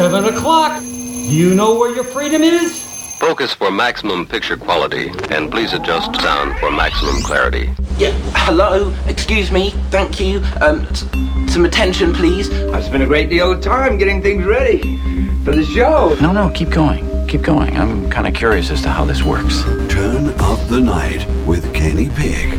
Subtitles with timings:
[0.00, 0.80] seven o'clock.
[0.80, 0.86] Do
[1.36, 2.86] you know where your freedom is?
[3.18, 7.68] Focus for maximum picture quality, and please adjust sound for maximum clarity.
[7.98, 10.38] Yeah, hello, excuse me, thank you.
[10.62, 11.04] Um, s-
[11.52, 12.50] some attention, please.
[12.72, 14.96] I've spent a great deal of time getting things ready
[15.44, 16.16] for the show.
[16.22, 17.06] No, no, keep going.
[17.28, 17.76] Keep going.
[17.76, 19.62] I'm kind of curious as to how this works.
[19.92, 22.58] Turn Up the Night with Kenny Pig.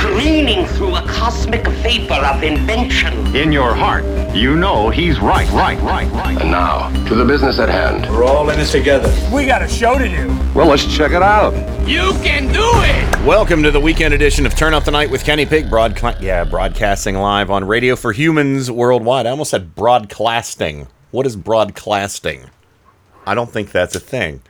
[0.00, 3.36] careening through a cosmic vapor of invention.
[3.36, 4.02] In your heart,
[4.34, 6.40] you know he's right, right, right, right.
[6.40, 8.10] And now, to the business at hand.
[8.10, 9.14] We're all in this together.
[9.30, 10.28] We got a show to do.
[10.54, 11.52] Well, let's check it out.
[11.86, 13.26] You can do it.
[13.26, 16.44] Welcome to the weekend edition of Turn Up the Night with Kenny Pig, broadca- yeah,
[16.44, 19.26] broadcasting live on Radio for Humans worldwide.
[19.26, 20.88] I almost said broadcasting.
[21.10, 22.48] What is broadcasting?
[23.26, 24.40] I don't think that's a thing.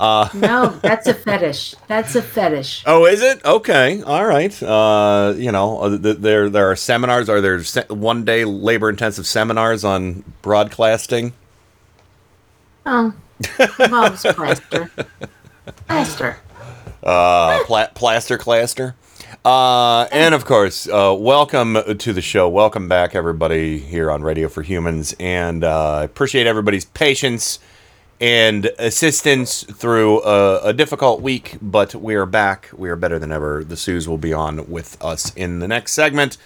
[0.34, 1.74] No, that's a fetish.
[1.86, 2.84] That's a fetish.
[2.86, 3.44] Oh, is it?
[3.44, 4.62] Okay, all right.
[4.62, 7.28] Uh, you know, uh, there there are seminars.
[7.28, 11.34] Are there one day labor intensive seminars on broadcasting?
[12.86, 13.12] Oh,
[13.78, 14.90] involves plaster.
[15.86, 16.36] Plaster.
[17.02, 18.94] uh, pla- plaster claster.
[19.44, 22.48] Uh, and of course, uh, welcome to the show.
[22.48, 25.14] Welcome back, everybody, here on Radio for Humans.
[25.20, 27.58] And uh, I appreciate everybody's patience
[28.20, 32.68] and assistance through a, a difficult week, but we are back.
[32.76, 33.64] We are better than ever.
[33.64, 36.36] The Suze will be on with us in the next segment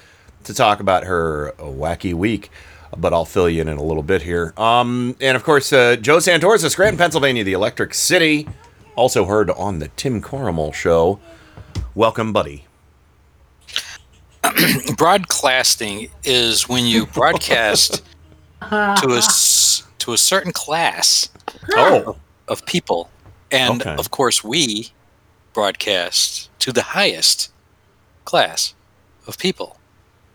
[0.45, 2.51] to talk about her wacky week.
[2.97, 4.55] But I'll fill you in in a little bit here.
[4.57, 8.47] Um, and of course, uh, Joe Santorza, Scranton, Pennsylvania, the Electric City,
[8.95, 11.19] also heard on the Tim Corrimal show.
[11.97, 12.67] Welcome, buddy.
[14.97, 18.05] broadcasting is when you broadcast
[18.61, 19.35] to a s-
[20.05, 21.31] to a certain class
[21.77, 22.17] Oh,
[22.47, 23.11] of people,
[23.51, 23.97] and Okay.
[23.97, 24.91] of course we
[25.55, 27.51] broadcast to the highest
[28.27, 28.75] class
[29.27, 29.79] of people.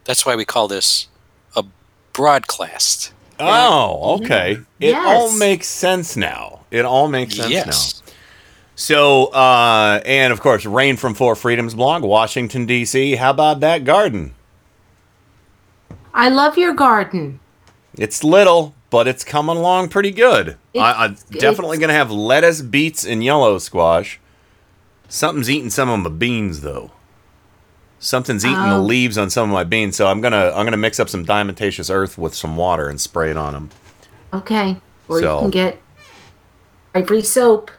[0.06, 1.08] That's why we call this
[1.56, 1.64] a
[2.14, 3.14] broadcast.
[3.40, 4.54] oh, okay.
[4.80, 5.06] It Yes.
[5.06, 6.62] all makes sense now.
[6.72, 8.02] It all makes sense Yes.
[8.06, 8.14] now.
[8.76, 13.16] So, uh, and of course, Rain from Four Freedoms blog, Washington, D.C.
[13.18, 14.34] How about that garden?
[16.14, 17.40] I love your garden.
[17.98, 20.58] It's little, but it's coming along pretty good.
[20.76, 24.20] I, I'm definitely going to have lettuce, beets, and yellow squash.
[25.08, 26.92] Something's eating some of my beans, though.
[28.00, 28.82] Something's eating the Oh.
[28.82, 31.94] leaves on some of my beans, so I'm gonna I'm gonna mix up some diatomaceous
[31.94, 33.70] earth with some water and spray it on them.
[34.34, 34.78] Okay.
[35.10, 35.82] Or So- you can get
[36.96, 37.72] ivory soap.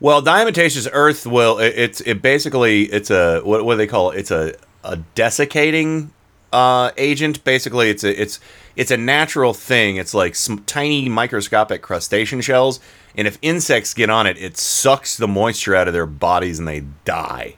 [0.00, 4.12] Well, diatomaceous earth will it, it's it basically it's a what, what do they call
[4.12, 4.20] it?
[4.20, 6.10] It's a a desiccating
[6.54, 7.42] uh, agent.
[7.44, 8.40] Basically, it's a it's
[8.76, 9.96] it's a natural thing.
[9.96, 12.80] It's like some tiny microscopic crustacean shells,
[13.16, 16.68] and if insects get on it, it sucks the moisture out of their bodies and
[16.68, 17.56] they die.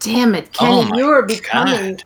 [0.00, 2.04] Damn it, Oh Kenny, my you are becoming God.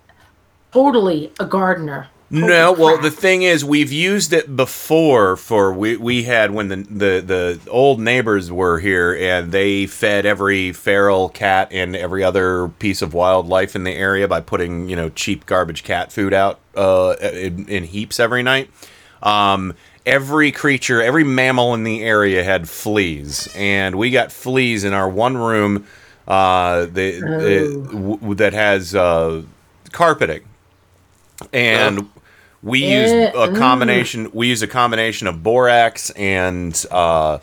[0.73, 2.09] totally a gardener.
[2.31, 5.35] No, well, the thing is, we've used it before.
[5.37, 7.23] For we we had when the the
[7.65, 13.01] the old neighbors were here, and they fed every feral cat and every other piece
[13.01, 17.17] of wildlife in the area by putting you know cheap garbage cat food out uh,
[17.21, 18.71] in, in heaps every night.
[19.23, 19.75] Um,
[20.05, 25.09] every creature, every mammal in the area had fleas, and we got fleas in our
[25.09, 25.87] one room
[26.27, 29.43] uh, the, the- w- that has uh,
[29.93, 30.43] carpeting,
[31.53, 32.09] and
[32.69, 34.31] we used Eh, a combination.
[34.33, 37.39] We used a combination of borax and uh,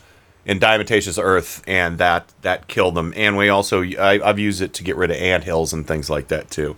[0.45, 3.13] and diatomaceous earth, and that that killed them.
[3.15, 6.09] And we also I, I've used it to get rid of ant hills and things
[6.09, 6.75] like that too.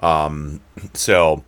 [0.00, 0.60] Um,
[0.94, 1.44] so.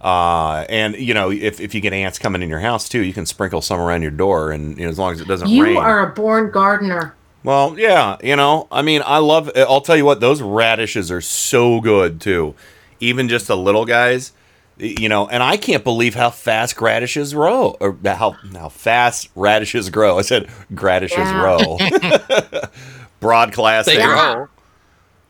[0.00, 3.12] Uh, and you know, if, if you get ants coming in your house too, you
[3.12, 5.64] can sprinkle some around your door, and you know, as long as it doesn't You
[5.64, 5.72] rain.
[5.72, 7.16] You are a born gardener.
[7.42, 9.50] Well, yeah, you know, I mean, I love.
[9.56, 12.54] I'll tell you what, those radishes are so good too.
[13.00, 14.30] Even just the little guys,
[14.78, 19.90] you know, and I can't believe how fast radishes grow, or how how fast radishes
[19.90, 20.18] grow.
[20.18, 21.40] I said radishes Yeah.
[21.40, 21.78] grow.
[23.20, 24.46] Broad class They grow.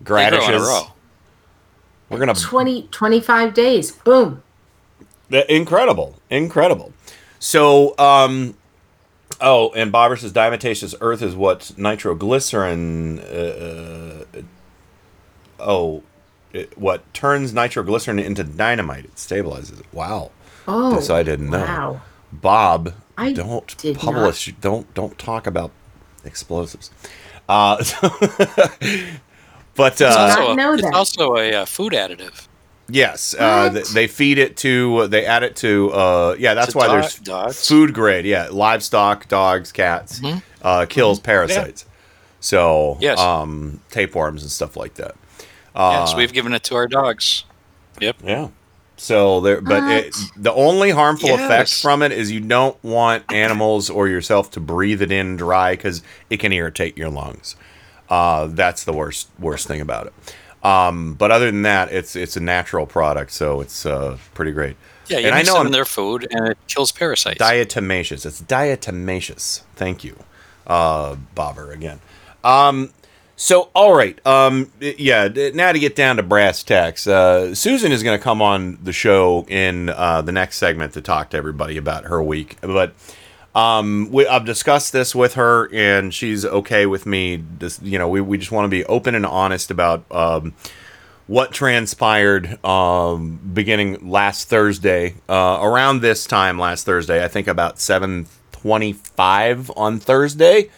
[0.00, 0.84] They grow Radishes.
[2.10, 3.92] We're gonna 20, 25 days.
[3.92, 4.42] Boom.
[5.30, 6.92] Incredible, incredible.
[7.38, 8.56] So, um,
[9.40, 13.18] oh, and Bobber says diatomaceous earth is what nitroglycerin.
[13.20, 14.42] Uh, uh,
[15.58, 16.07] oh, it,
[16.76, 19.04] what turns nitroglycerin into dynamite?
[19.06, 19.86] It stabilizes it.
[19.92, 20.30] Wow.
[20.66, 20.94] Oh.
[20.96, 21.58] This I didn't know.
[21.64, 22.00] Wow.
[22.32, 24.52] Bob, I don't did publish.
[24.60, 25.70] Don't don't talk about
[26.24, 26.90] explosives.
[27.48, 27.82] Uh,
[29.74, 30.94] But It's uh, also, know a, it's that.
[30.94, 32.48] also a uh, food additive.
[32.88, 35.06] yes, uh, th- they feed it to.
[35.06, 35.90] They add it to.
[35.92, 37.68] Uh, yeah, that's To why do- there's dogs?
[37.68, 38.24] food grade.
[38.24, 40.42] Yeah, livestock, dogs, cats, Mhm.
[40.62, 41.84] uh, kills parasites.
[42.40, 43.20] So Yes.
[43.20, 45.14] um, tapeworms and stuff like that.
[45.78, 47.44] Uh, yes, we've given it to our dogs.
[48.00, 48.16] Yep.
[48.24, 48.48] Yeah.
[48.96, 53.88] So there, but it, the only harmful effect from it is you don't want animals
[53.88, 57.54] or yourself to breathe it in dry because it can irritate your lungs.
[58.10, 60.12] Uh, that's the worst worst thing about it.
[60.64, 64.76] Um, but other than that, it's it's a natural product, so it's uh, pretty great.
[65.06, 67.40] Yeah, you and I know them I'm in their food and it kills parasites.
[67.40, 68.26] diatomaceous.
[68.26, 69.62] It's diatomaceous.
[69.76, 70.18] Thank you,
[70.66, 72.00] uh, Bobber again.
[72.42, 72.90] Um,
[73.40, 75.28] so all right, um, yeah.
[75.54, 78.92] Now to get down to brass tacks, uh, Susan is going to come on the
[78.92, 82.58] show in uh, the next segment to talk to everybody about her week.
[82.60, 82.94] But
[83.54, 87.44] um, we, I've discussed this with her, and she's okay with me.
[87.60, 90.04] Just you know, we we just want to be open and honest about.
[90.10, 90.54] Um,
[91.28, 97.78] what transpired um, beginning last Thursday, uh, around this time last Thursday, I think about
[97.78, 100.70] seven twenty-five on Thursday.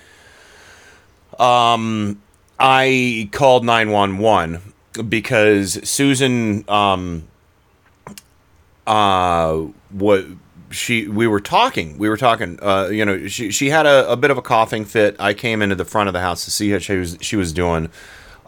[1.38, 2.20] Um,
[2.60, 4.60] I called nine one one
[5.08, 7.26] because Susan, um,
[8.86, 9.56] uh,
[9.90, 10.26] what
[10.70, 12.58] she we were talking, we were talking.
[12.60, 15.16] Uh, you know, she she had a, a bit of a coughing fit.
[15.18, 17.52] I came into the front of the house to see how she was she was
[17.54, 17.86] doing.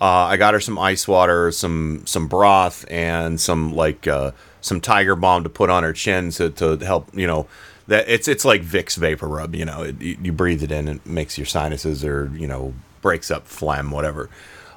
[0.00, 4.80] Uh, I got her some ice water, some some broth, and some like uh, some
[4.80, 7.08] tiger balm to put on her chin to, to help.
[7.16, 7.46] You know,
[7.86, 9.54] that it's it's like Vicks vapor rub.
[9.54, 12.74] You know, it, you, you breathe it in, it makes your sinuses or you know
[13.02, 14.30] breaks up phlegm, whatever.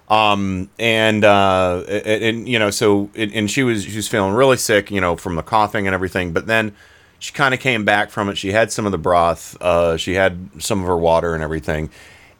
[0.09, 4.57] Um, and uh, and, and you know, so and, she was she was feeling really
[4.57, 6.33] sick, you know, from the coughing and everything.
[6.33, 6.75] But then
[7.17, 8.37] she kind of came back from it.
[8.37, 9.59] She had some of the broth.
[9.61, 11.89] Uh, she had some of her water and everything.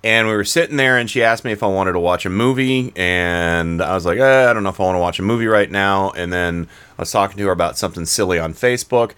[0.04, 2.30] And we were sitting there, and she asked me if I wanted to watch a
[2.30, 5.24] movie, and I was like, eh, I don't know if I want to watch a
[5.24, 6.12] movie right now.
[6.12, 9.14] And then I was talking to her about something silly on Facebook,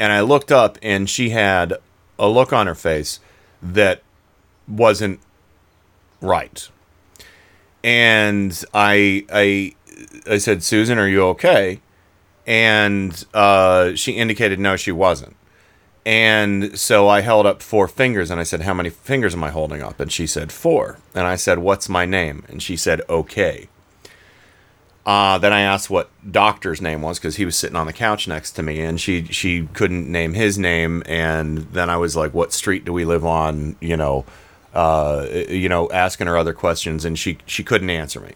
[0.00, 1.74] and I looked up, and she had
[2.18, 3.20] a look on her face
[3.62, 4.02] that
[4.66, 5.20] wasn't
[6.20, 6.68] right.
[7.82, 9.74] And I, I,
[10.30, 11.80] I said, Susan, are you okay?
[12.46, 15.36] And uh, she indicated no, she wasn't.
[16.06, 19.50] And so I held up four fingers and I said, How many fingers am I
[19.50, 20.00] holding up?
[20.00, 20.98] And she said, Four.
[21.14, 22.44] And I said, What's my name?
[22.48, 23.68] And she said, Okay.
[25.06, 28.26] Uh, then I asked what doctor's name was because he was sitting on the couch
[28.26, 31.02] next to me and she, she couldn't name his name.
[31.04, 33.76] And then I was like, What street do we live on?
[33.80, 34.26] You know,
[34.74, 38.32] uh, you know, asking her other questions and she, she couldn't answer me.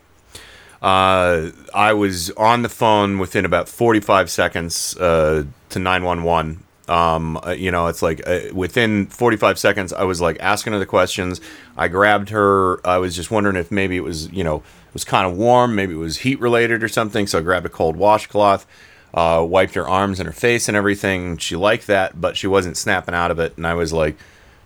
[0.80, 6.62] Uh, I was on the phone within about 45 seconds uh, to 911.
[6.86, 10.78] Um, uh, you know, it's like uh, within 45 seconds, I was like asking her
[10.78, 11.40] the questions.
[11.76, 12.86] I grabbed her.
[12.86, 15.74] I was just wondering if maybe it was, you know, it was kind of warm,
[15.74, 17.26] maybe it was heat related or something.
[17.26, 18.64] So I grabbed a cold washcloth,
[19.12, 21.36] uh, wiped her arms and her face and everything.
[21.36, 23.56] She liked that, but she wasn't snapping out of it.
[23.56, 24.16] And I was like,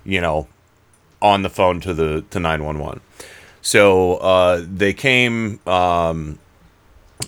[0.04, 0.46] you know,
[1.22, 3.00] on the phone to the to 911.
[3.62, 5.60] So uh, they came.
[5.66, 6.38] Um,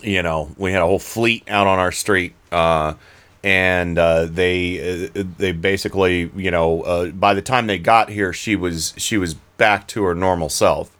[0.03, 2.95] you know, we had a whole fleet out on our street, uh,
[3.43, 8.33] and uh, they uh, they basically, you know, uh, by the time they got here,
[8.33, 10.91] she was she was back to her normal self.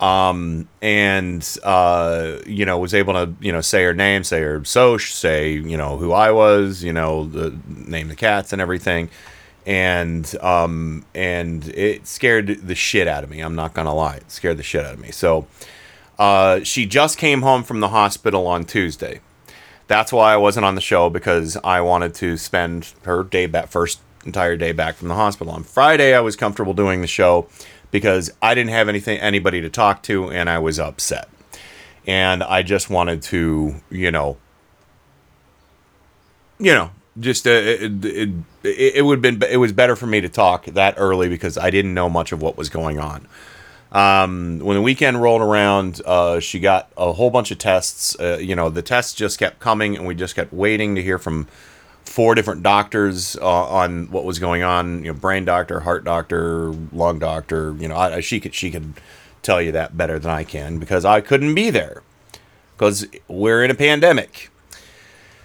[0.00, 4.64] Um, and uh, you know, was able to you know say her name, say her
[4.64, 9.10] soch, say you know who I was, you know, the name the cats and everything
[9.66, 13.40] and um and it scared the shit out of me.
[13.40, 14.16] I'm not gonna lie.
[14.16, 15.10] It scared the shit out of me.
[15.10, 15.46] So
[16.18, 19.20] uh she just came home from the hospital on tuesday.
[19.86, 23.68] That's why i wasn't on the show because i wanted to spend her day back
[23.68, 25.52] first entire day back from the hospital.
[25.52, 27.48] On friday i was comfortable doing the show
[27.90, 31.28] because i didn't have anything anybody to talk to and i was upset.
[32.06, 34.36] And i just wanted to you know
[36.58, 38.30] you know just uh, it, it,
[38.64, 41.94] it, would been it was better for me to talk that early because I didn't
[41.94, 43.28] know much of what was going on.
[43.92, 48.18] Um, when the weekend rolled around, uh, she got a whole bunch of tests.
[48.18, 51.18] Uh, you know, the tests just kept coming, and we just kept waiting to hear
[51.18, 51.46] from
[52.04, 55.04] four different doctors uh, on what was going on.
[55.04, 57.76] You know, brain doctor, heart doctor, lung doctor.
[57.78, 58.94] You know, I, she could she could
[59.42, 62.02] tell you that better than I can because I couldn't be there
[62.76, 64.50] because we're in a pandemic.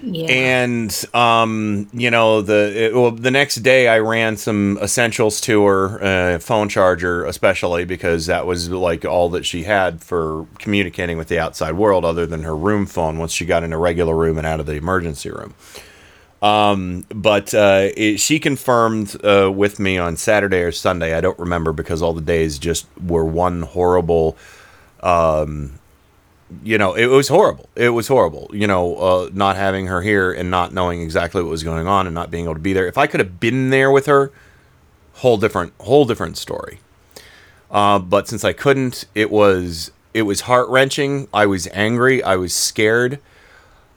[0.02, 0.28] Yeah.
[0.28, 5.66] And um, you know the it, well, the next day I ran some essentials to
[5.66, 11.18] her, uh, phone charger especially because that was like all that she had for communicating
[11.18, 14.16] with the outside world, other than her room phone once she got in a regular
[14.16, 15.54] room and out of the emergency room.
[16.42, 21.14] Um, but uh, it, she confirmed uh, with me on Saturday or Sunday.
[21.14, 24.38] I don't remember because all the days just were one horrible
[25.02, 25.79] um,
[26.64, 27.70] you know, it was horrible.
[27.76, 28.50] It was horrible.
[28.54, 32.08] You know, uh, not having her here and not knowing exactly what was going on
[32.08, 32.88] and not being able to be there.
[32.88, 34.32] If I could have been there with her,
[35.16, 36.80] whole different, whole different story.
[37.70, 41.28] Uh, but since I couldn't, it was it was heart wrenching.
[41.34, 42.24] I was angry.
[42.24, 43.20] I was scared.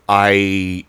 [0.08, 0.84] I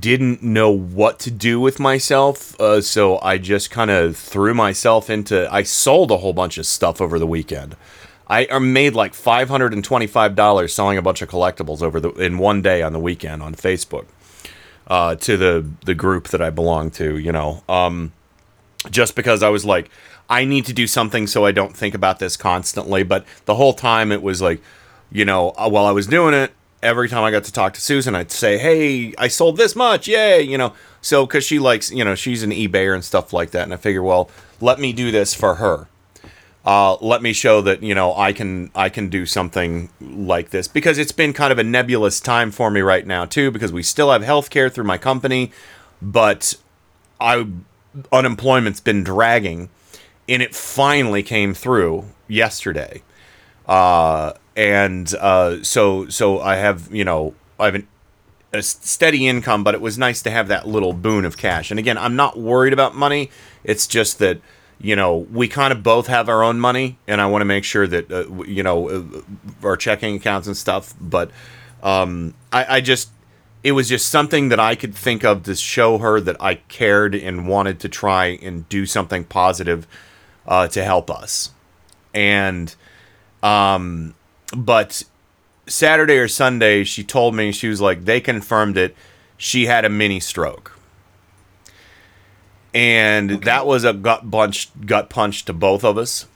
[0.00, 5.08] didn't know what to do with myself, uh, so I just kind of threw myself
[5.08, 5.52] into.
[5.52, 7.76] I sold a whole bunch of stuff over the weekend.
[8.28, 12.10] I made like five hundred and twenty-five dollars selling a bunch of collectibles over the
[12.10, 14.06] in one day on the weekend on Facebook
[14.86, 17.16] uh, to the the group that I belong to.
[17.16, 18.12] You know, um,
[18.90, 19.90] just because I was like,
[20.28, 23.02] I need to do something so I don't think about this constantly.
[23.02, 24.60] But the whole time it was like,
[25.10, 27.80] you know, uh, while I was doing it, every time I got to talk to
[27.80, 31.90] Susan, I'd say, "Hey, I sold this much, yay!" You know, so because she likes,
[31.90, 34.30] you know, she's an eBayer and stuff like that, and I figure, well,
[34.60, 35.88] let me do this for her.
[36.68, 40.68] Uh, let me show that you know I can I can do something like this
[40.68, 43.82] because it's been kind of a nebulous time for me right now too because we
[43.82, 45.50] still have health care through my company,
[46.02, 46.56] but
[47.18, 47.46] I
[48.12, 49.70] unemployment's been dragging,
[50.28, 53.02] and it finally came through yesterday.
[53.66, 57.88] Uh, and uh, so so I have you know I have an,
[58.52, 61.70] a steady income, but it was nice to have that little boon of cash.
[61.70, 63.30] And again, I'm not worried about money.
[63.64, 64.42] It's just that
[64.80, 67.64] you know we kind of both have our own money, and I want to make
[67.64, 69.02] sure that uh, you know uh,
[69.62, 70.94] our checking accounts and stuff.
[71.00, 71.30] But
[71.82, 73.10] um, I, I just
[73.62, 77.14] it was just something that I could think of to show her that I cared
[77.14, 79.86] and wanted to try and do something positive
[80.46, 81.50] uh, to help us.
[82.14, 82.74] And
[83.42, 84.14] um,
[84.56, 85.02] but
[85.66, 88.94] Saturday or Sunday, she told me she was like they confirmed it.
[89.36, 90.77] She had a mini stroke,
[92.74, 93.44] and okay.
[93.44, 96.26] that was a gut punch, gut punch to both of us.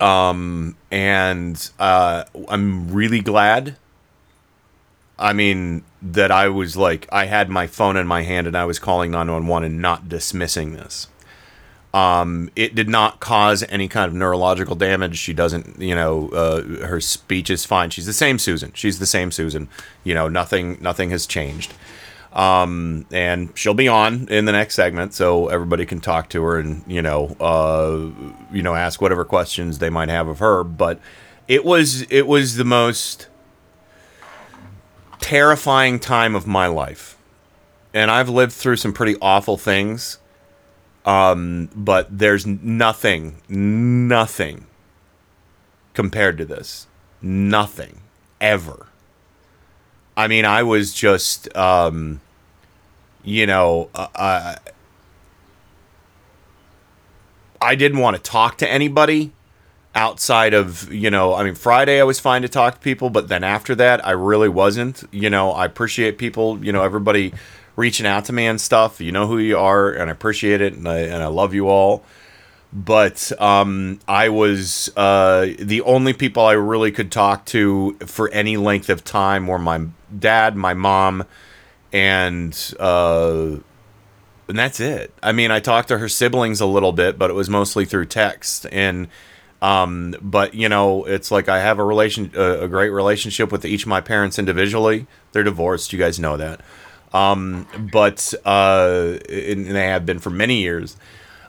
[0.00, 3.76] Um, and uh, I'm really glad.
[5.18, 8.64] I mean that I was like I had my phone in my hand and I
[8.64, 11.06] was calling 911 and not dismissing this.
[11.94, 15.16] Um, it did not cause any kind of neurological damage.
[15.16, 17.90] She doesn't, you know, uh, her speech is fine.
[17.90, 18.72] She's the same Susan.
[18.74, 19.68] She's the same Susan.
[20.02, 21.72] You know, nothing, nothing has changed.
[22.34, 26.58] Um, and she'll be on in the next segment, so everybody can talk to her
[26.58, 28.10] and you know, uh,
[28.52, 30.64] you know, ask whatever questions they might have of her.
[30.64, 31.00] But
[31.46, 33.28] it was, it was the most
[35.20, 37.16] terrifying time of my life,
[37.94, 40.18] and I've lived through some pretty awful things
[41.04, 44.66] um, but there's nothing, nothing
[45.92, 46.86] compared to this.
[47.20, 48.00] Nothing.
[48.40, 48.88] Ever.
[50.16, 52.20] I mean, I was just, um,
[53.24, 54.56] you know, uh, uh,
[57.60, 59.32] I didn't want to talk to anybody
[59.94, 63.28] outside of, you know, I mean, Friday I was fine to talk to people, but
[63.28, 65.04] then after that, I really wasn't.
[65.10, 67.32] You know, I appreciate people, you know, everybody
[67.76, 69.00] reaching out to me and stuff.
[69.00, 71.68] You know who you are, and I appreciate it, and I and I love you
[71.68, 72.04] all.
[72.72, 78.56] But um, I was uh, the only people I really could talk to for any
[78.56, 79.86] length of time were my
[80.18, 81.24] dad, my mom,
[81.94, 83.56] and uh,
[84.48, 85.14] and that's it.
[85.22, 88.06] I mean, I talked to her siblings a little bit, but it was mostly through
[88.06, 89.08] text and.
[89.62, 93.84] Um, but you know, it's like I have a relation, a, great relationship with each
[93.84, 95.06] of my parents individually.
[95.32, 95.90] They're divorced.
[95.90, 96.60] You guys know that.
[97.14, 100.98] Um, but uh, and they have been for many years.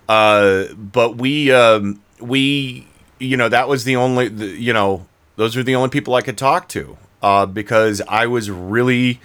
[0.07, 2.87] Uh, but we um, we
[3.19, 6.21] you know that was the only the, you know those were the only people I
[6.21, 9.19] could talk to uh, because I was really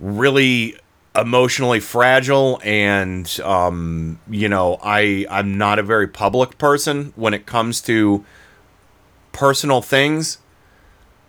[0.00, 0.76] really
[1.14, 7.46] emotionally fragile and um, you know I I'm not a very public person when it
[7.46, 8.24] comes to
[9.32, 10.38] personal things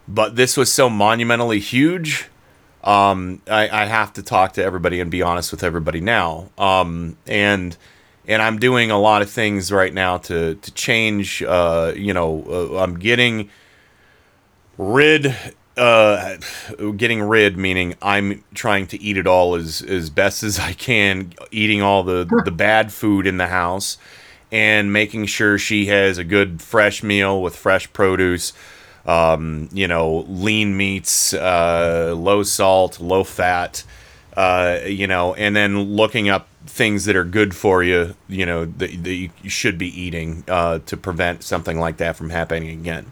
[0.07, 2.29] but this was so monumentally huge
[2.83, 6.49] um, I, I, have to talk to everybody and be honest with everybody now.
[6.57, 7.77] Um, and
[8.27, 11.43] and I'm doing a lot of things right now to to change.
[11.43, 13.49] Uh, you know, uh, I'm getting
[14.79, 15.35] rid.
[15.77, 16.37] Uh,
[16.97, 21.33] getting rid meaning I'm trying to eat it all as as best as I can,
[21.51, 23.97] eating all the the bad food in the house,
[24.51, 28.53] and making sure she has a good fresh meal with fresh produce
[29.05, 33.83] um, you know, lean meats, uh, low salt, low fat,
[34.37, 38.65] uh, you know, and then looking up things that are good for you, you know,
[38.65, 43.11] that, that you should be eating uh, to prevent something like that from happening again.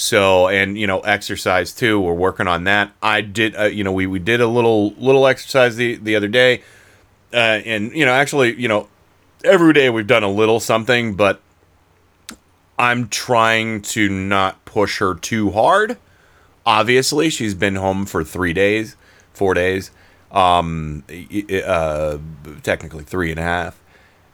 [0.00, 2.00] So, and you know, exercise too.
[2.00, 2.92] We're working on that.
[3.02, 6.28] I did, uh, you know, we, we did a little little exercise the the other
[6.28, 6.62] day,
[7.32, 8.88] uh, and you know, actually, you know,
[9.44, 11.40] every day we've done a little something, but
[12.78, 15.98] I'm trying to not push her too hard
[16.66, 18.96] obviously she's been home for three days,
[19.32, 19.90] four days,
[20.30, 21.04] um,
[21.66, 22.18] uh,
[22.62, 23.79] technically three and a half.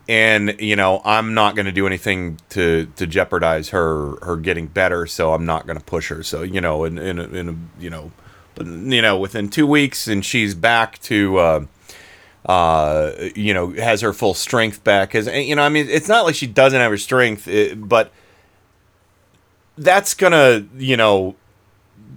[0.09, 4.67] And you know, I'm not going to do anything to to jeopardize her her getting
[4.67, 5.07] better.
[5.07, 6.23] So I'm not going to push her.
[6.23, 8.13] So you know, in in a, in a, you know,
[8.55, 11.39] but you know, within two weeks, and she's back to.
[11.39, 11.67] Uh,
[12.47, 15.09] uh, you know, has her full strength back.
[15.09, 18.13] Because you know, I mean, it's not like she doesn't have her strength, it, but
[19.77, 21.35] that's gonna, you know,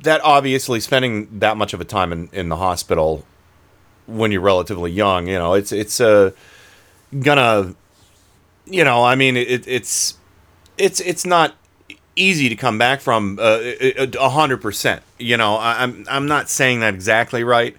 [0.04, 3.26] that obviously spending that much of a time in, in the hospital
[4.06, 6.32] when you're relatively young, you know, it's it's uh,
[7.18, 7.76] gonna,
[8.66, 10.18] you know, I mean, it, it's
[10.78, 11.56] it's it's not
[12.16, 13.60] easy to come back from uh,
[14.20, 15.02] a hundred percent.
[15.18, 17.76] You know, I, I'm I'm not saying that exactly right,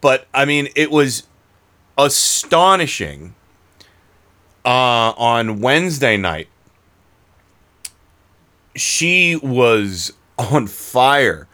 [0.00, 1.24] but I mean, it was
[1.98, 3.34] astonishing
[4.64, 6.48] uh, on Wednesday night.
[8.74, 11.48] She was on fire.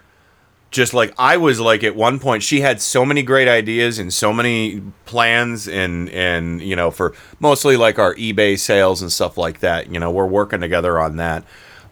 [0.73, 4.12] Just like I was like at one point she had so many great ideas and
[4.12, 9.38] so many plans and and you know for mostly like our eBay sales and stuff
[9.38, 9.93] like that.
[9.93, 11.45] You know, we're working together on that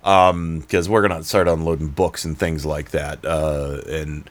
[0.03, 4.31] um because we're gonna start unloading books and things like that uh and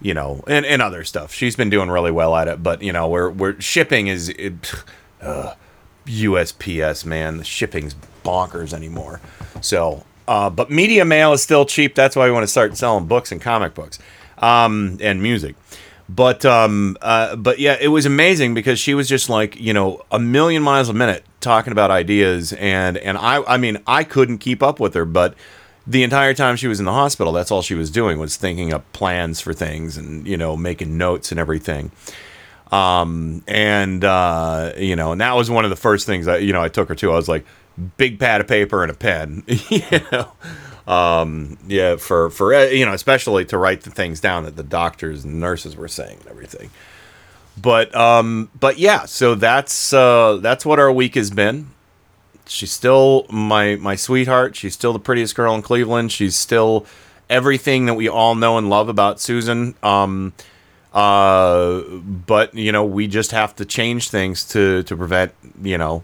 [0.00, 2.92] you know and, and other stuff she's been doing really well at it but you
[2.92, 4.52] know we're we're shipping is it,
[5.20, 5.54] uh,
[6.06, 9.20] usps man the shipping's bonkers anymore
[9.60, 11.96] so uh but media mail is still cheap.
[11.96, 13.98] That's why we want to start selling books and comic books
[14.38, 15.56] um and music.
[16.08, 20.02] But um uh but yeah it was amazing because she was just like you know
[20.12, 24.38] a million miles a minute talking about ideas and and i i mean i couldn't
[24.38, 25.34] keep up with her but
[25.86, 28.72] the entire time she was in the hospital that's all she was doing was thinking
[28.72, 31.90] up plans for things and you know making notes and everything.
[32.72, 36.52] Um and uh you know and that was one of the first things i you
[36.52, 37.12] know i took her to.
[37.12, 37.46] I was like
[37.96, 39.82] big pad of paper and a pen you
[40.12, 40.32] know?
[40.92, 44.62] Um yeah for for uh, you know especially to write the things down that the
[44.62, 46.70] doctors and nurses were saying and everything.
[47.60, 51.68] But um but yeah so that's uh that's what our week has been.
[52.46, 54.56] She's still my my sweetheart.
[54.56, 56.10] She's still the prettiest girl in cleveland.
[56.10, 56.86] She's still
[57.28, 59.74] everything that we all know and love about susan.
[59.82, 60.32] Um
[60.94, 66.02] uh but you know we just have to change things to to prevent you know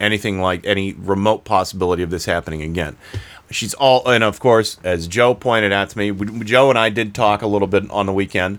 [0.00, 2.96] anything like any remote possibility of this happening again.
[3.50, 6.88] She's all and of course as joe pointed out to me we- joe and i
[6.90, 8.58] did talk a little bit on the weekend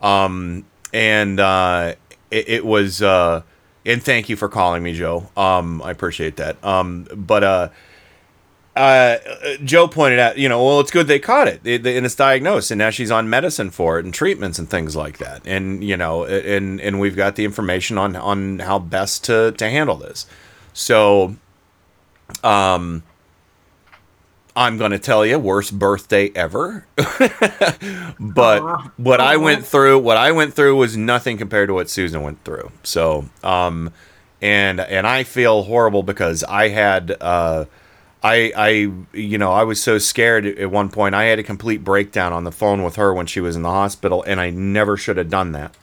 [0.00, 1.94] um and uh
[2.30, 3.42] it, it was uh
[3.84, 5.28] and thank you for calling me joe.
[5.36, 6.62] Um i appreciate that.
[6.64, 7.68] Um but uh
[8.76, 9.16] uh,
[9.64, 11.60] Joe pointed out, you know, well, it's good they caught it.
[11.64, 14.94] It- and it's diagnosed, and now she's on medicine for it and treatments and things
[14.94, 19.24] like that, and you know, and and we've got the information on on how best
[19.24, 20.26] to to handle this.
[20.78, 21.34] So,
[22.44, 23.02] um,
[24.54, 26.86] I'm going to tell you, worst birthday ever.
[28.20, 28.62] but
[28.96, 32.44] what I went through, what I went through was nothing compared to what Susan went
[32.44, 32.70] through.
[32.84, 33.92] So, um,
[34.40, 37.64] and and I feel horrible because I had, uh,
[38.22, 38.68] I I
[39.12, 41.16] you know I was so scared at one point.
[41.16, 43.70] I had a complete breakdown on the phone with her when she was in the
[43.70, 45.74] hospital, and I never should have done that.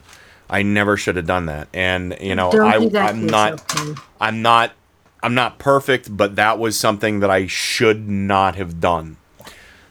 [0.50, 1.68] I never should have done that.
[1.74, 3.76] And you know, Don't I I'm not
[4.22, 4.72] I'm not
[5.26, 9.18] I'm not perfect, but that was something that I should not have done.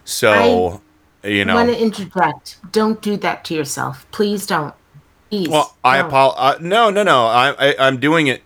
[0.05, 0.81] So,
[1.25, 2.59] you I want know, to interject.
[2.71, 4.07] Don't do that to yourself.
[4.13, 4.75] Please don't.
[5.31, 5.49] Please.
[5.49, 6.57] well, I apologize.
[6.57, 7.27] Uh, no, no, no.
[7.27, 8.43] I, I I'm doing it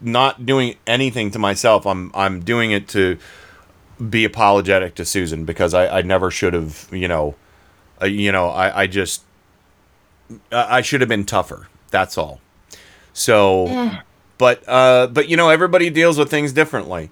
[0.00, 1.86] not doing anything to myself.
[1.86, 3.16] I'm I'm doing it to
[4.10, 7.36] be apologetic to Susan because I, I never should have, you know,
[8.02, 9.22] uh, you know, I, I just
[10.50, 11.68] I I should have been tougher.
[11.92, 12.40] That's all.
[13.12, 14.00] So, Eh.
[14.42, 17.10] But uh, but you know, everybody deals with things differently,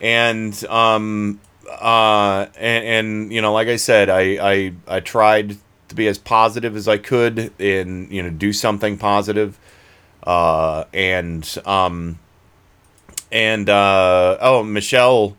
[0.00, 5.56] and um, uh, and, and you know, like I said, I I I tried
[5.88, 9.58] to be as positive as I could and you know do something positive,
[10.22, 12.20] uh, and um,
[13.32, 15.36] and uh, oh, Michelle.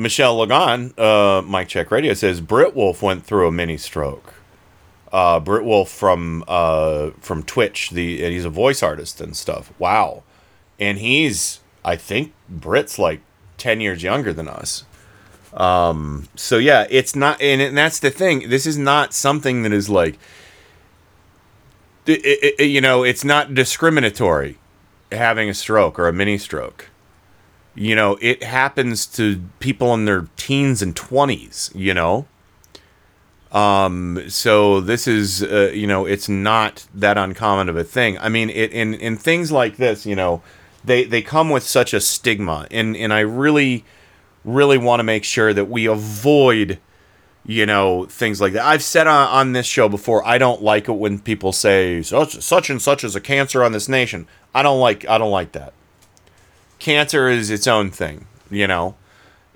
[0.00, 4.37] Michelle Lagan, uh, Mike Check Radio says Brit Wolf went through a mini stroke.
[5.12, 9.72] Uh, Brit Wolf from uh, from Twitch, the and he's a voice artist and stuff.
[9.78, 10.22] Wow,
[10.78, 13.20] and he's I think Brit's like
[13.56, 14.84] ten years younger than us.
[15.54, 18.50] Um, so yeah, it's not, and, and that's the thing.
[18.50, 20.18] This is not something that is like,
[22.06, 24.58] it, it, it- you know, it's not discriminatory
[25.10, 26.90] having a stroke or a mini stroke
[27.74, 32.26] you know it happens to people in their teens and 20s you know
[33.52, 38.28] um so this is uh, you know it's not that uncommon of a thing i
[38.28, 40.42] mean it in in things like this you know
[40.84, 43.84] they they come with such a stigma and and i really
[44.44, 46.78] really want to make sure that we avoid
[47.48, 48.64] you know things like that.
[48.64, 50.24] I've said on, on this show before.
[50.24, 53.72] I don't like it when people say such such and such is a cancer on
[53.72, 54.28] this nation.
[54.54, 55.72] I don't like I don't like that.
[56.78, 58.94] Cancer is its own thing, you know.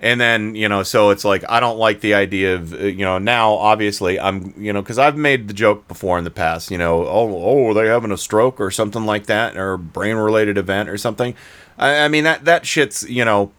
[0.03, 3.05] And then you know, so it's like I don't like the idea of uh, you
[3.05, 3.53] know now.
[3.53, 6.69] Obviously, I'm you know because I've made the joke before in the past.
[6.69, 10.17] You know, oh oh, are they having a stroke or something like that, or brain
[10.17, 11.33] related event or something.
[11.79, 13.53] I, I mean that that shit's you know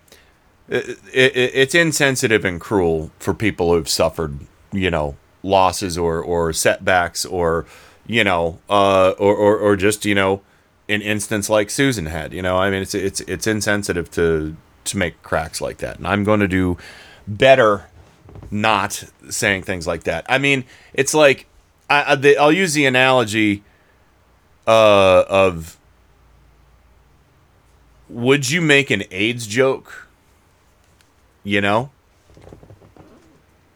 [0.68, 4.38] it, it, it's insensitive and cruel for people who've suffered,
[4.72, 7.66] you know, losses or, or setbacks or,
[8.06, 10.40] you know, uh, or, or, or just, you know,
[10.88, 14.96] an instance like Susan had, you know, I mean, it's, it's, it's insensitive to, to
[14.96, 15.98] make cracks like that.
[15.98, 16.76] And I'm going to do
[17.26, 17.86] better
[18.50, 20.24] not saying things like that.
[20.28, 21.46] I mean, it's like,
[21.88, 23.62] I, I the, I'll use the analogy,
[24.66, 25.78] uh, of,
[28.08, 30.08] would you make an AIDS joke?
[31.42, 31.90] You know?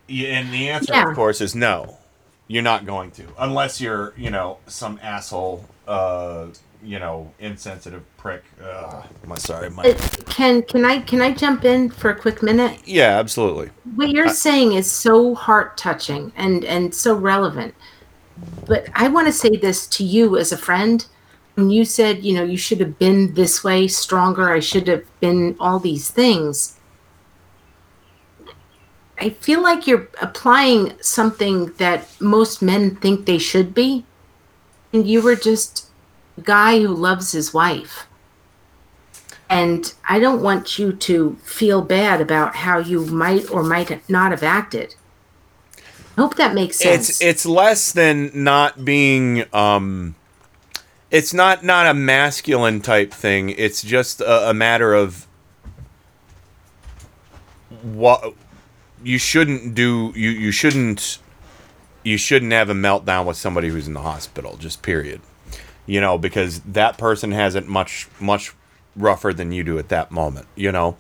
[0.09, 1.11] And the answer, Yeah.
[1.11, 1.99] of course, is no.
[2.47, 6.47] You're not going to, unless you're, you know, some asshole, uh,
[6.83, 8.45] you know, insensitive prick.
[8.63, 9.93] Uh, I'm sorry, my.
[10.27, 12.81] Can can I can I jump in for a quick minute?
[12.85, 13.71] Yeah, absolutely.
[13.95, 17.75] What you're I- saying is so heart touching and and so relevant.
[18.67, 21.05] But I want to say this to you as a friend.
[21.55, 25.03] When you said, you know, you should have been this way, stronger, I should have
[25.19, 26.79] been all these things.
[29.21, 34.05] I feel like you're applying something that most men think they should be.
[34.93, 35.88] And you were just a
[36.45, 38.07] guy who loves his wife.
[39.51, 44.31] And I don't want you to feel bad about how you might or might not
[44.31, 44.95] have acted.
[46.17, 47.09] I hope that makes sense.
[47.09, 50.17] It's it's less than not being um
[51.11, 53.51] it's not not a masculine type thing.
[53.51, 55.27] It's just a, a matter of
[57.83, 58.35] what
[59.03, 61.19] you shouldn't do you you shouldn't
[62.03, 65.21] you shouldn't have a meltdown with somebody who's in the hospital just period
[65.89, 68.55] you know because that person has it much much
[68.95, 70.97] rougher than you do at that moment you know?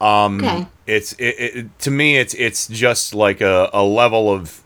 [0.00, 0.66] Um Okay.
[0.86, 4.62] it's it, it to me it's it's just like a, a level of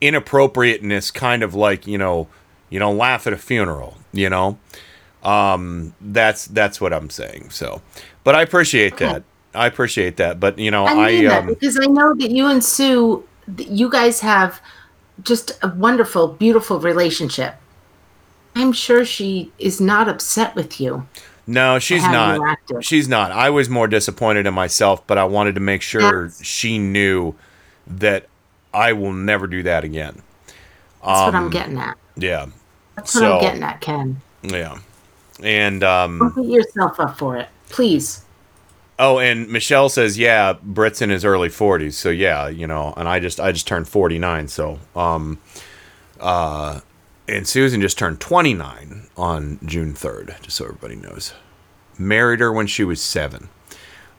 [0.00, 2.28] inappropriateness kind of like you know
[2.68, 4.58] you don't laugh at a funeral you know?
[5.24, 7.82] Um that's that's what i'm saying so.
[8.22, 9.24] But i appreciate that.
[9.54, 12.30] I appreciate that but you know I i, mean that um because I know that
[12.30, 13.24] you and Sue,
[13.58, 14.60] you guys have
[15.22, 17.54] just a wonderful, beautiful relationship.
[18.54, 21.06] I'm sure she is not upset with you.
[21.46, 22.58] No, she's not.
[22.80, 23.32] She's not.
[23.32, 27.34] I was more disappointed in myself, but I wanted to make sure she knew
[27.86, 28.26] that
[28.72, 30.22] I will never do that again.
[31.04, 31.96] That's what I'm Um, getting at.
[32.16, 32.46] Yeah.
[32.96, 34.20] That's what I'm getting at, Ken.
[34.42, 34.78] Yeah.
[35.42, 38.24] And Don't um beat yourself up for it, please.
[38.98, 41.94] oh, and Michelle says, yeah, Britt's in his early 40s.
[41.94, 45.38] So yeah, you know, and I just I just turned 49, so um
[46.20, 46.80] uh
[47.30, 51.32] and Susan just turned 29 on June 3rd, just so everybody knows.
[51.98, 53.48] Married her when she was 7.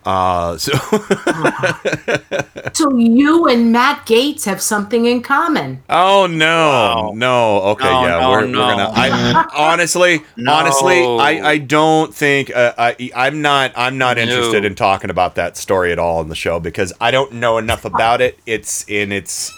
[0.04, 0.72] Uh so
[2.74, 5.84] So you and Matt Gaetz have something in common.
[5.92, 7.62] Oh no, no.
[7.74, 8.66] Okay, No, yeah, no, we're, no.
[8.66, 8.92] we're gonna.
[8.96, 10.54] I honestly, No.
[10.54, 14.24] honestly, I, I don't think uh, I I'm not I'm not No.
[14.24, 17.60] interested in talking about that story at all in the show because I don't know
[17.60, 18.40] enough about it.
[18.48, 19.52] It's in it's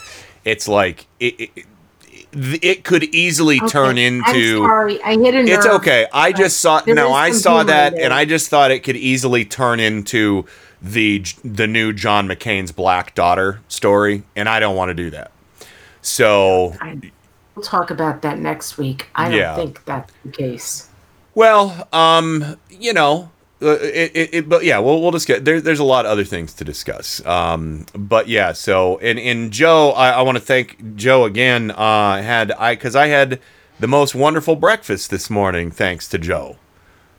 [0.43, 1.51] it's like it.
[1.55, 1.65] it
[2.33, 5.47] it could easily turn into I'm sorry, I hit a nerve.
[5.49, 6.07] it's okay.
[6.13, 7.11] I just saw no.
[7.13, 10.45] I saw that, and I just thought it could easily turn into
[10.81, 15.31] the the new John McCain's Black Daughter story, and I don't want to do that.
[16.01, 16.75] So,
[17.55, 19.07] We'll talk about that next week.
[19.15, 19.55] I don't Yeah.
[19.55, 20.89] think that's the case.
[21.35, 23.29] well, um, you know,
[23.61, 25.61] it, it, it but yeah, we'll we'll just get there.
[25.61, 27.25] There's a lot of other things to discuss.
[27.25, 31.71] Um, but yeah, so and and Joe, I, I want to thank Joe again.
[31.71, 33.39] Uh, had I because I had
[33.79, 36.57] the most wonderful breakfast this morning, thanks to Joe.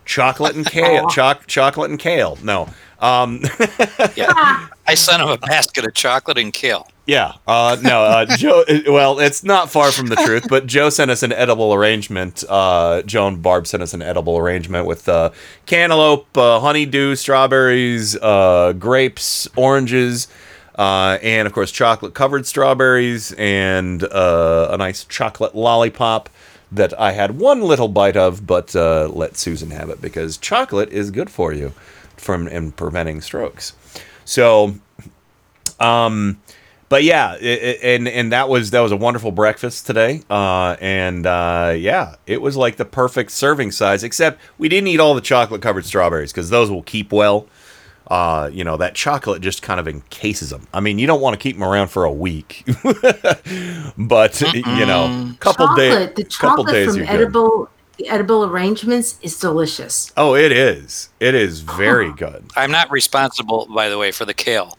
[0.05, 2.38] Chocolate and kale, choc- chocolate and kale.
[2.42, 2.68] No,
[3.01, 3.42] um,
[4.16, 4.68] Yeah.
[4.87, 6.88] I sent him a basket of chocolate and kale.
[7.07, 7.35] Yeah.
[7.47, 8.64] Uh, no, uh, Joe.
[8.87, 12.45] Well, it's not far from the truth, but Joe sent us an edible arrangement.
[12.49, 15.31] Uh, Joe and Barb sent us an edible arrangement with uh,
[15.67, 20.29] cantaloupe, uh, honeydew, strawberries, uh, grapes, oranges,
[20.77, 26.29] uh, and of course chocolate covered strawberries and uh, a nice chocolate lollipop
[26.73, 30.90] that I had one little bite of, but uh, let Susan have it because chocolate
[30.90, 31.73] is good for you
[32.17, 33.75] from in preventing strokes.
[34.25, 34.75] So,
[35.79, 36.40] um,
[36.88, 40.23] but yeah, i i and and that was that was a wonderful breakfast today.
[40.31, 44.05] Uh, and uh, yeah, it was like the perfect serving size.
[44.05, 47.49] Except we didn't eat all the chocolate covered strawberries because those will keep well.
[48.09, 50.66] uh, you know, that chocolate just kind of encases them.
[50.75, 52.64] I mean, you don't want to keep them around for a week,
[53.97, 57.14] but you know, couple days, chocolate, the couple chocolate days from you're good.
[57.14, 60.12] edible the edible arrangements is delicious.
[60.16, 61.11] Oh, it is.
[61.20, 62.51] It is very good.
[62.57, 64.77] I'm not responsible, by the way, for the kale.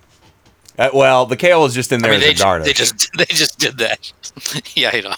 [0.78, 2.66] Uh, well, the kale is just in there I mean, as they, a ju- garnish.
[2.68, 4.12] they just they just did that.
[4.76, 5.14] yeah, I know.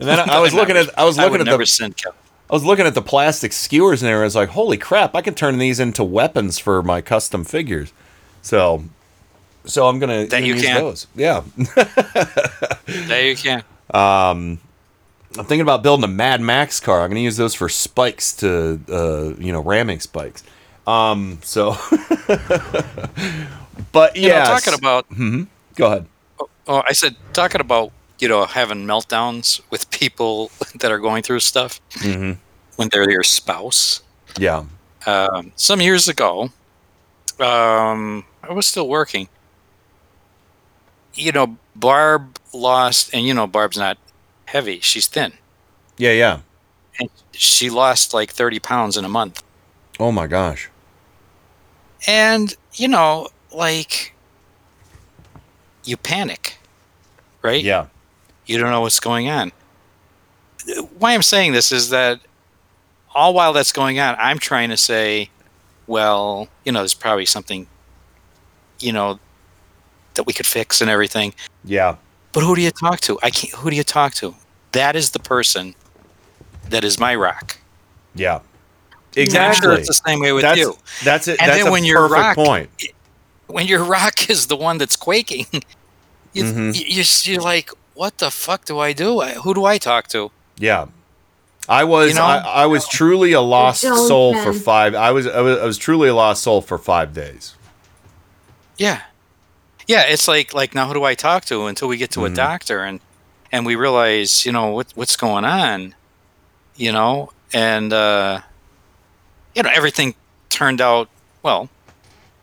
[0.00, 2.12] And then I, I was looking at I was I looking would at never the.
[2.48, 4.20] I was looking at the plastic skewers in there.
[4.20, 5.14] I was like, holy crap!
[5.16, 7.92] I can turn these into weapons for my custom figures.
[8.42, 8.84] So,
[9.64, 10.76] so I'm gonna, That you use can.
[10.80, 11.06] those.
[11.16, 11.42] Yeah.
[12.86, 13.64] There you can.
[13.92, 14.60] Um,
[15.36, 17.02] I'm thinking about building a Mad Max car.
[17.02, 20.44] I'm gonna use those for spikes to, uh, you know, ramming spikes.
[20.86, 21.72] Um, so,
[23.92, 26.06] but You know, yeah, talking about hmm Go ahead.
[26.66, 31.40] Oh, I said talking about you know having meltdowns with people that are going through
[31.40, 32.32] stuff hmm
[32.76, 34.02] when they're your spouse.
[34.38, 34.64] Yeah.
[35.06, 36.50] Um, some years ago,
[37.40, 39.28] um, I was still working.
[41.14, 43.98] You know, Barb lost, and you know, Barb's not
[44.46, 45.32] heavy; she's thin,
[45.98, 46.12] Yeah.
[46.12, 46.40] Yeah.
[47.00, 49.42] and she lost like thirty pounds in a month.
[49.98, 50.70] Oh my gosh.
[52.06, 54.14] And you know, like
[55.84, 56.58] you panic,
[57.42, 57.62] right?
[57.62, 57.86] Yeah.
[58.46, 59.52] you don't know what's going on.
[60.98, 62.20] Why I'm saying this is that
[63.14, 65.30] all while that's going on, I'm trying to say,
[65.86, 67.66] well, you know, there's probably something,
[68.80, 69.18] you know,
[70.14, 71.34] that we could fix and everything.
[71.64, 71.96] Yeah.
[72.32, 73.18] But who do you talk to?
[73.22, 73.52] I can't.
[73.54, 74.34] Who do you talk to?
[74.72, 75.74] That is the person
[76.68, 77.58] that is my rock.
[78.14, 78.40] Yeah.
[79.14, 79.62] Exactly.
[79.62, 80.74] sure it's the same way with that's, you.
[81.02, 81.40] That's it.
[81.40, 82.68] And that's then a when your rock, point.
[83.46, 85.46] When your rock is the one that's quaking,
[86.32, 86.74] you, Mhm.
[86.74, 89.20] you, you're, you're like, what the fuck do I do?
[89.20, 90.30] I, who do I talk to?
[90.58, 90.86] Yeah.
[91.68, 92.24] I was You know?
[92.24, 94.94] I, I was truly a lost soul for five.
[94.94, 97.54] I was, I was I was truly a lost soul for five days.
[98.78, 99.02] Yeah.
[99.88, 102.32] Yeah, it's like like now who do I talk to until we get to Mhm.
[102.32, 103.00] a doctor and
[103.52, 105.94] and we realize, you know, what what's going on,
[106.76, 108.40] you know, and uh
[109.54, 110.14] you know, everything
[110.50, 111.08] turned out
[111.42, 111.68] well,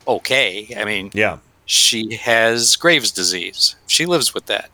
[0.06, 0.74] okay.
[0.76, 1.38] I mean, Yeah.
[1.66, 3.76] she has Graves disease.
[3.86, 4.70] She lives with that.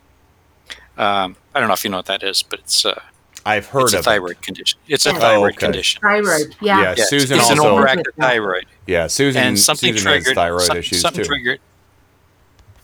[0.98, 3.00] Um, I don't know if you know what that is, but it's uh,
[3.46, 4.42] I've heard it's a of thyroid it.
[4.42, 4.78] condition.
[4.86, 5.18] It's a Yeah.
[5.18, 5.56] thyroid Oh, okay.
[5.56, 6.00] condition.
[6.02, 6.80] Thyroid, yeah.
[6.82, 7.62] Yeah, Yeah, Susan it's also.
[7.78, 8.66] an overactive thyroid.
[8.86, 9.42] yeah, Susan.
[9.42, 11.28] and something Susan has triggered thyroid some- issues something too.
[11.28, 11.60] triggered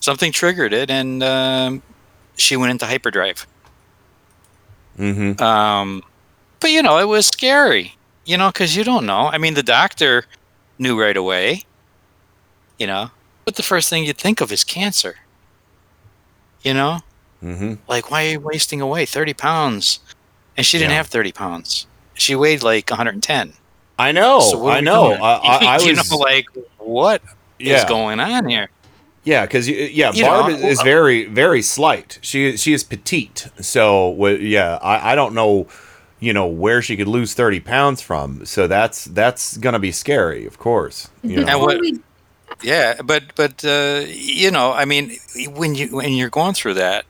[0.01, 1.83] something triggered it and um,
[2.37, 3.47] she went into hyperdrive
[4.99, 5.43] Mm-hmm.
[5.43, 6.03] um,
[6.61, 9.63] but you know it was scary you know because you don't know i mean the
[9.63, 10.25] doctor
[10.79, 11.65] knew right away
[12.79, 13.11] you know
[13.45, 15.17] but the first thing you'd think of is cancer
[16.63, 17.01] you know
[17.43, 17.75] Mm-hmm.
[17.87, 20.01] like why are you wasting away 30 pounds
[20.57, 20.97] and she didn't Yeah.
[20.97, 23.53] have 30 pounds she weighed like 110
[23.99, 24.41] I know.
[24.41, 25.09] So I know.
[25.11, 25.21] doing?
[25.23, 26.11] I, I, I you was.
[26.11, 26.47] know like
[26.79, 27.23] what
[27.59, 27.89] is Yeah.
[27.89, 28.69] going on here
[29.25, 32.19] Yeah, because yeah, You Barb know, is, is very very slight.
[32.23, 35.67] She she is petite, so yeah, I, I don't know,
[36.21, 38.47] you know, where she could lose thirty pounds from.
[38.47, 41.11] So that's that's gonna be scary, of course.
[41.23, 41.47] You know?
[41.53, 42.01] And what- Before we-
[42.63, 45.17] Yeah, but but uh, you know, I mean,
[45.51, 47.05] when you when you're going through that,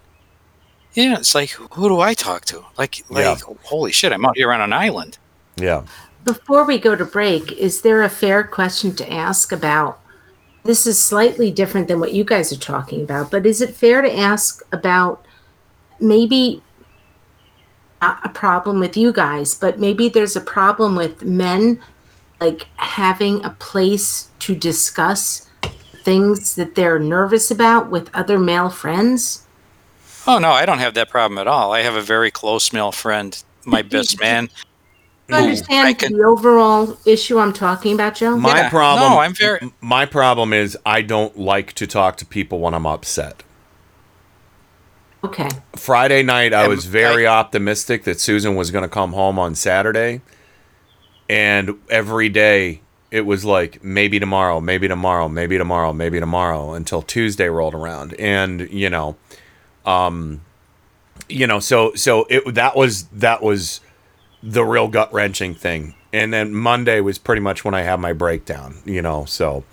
[0.95, 2.65] yeah, it's like who do I talk to?
[2.79, 3.37] Like like Yeah.
[3.65, 5.19] holy shit, I'm out here on an island.
[5.57, 5.85] yeah,
[6.25, 10.01] Before we go to break, is there a fair question to ask about?
[10.65, 14.03] This is slightly different than what you guys are talking about, but is it fair
[14.03, 15.25] to ask about
[16.01, 16.63] maybe
[18.03, 21.81] a problem with you guys, but maybe there's a problem with men
[22.41, 25.49] like having a place to discuss
[26.03, 29.45] things that they're nervous about with other male friends?
[30.27, 31.73] Oh no, I don't have that problem at all.
[31.73, 34.49] I have a very close male friend, my best man.
[35.29, 38.37] You understand the overall issue I'm talking about, Joe?
[38.37, 38.71] my Yeah.
[38.71, 39.11] problem.
[39.11, 42.87] No, I'm very- My problem is I don't like to talk to people when I'm
[42.87, 43.43] upset.
[45.25, 45.49] Okay.
[45.75, 50.21] Friday night, I was very optimistic that Susan was going to come home on Saturday.
[51.29, 57.03] And every day, it was like maybe tomorrow, maybe tomorrow, maybe tomorrow, maybe tomorrow until
[57.03, 58.15] Tuesday rolled around.
[58.15, 59.17] And, you know,
[59.85, 60.43] um,
[61.29, 63.81] you know, so, so it, that was, that was
[64.43, 65.95] the real gut wrenching thing.
[66.13, 69.65] And then Monday was pretty much when I had my breakdown, you know, so.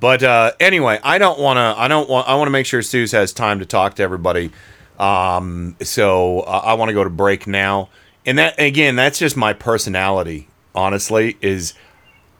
[0.00, 1.80] But uh, anyway, I don't want to.
[1.80, 2.28] I don't want.
[2.28, 4.50] I want to make sure Suze has time to talk to everybody.
[4.98, 7.88] Um, so uh, I want to go to break now.
[8.26, 10.48] And that again, that's just my personality.
[10.76, 11.72] Honestly, is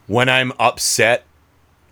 [0.07, 1.25] when I'm upset,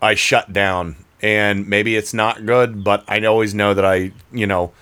[0.03, 4.47] I shut down, and maybe it's not good, but I always know that I, you
[4.47, 4.73] know,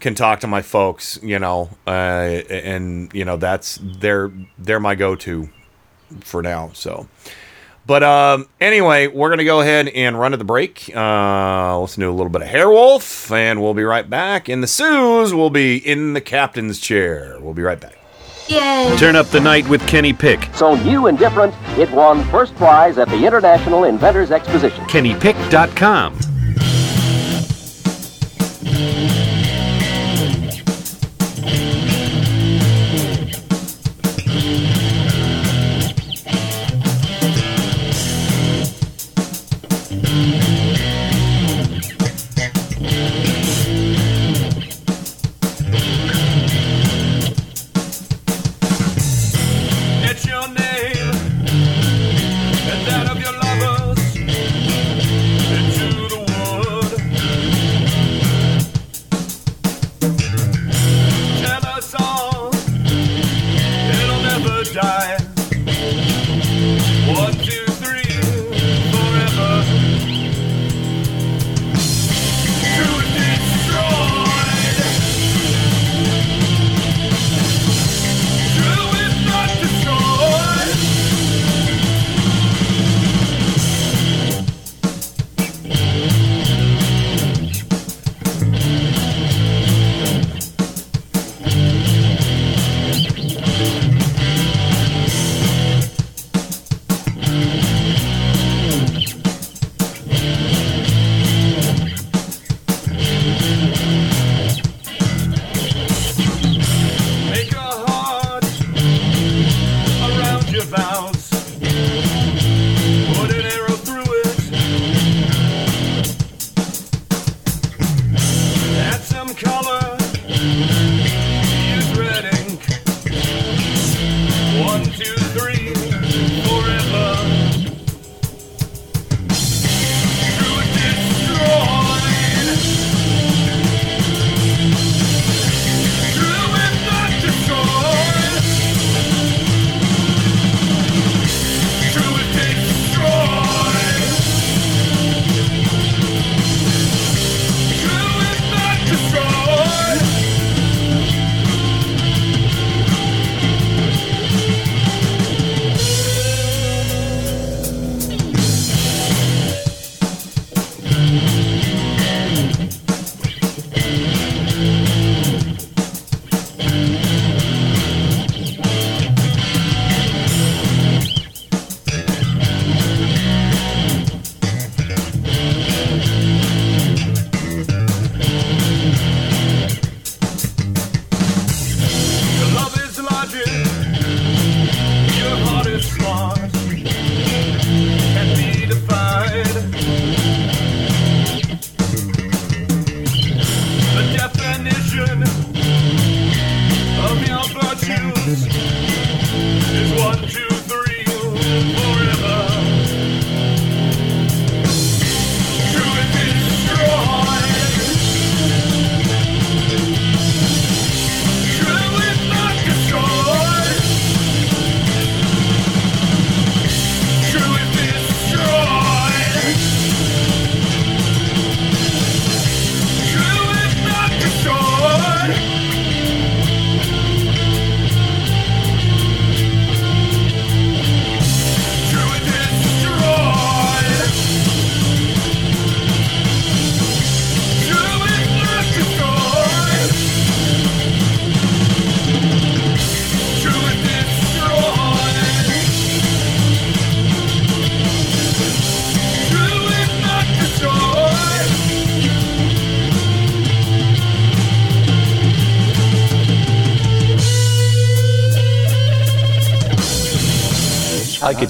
[0.00, 1.18] can talk to my folks.
[1.22, 5.48] You know, uh, and you know that's they're they're my go-to
[6.20, 6.70] for now.
[6.74, 7.08] So.
[7.86, 10.94] But um, anyway, we're to go ahead and run to the break.
[10.94, 14.50] Uh, listen to a little bit of Hairwolf, and we'll be right back.
[14.50, 17.38] And the Sues will be in the captain's chair.
[17.40, 17.97] We'll be right back.
[18.48, 18.94] Yay!
[18.98, 20.48] Turn up the night with Kenny Pick.
[20.54, 24.84] So new and different, it won first prize at the International Inventors Exposition.
[24.86, 26.27] KennyPick.com.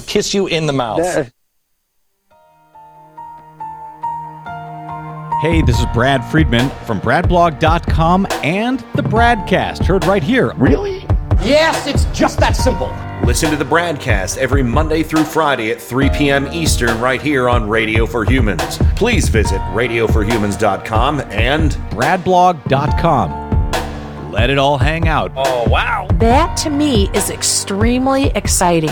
[0.09, 1.31] kiss you in the mouth.
[5.41, 10.51] Hey, this is Brad Friedman from BradBlog.com and the Bradcast, heard right here.
[10.55, 11.05] Really?
[11.41, 12.93] Yes, it's just that simple.
[13.25, 16.47] Listen to the Bradcast every Monday through Friday at 3 p.m.
[16.47, 18.79] Eastern right here on Radio for Humans.
[18.97, 24.31] Please visit radioforhumans.com and BradBlog.com.
[24.31, 25.31] Let it all hang out.
[25.37, 26.07] Oh, wow.
[26.15, 28.91] That to me is extremely exciting.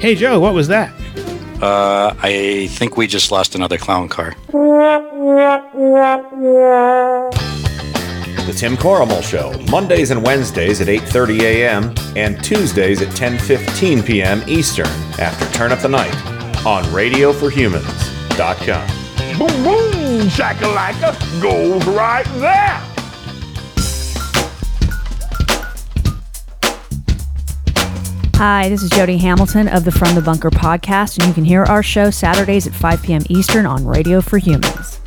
[0.00, 0.92] Hey, Joe, what was that?
[1.60, 4.36] Uh, I think we just lost another clown car.
[8.46, 11.92] The Tim Corrimal Show, Mondays and Wednesdays at 8:30 a.m.
[12.16, 14.42] and Tuesdays at 10:15 p.m.
[14.46, 14.86] Eastern
[15.18, 16.14] after Turn Up the Night
[16.64, 18.86] on RadioForHumans.com.
[19.38, 22.80] Boom, boom, shakalaka goes right there.
[28.38, 31.64] Hi, this is Jody Hamilton of the From the Bunker podcast, and you can hear
[31.64, 33.22] our show Saturdays at 5 p.m.
[33.28, 35.00] Eastern on Radio for Humans.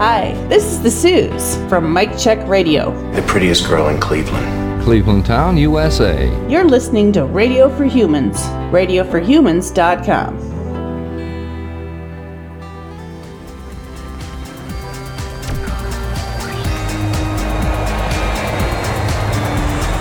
[0.00, 2.90] Hi, this is the Suze from Mike Check Radio.
[3.12, 4.82] The prettiest girl in Cleveland.
[4.82, 6.26] Cleveland Town, USA.
[6.48, 8.36] You're listening to Radio for Humans,
[8.72, 10.49] radioforhumans.com.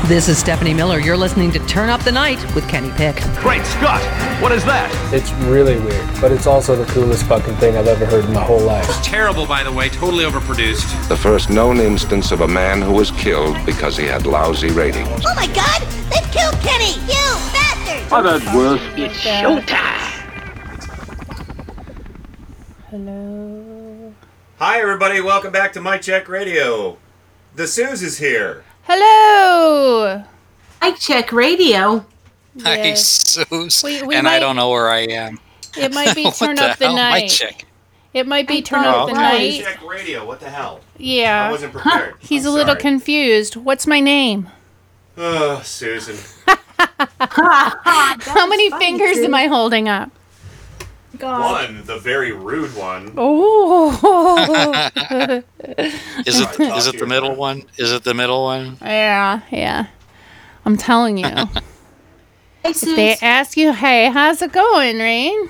[0.10, 0.98] This is Stephanie Miller.
[0.98, 3.18] You're listening to Turn Up the Night with Kenny Pick.
[3.42, 4.02] Great Scott!
[4.42, 4.90] What is that?
[5.14, 8.44] It's really weird, but it's also the coolest fucking thing I've ever heard in my
[8.44, 8.90] whole life.
[8.90, 11.08] It's Terrible, by the way, totally overproduced.
[11.10, 15.24] The first known instance of a man who was killed because he had lousy ratings.
[15.28, 15.84] Oh my god!
[16.10, 16.94] They killed Kenny!
[17.06, 18.12] You bastard!
[18.12, 18.82] I've had worse.
[18.98, 20.10] It's showtime!
[22.90, 24.12] Hello.
[24.58, 25.22] Hi, everybody.
[25.22, 26.98] Welcome back to Mike Check Radio.
[27.54, 28.64] The Suze is here.
[28.92, 30.24] Hello.
[30.82, 32.04] Mike Check Radio.
[32.64, 33.06] Hi, Yes.
[33.06, 33.84] Suze.
[33.84, 35.38] We- we and I don't know where I am.
[35.78, 36.96] It might be What turn the up the hell?
[36.96, 37.22] night.
[37.26, 37.66] Mic check.
[38.16, 39.32] It might be I turn thought up it the was.
[39.32, 39.62] night.
[39.64, 40.26] Check Radio.
[40.26, 40.80] What the hell?
[40.98, 41.48] Yeah.
[41.48, 42.16] I wasn't prepared.
[42.20, 42.82] He's I'm a little sorry.
[42.82, 43.56] confused.
[43.58, 44.50] What's my name?
[45.18, 46.18] Oh, Susan.
[47.20, 50.10] How many fingers am I holding up?
[51.22, 53.14] One, the very rude one.
[53.18, 53.92] Oh.
[56.26, 57.64] Is it is it the middle one?
[57.78, 58.78] Is it the middle one?
[58.82, 59.88] yeah, yeah.
[60.66, 61.30] I'm telling you.
[62.62, 65.50] Hey, if they ask you, hey, how's it going, Rain?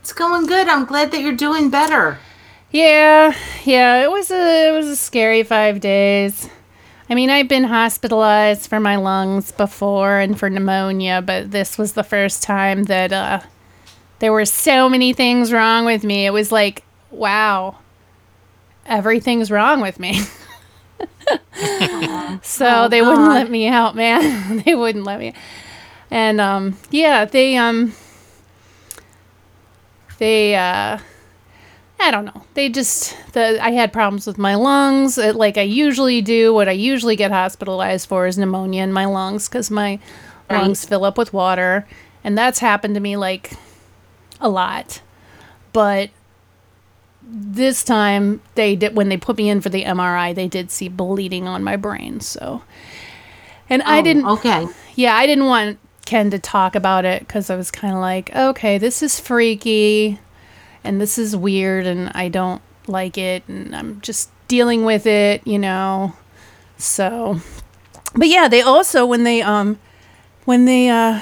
[0.00, 0.66] It's going good.
[0.66, 2.18] I'm glad that you're doing better.
[2.70, 4.02] Yeah, yeah.
[4.02, 6.48] It was a it was a scary five days.
[7.10, 11.92] I mean, I've been hospitalized for my lungs before and for pneumonia, but this was
[11.92, 13.40] the first time that uh,
[14.20, 16.26] there were so many things wrong with me.
[16.26, 17.76] It was like, wow,
[18.86, 20.20] everything's wrong with me.
[22.42, 24.58] so Oh, they wouldn't let me out, man.
[24.64, 25.34] they wouldn't let me.
[26.10, 27.92] And um, yeah, they um,
[30.18, 30.98] they uh.
[32.00, 32.44] I don't know.
[32.54, 36.54] They just the I had problems with my lungs, uh, like I usually do.
[36.54, 39.98] What I usually get hospitalized for is pneumonia in my lungs because my
[40.48, 40.62] Right.
[40.62, 41.86] lungs fill up with water,
[42.24, 43.50] and that's happened to me like
[44.40, 45.00] a lot.
[45.72, 46.10] But
[47.22, 50.88] this time they did when they put me in for the MRI, they did see
[50.88, 52.20] bleeding on my brain.
[52.20, 52.62] So,
[53.68, 54.24] and I Oh, didn't.
[54.26, 54.66] okay.
[54.94, 58.34] Yeah, I didn't want Ken to talk about it because I was kind of like,
[58.34, 60.18] okay, this is freaky
[60.82, 65.46] and this is weird and I don't like it and I'm just dealing with it,
[65.46, 66.14] you know.
[66.78, 67.40] So
[68.14, 69.78] but yeah, they also when they um
[70.46, 71.20] when they uh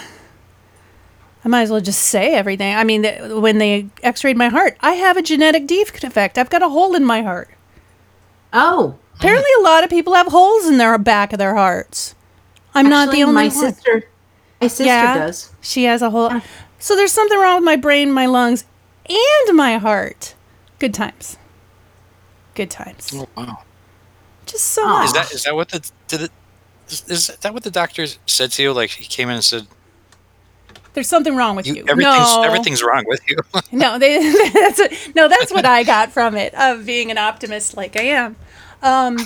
[1.46, 2.74] I might as well just say everything.
[2.74, 3.04] I mean,
[3.40, 6.38] when they x-rayed my heart, I have a genetic defect.
[6.38, 7.48] I've got a hole in my heart.
[8.52, 8.98] Oh.
[9.14, 12.16] Apparently a lot of people have holes in their back of their hearts.
[12.74, 13.50] I'm not the Actually, only my one.
[13.50, 14.08] sister.
[14.60, 15.54] My sister Yeah, does.
[15.60, 16.32] She has a whole.
[16.80, 18.64] So there's something wrong with my brain, my lungs,
[19.08, 20.34] and my heart.
[20.80, 21.38] Good times.
[22.56, 23.12] Good times.
[23.14, 23.62] Oh, wow.
[24.46, 25.06] Just so much.
[25.06, 26.30] Is that is that what the did it,
[26.88, 28.72] is, is that what the doctors said to you?
[28.72, 29.68] Like he came in and said,
[30.96, 31.74] There's something wrong with you.
[31.74, 32.42] you, everything's no.
[32.42, 33.36] everything's wrong with you.
[33.70, 37.76] No, they, that's a, no, that's what I got from it of being an optimist
[37.76, 38.34] like I am.
[38.80, 39.16] Um,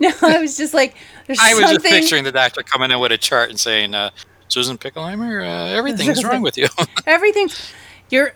[0.00, 1.82] no, I was just like, there's I was something.
[1.82, 4.08] just picturing the doctor coming in with a chart and saying, uh,
[4.48, 6.68] "Susan Pickleheimer, uh, everything's wrong with you."
[7.06, 7.50] Everything.
[8.08, 8.32] You're,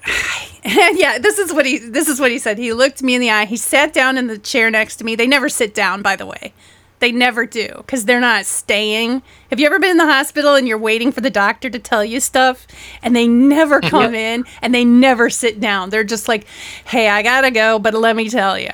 [0.62, 1.18] yeah.
[1.18, 1.78] This is what he.
[1.78, 2.58] This is what he said.
[2.58, 3.46] He looked me in the eye.
[3.46, 5.16] He sat down in the chair next to me.
[5.16, 6.52] They never sit down, by the way.
[6.98, 9.22] They never do because they're not staying.
[9.50, 12.04] Have you ever been in the hospital and you're waiting for the doctor to tell
[12.04, 12.66] you stuff
[13.02, 15.90] and they never come in and they never sit down?
[15.90, 16.46] They're just like,
[16.86, 18.70] hey, I gotta go, but let me tell you.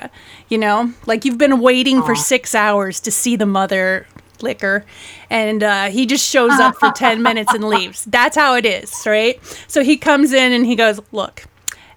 [0.47, 4.07] You know, like you've been waiting for six hours to see the mother
[4.41, 4.85] liquor
[5.29, 8.05] and uh, he just shows up for 10 minutes and leaves.
[8.05, 9.39] That's how it is, right?
[9.67, 11.45] So he comes in and he goes, look,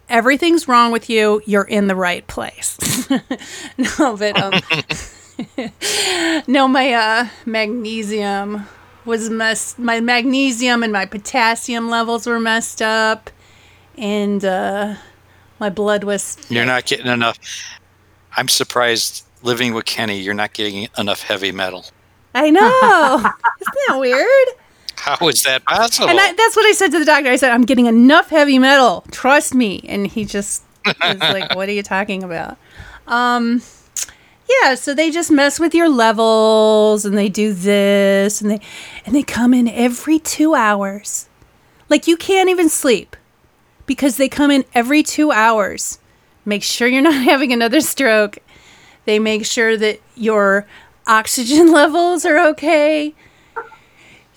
[0.09, 1.43] everything's wrong with you.
[1.45, 2.79] You're in the right place.
[3.79, 4.53] no, but um,
[6.49, 8.67] no, my uh, magnesium
[9.05, 9.79] was messed.
[9.79, 13.31] My magnesium and my potassium levels were messed up,
[13.97, 14.97] and uh,
[15.61, 16.39] my blood was.
[16.49, 17.39] You're not getting enough.
[18.37, 21.87] I'm surprised living with Kenny, you're not getting enough heavy metal.
[22.35, 23.17] I know.
[23.61, 24.49] Isn't that weird?
[24.97, 26.11] How is that possible?
[26.11, 27.31] And I, that's what I said to the doctor.
[27.31, 29.05] I said, I'm getting enough heavy metal.
[29.11, 29.85] Trust me.
[29.89, 32.59] And he just was like, What are you talking about?
[33.07, 33.63] Um,
[34.63, 38.61] yeah, so they just mess with your levels and they do this and they
[39.05, 41.29] and they come in every two hours.
[41.89, 43.17] Like you can't even sleep
[43.87, 45.99] because they come in every two hours.
[46.45, 48.39] Make sure you're not having another stroke.
[49.05, 50.67] They make sure that your
[51.07, 53.15] oxygen levels are okay.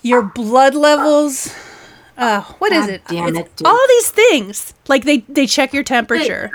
[0.02, 1.52] Your blood levels.
[2.16, 3.02] Uh, what is God it?
[3.08, 3.66] damn it, dude.
[3.66, 4.74] all these things.
[4.88, 6.50] Like they they check your temperature.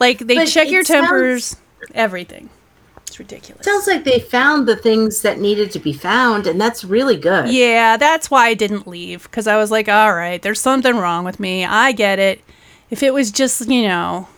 [0.00, 1.56] like they check it your sounds- tempers.
[1.94, 2.48] Everything.
[3.12, 3.66] It's ridiculous.
[3.66, 7.50] Sounds like they found the things that needed to be found, and that's really good.
[7.50, 11.22] Yeah, that's why I didn't leave because I was like, all right, there's something wrong
[11.22, 11.62] with me.
[11.62, 12.40] I get it.
[12.88, 14.28] If it was just, you know,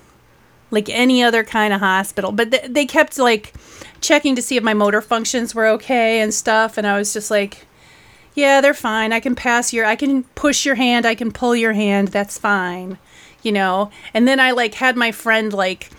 [0.72, 3.55] like any other kind of hospital, but th- they kept like
[4.01, 7.31] checking to see if my motor functions were okay and stuff, and I was just
[7.31, 7.68] like,
[8.35, 9.12] yeah, they're fine.
[9.12, 12.09] I can pass your, I can push your hand, I can pull your hand.
[12.09, 12.99] That's fine,
[13.41, 13.93] you know.
[14.12, 15.91] And then I like had my friend like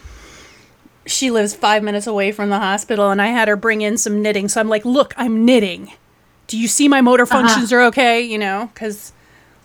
[1.05, 4.21] she lives five minutes away from the hospital and I had her bring in some
[4.21, 4.47] knitting.
[4.47, 5.93] So I'm like, look, I'm knitting.
[6.47, 8.21] Do you see my motor functions are okay?
[8.21, 9.13] You know, because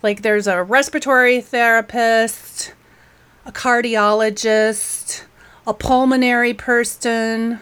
[0.03, 2.73] like there's a respiratory therapist,
[3.45, 5.23] a cardiologist,
[5.65, 7.59] a pulmonary person.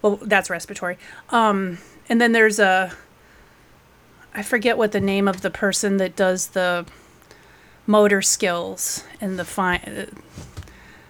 [0.00, 0.98] Well, that's respiratory.
[1.30, 1.78] Um,
[2.08, 2.92] and then there's a,
[4.34, 6.86] I forget what the name of the person that does the
[7.86, 10.08] motor skills and the fine.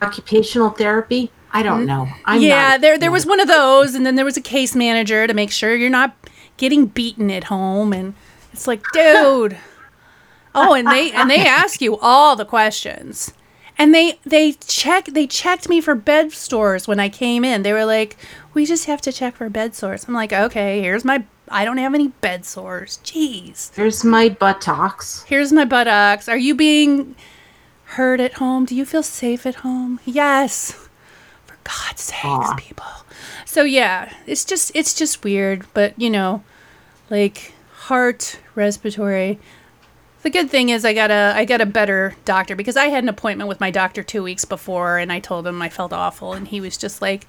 [0.01, 1.31] Occupational therapy?
[1.53, 1.87] I don't mm.
[1.87, 2.09] know.
[2.25, 5.27] I'm yeah, there there was one of those, and then there was a case manager
[5.27, 6.17] to make sure you're not
[6.57, 8.15] getting beaten at home, and
[8.53, 9.59] it's like, dude.
[10.55, 13.35] oh, and they and they ask you all the questions,
[13.77, 17.63] and they they check they checked me for bed sores when I came in.
[17.63, 18.17] They were like,
[18.55, 20.07] we just have to check for bed sores.
[20.09, 21.25] I'm like, okay, here's my.
[21.49, 22.99] I don't have any bed sores.
[23.05, 23.75] Jeez.
[23.75, 25.23] Here's my buttocks.
[25.25, 26.29] Here's my buttocks.
[26.29, 27.15] Are you being
[27.85, 28.65] hurt at home?
[28.65, 30.01] Do you feel safe at home?
[30.07, 30.82] Yes.
[31.65, 32.87] God's sakes, people.
[33.45, 36.43] So yeah, it's just it's just weird, but you know,
[37.11, 39.39] like heart, respiratory.
[40.23, 43.03] The good thing is I got a I got a better doctor because I had
[43.03, 46.33] an appointment with my doctor 2 weeks before and I told him I felt awful
[46.33, 47.27] and he was just like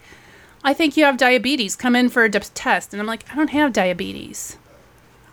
[0.63, 1.75] I think you have diabetes.
[1.75, 2.93] Come in for a test.
[2.93, 4.57] And I'm like, I don't have diabetes.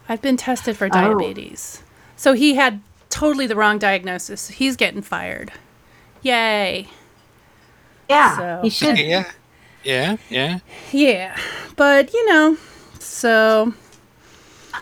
[0.09, 0.89] I've been tested for oh.
[0.89, 1.83] diabetes.
[2.17, 2.81] So he had
[3.11, 4.49] totally the wrong diagnosis.
[4.49, 5.53] He's getting fired.
[6.23, 6.89] Yay.
[8.11, 8.99] Yeah, So- he should.
[8.99, 9.25] Yeah.
[9.85, 10.17] Yeah.
[10.29, 10.59] Yeah.
[10.93, 11.37] Yeah.
[11.77, 12.57] But, you know,
[12.99, 13.73] so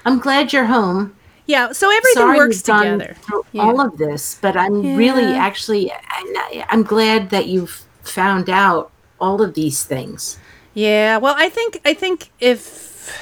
[0.05, 1.14] I'm glad you're home.
[1.47, 3.14] yeah, so everything Sorry works you've gone together.
[3.22, 3.62] through Yeah.
[3.62, 6.26] All of this, but I'm really actually I'm,
[6.68, 10.39] I'm glad that you've found out all of these things.
[10.74, 13.16] Yeah, well, I think I think if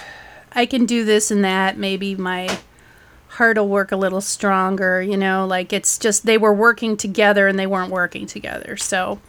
[0.53, 2.59] I can do this and that, maybe my
[3.29, 5.01] heart will work a little stronger.
[5.03, 8.77] You know, like it's just they were working together and they weren't working together.
[8.77, 9.21] So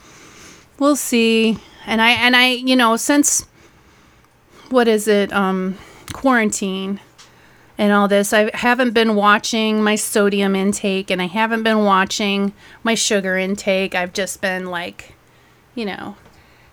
[0.80, 1.58] we'll see.
[1.86, 3.46] And I and I, you know, since
[4.70, 5.78] what is it, um,
[6.14, 7.00] quarantine
[7.78, 12.54] and all this, I haven't been watching my sodium intake and I haven't been watching
[12.84, 13.96] my sugar intake.
[13.96, 15.14] I've just been like,
[15.76, 16.16] you know,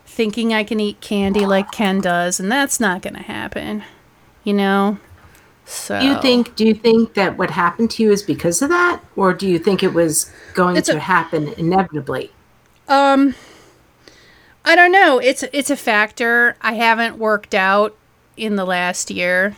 [0.07, 3.85] thinking I can eat candy like Ken does, and that's not going to happen.
[4.43, 4.99] You know?
[5.67, 6.57] So Do you think?
[6.57, 9.59] Do you think that what happened to you is because of that, or do you
[9.59, 12.31] think it was going It's to a- happen inevitably?
[12.89, 13.35] Um
[14.65, 15.19] I don't know.
[15.19, 16.57] It's it's a factor.
[16.61, 17.97] I haven't worked out
[18.37, 19.57] in the last year.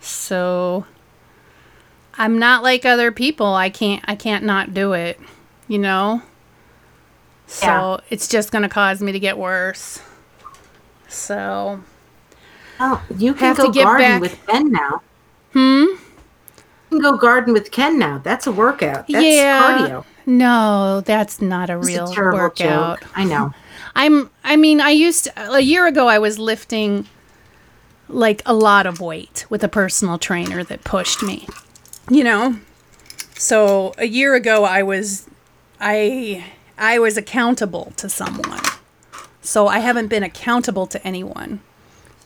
[0.00, 0.84] So
[2.14, 3.46] I'm not like other people.
[3.46, 5.18] I can't I can't not do it,
[5.66, 6.22] you know?
[7.46, 7.96] So Yeah.
[8.10, 10.00] it's just going to cause me to get worse.
[11.08, 11.80] So
[12.80, 15.02] Oh, you can Have go to get garden back- with Ken now.
[15.52, 15.84] Hmm?
[15.84, 15.98] You
[16.90, 18.18] can go garden with Ken now.
[18.22, 19.08] That's a workout.
[19.08, 19.78] That's yeah.
[19.78, 20.04] cardio.
[20.26, 22.54] No, that's not a real a workout.
[23.00, 23.08] joke.
[23.16, 23.52] I know.
[23.98, 27.08] I'm I mean, I used to, a year ago I was lifting
[28.08, 31.46] like a lot of weight with a personal trainer that pushed me.
[32.08, 32.58] You know?
[33.34, 35.28] So a year ago I was
[35.80, 36.44] I
[36.78, 38.60] I was accountable to someone.
[39.42, 41.60] So I haven't been accountable to anyone.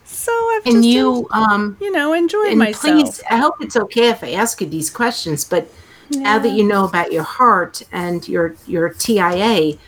[0.04, 2.82] So I've And just you, um, you know, enjoyed and myself.
[2.82, 5.70] please, I hope it's okay if I ask you these questions, but
[6.10, 9.78] now that you know about your heart and your your TIA,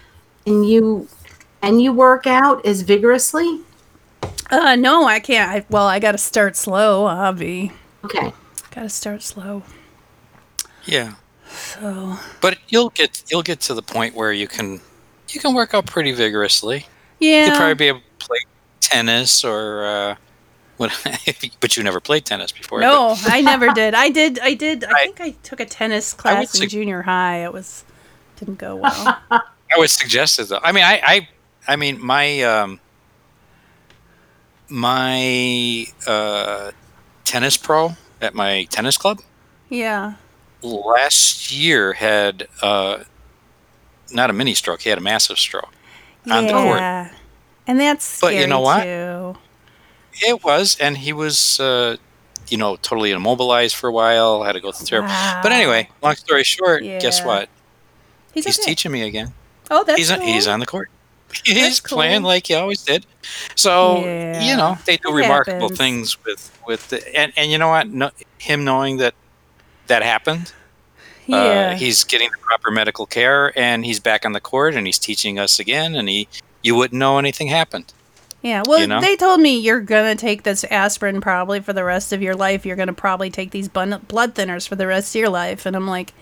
[0.47, 1.09] and you
[1.65, 3.61] and you work out as vigorously.
[4.51, 5.51] Uh no, I can't.
[5.51, 7.73] I, well, I got to start slow, Avi.
[8.05, 8.33] Okay.
[8.71, 9.63] Got to start slow.
[10.85, 11.15] Yeah.
[11.49, 14.81] So But you'll get you'll get to the point where you can
[15.29, 16.87] you can work out pretty vigorously.
[17.19, 17.47] Yeah.
[17.47, 18.39] You'll probably be able to play
[18.81, 20.17] tennis or uh,
[20.77, 20.93] what?
[21.61, 22.81] but you never played tennis before.
[22.81, 23.95] No, I never did.
[23.95, 24.39] I did.
[24.41, 24.85] I did.
[24.85, 27.45] I think I took a tennis class in sug- junior high.
[27.45, 27.85] It was
[28.37, 29.19] didn't go well.
[29.31, 30.61] I would suggest it though.
[30.63, 31.29] I mean, I, I,
[31.67, 32.81] I mean, my, um,
[34.69, 36.73] my uh,
[37.25, 39.21] tennis pro at my tennis club
[39.69, 40.15] yeah.
[40.63, 43.05] last year had uh,
[44.13, 44.83] not a mini stroke.
[44.83, 45.73] He had a massive stroke
[46.31, 46.79] on the court.
[46.79, 47.11] Yeah.
[47.67, 48.85] And that's But you know what?
[48.85, 49.37] too.
[50.23, 51.97] It was, and he was, uh,
[52.49, 54.43] you know, totally immobilized for a while.
[54.45, 55.13] Had to go through therapy.
[55.43, 57.49] But anyway, long story short, guess what?
[58.33, 58.71] He's, He's okay.
[58.71, 59.33] teaching me again.
[59.71, 60.27] Oh, that's he's on, cool.
[60.27, 60.91] he's on the court.
[61.45, 61.97] He's cool.
[61.99, 63.07] playing like he always did.
[63.55, 64.43] So Yeah.
[64.45, 65.79] you know they do It remarkable happens.
[65.79, 67.89] things with with the, and and you know what?
[67.89, 69.15] No, him knowing that
[69.87, 70.53] that happened.
[71.27, 71.37] Yeah.
[71.73, 74.99] Uh, he's getting the proper medical care and he's back on the court and he's
[74.99, 76.29] teaching us again and he
[76.63, 77.93] you wouldn't know anything happened.
[78.43, 79.01] Yeah, well, you know?
[79.01, 82.67] they told me you're gonna take this aspirin probably for the rest of your life.
[82.67, 85.75] You're gonna probably take these bun- blood thinners for the rest of your life, and
[85.75, 86.13] I'm like,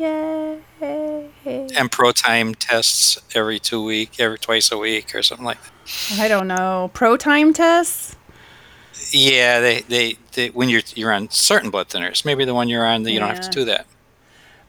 [0.00, 1.28] yay.
[1.76, 6.20] And pro time tests every two week, every twice a week or something like that.
[6.20, 6.90] I don't know.
[6.94, 8.16] Pro time tests?
[9.12, 12.86] Yeah, they, they, they when you're you're on certain blood thinners, maybe the one you're
[12.86, 13.86] on, you don't have to do that.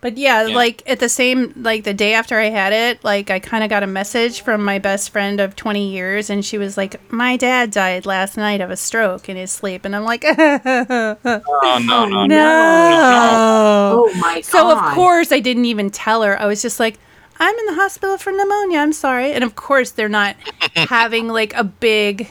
[0.01, 0.55] But yeah, Yeah.
[0.55, 3.69] like at the same like the day after I had it, like I kind of
[3.69, 7.37] got a message from my best friend of 20 years and she was like, "My
[7.37, 12.05] dad died last night of a stroke in his sleep." And I'm like, "Oh, no,
[12.05, 14.05] no, no.
[14.05, 14.45] Oh my god.
[14.45, 16.39] So of course I didn't even tell her.
[16.41, 16.97] I was just like,
[17.39, 18.79] "I'm in the hospital for pneumonia.
[18.79, 20.35] I'm sorry." And of course they're not
[20.75, 22.27] having like a big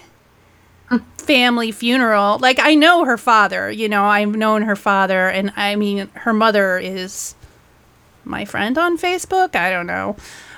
[1.18, 2.38] family funeral.
[2.40, 6.32] Like I know her father, you know, I've known her father and I mean her
[6.32, 7.36] mother is
[8.30, 9.54] my friend on Facebook.
[9.54, 10.16] I don't know.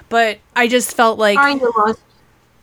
[0.09, 2.01] But I just felt like Sorry you lost.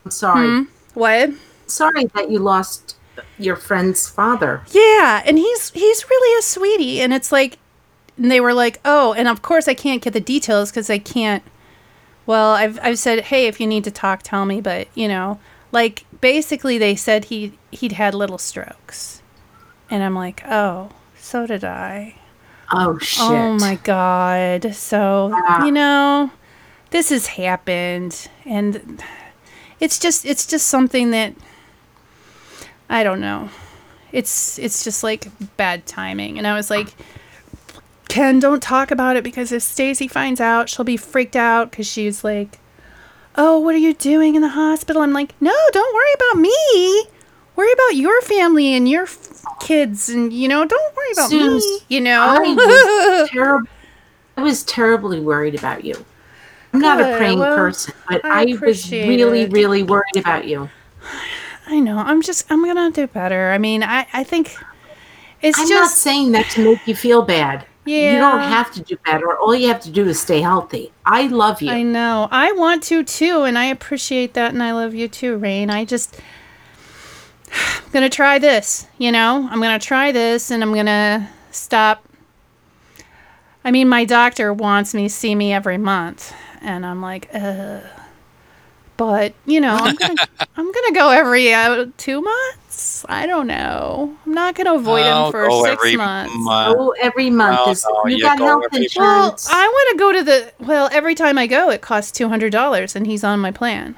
[0.06, 0.48] I'm sorry.
[0.48, 0.64] Hmm?
[0.94, 1.32] What?
[1.68, 2.96] Sorry that you lost
[3.38, 4.62] your friend's father.
[4.72, 7.58] Yeah, and he's he's really a sweetie and it's like
[8.18, 11.00] and they were like, "Oh, and of course I can't get the details cuz I
[11.00, 11.44] can't
[12.30, 15.40] well, I've I've said, "Hey, if you need to talk, tell me," but, you know,
[15.72, 19.24] like basically they said he he'd had little strokes.
[19.90, 22.16] And I'm like, "Oh, so did I."
[22.72, 23.24] Oh shit.
[23.24, 24.74] Oh my god.
[24.76, 25.66] So, Ah.
[25.66, 26.32] you know,
[26.92, 29.02] this has happened and
[29.80, 31.34] it's just it's just something that
[32.90, 33.50] I don't know.
[34.12, 36.38] It's it's just like bad timing.
[36.38, 36.90] And I was like,
[38.08, 41.86] Ken, don't talk about it because if Stacy finds out, she'll be freaked out cuz
[41.88, 42.58] she's like,
[43.36, 47.04] "Oh, what are you doing in the hospital?" I'm like, "No, don't worry about me.
[47.60, 51.62] Worry about your family and your f- kids and you know, don't worry about Suze,
[51.62, 52.22] me." You know?
[52.22, 52.40] I
[53.34, 53.68] was.
[54.38, 55.94] I was terribly worried about you.
[56.72, 59.52] I'm not a praying well, person, but I I, was really, it.
[59.52, 60.70] really worried about you.
[61.68, 61.98] I know.
[61.98, 62.50] I'm just.
[62.50, 63.52] I'm gonna do better.
[63.52, 64.08] I mean, I.
[64.14, 64.56] I think
[65.42, 65.98] it's I'm not just.
[65.98, 67.66] saying that to make you feel bad.
[67.84, 68.14] Yeah.
[68.14, 69.36] You don't have to do better.
[69.36, 70.94] All you have to do is stay healthy.
[71.06, 71.72] I love you.
[71.72, 72.30] I know.
[72.32, 75.70] I want to too, and I appreciate that, and I love you too, Rain.
[75.70, 76.22] I just.
[77.54, 78.88] I'm gonna try this.
[78.98, 82.06] You know, I'm gonna try this, and I'm gonna stop.
[83.64, 87.82] I mean, my doctor wants me to see me every month, and I'm like, uh.
[88.98, 89.78] But you know,
[90.58, 93.06] I'm gonna go every uh, two months.
[93.08, 94.14] I don't know.
[94.26, 96.34] I'm not gonna avoid I'll him for go six every months.
[96.36, 96.78] month.
[96.78, 97.66] Go every month.
[97.66, 99.38] No, is- no, you you got go health every Well.
[99.50, 100.54] I want to go to the.
[100.60, 103.96] Well, every time I go, it costs two hundred dollars, and he's on my plan.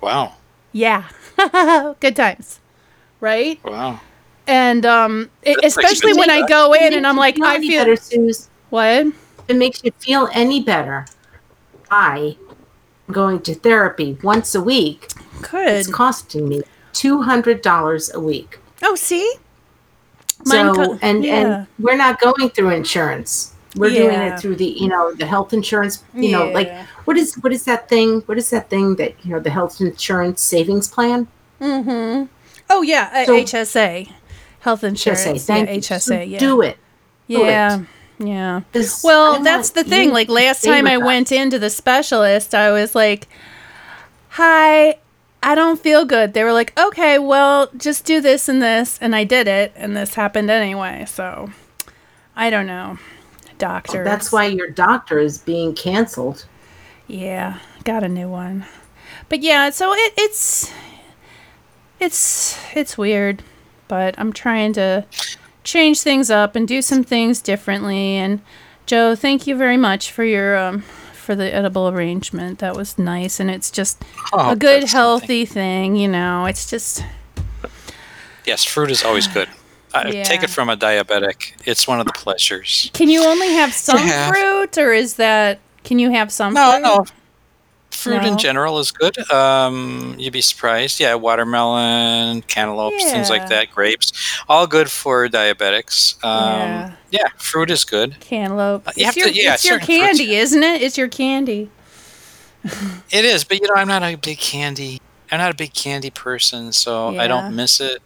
[0.00, 0.36] Wow.
[0.72, 1.08] Yeah,
[2.00, 2.60] good times,
[3.20, 3.60] right?
[3.64, 4.00] Wow.
[4.46, 7.58] And um, it, especially when I go If it in and I'm you like, I
[7.60, 8.50] feel better, Suze.
[8.70, 9.06] what?
[9.06, 9.14] If
[9.48, 11.06] it makes you feel any better,
[11.90, 12.36] I
[13.08, 15.08] am going to therapy once a week.
[15.50, 15.68] Good.
[15.68, 16.62] It's costing me
[16.92, 18.58] two hundred dollars a week.
[18.82, 19.34] Oh, see,
[20.44, 21.34] Mine So co- and yeah.
[21.60, 23.49] and we're not going through insurance.
[23.76, 26.02] We're doing it through the you know the health insurance.
[26.14, 26.70] You know, like
[27.04, 28.20] what is what is that thing?
[28.22, 31.28] What is that thing that you know the health insurance savings plan?
[31.60, 32.24] Mm-hmm.
[32.68, 34.10] Oh yeah, So- HSA,
[34.60, 35.24] health insurance.
[35.24, 35.80] HSA, thank yeah, you.
[35.80, 36.30] HSA.
[36.30, 36.38] Yeah.
[36.38, 36.76] Do it.
[37.28, 37.80] Do Yeah.
[37.80, 37.86] it.
[38.22, 38.60] Yeah.
[39.02, 40.12] Well, that's the thing.
[40.12, 43.28] Like last time I went into the specialist, I was like,
[44.30, 44.98] "Hi,
[45.42, 49.16] I don't feel good." They were like, "Okay, well, just do this and this," and
[49.16, 51.06] I did it, and this happened anyway.
[51.08, 51.50] So,
[52.36, 52.98] I don't know,
[53.60, 54.02] doctor.
[54.02, 56.46] That's why your doctor is being canceled.
[57.06, 58.64] Yeah, got a new one.
[59.28, 60.72] But yeah, so it, it's
[62.00, 63.42] it's it's weird,
[63.88, 65.04] but I'm trying to
[65.62, 68.16] change things up and do some things differently.
[68.16, 68.40] And
[68.86, 70.82] Joe, thank you very much for your um
[71.12, 72.58] for the edible arrangement.
[72.58, 74.02] That was nice, and it's just
[74.32, 75.94] Oh, a good, that's healthy thing.
[75.96, 77.04] You know, it's just
[78.44, 79.48] Yes, fruit is always good.
[79.94, 81.52] I Take it from a diabetic.
[81.64, 82.90] It's one of the pleasures.
[82.94, 84.28] can you only have some Yeah.
[84.30, 86.54] fruit, or is that can you have some?
[86.54, 86.82] No, fruit?
[86.82, 87.06] no.
[87.90, 88.28] Fruit No?
[88.28, 89.18] in general is good.
[89.32, 91.00] Um, you'd be surprised.
[91.00, 94.12] Yeah, watermelon, cantaloupes, things like that, grapes,
[94.48, 96.14] all good for diabetics.
[96.24, 96.92] Um, Yeah.
[97.10, 97.28] yeah.
[97.36, 98.16] fruit is good.
[98.20, 98.86] Cantaloupe.
[98.86, 100.82] Uh, you it's have to- your, yeah, it's your certain fruits- candy, isn't it?
[100.82, 101.68] It's your candy.
[103.10, 105.00] It is, but you know, I'm not a big candy.
[105.32, 108.02] I'm not a big candy person, so I don't miss it.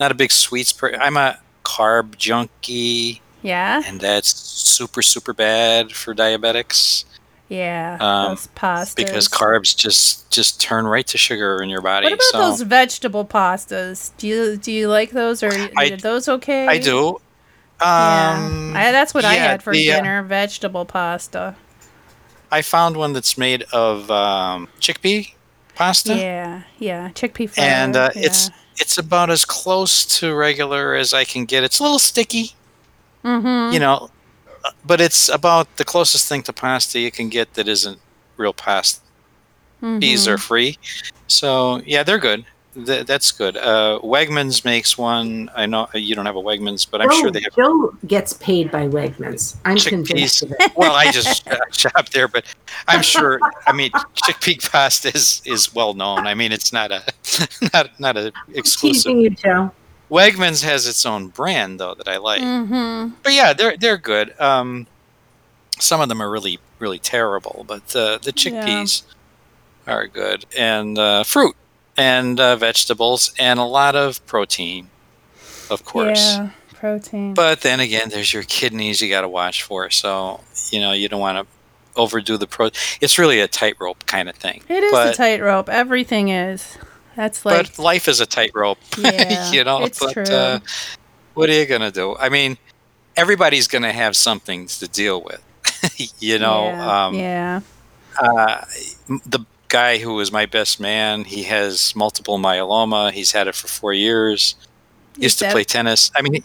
[0.00, 1.00] Not a big sweets person.
[1.00, 3.82] I'm a carb junkie, Yeah.
[3.86, 7.04] and that's super super bad for diabetics.
[7.48, 7.98] Yeah.
[8.00, 8.96] Um, those pastas.
[8.96, 12.06] because carbs just just turn right to sugar in your body.
[12.06, 14.12] What about so those vegetable pastas?
[14.18, 16.66] Do you do you like those or I- are those okay?
[16.66, 17.18] I do.
[17.80, 18.34] Yeah.
[18.38, 21.54] Um, I, that's what I had for the, uh, dinner: vegetable pasta.
[22.50, 25.32] I found one that's made of um, chickpea
[25.74, 27.66] pasta, Yeah, yeah, chickpea flour.
[27.66, 28.22] and uh, yeah.
[28.26, 31.64] it's it's about as close to regular as I can get.
[31.64, 32.52] It's a little sticky,
[33.24, 33.72] Mhm.
[33.72, 34.10] you know,
[34.84, 38.00] but it's about the closest thing to pasta you can get that isn't
[38.36, 39.00] real pasta.
[39.82, 40.42] These are Mhm.
[40.42, 40.78] free,
[41.26, 42.44] so yeah, they're good.
[42.74, 43.56] Th- that's good.
[43.56, 45.48] Uh, Wegmans makes one.
[45.54, 47.94] I know uh, you don't have a Wegmans, but I'm Joe, sure they have Joe
[48.06, 49.56] gets paid by Wegmans.
[49.64, 50.42] I'm convinced chickpeas.
[50.42, 50.72] of it.
[50.76, 52.44] well, I just uh, shop there, but
[52.88, 53.38] I'm sure.
[53.66, 56.26] I mean, chickpea pasta is is well known.
[56.26, 57.04] I mean, it's not a
[57.72, 59.04] not not a exclusive.
[59.04, 59.70] Teasing you, Joe.
[60.10, 62.42] Wegmans has its own brand though that I like.
[62.42, 63.14] Mm-hmm.
[63.22, 64.38] But yeah, they're they're good.
[64.40, 64.88] Um,
[65.78, 69.02] some of them are really really terrible, but uh, the chickpeas
[69.86, 71.54] are good, and uh, fruit
[71.96, 74.88] and uh, vegetables, and a lot of protein,
[75.70, 76.18] of course.
[76.36, 77.34] Yeah, protein.
[77.34, 79.90] But then again, there's your kidneys you got to watch for.
[79.90, 80.40] So
[80.70, 82.70] you know you don't want to overdo the pro.
[83.00, 84.62] It's really a tightrope kind of thing.
[84.68, 85.68] it is but, a tightrope.
[85.68, 86.76] Everything is.
[87.16, 88.78] That's like but life is a tightrope.
[88.98, 89.84] Yeah, you know.
[89.84, 90.24] it's but true.
[90.24, 90.58] Uh,
[91.34, 92.16] what are you gonna do?
[92.16, 92.58] I mean,
[93.16, 95.42] everybody's gonna have something to deal with.
[96.20, 96.66] you know.
[96.66, 97.60] yeah, Um, yeah.
[98.20, 98.64] uh,
[99.26, 103.12] the guy who was my best man, he has multiple myeloma.
[103.12, 104.54] He's had it for four years.
[105.16, 106.10] Used to that- play tennis.
[106.16, 106.42] I mean,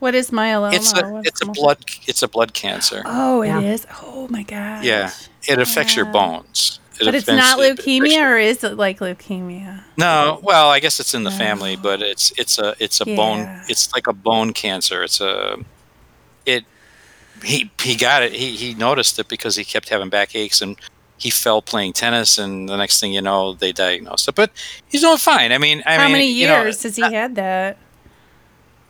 [0.00, 0.72] What is myeloma?
[0.74, 3.02] it's a it's a blood it's a blood cancer.
[3.04, 3.60] Oh, it Yeah.
[3.60, 3.86] is.
[4.02, 4.84] Oh my god.
[4.84, 5.10] Yeah,
[5.46, 6.80] it affects your bones.
[7.00, 9.82] It But it's affects- not it affects leukemia, or is it like leukemia?
[9.96, 13.62] No, well, I guess it's in the family, but it's it's a it's a bone.
[13.68, 15.02] It's like a bone cancer.
[15.04, 15.58] It's a
[16.44, 16.64] it.
[17.44, 18.32] He he got it.
[18.32, 20.76] He he noticed it because he kept having backaches and
[21.18, 24.34] he fell playing tennis, and the next thing you know, they diagnosed it.
[24.34, 24.50] But
[24.88, 25.52] he's doing fine.
[25.52, 27.76] I mean, I How mean, many you know, years has he had that?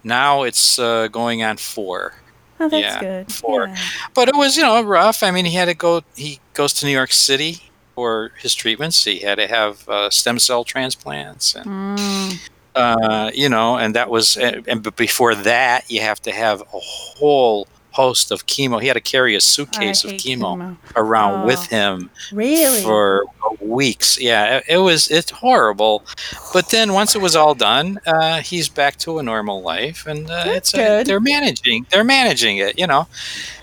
[0.05, 2.15] now it's uh, going on four.
[2.61, 3.33] Oh, that's yeah, good.
[3.33, 3.67] four.
[3.69, 3.77] Yeah.
[4.15, 5.23] But it was, you know, rough.
[5.23, 6.03] I mean, he had to go.
[6.17, 7.63] He goes to New York City
[7.95, 9.05] for his treatments.
[9.05, 11.67] He had to have uh, stem cell transplants, and
[11.99, 12.49] Mm.
[12.75, 14.37] uh, you know, and that was.
[14.37, 17.69] And, and but before that, you have to have a whole
[18.03, 18.81] host of chemo.
[18.81, 20.77] He had to carry a suitcase of chemo, chemo.
[20.95, 21.47] around Oh.
[21.47, 22.83] with him Really?
[22.83, 23.25] for
[23.61, 24.19] weeks.
[24.21, 25.11] Yeah, it, it was.
[25.11, 26.05] It's horrible.
[26.53, 30.31] But then once it was all done, uh, he's back to a normal life, and
[30.31, 31.07] uh, it's good.
[31.07, 31.87] they're managing.
[31.91, 32.79] They're managing it.
[32.79, 33.09] You know,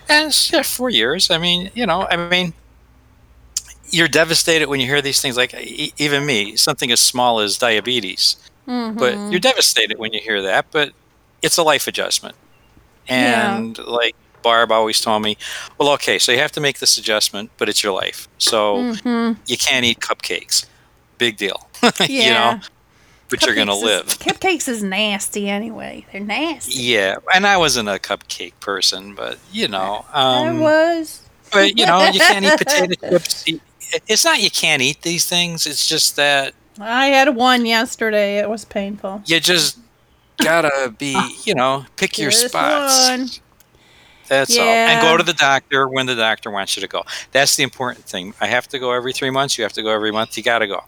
[0.10, 1.32] and it's, yeah, four years.
[1.32, 2.54] I mean, you know, I mean.
[3.92, 5.54] You're devastated when you hear these things, like
[6.06, 8.36] even me, something as small as diabetes.
[8.66, 9.32] But Mhm.
[9.32, 10.66] you're devastated when you hear that.
[10.72, 10.92] But
[11.44, 12.36] it's a life adjustment,
[13.08, 13.56] Yeah.
[13.58, 14.16] and like
[14.46, 15.38] Barb always told me,
[15.80, 19.38] well, okay, so you have to make this adjustment, but it's your life, so Mhm.
[19.48, 20.66] you can't eat cupcakes.
[21.18, 21.68] Big deal,
[22.08, 22.60] you know.
[23.28, 24.06] But you're gonna Cupcakes is- live.
[24.20, 26.06] Cupcakes is nasty anyway.
[26.12, 26.74] They're nasty.
[26.80, 31.22] Yeah, and I wasn't a cupcake person, but you know, I um, was.
[31.52, 33.46] but you know, you can't eat potato chips.
[34.08, 35.66] It's not you can't eat these things.
[35.66, 38.38] It's just that I had one yesterday.
[38.38, 39.24] It was painful.
[39.26, 39.80] you just
[40.38, 43.10] gotta be, you know, pick your spots.
[43.10, 43.30] one.
[44.28, 44.80] That's all.
[44.86, 47.04] And go to the doctor when the doctor wants you to go.
[47.32, 48.34] That's the important thing.
[48.42, 49.58] I have to go every three months.
[49.58, 50.38] You have to go every month.
[50.38, 50.82] You got to go.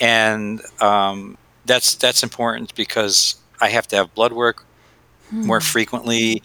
[0.00, 4.66] And um, that's that's important because I have to have blood work
[5.44, 5.64] more Hmm.
[5.64, 6.42] frequently.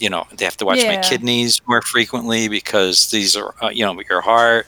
[0.00, 3.84] You know, they have to watch my kidneys more frequently because these are, uh, you
[3.84, 4.66] know, your heart.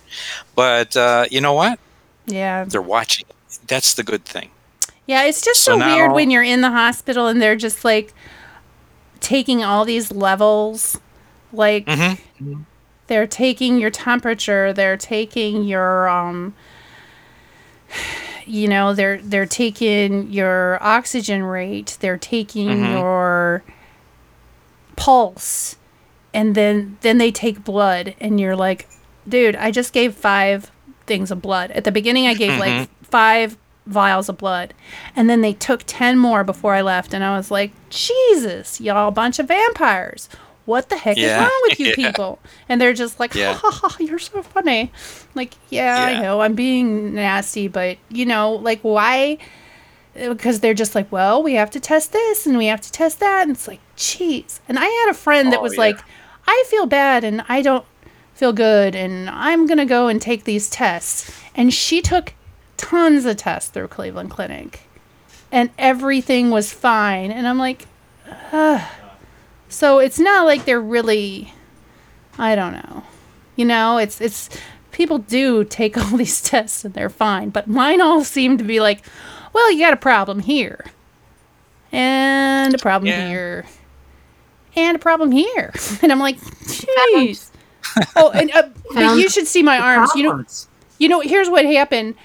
[0.55, 1.79] But uh, you know what?
[2.27, 2.65] Yeah.
[2.65, 3.27] They're watching.
[3.67, 4.51] That's the good thing.
[5.07, 8.15] Yeah, it's just So so, weird when you're in the hospital and they're just like
[9.21, 10.99] taking all these levels.
[11.53, 12.63] Like Mm-hmm.
[13.07, 16.55] they're taking your temperature, they're taking your um
[18.47, 22.93] you know, they're they're taking your oxygen rate, they're taking Mhm.
[22.93, 23.63] your
[24.97, 25.77] pulse
[26.33, 28.89] and then then they take blood and you're like,
[29.29, 30.71] dude, I just gave 5
[31.07, 31.71] things of blood.
[31.73, 32.89] At the beginning I gave like Mhm.
[33.87, 34.75] 5 vials of blood
[35.15, 39.09] and then they took 10 more before I left and I was like, "Jesus, y'all
[39.09, 40.29] a bunch of vampires.
[40.65, 42.11] What the heck is wrong with you Yeah.
[42.11, 43.55] people?" And they're just like, Yeah.
[43.55, 44.91] ha, ha, ha, "You're so funny."
[45.35, 49.39] Like, yeah, I know I'm being nasty, but you know, like why
[50.21, 52.91] uh, because they're just like, well, we have to test this and we have to
[52.91, 53.43] test that.
[53.43, 54.61] And it's like, jeez.
[54.69, 55.81] And I had a friend that Oh, was yeah.
[55.81, 56.01] like,
[56.49, 57.85] I feel bad and I don't
[58.35, 61.31] feel good and I'm going to go and take these tests.
[61.55, 62.33] And she took
[62.77, 64.81] tons of tests through Cleveland Clinic
[65.53, 67.31] and everything was fine.
[67.31, 67.87] And I'm like,
[68.53, 68.81] Ugh.
[69.69, 71.53] so it's not like they're really,
[72.39, 73.05] I don't know.
[73.57, 74.49] You know, it's, it's,
[74.93, 78.81] people do take all these tests and they're fine, but mine all seem to be
[78.81, 79.05] like,
[79.53, 80.85] well, you got a problem here,
[81.93, 83.27] and a problem Yeah.
[83.29, 83.67] here,
[84.75, 85.73] and a problem here,
[86.03, 87.51] and I'm like, jeez.
[88.17, 90.11] oh, and uh, but you should see my arms.
[90.15, 90.69] You know, problems.
[90.99, 91.21] you know.
[91.21, 92.17] Here's what happened.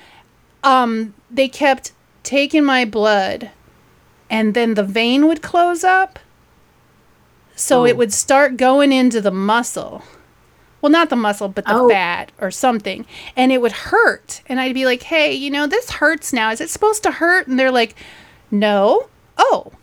[0.64, 1.91] Um, they kept
[2.24, 3.49] taking my blood,
[4.30, 6.20] and then the vein would close up,
[7.55, 7.86] so Oh.
[7.86, 10.03] it would start going into the muscle.
[10.82, 11.89] Well, not the muscle, but the Oh.
[11.89, 13.05] fat or something.
[13.36, 14.41] And it would hurt.
[14.47, 16.49] And I'd be like, hey, you know, this hurts now.
[16.51, 17.45] Is it supposed to hurt?
[17.47, 17.93] And they're like,
[18.49, 19.07] no.
[19.38, 19.74] Oh,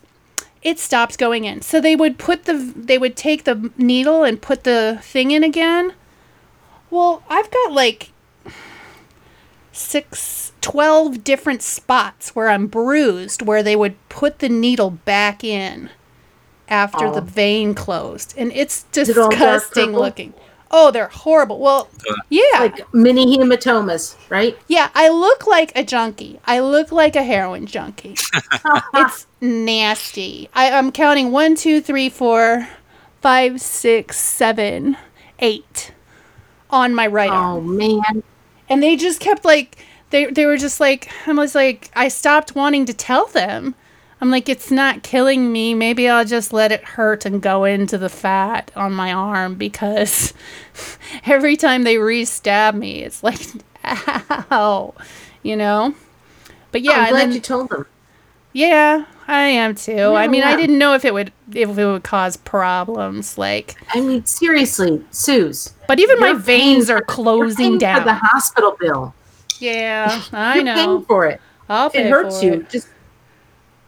[0.60, 1.62] it stopped going in.
[1.62, 5.44] So they would put the, they would take the needle and put the thing in
[5.44, 5.92] again.
[6.90, 8.10] Well, I've got like
[9.72, 15.90] six, 12 different spots where I'm bruised where they would put the needle back in
[16.68, 17.14] after Oh.
[17.14, 18.34] the vein closed.
[18.36, 20.00] And it's it all dark disgusting purple?
[20.00, 20.34] looking.
[20.70, 21.58] Oh, they're horrible.
[21.60, 22.42] Well, uh, yeah.
[22.60, 24.56] Like mini hematomas, right?
[24.68, 26.40] Yeah, I look like a junkie.
[26.44, 28.16] I look like a heroin junkie.
[28.94, 30.50] it's nasty.
[30.54, 32.68] I, I'm counting one, two, three, four,
[33.22, 34.98] five, six, seven,
[35.38, 35.92] eight
[36.70, 37.56] on my right oh, arm.
[37.56, 38.22] Oh man.
[38.68, 39.78] And they just kept like
[40.10, 43.74] they they were just like I was like I stopped wanting to tell them.
[44.20, 45.74] I'm like it's not killing me.
[45.74, 50.34] Maybe I'll just let it hurt and go into the fat on my arm because
[51.26, 53.40] every time they re-stab me, it's like
[54.50, 54.94] ow,
[55.42, 55.94] you know.
[56.72, 57.86] But yeah, I'm glad then- you told them.
[58.52, 59.92] yeah, I am too.
[59.92, 63.76] I Yeah, mean, I didn't know if it would if it would cause problems like
[63.94, 65.74] I mean, seriously, Suze.
[65.86, 68.00] But even my veins are closing down.
[68.00, 69.14] For the hospital bill.
[69.58, 70.74] Yeah, I know.
[70.74, 71.40] paying for it.
[71.68, 72.52] I'll pay it hurts for you.
[72.54, 72.70] it.
[72.70, 72.88] Just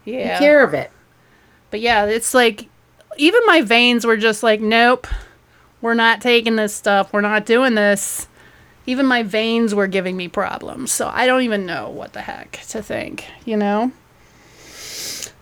[0.04, 0.30] Yeah.
[0.30, 0.90] take care of it.
[1.70, 2.68] But yeah, it's like
[3.16, 5.06] even my veins were just like, nope,
[5.80, 7.12] we're not taking this stuff.
[7.12, 8.26] We're not doing this.
[8.86, 10.90] Even my veins were giving me problems.
[10.90, 13.92] So I don't even know what the heck to think, you know?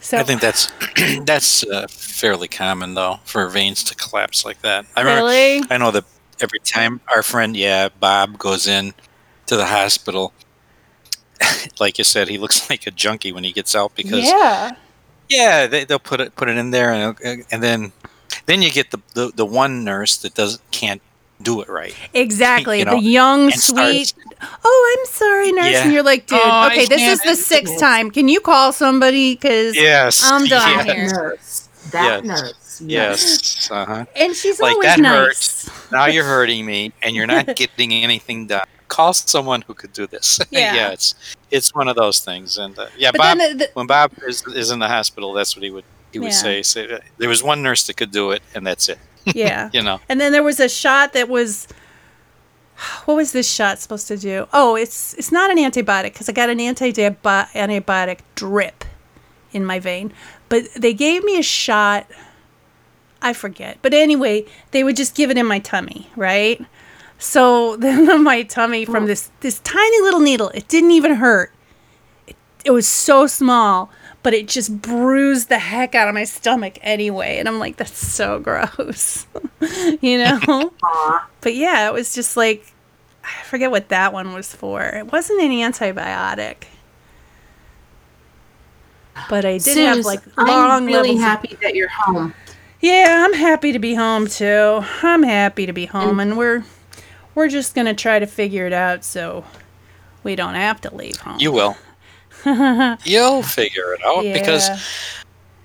[0.00, 0.70] So I think that's
[1.24, 4.86] that's uh, fairly common though for veins to collapse like that.
[4.96, 5.62] I remember, Really?
[5.70, 6.04] I know that
[6.40, 8.94] every time our friend, yeah, Bob goes in
[9.49, 10.32] to the hospital,
[11.80, 14.72] like you said, he looks like a junkie when he gets out because Yeah.
[15.28, 17.92] yeah, they, they'll put it put it in there and uh, and then
[18.46, 21.03] then you get the, the the one nurse that does can't
[21.40, 21.94] do it right.
[22.14, 22.80] Exactly.
[22.80, 24.09] You know, the young, sweet.
[24.09, 24.14] starts-
[24.64, 25.72] Oh, I'm sorry, nurse.
[25.72, 25.82] Yeah.
[25.84, 28.11] And you're like, dude, Oh, I okay, this is the sixth time.
[28.11, 29.34] Can you call somebody?
[29.34, 30.20] Because Yes.
[30.24, 30.96] I'm done yes.
[30.96, 31.07] here.
[31.12, 31.68] Nurse.
[31.92, 32.40] That Yes.
[32.42, 32.80] nurse.
[32.80, 33.70] Yes.
[33.70, 34.05] Uh huh.
[34.16, 35.68] And she's like always that nice.
[35.68, 35.92] hurt.
[35.92, 38.66] Now you're hurting me, and you're not getting anything done.
[38.89, 40.41] Call someone who could do this.
[40.51, 40.91] Yeah.
[40.93, 41.14] it's
[41.51, 43.39] it's one of those things, and uh, yeah, But Bob.
[43.39, 46.32] the- the- when Bob is, is in the hospital, that's what he would he would
[46.32, 46.43] Yeah.
[46.43, 46.62] say.
[46.62, 48.99] Say uh, there was one nurse that could do it, and that's it.
[49.34, 49.68] Yeah.
[49.72, 50.01] you know.
[50.09, 51.68] And then there was a shot that was
[53.05, 54.47] what was this shot supposed to do?
[54.53, 58.84] Oh, it's it's not an antibiotic because I got an anti antibiotic drip
[59.53, 60.12] in my vein,
[60.49, 62.07] but they gave me a shot.
[63.20, 66.64] I forget, but anyway, they would just give it in my tummy, right?
[67.18, 71.52] So then my tummy from this this tiny little needle, it didn't even hurt.
[72.26, 73.90] It, it was so small,
[74.22, 77.98] but it just bruised the heck out of my stomach anyway, and I'm like, that's
[77.98, 79.26] so gross,
[80.00, 80.72] you know.
[81.40, 82.72] But yeah, it was just like
[83.24, 84.82] I forget what that one was for.
[84.82, 86.64] It wasn't an antibiotic.
[89.28, 90.48] But I did Suze, have like long.
[90.48, 92.32] I'm really levels of- happy that you're home.
[92.80, 94.84] Yeah, I'm happy to be home too.
[95.02, 96.62] I'm happy to be home, and we're
[97.34, 99.44] we're just gonna try to figure it out so
[100.22, 101.38] we don't have to leave home.
[101.38, 101.76] You will.
[103.04, 104.68] You'll figure it out because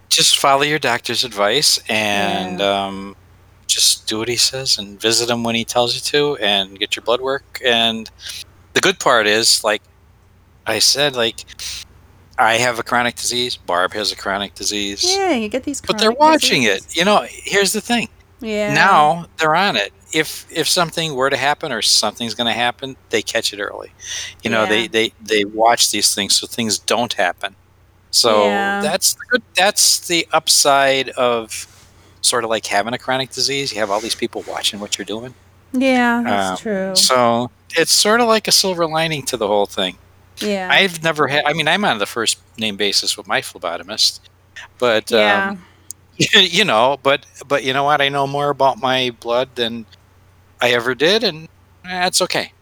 [0.09, 3.15] just follow your doctor's advice and um,
[3.67, 6.95] just do what he says and visit him when he tells you to and get
[6.95, 7.59] your blood work.
[7.63, 8.09] And
[8.73, 9.81] the good part is, like
[10.65, 11.45] I said, like
[12.37, 13.55] I have a chronic disease.
[13.57, 15.03] Barb has a chronic disease.
[15.05, 15.81] Yeah, you get these.
[15.81, 16.91] But they're watching diseases.
[16.91, 16.97] it.
[16.97, 18.09] You know, here's the thing.
[18.43, 18.73] Yeah.
[18.73, 19.93] Now they're on it.
[20.13, 23.91] If if something were to happen or something's going to happen, they catch it early.
[24.43, 24.87] You know, they Yeah.
[24.91, 27.55] they they watch these things so things don't happen.
[28.11, 28.81] So Yeah.
[28.81, 29.41] that's the good.
[29.55, 31.67] That's the upside of
[32.21, 33.71] sort of like having a chronic disease.
[33.73, 35.33] You have all these people watching what you're doing.
[35.71, 36.95] Yeah, that's Um, true.
[36.95, 39.97] So it's sort of like a silver lining to the whole thing.
[40.37, 40.69] Yeah.
[40.71, 41.45] I've never had.
[41.45, 44.19] I mean, I'm on the first name basis with my phlebotomist,
[44.77, 45.49] but Yeah.
[45.49, 45.65] um,
[46.33, 48.01] you know, but but you know what?
[48.01, 49.85] I know more about my blood than
[50.61, 51.47] I ever did, and
[51.83, 52.53] that's okay.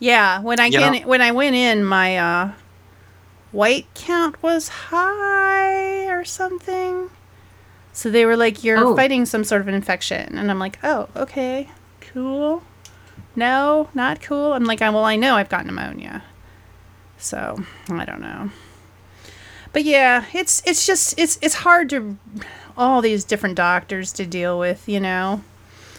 [0.00, 2.52] Yeah, when I You get when I went in, my uh,
[3.52, 7.10] white count was high or something.
[7.92, 8.96] So they were like, "You're Oh.
[8.96, 11.70] fighting some sort of an infection," and I'm like, "Oh, okay,
[12.00, 12.62] cool."
[13.36, 14.52] No, not cool.
[14.54, 16.24] I'm like, "Well, I know I've got pneumonia."
[17.18, 18.50] So I don't know.
[19.72, 22.16] But yeah, it's it's just it's it's hard to
[22.76, 25.42] all these different doctors to deal with, you know.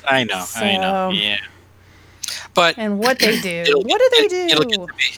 [0.07, 1.37] I know, I know, yeah.
[2.53, 4.69] But and what they do, what do they it- it'll do?
[4.69, 5.17] get to be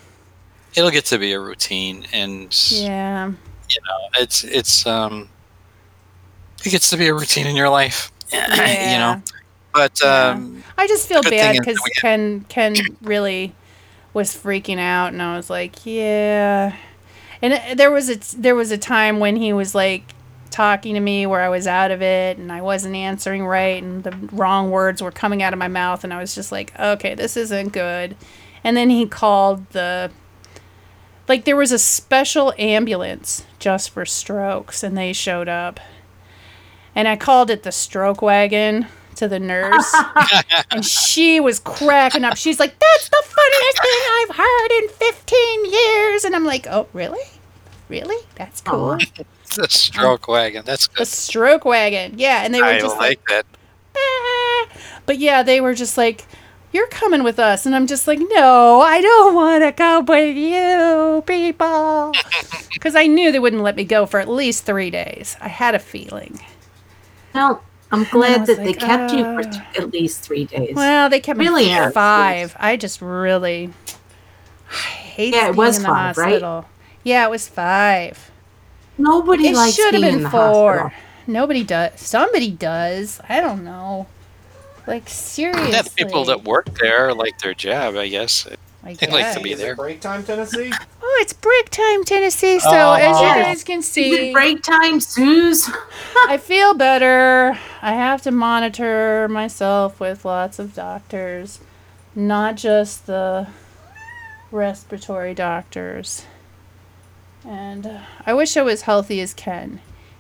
[0.75, 3.27] it'll get to be a routine, and Yeah.
[3.27, 5.29] you know, it's it's um,
[6.65, 8.11] it gets to be a routine in your life.
[8.33, 9.21] you know,
[9.73, 13.53] but um, I just feel bad because Ken Ken really
[14.13, 16.75] was freaking out, and I was like, yeah.
[17.41, 20.03] And there was a there was a time when he was like
[20.49, 24.03] talking to me where I was out of it and I wasn't answering right, and
[24.03, 27.15] the wrong words were coming out of my mouth, and I was just like, okay,
[27.15, 28.15] this isn't good.
[28.63, 30.11] And then he called the
[31.27, 35.79] like there was a special ambulance just for strokes, and they showed up.
[36.95, 38.87] And I called it the stroke wagon
[39.17, 39.93] to the nurse.
[40.71, 42.37] and she was cracking up.
[42.37, 46.23] She's like, That's the funniest thing I've heard in 15 years.
[46.23, 47.23] And I'm like, Oh, really?
[47.89, 48.25] Really?
[48.35, 48.97] That's cool.
[49.61, 50.63] the stroke wagon.
[50.65, 52.15] That's The stroke wagon.
[52.19, 52.43] Yeah.
[52.43, 53.45] And they were I just like like, that.
[55.05, 56.25] But yeah, they were just like,
[56.71, 57.65] You're coming with us.
[57.65, 62.13] And I'm just like, No, I don't want to go with you, people.
[62.73, 65.35] Because I knew they wouldn't let me go for at least three days.
[65.41, 66.39] I had a feeling.
[67.33, 70.45] Well, I'm glad was that they like, kept you for "Uh." th- at least three
[70.45, 70.75] days.
[70.75, 72.55] Well, they kept me Really for are, five.
[72.59, 73.75] I just really
[74.71, 76.43] I hate Yeah, it being was in the five, right?
[76.43, 76.65] hospital.
[77.03, 78.26] Yeah, it was five.
[78.97, 80.77] Nobody it likes should have being been in the four.
[80.79, 81.03] hospital.
[81.27, 81.99] Nobody does.
[81.99, 83.19] Somebody does.
[83.27, 84.07] I don't know.
[84.87, 85.71] Like seriously.
[85.71, 88.47] Yeah, the people that work there like their job, I guess.
[88.83, 89.59] I They like to be guess.
[89.59, 89.75] there.
[89.75, 90.71] Break time, Tennessee.
[91.01, 92.59] Oh, it's break time, Tennessee.
[92.59, 92.93] So Oh.
[92.93, 93.33] as you oh.
[93.33, 95.69] guys can Is see, it break time, Suze?
[96.27, 97.57] I feel better.
[97.81, 101.59] I have to monitor myself with lots of doctors,
[102.15, 103.47] not just the
[104.51, 106.23] respiratory doctors.
[107.47, 109.79] And uh, I wish I was healthy as Ken.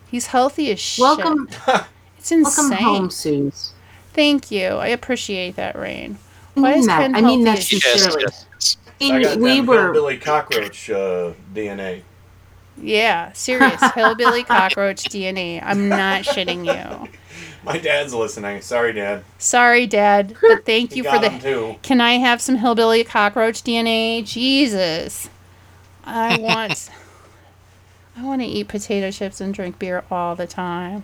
[0.09, 1.01] He's healthy as shit.
[1.03, 1.49] Welcome,
[2.17, 2.69] It's insane.
[2.69, 3.73] welcome home, Suze.
[4.13, 4.67] Thank you.
[4.67, 6.17] I appreciate that, Rain.
[6.55, 6.87] I Why mean is.
[6.87, 8.23] Ken I mean healthy that as Yes, sincerely.
[8.23, 8.77] yes, yes.
[9.11, 9.91] I mean, we were.
[9.93, 12.01] Billy Cockroach uh, DNA.
[12.81, 13.81] Yeah, serious.
[13.95, 15.61] Hillbilly cockroach DNA.
[15.63, 17.09] I'm not shitting you.
[17.63, 18.61] My dad's listening.
[18.61, 19.23] Sorry, Dad.
[19.39, 21.29] Sorry, Dad, but thank you for the.
[21.41, 21.75] too.
[21.81, 24.23] Can I have some hillbilly cockroach DNA?
[24.25, 25.29] Jesus,
[26.05, 26.89] I want.
[28.17, 31.03] I want to eat potato chips and drink beer all the time.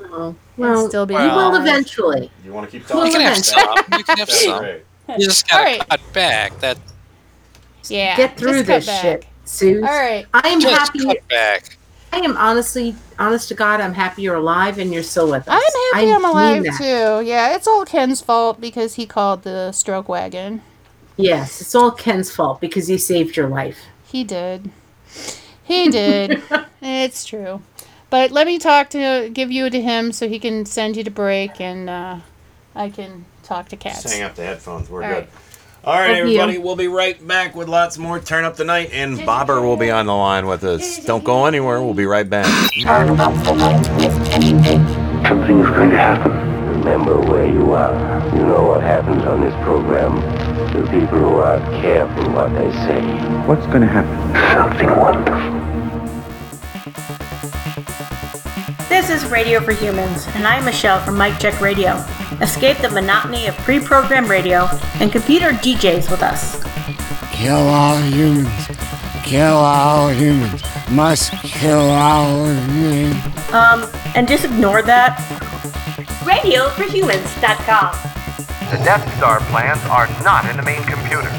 [0.00, 2.30] Oh, And well, still be you will eventually.
[2.44, 3.26] You want to keep Well, You talking?
[3.26, 3.98] can have some.
[3.98, 4.58] You can have some.
[4.58, 4.84] great.
[5.08, 5.88] You just gotta Alright.
[5.88, 6.58] cut back.
[6.60, 6.78] That
[7.88, 9.02] Yeah, Get through just cut this back.
[9.02, 9.82] shit, Suze.
[9.82, 10.26] All right.
[10.34, 11.04] I am just happy.
[11.04, 11.78] cut back.
[12.12, 15.54] I am honestly, honest to God, I'm happy you're alive and you're still with us.
[15.54, 16.76] I'm happy I I'm alive that.
[16.78, 17.26] too.
[17.26, 20.62] Yeah, it's all Ken's fault because he called the stroke wagon.
[21.16, 23.78] Yes, it's all Ken's fault because he saved your life.
[24.06, 24.70] He did.
[25.66, 26.42] He did.
[26.80, 27.62] it's true.
[28.08, 31.10] But let me talk to give you to him so he can send you to
[31.10, 32.18] break and uh,
[32.74, 34.02] I can talk to cats.
[34.04, 34.88] Just hang up the headphones.
[34.88, 35.14] We're All good.
[35.24, 35.28] right.
[35.84, 36.22] All right, Love you.
[36.40, 36.58] everybody.
[36.58, 39.88] We'll be right back with lots more Turn Up the Night, and Bobber will be
[39.90, 41.04] on the line with us.
[41.04, 41.80] Don't go anywhere.
[41.80, 42.44] We'll be right back.
[45.26, 46.32] Something's going to happen.
[46.80, 47.94] Remember where you are.
[48.36, 50.16] You know what happens on this program.
[50.72, 53.00] The people who aren't careful what they say.
[53.46, 54.16] What's going to happen?
[54.54, 55.55] Something wonderful.
[59.06, 61.92] This is Radio for Humans, and I'm Michelle from Mike Check Radio.
[62.40, 66.60] Escape the monotony of pre programmed radio and computer DJs with us.
[67.32, 68.50] Kill all humans.
[69.22, 70.60] Kill all humans.
[70.90, 73.14] Must kill all humans.
[73.52, 75.16] Um, and just ignore that.
[76.24, 78.76] RadioForHumans.com.
[78.76, 81.30] The Death Star plans are not in the main computer.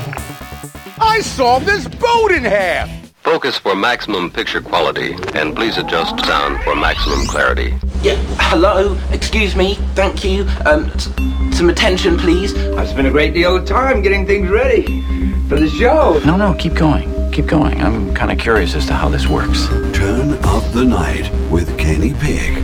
[1.02, 2.97] I saw this boat in half!
[3.28, 7.76] Focus for maximum picture quality, and please adjust sound for maximum clarity.
[8.02, 10.44] Yeah, hello, excuse me, thank you.
[10.66, 11.10] Um, s-
[11.52, 12.56] some attention, please.
[12.78, 15.02] I've spent a great deal of time getting things ready
[15.50, 16.22] for the show.
[16.26, 17.12] No, no, keep going.
[17.34, 17.82] Keep going.
[17.82, 19.68] I'm kind of curious as to how this works.
[19.92, 22.64] Turn up the night with Kenny Pig.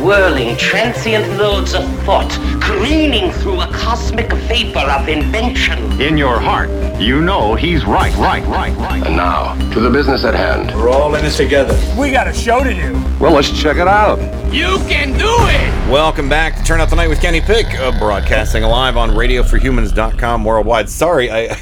[0.00, 2.30] whirling, transient loads of thought,
[2.62, 6.00] careening through a cosmic vapor of invention.
[6.00, 6.70] In your heart,
[7.00, 9.06] you know he's right, right, right, right.
[9.06, 10.74] And now, to the business at hand.
[10.74, 11.78] We're all in this together.
[11.98, 12.92] We got a show to do.
[13.18, 14.18] Well, let's check it out.
[14.52, 15.90] You can do it!
[15.90, 20.44] Welcome back to Turn Out the Night with Kenny Pick, uh, broadcasting live on radioforhumans.com
[20.44, 20.88] worldwide.
[20.88, 21.56] Sorry, I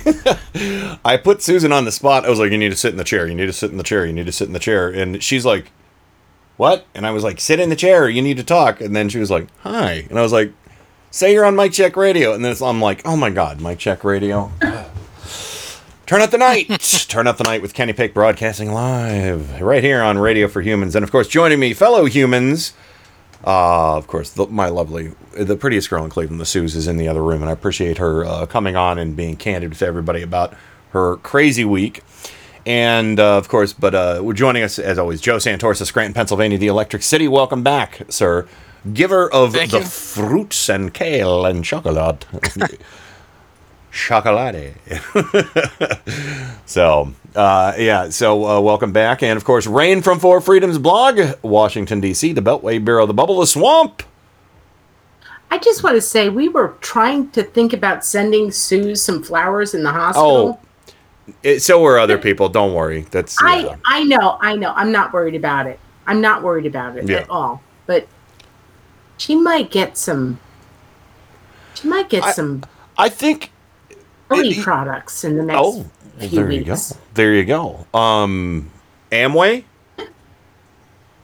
[1.04, 2.24] I put Susan on the spot.
[2.24, 3.26] I was like, you need to sit in the chair.
[3.26, 4.04] You need to sit in the chair.
[4.06, 4.88] You need to sit in the chair.
[4.88, 5.70] And she's like,
[6.56, 6.86] what?
[6.94, 8.08] And I was like, sit in the chair.
[8.08, 8.80] You need to talk.
[8.80, 10.06] And then she was like, hi.
[10.08, 10.52] And I was like,
[11.10, 12.32] say you're on Mike Check Radio.
[12.32, 14.50] And then it's, I'm like, oh my God, Mike Check Radio.
[16.06, 16.68] Turn out the night.
[17.08, 20.94] Turn out the night with Kenny Pick broadcasting live right here on Radio for Humans.
[20.94, 22.74] And of course, joining me, fellow humans,
[23.44, 26.96] uh, of course, the, my lovely, the prettiest girl in Cleveland, the Suze, is in
[26.96, 27.42] the other room.
[27.42, 30.54] And I appreciate her uh, coming on and being candid with everybody about
[30.90, 32.02] her crazy week.
[32.66, 36.14] And uh, of course, but uh, we're joining us as always, Joe Santoris Santorsa, Scranton,
[36.14, 37.28] Pennsylvania, the Electric City.
[37.28, 38.48] Welcome back, sir.
[38.92, 39.84] Giver of Thank the you.
[39.84, 42.26] fruits and kale and chocolate.
[43.92, 44.74] chocolate.
[46.66, 49.22] so, uh, yeah, so uh, welcome back.
[49.22, 53.36] And of course, Rain from Four Freedoms blog, Washington, D.C., the Beltway Bureau, the Bubble,
[53.40, 54.02] of the Swamp.
[55.52, 59.72] I just want to say we were trying to think about sending Sue some flowers
[59.72, 60.58] in the hospital.
[60.60, 60.65] Oh,
[61.42, 62.48] it, so were other people.
[62.48, 63.02] Don't worry.
[63.10, 63.76] That's yeah.
[63.84, 64.72] I I know, I know.
[64.76, 65.78] I'm not worried about it.
[66.06, 67.18] I'm not worried about it Yeah.
[67.18, 67.62] at all.
[67.86, 68.06] But
[69.18, 70.38] she might get some.
[71.74, 72.62] She might get some.
[72.98, 73.50] I think
[74.30, 75.76] Beauty products in the next Oh,
[76.18, 76.76] well, few there you go.
[77.14, 77.86] There you go.
[77.94, 78.70] Um,
[79.12, 79.64] Amway.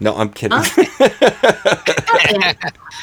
[0.01, 0.59] No, I'm kidding.
[0.59, 2.55] I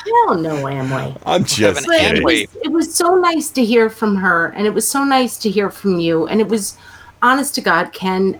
[0.06, 1.18] don't know Amway.
[1.26, 2.24] I'm just But it kidding.
[2.24, 5.50] was, it was so nice to hear from her, and it was so nice to
[5.50, 6.78] hear from you, and it was,
[7.22, 8.40] honest to God, Ken.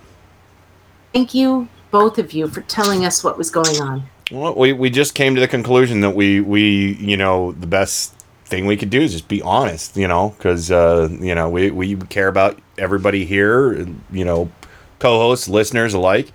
[1.14, 4.04] Thank you, both of you, for telling us what was going on.
[4.32, 8.14] Well, we, we just came to the conclusion that we we you know the best
[8.46, 11.72] thing we could do is just be honest, you know, because uh, you know we
[11.72, 13.74] we care about everybody here,
[14.12, 14.52] you know,
[15.00, 16.32] co-hosts, listeners alike,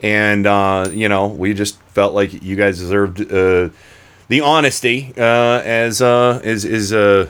[0.00, 3.68] and uh, you know we just felt like you guys deserved uh,
[4.28, 7.28] the honesty uh, as uh, is is uh,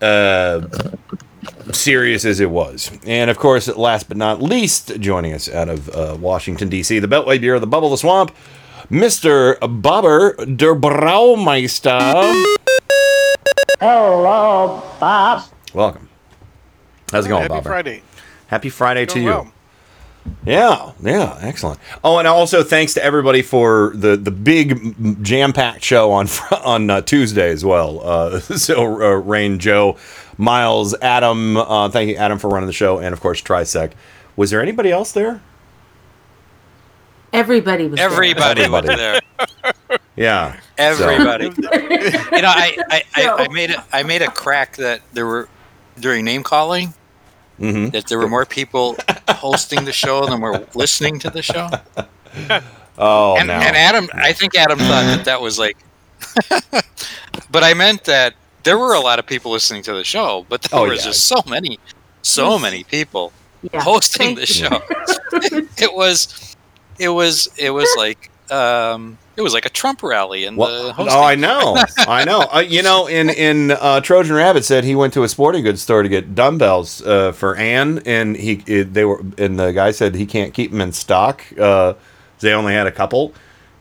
[0.00, 0.68] uh,
[1.72, 2.90] serious as it was.
[3.06, 7.08] And of course, last but not least, joining us out of uh, Washington, D.C., the
[7.08, 8.34] Beltway Bureau, the Bubble, of the Swamp,
[8.90, 9.58] Mr.
[9.60, 12.32] Bobber der Braumeister.
[13.80, 15.42] Hello, Bob.
[15.72, 16.08] Welcome.
[17.10, 17.54] How's it going, Bobber?
[17.54, 17.68] Happy Bobber?
[17.68, 18.02] Friday.
[18.46, 19.26] Happy Friday to you.
[19.26, 19.52] well.
[20.46, 21.80] Yeah, yeah, excellent.
[22.02, 26.28] Oh, and also thanks to everybody for the the big jam packed show on
[26.64, 28.00] on uh, Tuesday as well.
[28.02, 29.98] Uh, so uh, Rain, Joe,
[30.38, 31.56] Miles, Adam.
[31.56, 33.92] Uh, thank you, Adam, for running the show, and of course Trisec.
[34.36, 35.40] Was there anybody else there?
[37.32, 38.06] Everybody was there.
[38.10, 39.20] Everybody was there.
[40.16, 41.50] Yeah, Everybody.
[41.50, 45.26] So- you know, I, I, I, I made a I made a crack that there
[45.26, 45.48] were
[45.98, 46.94] during name calling
[47.58, 47.90] Mhm.
[47.90, 48.96] that there were more people
[49.28, 51.68] hosting the show than were listening to the show.
[52.96, 53.54] Oh, and, no.
[53.54, 55.76] and Adam, I think Adam thought that that was like,
[57.50, 58.34] but I meant that
[58.64, 61.06] there were a lot of people listening to the show, but there Oh, was yeah.
[61.10, 61.78] just so many,
[62.22, 63.32] so many people
[63.72, 63.80] Yeah.
[63.82, 64.80] hosting the show.
[65.78, 66.56] it was,
[66.98, 70.92] it was, it was like, um, it was like a Trump rally and the Well,
[70.92, 71.14] hosting.
[71.16, 71.76] oh, I know,
[72.06, 72.40] I know.
[72.52, 75.82] Uh, you know, in in uh, Trojan Rabbit said he went to a sporting goods
[75.82, 79.90] store to get dumbbells uh, for Anne, and he it, they were, and the guy
[79.90, 81.42] said he can't keep them in stock.
[81.58, 81.94] Uh,
[82.40, 83.32] they only had a couple,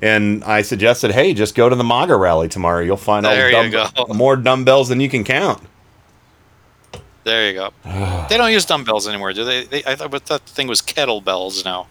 [0.03, 2.81] and I suggested, hey, just go to the MAGA rally tomorrow.
[2.81, 4.13] You'll find all There you dumb- go.
[4.13, 5.61] more dumbbells than you can count.
[7.23, 7.71] There you go.
[8.29, 9.63] they don't use dumbbells anymore, do they?
[9.65, 11.87] they I thought but that thing was kettlebells now.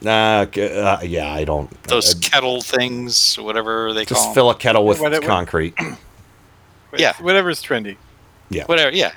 [0.00, 1.70] Nah, uh, yeah, I don't.
[1.84, 4.34] Those uh, kettle things, whatever they call just 'em.
[4.34, 5.74] fill a kettle with Whatever- concrete.
[6.96, 7.14] Yeah.
[7.20, 7.96] Whatever's trendy.
[8.50, 8.66] Yeah.
[8.66, 8.94] Whatever.
[8.94, 9.12] Yeah.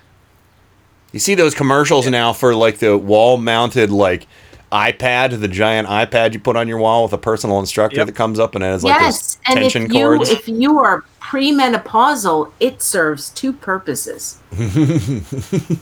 [1.11, 4.26] You see those commercials now for like the wall-mounted like
[4.72, 8.38] iPad, the giant iPad you put on your wall with a personal instructor that comes
[8.39, 10.30] up and it has like yes, those and if you cords.
[10.30, 14.39] if you are premenopausal, it serves two purposes.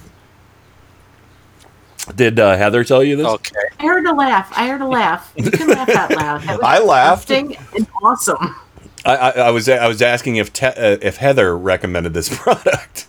[2.15, 3.25] Did uh, Heather tell you this?
[3.25, 3.55] Okay.
[3.79, 4.51] I heard a laugh.
[4.55, 5.33] I heard a laugh.
[5.35, 6.41] You can laugh out loud.
[6.45, 7.27] That was I laughed.
[7.27, 8.55] disgusting and awesome.
[9.03, 13.07] I, I, I was I was asking if te- uh, if Heather recommended this product.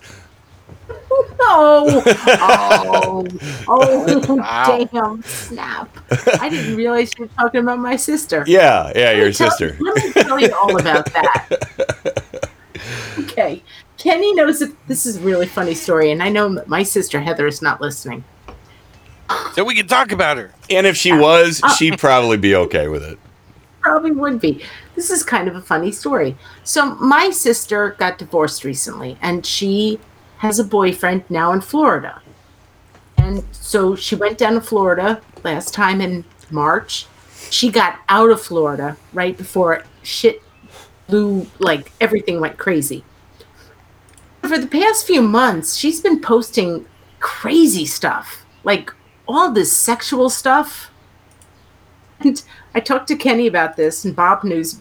[1.39, 2.03] No.
[2.39, 3.27] Oh,
[3.69, 4.89] oh, Wow.
[4.93, 5.89] damn snap!
[6.41, 8.45] I didn't realize you were talking about my sister.
[8.47, 9.77] Yeah, yeah, your Tell- sister.
[9.81, 12.51] Let me tell you all about that.
[13.21, 13.63] okay,
[13.99, 17.47] Kenny knows that this is a really funny story, and I know my sister Heather
[17.47, 18.25] is not listening.
[19.55, 20.53] So we can talk about her.
[20.71, 23.19] And if she was, Uh, she'd probably be okay with it.
[23.81, 24.63] Probably would be.
[24.95, 26.37] This is kind of a funny story.
[26.65, 29.99] So my sister got divorced recently, and she
[30.39, 32.23] has a boyfriend now in Florida.
[33.17, 37.07] And so she went down to Florida last time in March.
[37.51, 40.43] She got out of Florida right before shit
[41.07, 43.05] blew, like everything went crazy.
[44.43, 46.87] For the past few months, she's been posting
[47.19, 48.93] crazy stuff, like
[49.27, 50.91] all this sexual stuff.
[52.21, 52.43] And
[52.75, 54.81] I talked to Kenny about this, and Bob knows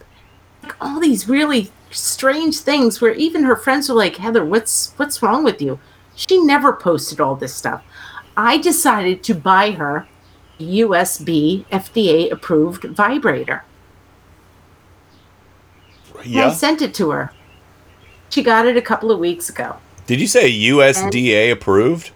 [0.61, 5.21] like, all these really strange things where even her friends were like, Heather, what's what's
[5.21, 5.79] wrong with you?
[6.15, 7.83] She never posted all this stuff.
[8.37, 10.07] I decided to buy her
[10.59, 13.63] USB FDA approved vibrator.
[16.23, 17.31] And I sent it to her.
[18.29, 19.77] She got it a couple of weeks ago.
[20.07, 22.11] Did you say USDA approved?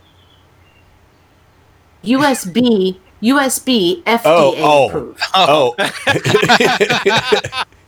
[2.03, 5.22] USB USB FDA Oh, oh, approved.
[5.34, 5.76] oh.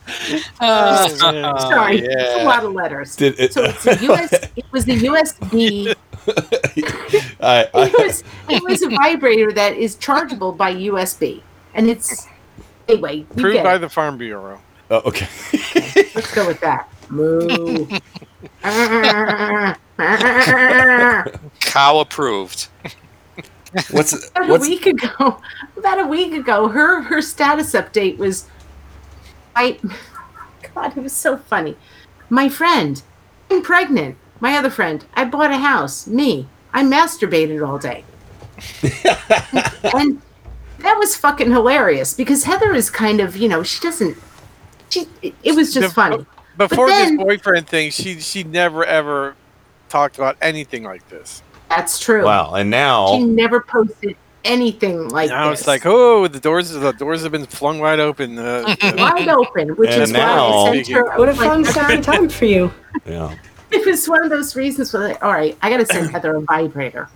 [0.60, 1.08] Uh,
[1.58, 3.16] sorry, it's a lot of letters.
[3.16, 5.94] Did it- so it's a US, it was the USB.
[7.40, 11.42] I, I, It was, it was a vibrator that is chargeable by USB,
[11.74, 12.26] and it's
[12.88, 13.16] anyway.
[13.16, 13.78] You Approved by it.
[13.78, 14.60] the Farm Bureau.
[14.90, 15.26] oh, okay.
[16.14, 16.88] Let's go with that.
[17.10, 17.86] Moo.
[21.60, 22.68] Cow approved.
[23.90, 25.40] What's about a week ago
[25.76, 28.46] about a week ago her her status update was
[29.56, 29.78] i
[30.74, 31.76] god it was so funny.
[32.30, 33.02] My friend
[33.50, 34.16] i'm pregnant.
[34.40, 36.46] My other friend i bought a house me.
[36.72, 38.04] I masturbated all day.
[39.94, 40.22] And
[40.78, 44.16] that was fucking hilarious because heather is kind of you know she doesn't
[44.88, 46.26] she it, it was just Bef- funny.
[46.56, 49.34] Before then- this boyfriend thing, she she never ever
[49.88, 51.42] talked about anything like this.
[51.68, 52.24] that's true.
[52.24, 56.70] Wow, and now she never posted anything like Now this it's like, oh, the doors
[56.70, 58.38] the doors have been flung wide open.
[58.38, 61.64] Uh, wide open which And is now- why i sent her What a like, fun
[61.66, 62.72] sexy time for you.
[63.06, 63.34] yeah.
[63.70, 66.40] it was one of those reasons where like, all right, I gotta send Heather a
[66.40, 67.08] vibrator.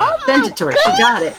[0.00, 0.72] oh Send it to her.
[0.72, 1.36] She got it.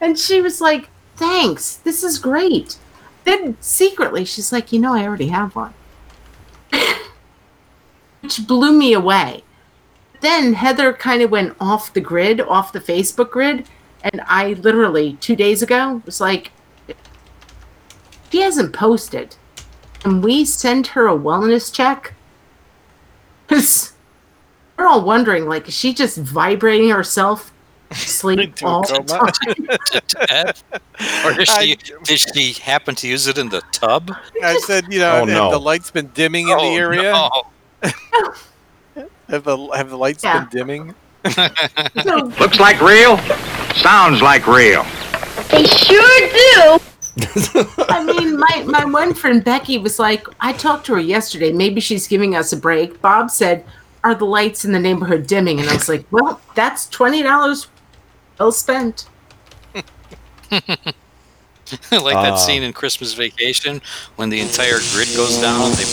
[0.00, 2.76] and she was like, thanks, this is great.
[3.24, 5.72] Then secretly she's like, you know, I already have one.
[8.20, 9.44] Which blew me away.
[10.24, 13.68] Then Heather kind of went off the grid, off the Facebook grid,
[14.02, 16.50] and I literally two days ago was like,
[18.32, 19.36] she hasn't posted.
[20.00, 22.14] Can we send her a wellness check?
[23.46, 23.92] Because
[24.78, 27.52] we're all wondering, like, is she just vibrating herself
[27.90, 30.54] to sleep all the time?
[31.26, 34.10] or does she, did she happen to use it in the tub?
[34.42, 35.50] I said, you know, Oh, have no.
[35.50, 37.02] the lights been dimming in Oh, the area?
[37.02, 37.92] no.
[39.34, 40.44] Have the have the lights Yeah.
[40.44, 40.94] been dimming?
[42.02, 43.18] So, Looks like real.
[43.74, 44.84] Sounds like real.
[45.50, 46.78] they sure do.
[47.88, 51.52] I mean, my, my one friend Becky was like, I talked to her yesterday.
[51.52, 53.00] Maybe she's giving us a break.
[53.00, 53.64] Bob said,
[54.04, 55.58] Are the lights in the neighborhood dimming?
[55.60, 57.66] And I was like, Well, that's $20
[58.38, 59.08] well spent.
[60.54, 60.62] like
[61.90, 62.36] that uh.
[62.36, 63.80] scene in Christmas Vacation
[64.16, 65.70] when the entire grid goes down.
[65.72, 65.84] They,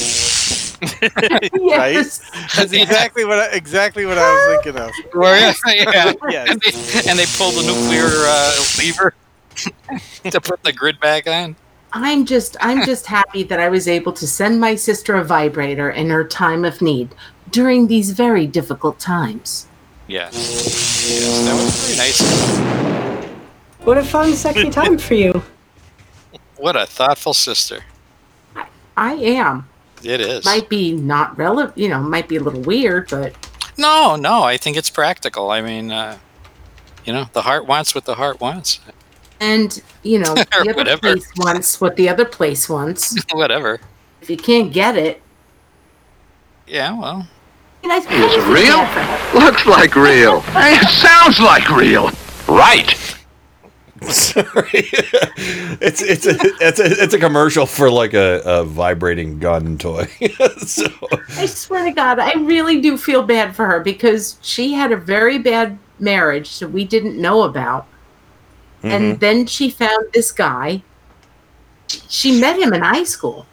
[0.82, 2.20] Yes.
[2.56, 4.92] That's exactly what I, exactly what I was thinking of.
[5.14, 5.54] Were ya?
[5.68, 6.14] yeah.
[6.30, 6.50] Yes.
[6.50, 9.14] And they, and they pull the nuclear uh, lever
[10.32, 11.56] to put the grid back on.
[11.94, 15.90] I'm just I'm just happy that I was able to send my sister a vibrator
[15.90, 17.14] in her time of need
[17.50, 19.68] during these very difficult times.
[20.08, 20.34] Yes.
[21.10, 23.22] Yes, that was very nice.
[23.86, 25.44] What a fun sexy time for you.
[26.58, 27.84] What a thoughtful sister.
[28.96, 29.68] I am.
[30.04, 30.46] It is.
[30.46, 33.34] Might be not relevant, you know, might be a little weird, but
[33.78, 35.52] No, no, I think it's practical.
[35.52, 36.18] I mean, uh,
[37.06, 38.80] you know, the heart wants what the heart wants.
[39.40, 41.00] And you know, the other Whatever.
[41.02, 43.16] place wants what the other place wants.
[43.34, 43.80] Whatever.
[44.22, 45.22] If you can't get it,
[46.68, 47.28] Yeah, well.
[47.84, 49.42] Is it real?
[49.44, 50.44] Looks like real.
[50.56, 52.12] It sounds like real.
[52.48, 52.94] Right.
[54.10, 54.90] Sorry,
[55.80, 60.06] it's it's a it's a it's a commercial for like a, a vibrating gun toy.
[60.66, 60.86] so,
[61.38, 64.98] I swear to God, I really do feel bad for her because she had a
[64.98, 67.86] very bad marriage that we didn't know about.
[68.84, 69.20] And Mhm.
[69.20, 70.82] then she found this guy.
[72.10, 73.46] She met him in high school.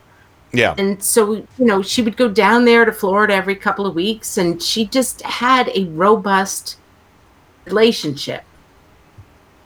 [0.53, 3.95] yeah, And so, you know, she would go down there to Florida every couple of
[3.95, 6.79] weeks and she just had a robust
[7.67, 8.45] relationship.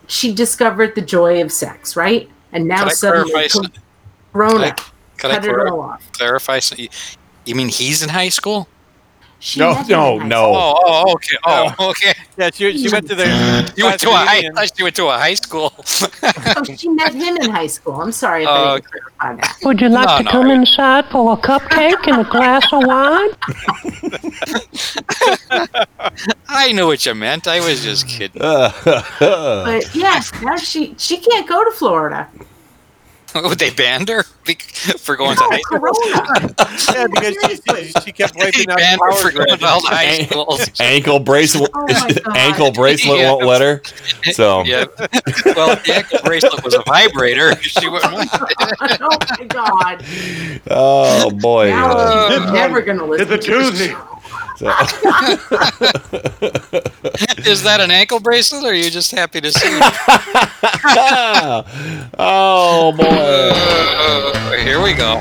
[0.07, 2.29] She discovered the joy of sex, right?
[2.53, 3.49] And now Can I suddenly,
[4.33, 4.75] Corona
[5.17, 6.13] Can I cut it clar- all off.
[6.13, 6.59] clarify?
[6.59, 6.89] Some, you,
[7.45, 8.69] you mean he's in high school?
[9.43, 10.45] She No, no, no.
[10.55, 11.37] Oh, oh, oh, okay.
[11.45, 12.15] Oh, okay.
[12.39, 13.73] Yeah, she, she went to the.
[13.77, 14.39] You went to a high.
[14.47, 15.73] I thought she went to a high school.
[16.55, 18.01] Oh, she met him in high school.
[18.01, 19.57] I'm sorry if Oh, I didn't oh, clarify that.
[19.65, 20.31] Would you like No, to no.
[20.31, 23.31] come inside for a cupcake and a glass of wine?
[26.49, 27.49] I knew what you meant.
[27.49, 28.41] I was just kidding.
[28.41, 32.29] But yeah, now she she can't go to Florida.
[33.45, 34.23] Oh, they banned her
[34.99, 35.79] for going to high school.
[35.81, 36.55] Corona.
[36.93, 37.57] Yeah, because she,
[37.93, 40.71] she, she kept wiping out banned her for going to high An- schools.
[40.81, 41.87] ankle bracelet Oh
[42.35, 43.33] ankle bracelet Yeah.
[43.33, 43.81] won't let her.
[44.33, 44.85] So Yeah.
[45.47, 47.55] Well, the ankle bracelet was a vibrator.
[47.63, 48.99] She wouldn't want it.
[49.01, 50.05] oh my god.
[50.71, 51.71] oh boy.
[51.71, 53.95] Now uh, she's never gonna listen to the Tuesday.
[54.59, 54.73] Show.
[54.87, 55.11] so-
[57.51, 59.69] Is that an ankle bracelet, or are you just happy to see?
[59.71, 59.79] me?
[62.19, 63.05] oh boy.
[63.05, 65.21] Uh, here we go.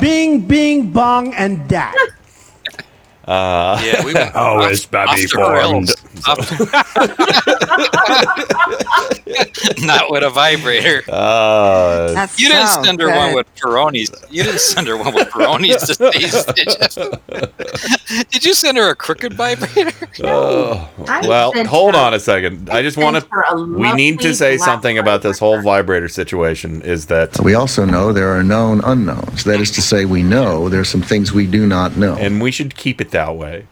[0.00, 1.94] Bing, bing, bong, and dat.
[3.26, 5.54] Uh, Yeah, we went oh, it's Bobby off the formed.
[5.54, 5.94] rails.
[9.84, 11.02] Not with a vibrator.
[11.08, 14.10] Uh, You didn't send her one with Peronis.
[14.30, 17.12] You didn't send her one with Peronis to taste, did you?
[18.30, 19.90] Did you send her a crooked vibrator?
[20.24, 20.88] oh,
[21.22, 22.70] well, hold on a second.
[22.70, 23.26] I just want to.
[23.76, 26.82] We need to say something about this whole vibrator situation.
[26.82, 29.44] Is that We also know there are known unknowns.
[29.44, 32.14] That is to say, we know there are some things we do not know.
[32.16, 33.66] and we should keep it that way.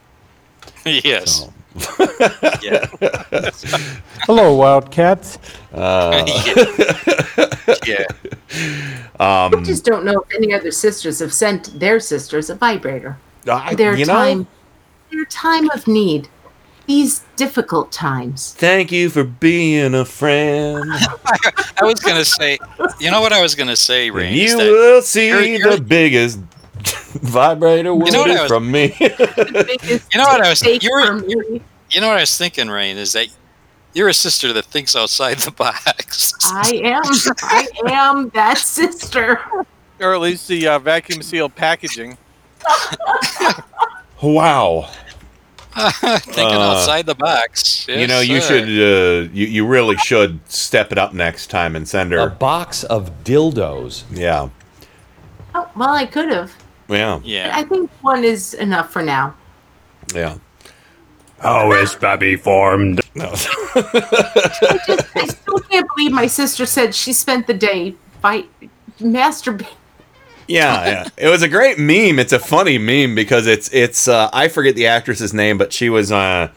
[0.86, 1.48] yes.
[2.62, 2.86] Yeah.
[4.26, 5.38] Hello, Wildcats.
[5.72, 6.22] Uh,
[7.86, 8.04] yeah.
[9.18, 13.16] I um, just don't know if any other sisters have sent their sisters a vibrator.
[13.50, 14.46] I- Their you know, time
[15.10, 16.28] their time of need.
[16.86, 18.52] These difficult times.
[18.54, 20.84] thank you for being a friend.
[20.92, 22.58] I was gonna say,
[23.00, 24.34] you know what I was gonna say, Rain?
[24.34, 26.38] you will see you're- you're- the biggest
[27.20, 28.94] vibrator know what wounded I was- from me.
[29.00, 31.60] You know what I was you were, from me.
[31.90, 33.28] you know what I was thinking, Rain, is that
[33.94, 36.32] you're a sister that thinks outside the box.
[36.44, 37.02] I am
[37.42, 39.40] I am that sister.
[40.00, 42.16] Or at least the uh, vacuum sealed packaging.
[44.22, 44.88] wow.
[45.74, 47.86] thinking Uh, outside the box.
[47.88, 48.58] you know, you sir.
[48.60, 48.64] should.
[48.64, 52.84] Uh, you you really should step it up next time and send her A box
[52.84, 54.04] of dildos.
[54.12, 54.48] Yeah,
[55.54, 56.52] Oh, well, I could have.
[56.92, 57.50] Yeah, Yeah.
[57.54, 59.34] I think one is enough for now.
[60.14, 60.38] yeah.
[61.40, 63.00] How is Bobby formed?
[63.16, 63.26] No.
[63.26, 63.32] I
[64.86, 68.48] just I still can't believe my sister said she spent the day fight
[69.00, 69.66] masturbating.
[70.46, 71.08] Yeah, yeah.
[71.16, 72.20] It was a great meme.
[72.20, 75.88] It's a funny meme because it's it's uh, I forget the actress's name, but she
[75.90, 76.48] was uh,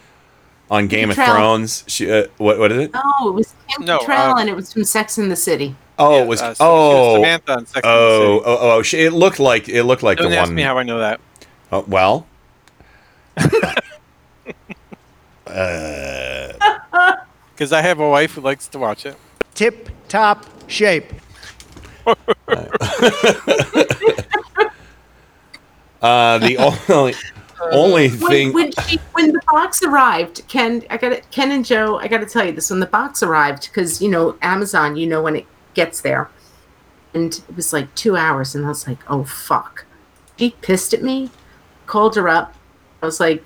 [0.69, 1.83] on Game of Thrones.
[1.87, 2.91] She uh, what what is it?
[2.93, 5.75] Oh, it was Kim No, Cattrall uh, and it was from Sex in the City.
[5.97, 8.43] Oh, it was Uh, so- she was oh Samantha on Sex and the oh, City.
[8.45, 10.55] oh oh she, it looked like it looked like Don't the ask one.
[10.55, 11.19] me how I know that.
[11.71, 12.27] Oh, well.
[15.47, 16.51] uh,
[17.55, 19.15] Because I have a wife who likes to watch it.
[19.53, 21.05] Tip top shape.
[26.01, 27.13] uh, the only
[27.71, 28.51] only thing.
[28.51, 31.25] When, when, she, when the box arrived, Ken, I got it.
[31.31, 32.69] Ken and Joe, I got to tell you this.
[32.69, 35.45] When the box arrived, because you know Amazon, you know when it
[35.75, 36.29] gets there,
[37.13, 39.85] and it was like two hours, and I was like, oh fuck.
[40.39, 41.29] She pissed at me,
[41.85, 42.55] called her up.
[43.01, 43.45] I was like,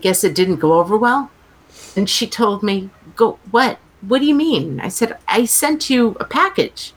[0.00, 1.30] guess it didn't go over well,
[1.96, 3.78] and she told me, go what?
[4.02, 4.78] What do you mean?
[4.80, 6.92] I said, I sent you a package.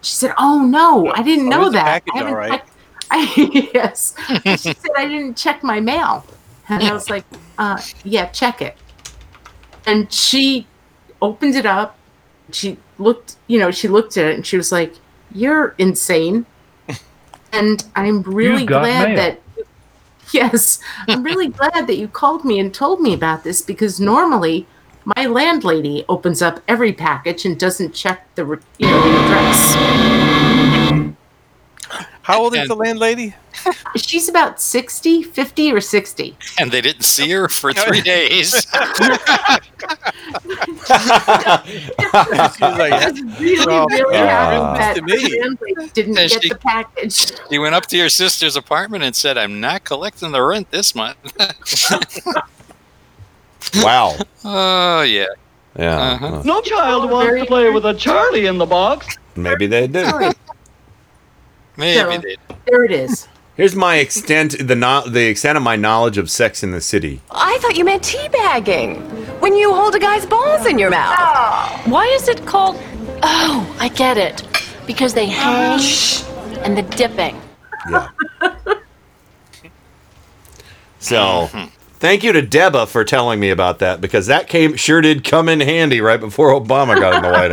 [0.00, 1.84] She said, "Oh no, I didn't Oh, know it was a that.
[2.04, 2.62] package, I all right.
[3.10, 4.14] I, yes."
[4.44, 6.24] She said, "I didn't check my mail,"
[6.68, 7.24] and I was like,
[7.58, 8.76] uh, "Yeah, check it."
[9.86, 10.66] And she
[11.20, 11.97] opened it up.
[12.52, 14.94] She looked, you know, she looked at it and she was like,
[15.32, 16.46] "You're insane."
[17.50, 19.16] And I'm really glad mail.
[19.16, 19.40] that
[20.32, 24.66] Yes, I'm really glad that you called me and told me about this because normally
[25.16, 28.42] my landlady opens up every package and doesn't check the
[28.78, 30.27] you know the address.
[32.28, 33.34] How old is the landlady?
[33.96, 36.36] She's about 60, 50 or 60.
[36.60, 38.50] And they didn't see her for three days.
[38.52, 38.66] She's
[42.60, 45.16] like, I was really, well, really yeah, happy that to me.
[45.16, 47.32] the landlady didn't And get she- the package.
[47.48, 50.94] He went up to your sister's apartment and said, I'm not collecting the rent this
[50.94, 51.16] month.
[53.76, 54.16] Wow.
[54.44, 55.24] oh, yeah.
[55.78, 55.96] Yeah.
[55.98, 56.26] Uh-huh.
[56.26, 59.16] uh, No child wants to play with a Charlie in the box.
[59.36, 60.04] maybe they do.
[61.78, 63.26] Maybe So- There it is.
[63.56, 67.20] Here's my extent the no, the extent of my knowledge of Sex in the City.
[67.32, 69.00] I thought you meant teabagging.
[69.40, 71.16] When you hold a guy's balls in your mouth.
[71.18, 71.82] Oh.
[71.86, 72.76] Why is it called?
[73.22, 74.44] Oh, I get it.
[74.86, 75.80] Because they hang
[76.62, 77.40] and the dipping.
[77.90, 78.08] Yeah.
[81.00, 81.48] So,
[82.00, 85.48] thank you to Deba for telling me about that because that came sure did come
[85.48, 87.52] in handy right before Obama got in the White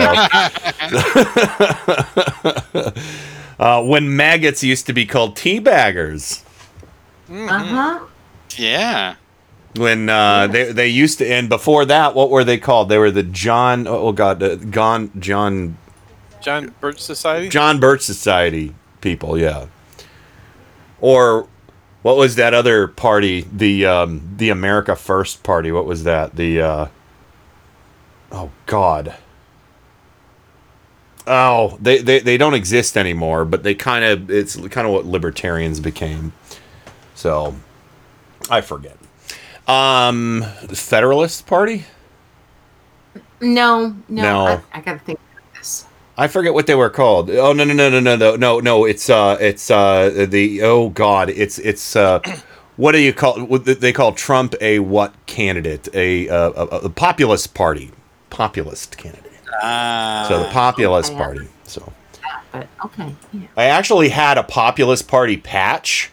[2.84, 3.32] House.
[3.60, 6.44] uh, when maggots used to be called teabaggers.
[7.30, 8.00] Uh huh.
[8.58, 9.16] Yeah.
[9.76, 12.90] When uh, they they used to, and before that, what were they called?
[12.90, 13.88] They were the John.
[13.88, 15.78] Oh God, uh, Gon John
[16.42, 17.50] John Birch Society?
[17.50, 19.68] John Birch Society people, yeah.
[21.02, 21.48] Or
[22.02, 23.42] what was that other party?
[23.52, 25.72] The um, the America First Party.
[25.72, 26.36] What was that?
[26.36, 26.88] The uh,
[28.32, 29.16] oh God.
[31.28, 35.06] Oh, they, they they don't exist anymore, but they kind of it's kind of what
[35.06, 36.34] libertarians became.
[37.16, 37.56] So
[38.50, 38.98] I forget.
[39.68, 41.86] Um, the Federalist Party.
[43.42, 44.46] No, no, No.
[44.46, 45.86] I, I gotta think about this.
[46.18, 47.30] I forget what they were called.
[47.30, 48.86] Oh no no no no no no no no!
[48.86, 52.20] It's uh it's uh the oh god it's it's uh
[52.78, 57.54] what do you call they call Trump a what candidate a uh, a, a populist
[57.54, 57.92] party
[58.30, 59.25] populist candidate
[59.64, 60.26] Ah.
[60.28, 61.92] so the populist party so
[62.52, 63.48] But okay, yeah.
[63.58, 66.12] I actually had a populist party patch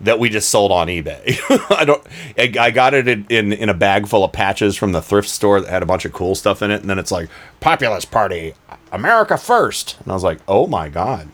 [0.00, 1.38] that we just sold on eBay.
[1.76, 2.02] I don't.
[2.38, 5.28] I I got it in, in in a bag full of patches from the thrift
[5.28, 7.28] store that had a bunch of cool stuff in it, and then it's like
[7.60, 8.54] populist party,
[8.92, 11.28] America first, and I was like, oh my god,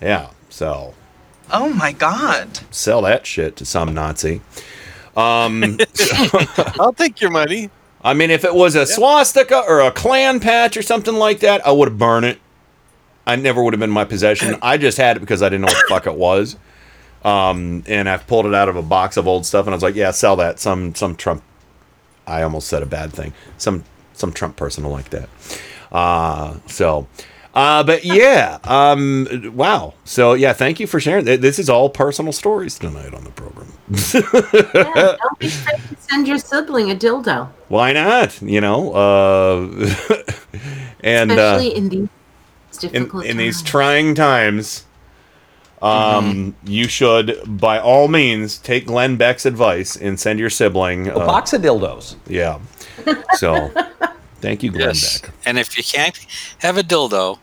[0.00, 0.30] yeah.
[0.48, 0.94] So
[1.52, 2.60] Oh my god.
[2.70, 4.40] sell that shit to some Nazi.
[5.16, 5.78] Um,
[6.80, 7.70] I'll take your money.
[8.04, 11.66] I mean, if it was a swastika or a Klan patch or something like that,
[11.66, 12.38] I would have burned it.
[13.26, 14.56] I never would have been in my possession.
[14.62, 16.56] I just had it because I didn't know what the fuck it was.
[17.24, 19.82] Um, and I pulled it out of a box of old stuff, and I was
[19.82, 21.42] like, "Yeah, sell that." Some some Trump.
[22.26, 23.32] I almost said a bad thing.
[23.56, 25.30] Some some Trump person will like that.
[25.90, 27.06] Uh, so,
[27.54, 29.94] uh, but yeah, um, wow.
[30.04, 31.24] So yeah, thank you for sharing.
[31.24, 33.72] This is all personal stories tonight on the program.
[33.88, 38.40] yeah don't be afraid to send your sibling a dildo, Why not?
[38.42, 39.66] You know, uh,
[41.00, 42.08] and uh, especially in these
[42.78, 43.70] difficult in these times.
[43.70, 44.84] trying times,
[45.82, 51.18] um, you should by all means take Glenn Beck's advice and send your sibling A
[51.18, 52.16] box of dildos.
[52.26, 52.58] Yeah.
[53.34, 53.70] So,
[54.44, 55.20] thank you, Glenn Yes.
[55.20, 55.30] Beck.
[55.46, 56.18] And if you can't
[56.58, 57.38] have a dildo,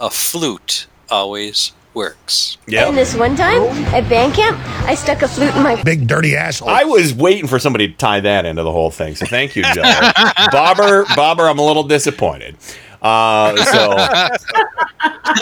[0.00, 2.58] a flute always works.
[2.66, 2.88] Yeah.
[2.88, 3.62] And this one time
[3.94, 4.58] at band camp,
[4.88, 6.68] I stuck a flute in my Big dirty asshole.
[6.68, 9.14] I was waiting for somebody to tie that into the whole thing.
[9.14, 9.82] So thank you, Joe.
[10.50, 12.56] Bobber, Bobber, I'm a little disappointed.
[13.00, 13.94] Uh, so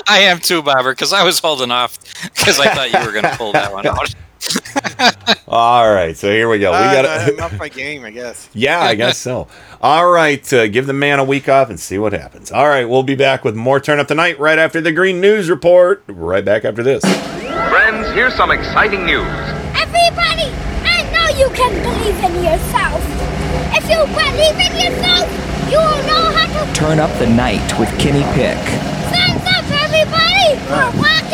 [0.06, 1.98] I am too, Bobber, because I was holding off
[2.36, 4.14] because I thought you were going to pull that one out.
[5.48, 6.70] All right, so here we go.
[6.72, 8.48] We Uh, got I'm my game, I guess.
[8.54, 9.48] Yeah, I guess so.
[9.80, 12.50] All right, uh, give the man a week off and see what happens.
[12.52, 15.20] All right, we'll be back with more Turn Up the Night right after the Green
[15.20, 16.02] News Report.
[16.06, 17.02] Right back after this.
[17.04, 19.26] Friends, here's some exciting news.
[19.74, 20.50] Everybody,
[20.84, 23.00] I know you can believe in yourself.
[23.74, 25.28] If you believe in yourself,
[25.70, 28.58] you will know how to Turn up the night with Kenny Pick.
[29.08, 31.32] stand up, everybody, for rock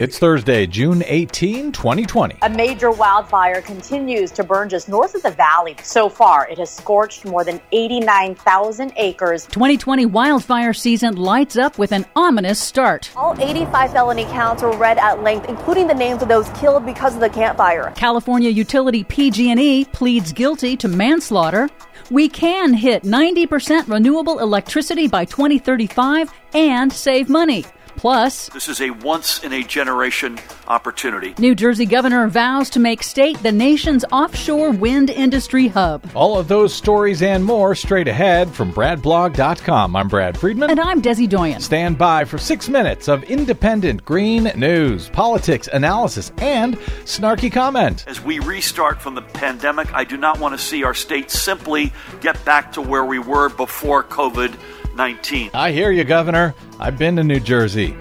[0.00, 2.36] It's Thursday, June 18, 2020.
[2.42, 5.74] A major wildfire continues to burn just north of the valley.
[5.82, 9.46] So far, it has scorched more than 89,000 acres.
[9.46, 13.10] 2020 wildfire season lights up with an ominous start.
[13.16, 17.16] All 85 felony counts were read at length, including the names of those killed because
[17.16, 17.92] of the campfire.
[17.96, 21.68] California utility PG&E pleads guilty to manslaughter.
[22.08, 27.64] We can hit 90% renewable electricity by 2035 and save money.
[27.98, 30.38] Plus, This is a once in a generation
[30.68, 31.34] opportunity.
[31.36, 36.08] New Jersey governor vows to make state the nation's offshore wind industry hub.
[36.14, 39.96] All of those stories and more straight ahead from BradBlog.com.
[39.96, 40.70] I'm Brad Friedman.
[40.70, 41.60] And I'm Desi Doyen.
[41.60, 48.04] Stand by for six minutes of independent green news, politics, analysis, and snarky comment.
[48.06, 51.92] As we restart from the pandemic, I do not want to see our state simply
[52.20, 54.54] get back to where we were before COVID
[54.98, 55.52] 19.
[55.54, 56.56] I hear you, Governor.
[56.80, 57.96] I've been to New Jersey.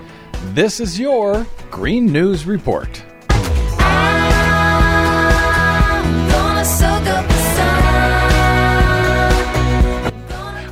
[0.54, 3.04] This is your Green News Report.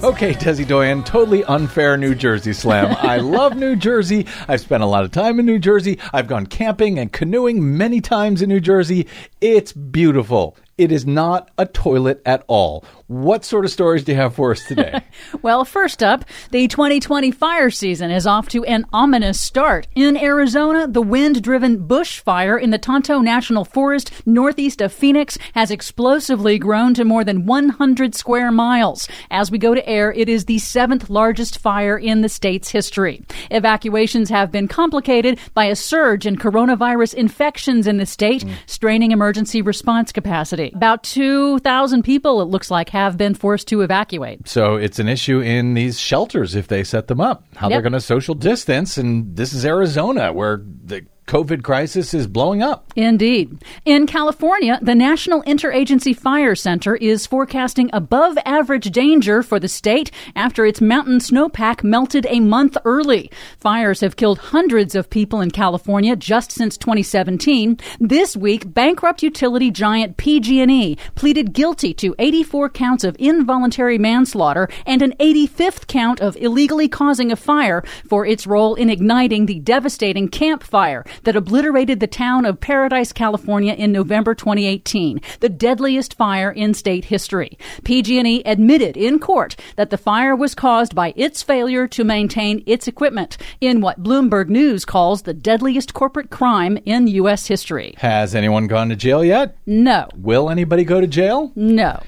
[0.04, 2.96] Okay, Desi Doyen, totally unfair New Jersey slam.
[3.02, 4.28] I love New Jersey.
[4.48, 6.00] I've spent a lot of time in New Jersey.
[6.14, 9.08] I've gone camping and canoeing many times in New Jersey.
[9.42, 10.58] It's beautiful.
[10.78, 12.84] It is not a toilet at all.
[13.08, 15.02] What sort of stories do you have for us today?
[15.42, 19.88] Well, first up, the 2020 fire season is off to an ominous start.
[19.96, 25.72] In Arizona, the wind driven bushfire in the Tonto National Forest northeast of Phoenix has
[25.72, 29.08] explosively grown to more than 100 square miles.
[29.30, 33.24] As we go to air, it is the seventh largest fire in the state's history.
[33.52, 38.54] Evacuations have been complicated by a surge in coronavirus infections in the state, mm.
[38.66, 40.72] straining emergency response capacity.
[40.76, 44.48] About 2,000 people, it looks like, have been forced to evacuate.
[44.48, 47.92] So it's an issue in these shelters if they set them up, how they're going
[47.92, 48.98] to social distance.
[48.98, 52.94] And this is Arizona where the COVID crisis is blowing up.
[52.96, 53.58] Indeed.
[53.84, 60.12] In California, the National Interagency Fire Center is forecasting above average danger for the state
[60.36, 63.32] after its mountain snowpack melted a month early.
[63.58, 67.80] Fires have killed hundreds of people in California just since 2017.
[68.00, 75.02] This week, bankrupt utility giant PG&E pleaded guilty to 84 counts of involuntary manslaughter and
[75.02, 80.30] an 85th count of illegally causing a fire for its role in igniting the devastating
[80.30, 86.52] Camp Fire that obliterated the town of Paradise, California in November 2018, the deadliest fire
[86.52, 87.58] in state history.
[87.84, 92.88] PG&E admitted in court that the fire was caused by its failure to maintain its
[92.88, 97.48] equipment in what Bloomberg News calls the deadliest corporate crime in U.S.
[97.48, 97.96] history.
[97.98, 99.58] Has anyone gone to jail yet?
[99.66, 100.08] No.
[100.16, 101.52] Will anybody go to jail?
[101.56, 102.02] No.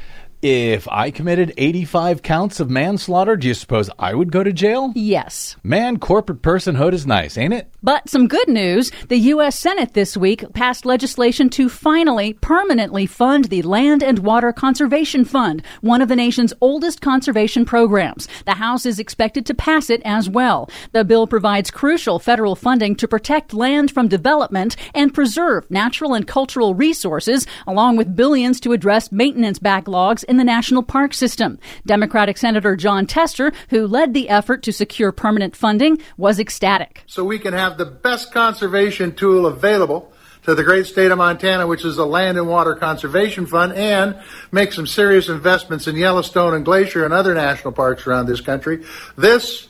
[0.44, 4.94] If I committed 85 counts of manslaughter, do you suppose I would go to jail?
[4.96, 5.56] Yes.
[5.64, 7.72] Man, corporate personhood is nice, ain't it?
[7.84, 9.58] But some good news the U.S.
[9.58, 15.62] Senate this week passed legislation to finally permanently fund the Land and Water Conservation Fund,
[15.82, 18.28] one of the nation's oldest conservation programs.
[18.46, 20.70] The House is expected to pass it as well.
[20.92, 26.28] The bill provides crucial federal funding to protect land from development and preserve natural and
[26.28, 31.60] cultural resources, along with billions to address maintenance backlogs in the national park system.
[31.86, 37.04] Democratic Senator Jon Tester, who led the effort to secure permanent funding, was ecstatic.
[37.06, 40.14] so we can have the best conservation tool available
[40.44, 44.18] to the great state of Montana, which is the Land and Water Conservation Fund, and
[44.50, 48.86] make some serious investments in Yellowstone and Glacier and other national parks around this country.
[49.18, 49.68] This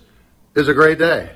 [0.53, 1.32] is a great day.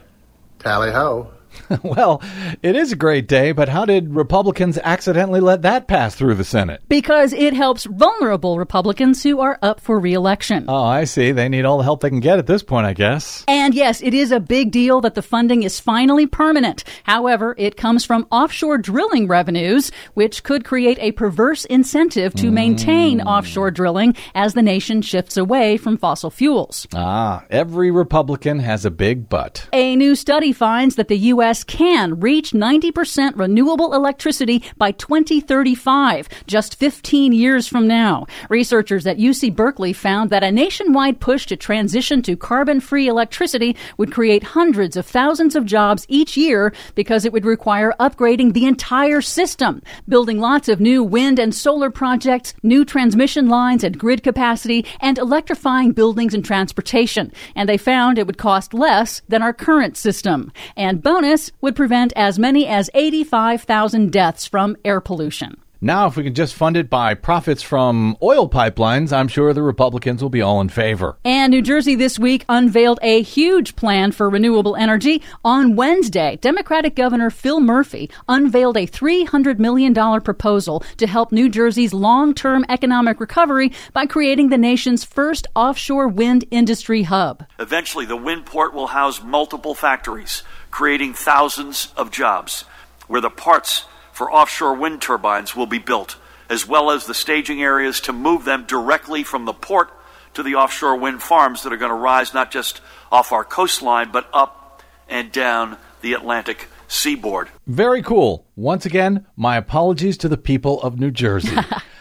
[0.59, 1.31] Tally ho.
[1.83, 2.21] well,
[2.61, 6.43] it is a great day, but how did Republicans accidentally let that pass through the
[6.43, 6.81] Senate?
[6.87, 10.65] Because it helps vulnerable Republicans who are up for reelection.
[10.67, 11.31] Oh, I see.
[11.31, 13.43] They need all the help they can get at this point, I guess.
[13.47, 16.83] And yes, it is a big deal that the funding is finally permanent.
[17.03, 23.21] However, it comes from offshore drilling revenues, which could create a perverse incentive to maintain
[23.21, 26.87] offshore drilling as the nation shifts away from fossil fuels.
[26.95, 29.67] Ah, every Republican has a big butt.
[29.73, 31.40] A new study finds that the U.S.
[31.65, 38.27] can reach 90% renewable electricity by 2035, just 15 years from now.
[38.47, 43.75] Researchers at UC Berkeley found that a nationwide push to transition to carbon free electricity
[43.97, 48.67] would create hundreds of thousands of jobs each year because it would require upgrading the
[48.67, 54.21] entire system, building lots of new wind and solar projects, new transmission lines and grid
[54.21, 57.31] capacity, and electrifying buildings and transportation.
[57.55, 60.51] And they found it would cost less than our current system.
[60.75, 61.30] And bonus
[61.61, 65.61] would prevent as many as 85,000 deaths from air pollution.
[65.83, 69.63] Now, if we can just fund it by profits from oil pipelines, I'm sure the
[69.63, 71.17] Republicans will be all in favor.
[71.25, 75.23] And New Jersey this week unveiled a huge plan for renewable energy.
[75.43, 79.91] On Wednesday, Democratic Governor Phil Murphy unveiled a $300 million
[80.21, 86.07] proposal to help New Jersey's long term economic recovery by creating the nation's first offshore
[86.07, 87.43] wind industry hub.
[87.57, 92.61] Eventually, the wind port will house multiple factories, creating thousands of jobs,
[93.07, 96.15] where the parts for offshore wind turbines will be built,
[96.49, 99.91] as well as the staging areas to move them directly from the port
[100.33, 102.81] to the offshore wind farms that are going to rise not just
[103.11, 107.49] off our coastline, but up and down the Atlantic seaboard.
[107.67, 108.47] Very cool.
[108.55, 111.55] Once again, my apologies to the people of New Jersey.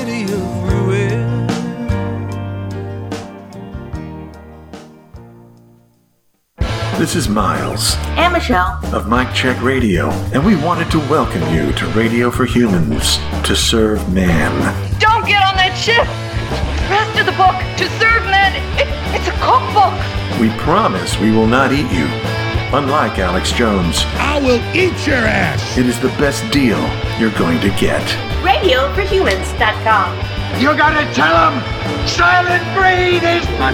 [7.01, 8.79] This is Miles And Michelle.
[8.93, 13.55] of Mike Check Radio, and we wanted to welcome you to Radio for Humans to
[13.55, 14.53] serve man.
[14.99, 16.05] Don't get on that ship!
[16.05, 18.85] The rest of the book, To Serve Men, it,
[19.17, 19.97] it's a cookbook!
[20.39, 22.05] We promise we will not eat you.
[22.69, 25.79] Unlike Alex Jones, I will eat your ass.
[25.79, 26.77] it is the best deal
[27.17, 28.05] you're going to get.
[28.45, 30.61] RadioForHumans.com.
[30.61, 31.57] You gotta tell them
[32.07, 33.73] Silent Breed is my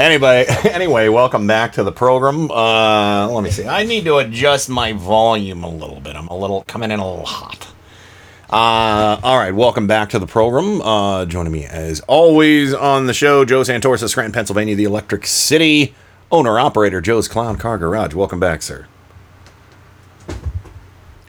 [0.00, 2.50] Anyway, anyway, welcome back to the program.
[2.50, 3.66] Uh, let me see.
[3.66, 6.16] I need to adjust my volume a little bit.
[6.16, 7.68] I'm a little coming in a little hot.
[8.48, 10.80] Uh, all right, welcome back to the program.
[10.80, 15.94] Uh, joining me as always on the show, Joe Santorsa, Scranton, Pennsylvania, the Electric City
[16.32, 18.14] owner operator, Joe's Clown Car Garage.
[18.14, 18.86] Welcome back, sir.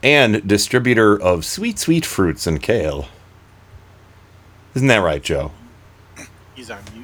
[0.02, 3.10] And distributor of sweet, sweet fruits and kale.
[4.76, 5.52] Isn't that right, Joe?
[6.56, 7.01] He's on mute.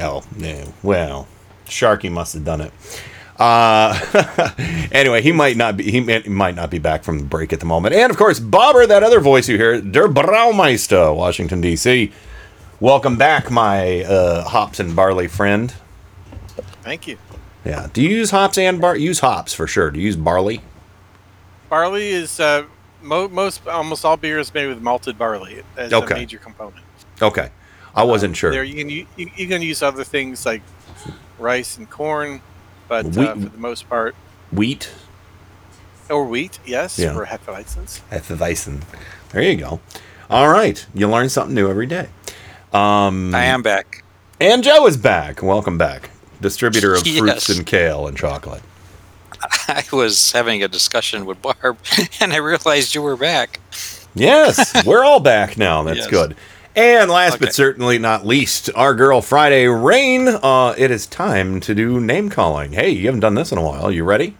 [0.00, 0.72] Oh, no.
[0.82, 1.28] Well,
[1.66, 2.72] Sharky must have done it.
[3.38, 3.98] Uh,
[4.92, 5.90] anyway, he might not be.
[5.90, 7.94] He might not be back from the break at the moment.
[7.94, 12.12] And of course, Bobber, that other voice you hear, Der Braumeister, Washington D.C.
[12.78, 15.72] Welcome back, my uh, hops and barley friend.
[16.82, 17.16] Thank you.
[17.64, 17.88] Yeah.
[17.92, 18.96] Do you use hops and bar?
[18.96, 19.90] Use hops for sure.
[19.90, 20.60] Do you use barley?
[21.70, 22.64] Barley is uh,
[23.02, 26.14] mo- most almost all beer is made with malted barley as Okay.
[26.14, 26.84] a major component.
[27.20, 27.50] Okay.
[27.94, 28.50] I wasn't sure.
[28.50, 30.62] There you can you, you can use other things like
[31.38, 32.40] rice and corn,
[32.88, 34.14] but uh, for the most part,
[34.50, 34.90] Wheat,
[36.10, 37.14] or wheat, yes, Yeah.
[37.14, 38.00] for Hefeweizen.
[38.10, 38.82] Hefeweizen.
[39.30, 39.80] There you go.
[40.30, 40.84] All right.
[40.94, 42.08] You learn something new every day.
[42.72, 44.04] Um, I am back.
[44.40, 45.42] And Joe is back.
[45.42, 46.10] Welcome back.
[46.40, 48.62] Distributor of fruits and kale and chocolate.
[49.68, 51.78] I was having a discussion with Barb,
[52.20, 53.60] and I realized you were back.
[54.14, 55.82] Yes, we're all back now.
[55.82, 56.06] That's Yes.
[56.08, 56.36] good.
[56.74, 57.46] And last Okay.
[57.46, 60.26] but certainly not least, our girl Friday Rain.
[60.28, 62.72] Uh, it is time to do name calling.
[62.72, 63.90] Hey, you haven't done this in a while.
[63.90, 64.36] You ready?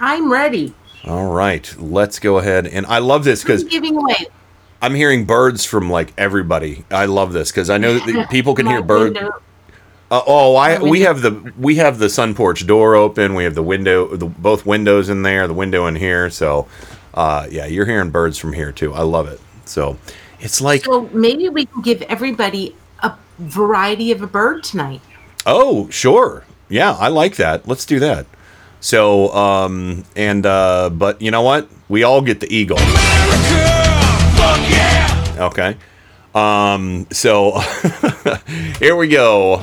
[0.00, 0.74] I'm ready.
[1.06, 2.66] All right, let's go ahead.
[2.66, 4.16] And I love this because I'm giving away.
[4.82, 6.84] I'm hearing birds from like everybody.
[6.90, 9.16] I love this because I know that people can hear birds.
[10.10, 13.34] Uh, oh, I we have the we have the sun porch door open.
[13.34, 16.28] We have the window, the, both windows in there, the window in here.
[16.28, 16.66] So,
[17.14, 18.92] uh, yeah, you're hearing birds from here too.
[18.94, 19.40] I love it.
[19.64, 19.96] So,
[20.44, 25.00] it's like So maybe we can give everybody a variety of a bird tonight.
[25.46, 26.44] Oh, sure.
[26.68, 27.66] Yeah, I like that.
[27.66, 28.26] Let's do that.
[28.80, 31.68] So, um, and, uh, but you know what?
[31.88, 32.76] We all get the eagle.
[35.40, 35.76] Okay.
[36.34, 37.58] Um, so
[38.80, 39.60] here we go.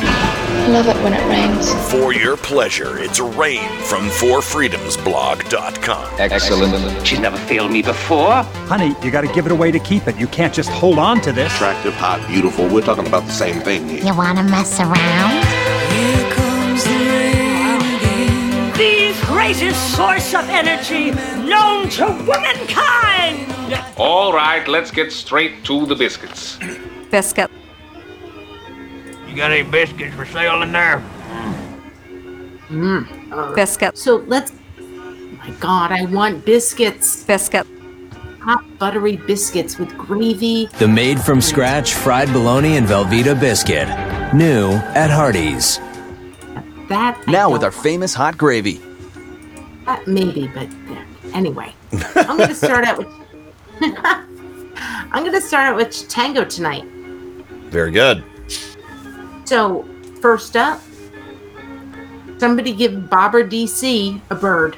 [0.70, 1.74] Love it when it rains.
[1.92, 6.20] For your pleasure, it's Rain from ForFreedomsBlog.com.
[6.20, 7.08] Excellent.
[7.08, 8.44] She's never failed me before.
[8.68, 10.16] Honey, you gotta give it away to keep it.
[10.18, 11.54] You can't just hold on to this.
[11.56, 12.68] Attractive, hot, beautiful.
[12.70, 14.04] We're talking about the same thing here.
[14.06, 15.61] You wanna mess around?
[19.26, 21.12] Greatest source of energy
[21.48, 23.52] known to womankind!
[23.98, 26.58] All right, let's get straight to the biscuits.
[27.10, 27.50] Biscuit.
[29.28, 31.04] You got any biscuits for sale in there?
[32.70, 33.56] Mm.
[33.56, 33.98] Biscuit.
[33.98, 34.52] So let's.
[34.80, 34.84] Oh
[35.38, 37.24] my God, I want biscuits.
[37.24, 37.68] Biscuit.
[38.42, 40.66] Hot buttery biscuits with gravy.
[40.80, 43.88] The made from scratch fried bologna and Velveeta biscuit.
[44.34, 45.78] New at Hardee's.
[46.90, 48.82] That I Now with don't our famous hot gravy.
[49.86, 50.00] Want.
[50.00, 51.04] Uh, maybe, but uh,
[51.34, 51.74] anyway,
[52.16, 53.08] I'm gonna start out with.
[55.14, 56.86] I'm gonna start out with tango tonight.
[57.70, 58.24] Very good.
[59.46, 59.86] So
[60.22, 60.80] first up,
[62.42, 64.76] Somebody give Bobber DC a bird.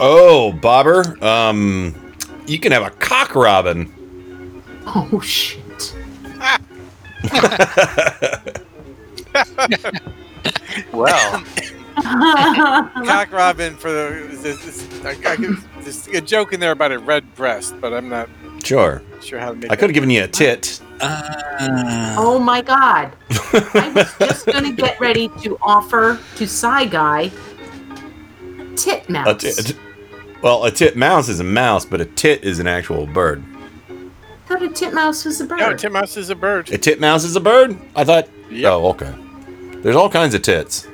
[0.00, 1.22] Oh, Bobber.
[1.22, 2.14] Um,
[2.46, 3.92] you can have a cock robin.
[4.86, 5.94] Oh shit.
[10.94, 11.44] well,
[13.06, 14.28] Cock Robin for the.
[14.30, 17.92] This, this, I, I could, there's a joke in there about a red breast, but
[17.92, 18.28] I'm not
[18.64, 19.02] Sure.
[19.20, 20.80] sure how to make I could have given you a tit.
[21.00, 22.14] Uh.
[22.18, 23.12] Oh my god.
[23.30, 27.30] I was just gonna get ready to offer to Psy Guy
[28.76, 29.28] tit mouse.
[29.28, 29.76] A tit.
[30.42, 33.44] Well, a tit mouse is a mouse, but a tit is an actual bird.
[33.88, 35.58] I thought a titmouse was a bird.
[35.60, 36.70] No, titmouse is a bird.
[36.72, 37.78] A titmouse is a bird?
[37.96, 38.28] I thought.
[38.64, 39.14] Oh, okay.
[39.82, 40.86] There's all kinds of tits.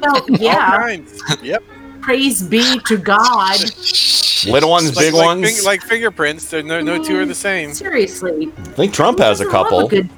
[0.00, 0.76] Well, All yeah.
[0.78, 1.22] kinds.
[1.42, 1.62] Yep.
[2.00, 3.58] Praise be to God.
[4.46, 5.56] Little ones, Like- big like ones.
[5.56, 6.48] fing- like fingerprints.
[6.50, 7.74] There, no, no two are the mm, same.
[7.74, 8.50] Seriously.
[8.56, 9.88] I think Trump has a Who doesn't love couple.
[9.88, 10.10] good-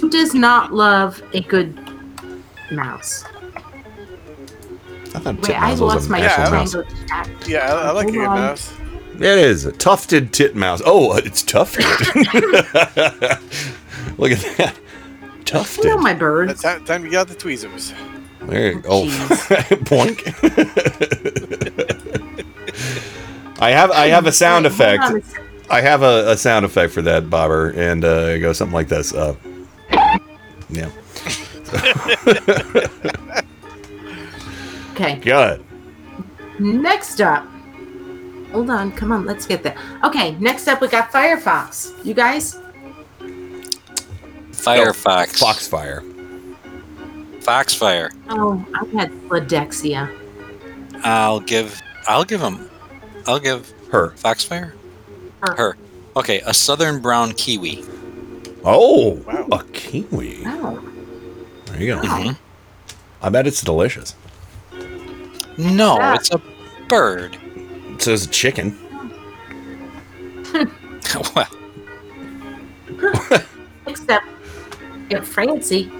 [0.00, 1.78] who does not love a good
[2.72, 3.24] mouse?
[5.14, 6.70] I thought Wait, I titmouse was lost a my actual mouse.
[6.72, 7.48] triangle chat.
[7.48, 8.36] Yeah, I, I like a Hold good on.
[8.38, 8.72] mouse.
[9.16, 10.82] It is a tufted titmouse.
[10.84, 11.84] Oh, uh, it's tufted.
[14.18, 14.74] Look at that.
[15.22, 15.84] You Tufted.
[15.86, 16.50] know my bird.
[16.50, 17.92] It's time, time to get the tweezers.
[18.50, 18.88] There you go.
[18.90, 19.04] Oh,
[19.86, 20.20] boink.
[23.60, 25.02] I have I have a sound effect.
[25.02, 25.42] on a sec.
[25.70, 28.88] I have a, a sound effect for that, Bobber, and uh, it goes something like
[28.88, 29.14] this.
[29.14, 29.36] Uh,
[30.68, 30.90] yeah.
[35.00, 35.16] Okay.
[35.16, 35.64] Good.
[36.58, 37.46] Next up.
[38.52, 39.74] Hold on, come on, let's get there.
[40.04, 42.04] Okay, next up we got Firefox.
[42.04, 42.58] You guys?
[44.50, 45.38] Firefox.
[45.38, 46.02] Foxfire.
[47.40, 48.10] Foxfire.
[48.28, 50.14] Oh, I had Ladexia.
[51.02, 51.80] I'll give.
[52.06, 52.68] I'll give him.
[53.26, 54.74] I'll give her Foxfire.
[55.42, 55.54] Her.
[55.56, 55.76] Her.
[56.16, 57.84] Okay, a southern brown kiwi.
[58.64, 59.18] Oh,
[59.52, 60.42] a kiwi.
[60.46, 60.82] Oh.
[61.66, 62.00] There you go.
[62.02, 62.36] Mhm.
[63.22, 64.14] I bet it's delicious.
[65.56, 66.14] No, Yeah.
[66.14, 66.40] it's a
[66.88, 67.36] bird.
[67.98, 68.76] So it's a chicken.
[71.34, 71.48] well,
[73.86, 74.26] Except
[75.08, 75.90] get Francie.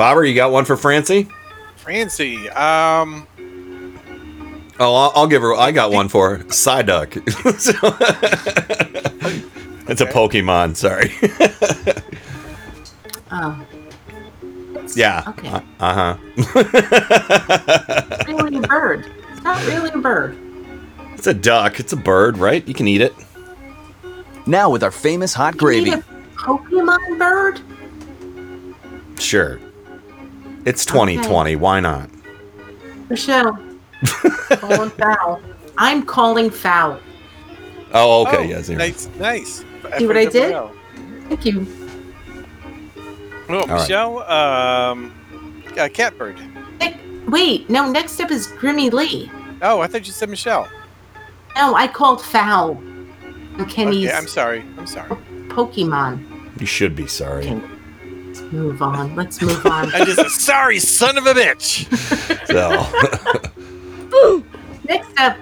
[0.00, 1.28] Bobber, you got one for Francie?
[1.76, 2.48] Francie.
[2.50, 3.26] Um,
[4.82, 5.52] Oh, I'll, I'll give her.
[5.54, 6.44] I got one for her.
[6.44, 7.12] Psyduck.
[7.60, 7.72] So-
[9.90, 10.74] it's a Pokemon.
[10.76, 11.12] Sorry.
[13.32, 13.64] Oh.
[14.96, 15.22] yeah.
[15.28, 15.48] Okay.
[15.50, 15.60] Uh
[16.16, 16.16] huh.
[18.26, 19.06] Really a bird.
[19.32, 20.36] It's not really a bird.
[21.14, 21.78] It's a duck.
[21.78, 22.66] It's a bird, right?
[22.66, 23.14] You can eat it.
[24.46, 25.90] Now with our famous hot You gravy.
[25.90, 26.02] need a
[26.36, 27.60] Pokemon bird?
[29.20, 29.60] Sure.
[30.64, 31.56] It's 2020.
[31.56, 32.10] Why not?
[33.08, 33.58] Michelle.
[34.50, 35.42] calling foul.
[35.78, 37.00] I'm calling foul.
[37.92, 38.36] Oh, okay.
[38.36, 38.78] oh, yeah, zero.
[38.78, 39.64] nice, nice.
[39.98, 40.54] See what I did?
[41.28, 41.66] Thank you.
[43.48, 43.68] Oh, right.
[43.68, 44.22] Michelle.
[44.30, 45.12] Um,
[45.76, 46.38] uh, catbird.
[47.26, 49.30] Wait, no, next up is Grimmy Lee.
[49.62, 50.68] Oh, I thought you said Michelle.
[51.54, 52.74] No, I called foul.
[53.68, 54.64] Kenny's Okay, I'm sorry.
[54.78, 55.10] I'm sorry.
[55.48, 56.60] Pokemon.
[56.60, 57.46] You should be sorry.
[57.50, 57.79] Let's
[58.52, 59.14] move on.
[59.16, 59.90] Let's move on.
[59.94, 61.86] I just said, sorry, son of a bitch.
[62.46, 62.70] So,
[64.10, 64.44] Boo!
[64.84, 65.36] Next up,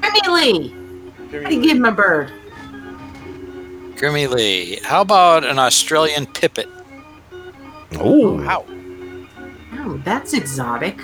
[0.00, 1.40] Grimmy Lee.
[1.42, 2.30] How do you give him a bird?
[3.96, 4.80] Grimmy Lee.
[4.82, 6.68] How about an Australian pipit?
[7.98, 8.64] oh, Wow.
[9.86, 10.98] Oh, that's exotic.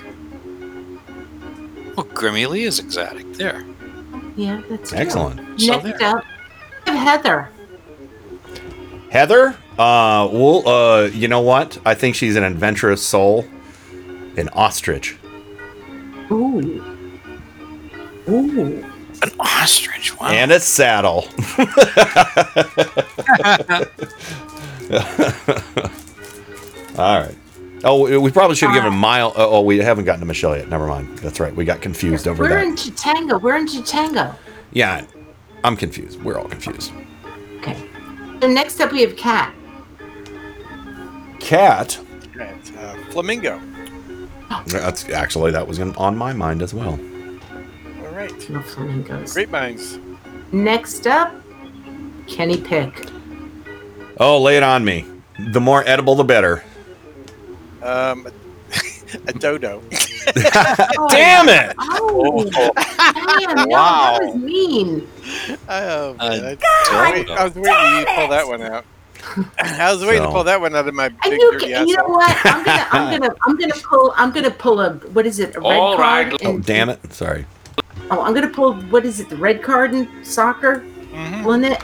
[1.96, 3.30] Well, Grimmy Lee is exotic.
[3.34, 3.64] There.
[4.36, 5.60] Yeah, that's excellent.
[5.60, 6.16] So Next there.
[6.16, 6.24] up,
[6.86, 7.50] Heather.
[9.10, 9.56] Heather.
[9.80, 11.78] Uh, well, uh, you know what?
[11.86, 13.46] I think she's an adventurous soul.
[14.36, 15.16] An ostrich.
[16.30, 16.84] Ooh.
[18.28, 18.84] Ooh.
[19.22, 20.20] An ostrich.
[20.20, 20.28] Wow.
[20.28, 21.24] And a saddle.
[26.98, 27.34] All right.
[27.82, 29.32] Oh, we probably should have given a Mile.
[29.34, 30.68] Oh, oh, we haven't gotten to Michelle yet.
[30.68, 31.20] Never mind.
[31.20, 31.56] That's right.
[31.56, 32.66] We got confused over We're that.
[32.66, 33.40] in Chitango.
[33.40, 34.36] We're in Chitango.
[34.72, 35.06] Yeah,
[35.64, 36.22] I'm confused.
[36.22, 36.92] We're all confused.
[37.60, 37.88] Okay.
[38.42, 39.54] So next up, we have Cat.
[41.50, 41.98] Cat.
[42.36, 43.60] Right, uh, flamingo.
[44.66, 46.96] That's actually that was gonna- on my mind as well.
[48.04, 48.50] All right.
[48.50, 49.32] No flamingos.
[49.32, 49.98] Great minds.
[50.52, 51.34] Next up,
[52.28, 53.04] Kenny Pick.
[54.20, 55.04] Oh, lay it on me.
[55.52, 56.62] The more edible, the better.
[57.82, 58.28] Um,
[59.26, 59.82] a dodo.
[61.08, 61.74] Damn it!
[61.80, 64.18] Oh, man, no, Wow.
[64.20, 65.08] that was mean.
[65.68, 68.84] Oh, man, I, wait, I was waiting for you to pull that one out.
[69.58, 71.84] I was waiting to pull that one out of my And big you, dirty ca-
[71.84, 72.36] you know what?
[72.44, 75.60] I'm gonna, I'm gonna, I'm gonna pull, I'm gonna pull a, what is it, a
[75.60, 76.32] red All card?
[76.32, 76.40] right.
[76.44, 77.12] Oh, damn it!
[77.12, 77.46] Sorry.
[78.10, 80.80] Oh, I'm gonna pull, what is it, the red card in soccer?
[80.80, 81.42] mm-hmm.
[81.42, 81.82] Pulling it.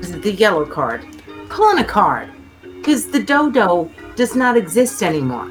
[0.00, 1.04] Is it the yellow card?
[1.48, 2.30] Pulling a card,
[2.62, 5.50] because the dodo does not exist anymore.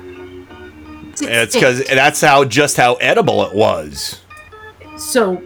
[1.21, 4.21] It's because that's how just how edible it was.
[4.97, 5.41] So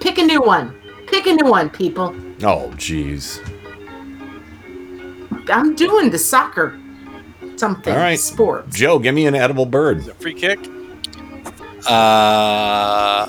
[0.00, 0.74] pick a new one.
[1.08, 2.14] Pick a new one, people.
[2.42, 3.40] Oh, jeez.
[5.48, 6.78] I'm doing the soccer
[7.56, 8.68] something All right, sport.
[8.70, 10.04] Joe, give me an edible bird.
[10.16, 10.58] Free kick.
[11.88, 13.28] Uh,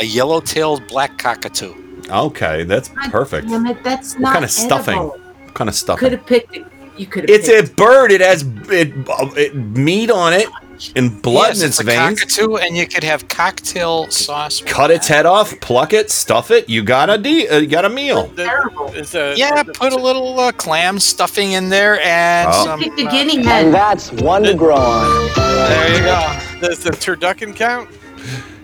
[0.00, 1.74] a yellow-tailed black cockatoo.
[2.08, 3.48] Okay, that's perfect.
[3.48, 4.98] Damn it, that's What not kind of stuffing?
[4.98, 6.00] What kind of stuffing?
[6.00, 6.66] Could have picked it.
[6.96, 7.30] You could have.
[7.30, 8.12] It's a bird.
[8.12, 8.92] It has it,
[9.36, 10.48] it meat on it
[10.96, 12.20] and blood yes, in its it's a veins.
[12.20, 14.60] cockatoo, and you could have cocktail sauce.
[14.62, 16.68] Cut its head off, pluck it, stuff it.
[16.68, 18.32] You got a de- uh, you got a meal.
[18.36, 22.64] It's a, Yeah, put a little uh, clam stuffing in there and Oh.
[22.64, 22.80] some.
[22.80, 23.70] Pick the guinea hen.
[23.70, 25.30] that's one to grow on.
[25.36, 26.38] There you go.
[26.68, 27.88] Does the turducken count?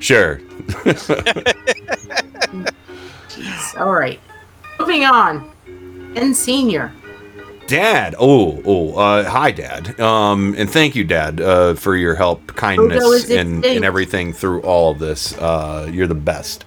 [0.00, 0.40] Sure.
[3.78, 4.20] All right.
[4.78, 5.50] Moving on.
[6.16, 6.92] And senior.
[7.68, 8.14] Dad.
[8.18, 8.94] Oh, oh.
[8.94, 10.00] Uh, hi, Dad.
[10.00, 14.62] Um, and thank you, Dad, uh, for your help, kindness, is and, and everything through
[14.62, 15.36] all of this.
[15.38, 16.64] Uh, you're the best.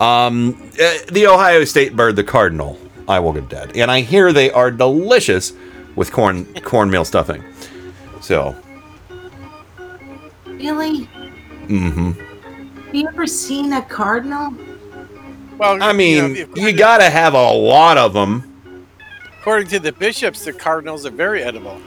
[0.00, 2.78] Um, uh, the Ohio State bird, the cardinal.
[3.08, 5.52] I will give Dad, and I hear they are delicious
[5.96, 7.42] with corn cornmeal stuffing.
[8.20, 8.56] So,
[10.44, 11.08] Really?
[11.66, 12.12] mm-hmm.
[12.86, 14.54] Have you ever seen a cardinal?
[15.58, 18.55] Well, I mean, you, know, you gotta have a lot of them.
[19.46, 21.80] According to the bishops, the cardinals are very edible.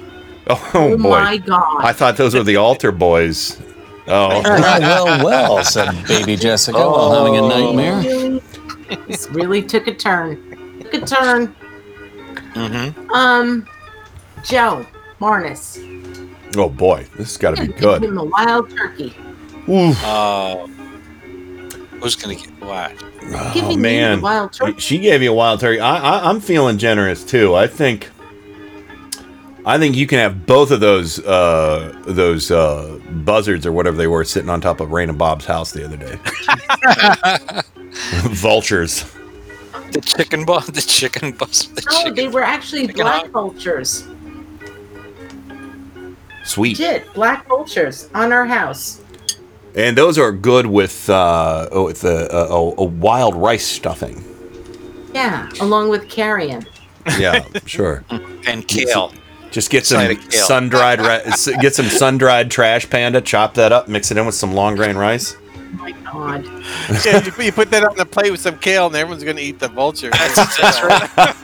[0.48, 1.10] Oh, Oh boy!
[1.10, 1.84] my God.
[1.84, 3.60] I thought those were the altar boys.
[4.08, 7.98] Oh, well, well, said baby Jessica while having a nightmare.
[7.98, 8.42] Really?
[9.08, 10.80] this really took a turn.
[10.82, 11.56] Took a turn.
[12.56, 13.12] Mm-hmm.
[13.12, 13.68] Um,
[14.46, 14.88] Joe
[15.20, 15.78] Marnus.
[16.58, 17.06] oh boy!
[17.18, 18.04] This has got to be Give good.
[18.06, 19.14] him a wild turkey.
[19.68, 20.02] Oof.
[20.04, 20.66] Uh,
[22.02, 22.92] who's gonna get what?
[23.32, 24.80] Oh Giving you man, the wild turkey.
[24.80, 25.80] she gave you a wild turkey.
[25.80, 27.56] I, I, I'm feeling generous too.
[27.56, 28.10] I think,
[29.66, 34.08] I think you can have both of those uh, those uh, buzzards or whatever they
[34.08, 36.18] were sitting on top of Rain and Bob's house the other day.
[38.30, 39.04] Vultures.
[39.92, 40.68] The chicken bus.
[40.68, 41.66] The chicken bus.
[41.68, 42.16] The Oh, chicken.
[42.16, 43.32] they were actually Chicken black hawk.
[43.32, 44.08] vultures.
[46.46, 46.80] Sweet.
[46.80, 49.02] Legit, black vultures on our house.
[49.76, 52.46] And those are good with uh, oh, with a, a,
[52.78, 54.24] a wild rice stuffing.
[55.14, 56.66] Yeah, along with carrion.
[57.18, 58.04] Yeah, sure.
[58.48, 59.14] and kale.
[59.52, 61.00] Just get some sun dried
[61.62, 64.76] get some sun dried trash panda, chop that up, mix it in with some long
[64.76, 65.36] grain rice.
[65.56, 66.46] Oh my god.
[67.06, 69.38] yeah, you, put- you put that on the plate with some kale, and everyone's going
[69.38, 70.10] to eat the vulture.
[70.12, 71.36] That's right.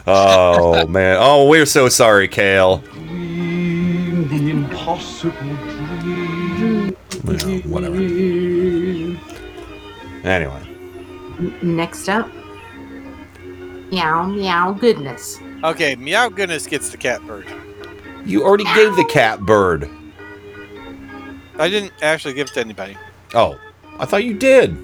[0.06, 1.16] Oh man.
[1.20, 2.78] Oh, we're so sorry, Kale.
[2.78, 5.56] The impossible
[7.34, 7.62] dream.
[7.64, 7.96] Well, whatever.
[10.26, 10.62] Anyway.
[11.62, 12.30] Next up.
[13.90, 15.38] Meow, meow, goodness.
[15.62, 17.46] Okay, Meow Goodness gets the cat bird.
[18.24, 19.88] You already gave the cat bird.
[21.58, 22.96] I didn't actually give it to anybody.
[23.34, 23.58] Oh,
[23.98, 24.76] I thought you did.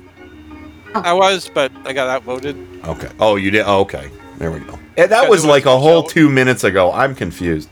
[0.94, 2.56] I was, but I got outvoted.
[2.85, 3.09] Okay.
[3.19, 3.64] Oh, you did.
[3.66, 4.10] Oh, okay.
[4.39, 4.78] There we go.
[4.97, 6.93] And that was like a whole two minutes ago.
[6.93, 7.69] I'm confused.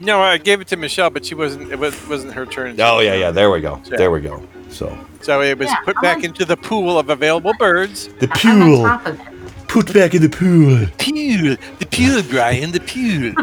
[0.00, 1.72] No, I gave it to Michelle, but she wasn't.
[1.72, 2.78] It was, wasn't her turn.
[2.80, 3.30] Oh yeah, yeah.
[3.30, 3.80] There we go.
[3.86, 3.96] Yeah.
[3.96, 4.46] There we go.
[4.68, 8.08] So So it was Yeah, put I'm back on- into the pool of available birds.
[8.20, 9.26] the I'm on top of it.
[9.68, 10.86] Put back in the pool.
[10.98, 13.34] Pool, the pool, Brian, the pool.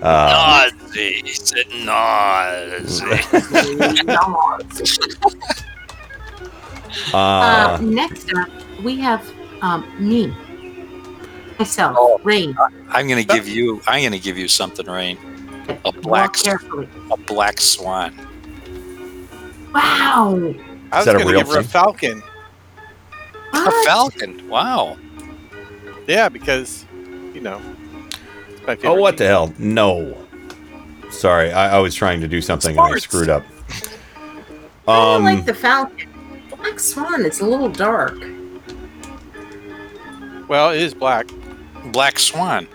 [0.02, 1.22] uh, Nazi.
[1.22, 3.04] He said Nazi.
[7.12, 8.48] uh, uh, next up,
[8.82, 9.22] we have
[9.62, 10.34] um, me.
[11.58, 12.20] Myself, Oh.
[12.24, 12.56] Rain.
[12.90, 13.80] I'm gonna give you.
[13.86, 15.18] I'm gonna give you something, Rain.
[15.84, 16.36] A black.
[16.46, 18.14] A black swan.
[19.72, 20.54] Wow.
[20.92, 21.70] I was Is that a going to give her a thing?
[21.70, 22.22] falcon.
[23.52, 24.48] A falcon.
[24.48, 24.96] Wow.
[26.06, 26.84] Yeah, because
[27.34, 27.58] you know.
[28.66, 29.52] my oh, favorite what the hell?
[29.58, 30.16] No.
[31.10, 33.44] Sorry, I, I was trying to do something and I screwed up.
[34.88, 36.08] I Um, like the falcon.
[36.56, 37.24] Black swan.
[37.24, 38.18] It's a little dark.
[40.48, 41.26] Well, it is black.
[41.92, 42.66] Black swan.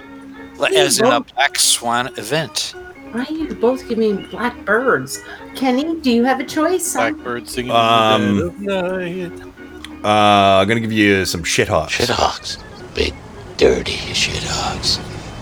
[0.57, 2.73] Like, Yeah, As in a black swan event.
[3.11, 5.19] Why are you both giving black birds?
[5.55, 6.93] Kenny, do you have a choice?
[6.93, 7.71] Blackbird singing.
[7.71, 10.03] Um, in the dead of night.
[10.03, 11.97] uh, I'm gonna give you some shit hawks.
[11.97, 12.57] Shithawks.
[12.93, 13.13] Big,
[13.57, 14.99] dirty shithawks.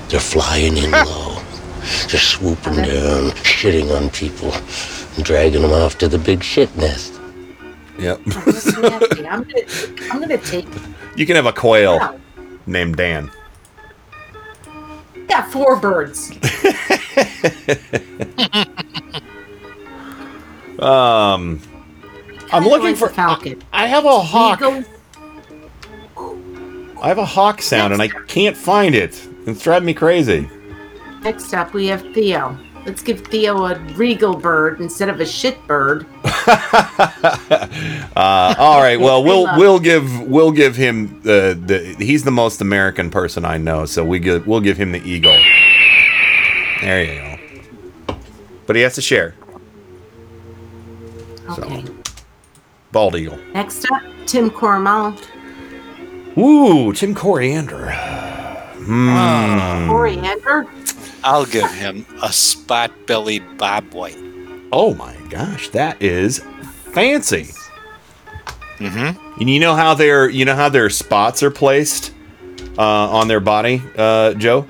[0.09, 1.35] They're flying in low.
[2.09, 4.53] They're swooping down, shitting on people,
[5.15, 7.19] and dragging them off to the big shit nest.
[7.99, 8.21] Yep.
[8.25, 9.47] I'm gonna,
[10.11, 10.67] I'm gonna take.
[11.17, 12.19] you can have a quail Wow.
[12.65, 13.29] named Dan.
[15.37, 16.31] Got four birds.
[20.79, 21.59] Um,
[22.51, 23.09] I'm looking for.
[23.09, 23.63] falcon.
[23.73, 24.61] I have a hawk.
[24.61, 24.83] I
[27.07, 29.27] have a hawk sound and I can't find it.
[29.47, 30.47] It's driving me crazy.
[31.23, 32.55] Next up, we have Theo.
[32.87, 36.05] Let's give Theo a regal bird instead of a shit bird.
[38.15, 38.99] Uh, all right.
[38.99, 43.57] Well, we'll we'll give we'll give him the the he's the most American person I
[43.57, 45.37] know, so we give we'll give him the eagle.
[46.81, 47.37] There you
[48.07, 48.15] go.
[48.65, 49.35] But he has to share.
[51.51, 51.85] Okay.
[52.91, 53.37] Bald eagle.
[53.53, 55.15] Next up, Tim Cormall.
[56.37, 57.91] Ooh, Tim Coriander.
[57.91, 59.87] Hmm.
[59.89, 60.65] Coriander.
[61.23, 64.17] I'll give him a spot bellied Bob White.
[64.71, 66.39] Oh my gosh, that is
[66.93, 67.53] fancy.
[68.77, 69.39] Mm-hmm.
[69.39, 72.13] And you know how their you know how their spots are placed
[72.77, 74.67] uh, on their body, uh, Joe?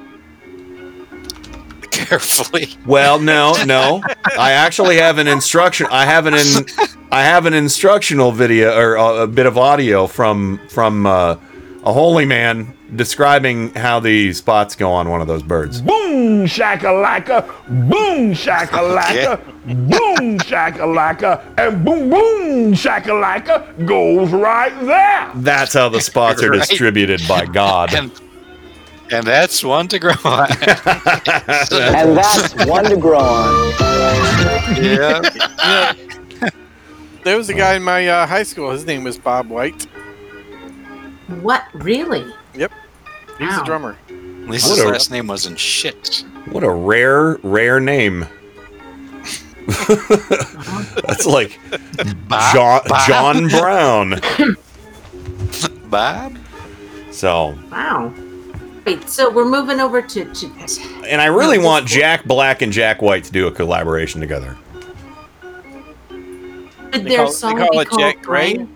[1.91, 2.69] Carefully.
[2.85, 4.01] Well, no, no.
[4.37, 5.87] I actually have an instruction.
[5.89, 6.65] I have an in,
[7.11, 11.35] I have an instructional video or a, a bit of audio from from uh,
[11.87, 15.79] a holy man describing how the spots go on one of those birds.
[15.81, 17.47] Boom shakalaka,
[17.89, 25.31] boom shakalaka, boom shakalaka, and boom boom shakalaka goes right there.
[25.35, 26.59] That's how the spots are Right.
[26.67, 27.93] distributed by God.
[27.93, 28.11] And,
[29.09, 30.49] and that's one to grow on.
[31.71, 33.73] And that's one to grow on.
[34.83, 35.93] yeah.
[37.23, 38.71] There was a guy in my uh, high school.
[38.71, 39.85] His name was Bob White.
[41.41, 41.63] What?
[41.73, 42.25] Really?
[42.55, 42.71] Yep.
[43.37, 43.61] He was Wow.
[43.61, 43.97] a drummer.
[44.09, 46.23] At least What his a- last name wasn't shit.
[46.51, 48.25] What a rare, rare name.
[49.87, 51.59] That's like
[52.53, 53.07] John, Bob?
[53.07, 54.21] John Brown.
[55.89, 56.37] Bob?
[57.11, 58.13] So, Wow.
[58.85, 63.01] Wait, so we're moving over to, to and I really want Jack Black and Jack
[63.01, 64.55] White to do a collaboration together.
[66.09, 68.53] Did They their call- they song call be it called Jack Gray?
[68.53, 68.67] Gray?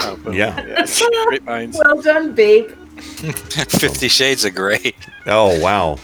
[0.00, 0.34] Oh, boom.
[0.34, 0.64] Yeah.
[0.66, 1.02] Yes.
[1.26, 1.78] Great minds.
[1.84, 2.70] Well done, babe.
[2.98, 4.94] Fifty Shades of Grey.
[5.26, 5.96] Oh wow,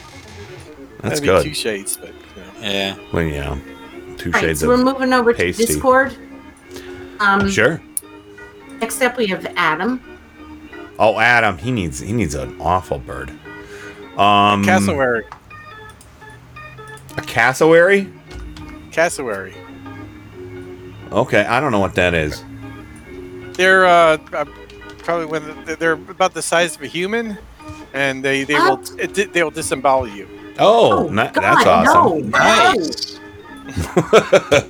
[1.01, 1.45] that's That'd good.
[1.45, 2.53] Two shades, but you know.
[2.61, 2.97] Yeah.
[3.13, 3.59] Well, yeah,
[4.17, 5.67] two All right, shades so we're of moving over pasty.
[5.67, 6.17] to Discord.
[7.21, 7.81] Um, Sure.
[8.81, 10.03] Next up, we have Adam.
[10.99, 13.31] Oh, Adam, he needs he needs an awful bird.
[14.19, 15.25] Um, Cassowary.
[17.17, 18.13] A cassowary?
[18.91, 19.55] Cassowary.
[21.13, 22.43] Okay, I don't know what that is.
[23.61, 24.47] They're uh, uh,
[25.05, 27.37] probably when they're about the size of a human,
[27.93, 30.27] and they they will it, they will disembowel you.
[30.59, 32.31] Oh, na- that's awesome.
[32.31, 33.21] Nice.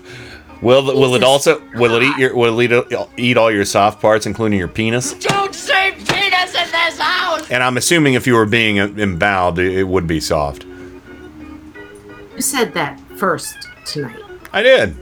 [0.61, 3.65] Will the- will it also will it eat your will it eat, eat all your
[3.65, 5.15] soft parts, including your penis?
[5.15, 7.49] Don't say penis in this house!
[7.49, 10.65] And I'm assuming if you were being emboweled, it it would be soft.
[10.65, 13.55] Who said that first
[13.87, 14.21] tonight?
[14.53, 14.97] I did.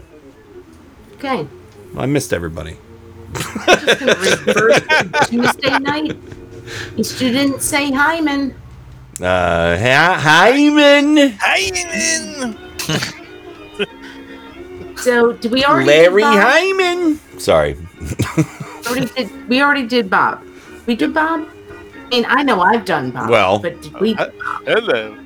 [1.15, 1.49] Okay.
[1.97, 2.77] I missed everybody.
[3.35, 4.81] Reverse
[5.29, 6.17] Tuesday night.
[6.97, 8.55] You still didn't say Hyman.
[9.21, 12.57] Uh, Hy- Hyman, Hyman.
[14.97, 16.39] So, did we already Larry did Bob?
[16.43, 17.21] Hyman.
[17.39, 17.77] Sorry.
[18.87, 20.43] Already did, we already did Bob.
[20.87, 21.49] We did Bob?
[21.95, 23.31] I mean, I know I've done Bob.
[23.31, 24.15] Well- but did we?
[24.67, 25.17] Hello.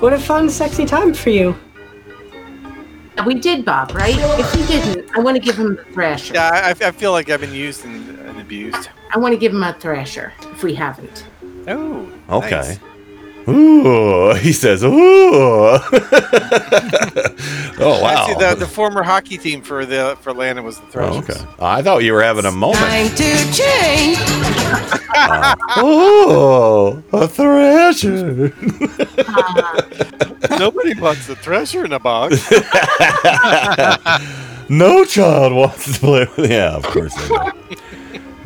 [0.00, 1.54] What a fun, sexy time for you.
[3.26, 4.16] We did Bob, right?
[4.38, 6.34] If we didn't, I want to give him a thrasher.
[6.34, 8.88] Yeah, I, I feel like I've been used and, and abused.
[9.14, 11.24] I want to give him a thrasher if we haven't.
[11.68, 12.12] Oh.
[12.28, 12.50] Okay.
[12.50, 12.78] nice.
[13.48, 14.90] Ooh, he says, ooh.
[14.92, 15.78] oh
[17.78, 18.06] wow.
[18.06, 20.90] Actually, the, the former hockey team for the for Landon was the Oh,
[21.20, 21.30] Thrashers.
[21.42, 21.46] okay.
[21.58, 23.16] I thought you were having a moment.
[23.16, 24.18] to change!
[25.76, 28.52] oh, a thrasher.
[30.58, 32.36] Nobody wants a Thresher in a box.
[34.68, 36.50] no child wants to play with.
[36.50, 37.34] Yeah, of course they do.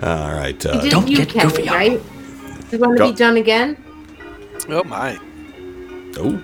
[0.02, 0.64] All right.
[0.66, 2.00] Uh, We did you, Kenny, right?
[2.70, 3.76] You want to Go- be done again?
[4.68, 5.18] Oh my.
[6.18, 6.42] Oh.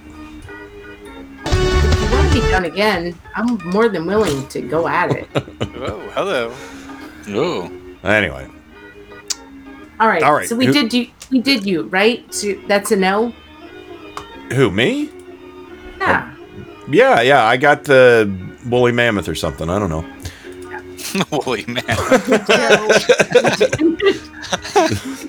[1.47, 5.29] If you want to be done again, I'm more than willing to go at it.
[5.87, 6.55] Oh, hello.
[7.29, 7.71] Oh.
[8.05, 8.49] Anyway,
[10.01, 10.23] All right.
[10.23, 11.09] All right, So we who- did you.
[11.31, 12.33] We did you, right?
[12.33, 13.33] So that's a no.
[14.53, 15.11] who me?
[15.99, 16.35] Yeah.
[16.89, 17.45] Yeah, yeah.
[17.45, 18.31] I got the
[18.67, 19.69] woolly mammoth or something.
[19.69, 20.05] I don't know.
[21.31, 21.85] Holy man.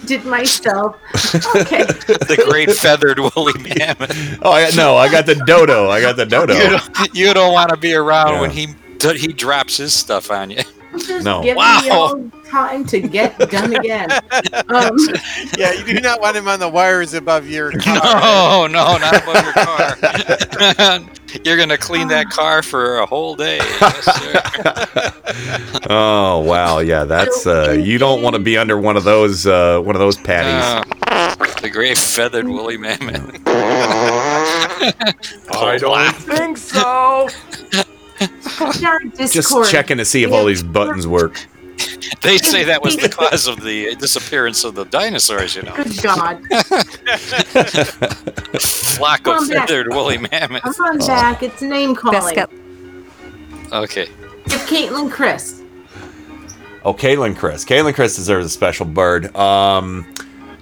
[0.05, 0.95] did myself.
[1.55, 1.83] Okay.
[1.85, 4.39] the great feathered woolly mammoth.
[4.41, 5.89] Oh, I, no, I got the dodo.
[5.89, 6.53] I got the dodo.
[6.53, 8.41] You don't, you don't want to be around Yeah.
[8.41, 8.67] when he
[9.01, 10.63] he drops his stuff on you.
[10.99, 11.41] Just No.
[11.43, 11.81] Give Wow.
[11.83, 14.09] me all time to get done again.
[14.69, 14.97] Um,
[15.57, 17.95] Yeah, you do not want him on the wires above your car.
[18.03, 19.95] No, no, not above your car.
[21.43, 23.57] You're gonna clean that car for a whole day.
[23.57, 24.33] Yes, sir.
[25.89, 27.03] Oh wow, yeah.
[27.03, 30.17] That's uh, you don't want to be under one of those uh, one of those
[30.17, 30.63] patties.
[31.07, 33.41] Uh, The great feathered woolly mammoth.
[33.47, 34.93] I
[35.79, 37.27] don't think so.
[38.61, 41.45] Our Just checking to see if all these buttons work.
[42.21, 45.75] They say that was the cause of the disappearance of the dinosaurs, you know.
[45.75, 46.41] Good God.
[48.61, 50.77] Flock of feathered woolly mammoths.
[50.77, 51.43] Come on back.
[51.43, 52.37] It's name calling.
[53.71, 54.07] Okay.
[54.45, 55.61] Give Caitlin Chris.
[56.83, 57.65] Oh, Caitlin Chris.
[57.65, 59.35] Caitlin Chris deserves a special bird.
[59.35, 60.13] Um,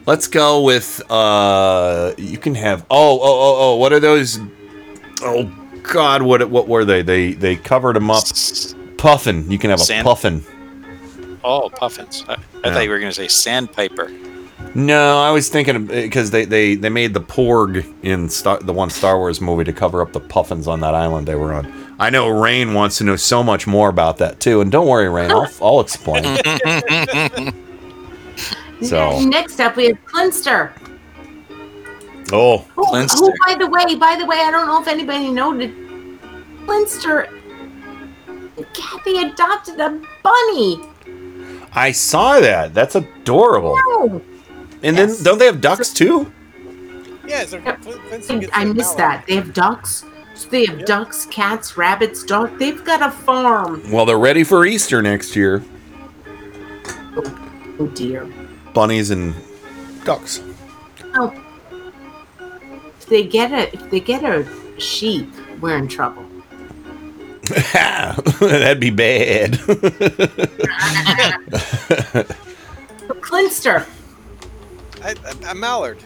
[0.06, 1.02] let's go with.
[1.10, 2.86] Uh, you can have.
[2.90, 3.76] Oh, oh, oh, oh.
[3.76, 4.40] What are those?
[5.22, 5.52] Oh
[5.84, 7.02] God, what what were they?
[7.02, 8.24] They they covered them up.
[8.98, 9.50] Puffin.
[9.52, 10.44] You can have a Sand- puffin.
[11.44, 12.24] Oh, puffins.
[12.28, 12.74] I, I Yeah.
[12.74, 14.10] thought you were going to say sandpiper.
[14.76, 18.72] No, I was thinking because eh, they, they they made the porg in Star, the
[18.72, 21.72] one Star Wars movie to cover up the puffins on that island they were on.
[22.00, 25.10] I know Rain wants to know so much more about that too, and don't worry,
[25.10, 26.24] Rain, I'll I'll explain.
[28.82, 30.72] so, Next up, we have Clinster.
[32.34, 35.30] Oh, Who, oh, who, by the way, by the way, I don't know if anybody
[35.30, 35.74] noted,
[36.66, 37.30] Clinster,
[38.74, 40.82] Kathy adopted a bunny.
[41.74, 42.74] I saw that.
[42.74, 43.76] That's adorable.
[43.76, 44.22] No.
[44.84, 46.32] And then don't they have ducks too?
[47.26, 47.60] Yeah, so
[48.10, 49.26] Vincent gets missed that.
[49.28, 50.06] They have ducks.
[50.36, 52.58] So they have ducks, cats, rabbits, dogs.
[52.60, 53.90] They've got a farm.
[53.92, 55.64] Well, they're ready for Easter next year.
[57.16, 58.26] Oh, oh dear.
[58.74, 59.36] Bunnies and
[60.04, 60.42] ducks.
[61.16, 61.43] Oh.
[63.04, 64.48] If they get a if they get a
[64.80, 66.26] sheep, we're in trouble.
[68.40, 69.56] That'd be bad.
[73.20, 73.86] Clinster.
[75.04, 76.02] I, I, a mallard.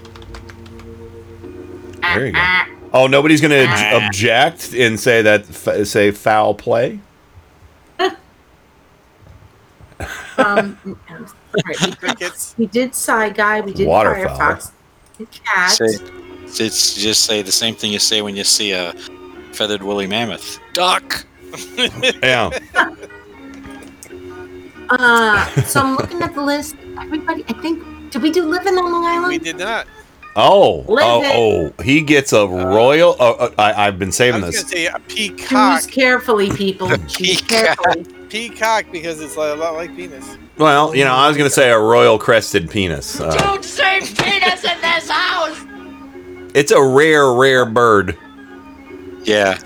[2.02, 2.65] There you go.
[2.94, 5.45] Oh, nobody's going to object and say that
[5.86, 6.99] say foul play.
[10.38, 10.78] Um,
[11.65, 13.61] right, we, did, we did Psy Guy.
[13.61, 14.38] We did Waterfowl.
[14.38, 14.72] Firefox.
[15.44, 15.78] Cat.
[16.48, 18.94] Say, it's just say the same thing you say when you see a
[19.53, 20.60] feathered woolly mammoth.
[20.74, 21.26] Duck.
[22.22, 22.49] Yeah.
[24.90, 26.76] Uh, so I'm looking at the list.
[26.98, 29.28] Everybody, I think, did we do Living on Long Island?
[29.28, 29.86] We did not.
[30.40, 31.84] Oh, oh, oh!
[31.84, 33.15] He gets a royal.
[33.19, 34.69] Oh, uh, I, I've been I saving was this.
[34.69, 35.82] say a peacock.
[35.82, 36.95] Choose carefully, people.
[37.07, 38.06] Choose carefully.
[38.30, 40.38] Peacock because it's a lot like penis.
[40.57, 43.19] Well, you know, I was going to say a royal crested penis.
[43.19, 45.26] Uh, Don't say penis in this house!
[46.57, 48.17] It's a rare, rare bird.
[49.23, 49.59] Yeah.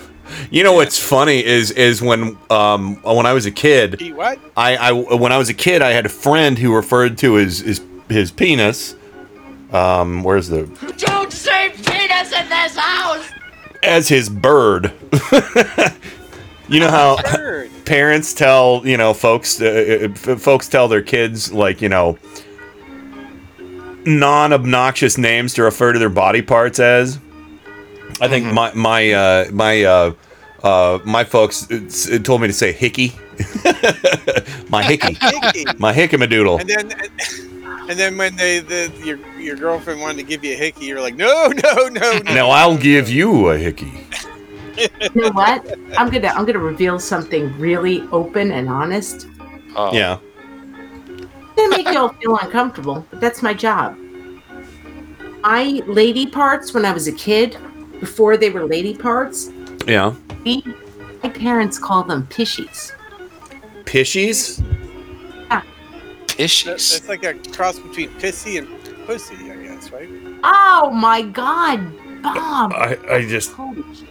[0.49, 4.39] You know what's funny is is when um when I was a kid, He what?
[4.55, 7.59] I, I when I was a kid, I had a friend who referred to his
[7.59, 8.95] his his penis.
[9.71, 10.63] Um, where's the
[10.97, 13.29] Don't say penis in this house!
[13.83, 14.93] as his bird.
[16.69, 17.17] you know how
[17.85, 22.17] parents tell you know folks uh, uh, folks tell their kids like you know
[24.05, 27.19] non-obnoxious names to refer to their body parts as.
[28.19, 30.13] I think my my uh, my uh,
[30.63, 33.13] uh, my folks it told me to say hickey.
[34.69, 35.65] my hickey, my Hickey.
[35.79, 36.59] my hickamadoodle.
[36.61, 36.91] And then,
[37.89, 41.01] and then when they the your your girlfriend wanted to give you a hickey, you're
[41.01, 42.19] like, no, no, no, no.
[42.33, 43.91] Now I'll give you a hickey.
[44.77, 45.77] You know what?
[45.97, 49.27] I'm gonna I'm gonna reveal something really open and honest.
[49.75, 49.93] Oh.
[49.93, 50.17] Yeah.
[51.63, 53.95] It's gonna make you all feel uncomfortable, but that's my job.
[55.41, 57.57] My lady parts when I was a kid,
[57.99, 59.51] before they were lady parts,
[59.85, 60.13] Yeah.
[60.43, 60.63] we,
[61.23, 62.91] my parents call them pishies.
[63.85, 64.63] Pishies?
[65.49, 65.61] Yeah.
[66.27, 66.97] Pishies.
[66.97, 68.67] It's like a cross between pissy and
[69.05, 70.09] pussy, I guess, right?
[70.43, 71.79] Oh my god,
[72.23, 72.73] Bob!
[72.73, 74.09] I, I just Holy shit.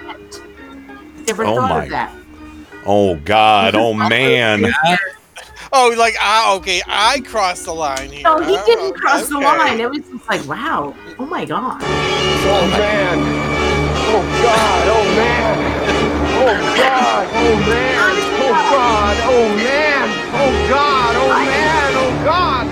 [1.27, 2.15] Never Oh thought my- of that.
[2.87, 3.75] Oh God!
[3.75, 4.73] Oh man!
[5.73, 8.25] Oh, like ah, okay, I crossed the line here.
[8.25, 9.79] No, he Oh, didn't cross the line.
[9.81, 10.95] It was just like, wow.
[11.19, 11.79] Oh my god.
[11.83, 13.19] Oh man.
[14.13, 14.89] Oh God.
[14.89, 15.59] Oh man.
[16.43, 17.29] Oh God.
[17.33, 18.17] Oh man.
[18.43, 19.17] Oh God.
[19.23, 20.09] Oh man.
[20.35, 21.17] Oh God.
[21.17, 21.93] Oh man.
[21.95, 22.67] Oh God.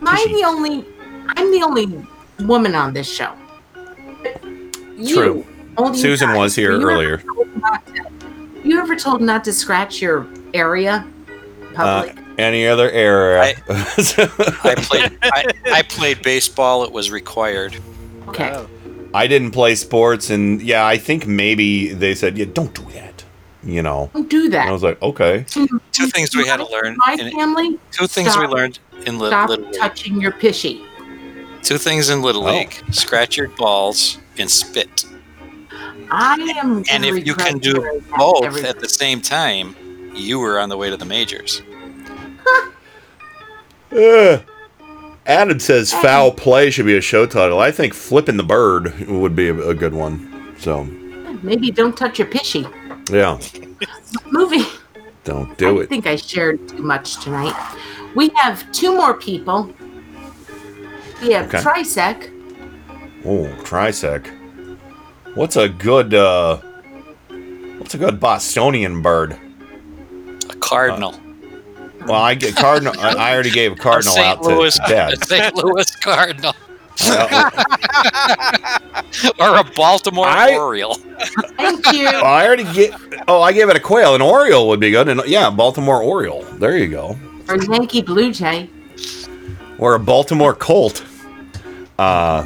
[0.00, 0.84] Am I the only?
[1.28, 2.06] I'm the only
[2.46, 3.32] woman on this show.
[4.96, 5.46] You, True.
[5.76, 6.38] only Susan guys.
[6.38, 7.18] was here you earlier.
[7.18, 8.04] told not to-
[8.64, 11.04] You ever told not to scratch your area?
[11.78, 13.54] Uh, any other area?
[13.68, 15.18] I played.
[15.22, 16.84] I, I played baseball.
[16.84, 17.76] It was required.
[18.28, 18.66] okay.
[19.14, 23.24] I didn't play sports, and yeah, I think maybe they said, "Yeah, don't do that."
[23.62, 24.10] You know.
[24.12, 24.60] Don't do that.
[24.62, 26.96] And I was like, "Okay." Two things we had to learn.
[26.98, 27.78] My in- family.
[27.92, 29.74] two things we learned in li- Stop Little League.
[29.80, 30.84] touching your pishy.
[31.62, 32.52] Two things in Little Oh.
[32.58, 35.06] League: scratch your balls and spit.
[36.10, 36.84] I am.
[36.90, 39.74] And if you can do both every- at the same time,
[40.16, 41.62] you were on the way to the majors.
[43.92, 44.42] Ugh.
[45.26, 47.58] Adam says foul play should be a show title.
[47.58, 50.54] I think flipping the bird would be a, a good one.
[50.58, 50.84] So
[51.42, 52.62] Maybe don't touch your pishy.
[53.10, 53.38] yeah,
[54.30, 54.64] Movie.
[55.24, 55.84] don't do I it.
[55.84, 57.54] I think I shared too much tonight.
[58.14, 59.72] We have two more people.
[61.20, 61.58] We have Okay.
[61.58, 62.32] Trisec.
[63.24, 64.28] Oh, trisec.
[65.34, 66.58] What's a good uh
[67.78, 69.36] what's a good Bostonian bird?
[70.50, 71.14] A cardinal.
[72.06, 72.94] Well, I get cardinal.
[73.00, 74.26] I, I already gave a cardinal St.
[74.26, 75.24] out to, Louis, to Dad.
[75.28, 75.54] St.
[75.56, 76.54] Louis Cardinal.
[77.04, 77.50] Well,
[79.40, 80.94] or a Baltimore I- Oriole.
[81.56, 82.06] Thank you.
[82.08, 82.94] oh, I already get.
[83.28, 84.14] Oh, I gave it a quail.
[84.14, 85.08] An Oriole would be good.
[85.08, 86.42] And yeah, Baltimore Oriole.
[86.58, 87.18] There you go.
[87.48, 88.70] Or Yankee Blue Jay.
[89.78, 91.04] Or a Baltimore Colt.
[91.98, 92.44] Uh,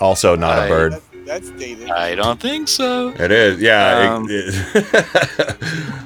[0.00, 0.94] also not a I- bird.
[1.26, 1.90] That's dated.
[1.90, 3.08] I don't think so.
[3.18, 3.60] It is.
[3.60, 4.14] Yeah.
[4.14, 5.62] Um, it- it-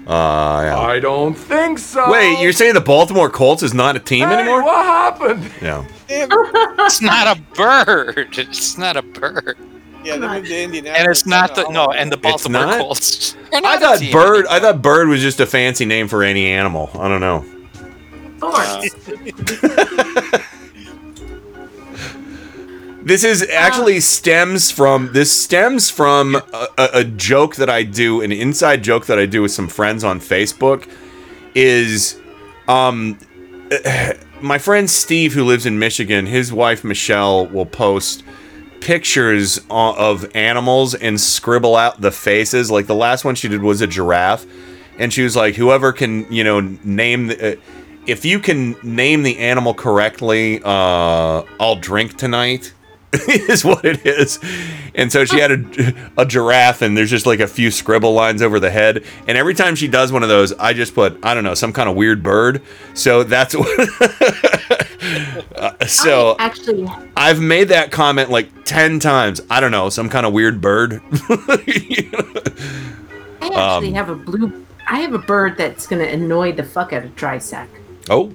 [0.08, 0.78] uh, yeah.
[0.78, 2.10] I don't think so.
[2.10, 4.64] Wait, you're saying the Baltimore Colts is not a team Hey, anymore?
[4.64, 5.50] what happened?
[5.62, 5.86] Yeah.
[6.82, 8.36] It's not a bird.
[8.38, 9.56] It's not a bird.
[10.02, 10.98] Yeah, they moved to Indianapolis.
[11.00, 12.80] And it's not the no, and the Baltimore not?
[12.80, 13.36] Colts.
[13.52, 14.46] I thought bird.
[14.48, 16.90] I thought bird was just a fancy name for any animal.
[16.94, 17.44] I don't know.
[23.02, 28.20] This is actually stems from this stems from a, a, a joke that I do,
[28.20, 30.88] an inside joke that I do with some friends on Facebook.
[31.54, 32.20] Is
[32.68, 33.18] um
[34.42, 38.22] my friend Steve who lives in Michigan, his wife Michelle will post
[38.80, 42.70] pictures of animals and scribble out the faces.
[42.70, 44.44] Like the last one she did was a giraffe,
[44.98, 47.60] and she was like, "Whoever can, you know, name the." Uh,
[48.06, 52.72] if you can name the animal correctly, uh, I'll drink tonight.
[53.28, 54.38] is what it is.
[54.94, 58.40] And so she had a, a giraffe, and there's just like a few scribble lines
[58.42, 59.04] over the head.
[59.26, 61.72] And every time she does one of those, I just put, I don't know, some
[61.72, 62.62] kind of weird bird.
[62.94, 63.88] So that's what.
[65.56, 69.40] Uh, so Actually, I've made that comment like 10 times.
[69.50, 71.00] I don't know, some kind of weird bird.
[71.28, 72.10] I
[73.42, 74.66] actually Um, have a blue.
[74.88, 77.66] I have a bird that's going to annoy the fuck out of Trisec.
[78.10, 78.32] oh,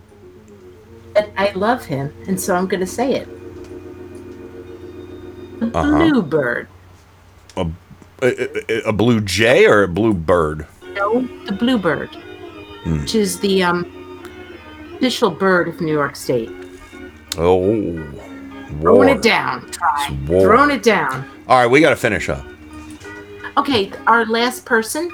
[1.14, 3.28] But I love him, and so I'm going to say it.
[5.62, 5.98] A Uh-huh.
[6.10, 6.68] blue bird.
[7.58, 7.66] a,
[8.22, 10.66] a, a blue jay or a blue bird?
[10.94, 12.10] No, the bluebird,
[12.84, 13.02] Hmm.
[13.02, 13.86] which is the um,
[14.96, 16.50] official bird of New York State.
[17.38, 18.02] Oh,
[18.82, 19.70] Throwing it down.
[19.72, 20.18] Try.
[20.28, 21.26] Throwing it down.
[21.48, 22.44] All right, we got to finish up.
[23.58, 25.10] Okay, our last person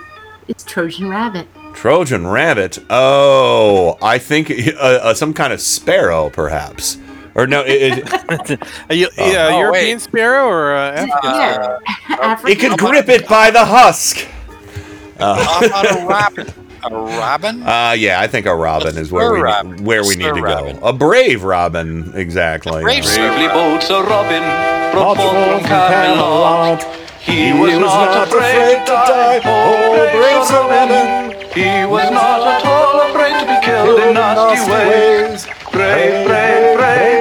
[0.47, 1.47] is Trojan Rabbit.
[1.73, 2.79] Trojan rabbit.
[2.89, 6.97] Oh, I think uh, uh, some kind of sparrow, perhaps.
[7.35, 9.31] Or no, it, it, Are you, Oh.
[9.31, 11.77] yeah, Oh, European sparrow or uh, African Yeah,
[12.13, 12.39] sparrow?
[12.51, 14.27] it could grip it by the husk.
[15.19, 16.47] Uh, a robin?
[16.83, 17.61] A robin?
[17.61, 19.83] Uh, yeah, I think a robin is where we robin.
[19.83, 20.79] where we Sir need to robin.
[20.79, 20.87] go.
[20.87, 22.81] A brave robin, exactly.
[22.81, 24.41] brave sir Bravely bold Sir Robin
[24.91, 26.81] brought from Camelot.
[27.21, 29.41] He was not afraid to die.
[29.45, 31.37] Oh, brave Sir Robin.
[31.53, 35.45] He was not at all afraid to be killed in nasty ways.
[35.71, 37.20] Brave, brave, brave,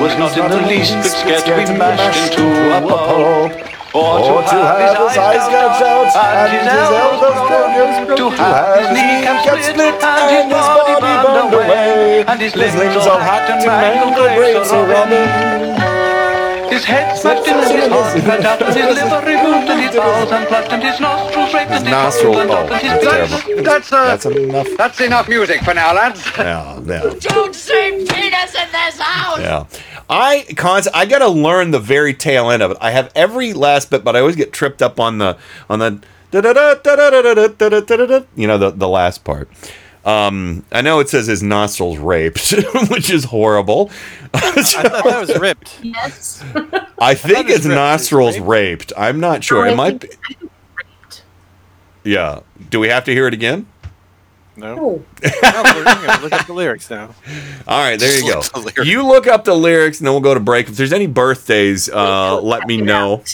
[0.00, 2.44] was not in the least bit scared to be mashed into
[2.76, 3.52] a pulp.
[3.92, 9.66] Or to have his eyes gouged out and his elbows broken, to have his kneecaps
[9.66, 14.86] split and his body burned away, and his limbs all hacked and mangled, brave Sir
[14.86, 15.90] Robin.
[16.70, 19.96] His head smashed in and his heart cut out and his liver removed and his
[19.96, 22.32] bowels unplugged and his nostrils raped and his Nostril.
[22.32, 23.42] bottom Oh, and his that's beard.
[23.42, 23.64] terrible.
[23.64, 24.68] That's uh, That's enough.
[24.78, 26.22] that's enough music for now, lads.
[26.38, 27.12] Yeah, yeah.
[27.18, 29.40] Don't say penis in this house!
[29.40, 29.66] Yeah.
[30.10, 32.76] I cons I gotta learn the very tail end of it.
[32.80, 35.38] I have every last bit, but I always get tripped up on the
[35.70, 36.02] on the
[38.36, 39.48] you know the the last part.
[40.04, 42.50] Um, I know it says his nostrils raped,
[42.90, 43.90] which is horrible.
[44.34, 45.78] I, thought that was ripped.
[45.82, 46.42] Yes.
[46.98, 48.90] I think I his nostrils raped.
[48.90, 48.92] raped.
[48.96, 49.66] I'm not sure.
[49.66, 49.90] Am I?
[49.90, 50.08] Might be...
[52.02, 52.40] Yeah.
[52.70, 53.66] Do we have to hear it again?
[54.60, 54.78] No.
[54.78, 55.04] Oh,
[55.42, 55.82] No, we're
[56.22, 57.14] look up the lyrics now.
[57.66, 58.40] All right, there you go.
[58.42, 58.84] The.
[58.84, 60.68] You look up the lyrics, and then we'll go to break.
[60.68, 63.24] If there's any birthdays, uh, let me know.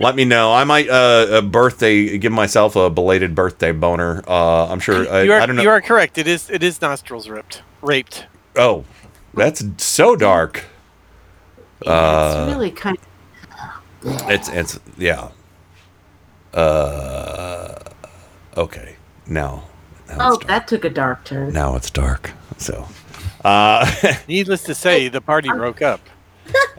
[0.00, 0.52] Let me know.
[0.52, 4.22] I might uh, a birthday give myself a belated birthday boner.
[4.28, 5.08] Uh, I'm sure.
[5.10, 5.62] I, you are I don't know.
[5.62, 6.18] you are correct.
[6.18, 8.26] It is it is nostrils ripped, raped.
[8.56, 8.84] oh,
[9.34, 10.64] that's so dark.
[11.80, 12.96] it's Uh, really kind
[14.02, 15.30] it's it's yeah.
[16.54, 17.74] Uh,
[18.56, 18.96] okay.
[19.26, 19.64] Now,
[20.08, 21.52] now Oh, that took a dark turn.
[21.52, 22.32] Now it's dark.
[22.56, 22.88] So,
[23.44, 23.90] uh,
[24.28, 26.00] Needless to say, the party broke up.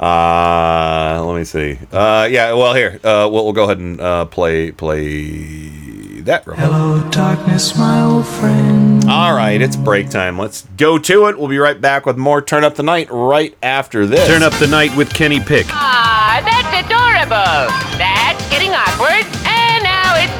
[0.00, 1.78] uh, let me see.
[1.90, 2.52] Uh, yeah.
[2.52, 7.76] Well, here uh, we'll, we'll go ahead and uh, play play that real Hello, darkness,
[7.78, 9.04] my old friend.
[9.08, 10.38] All right, it's break time.
[10.38, 11.38] Let's go to it.
[11.38, 14.28] We'll be right back with more Turn Up the Night right after this.
[14.28, 15.66] Turn up the night with Kenny Pick.
[15.70, 17.72] Ah, that's adorable.
[17.96, 19.37] That's getting awkward.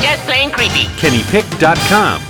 [0.09, 0.85] And now just plain creepy.
[0.97, 2.23] KennyPick.com.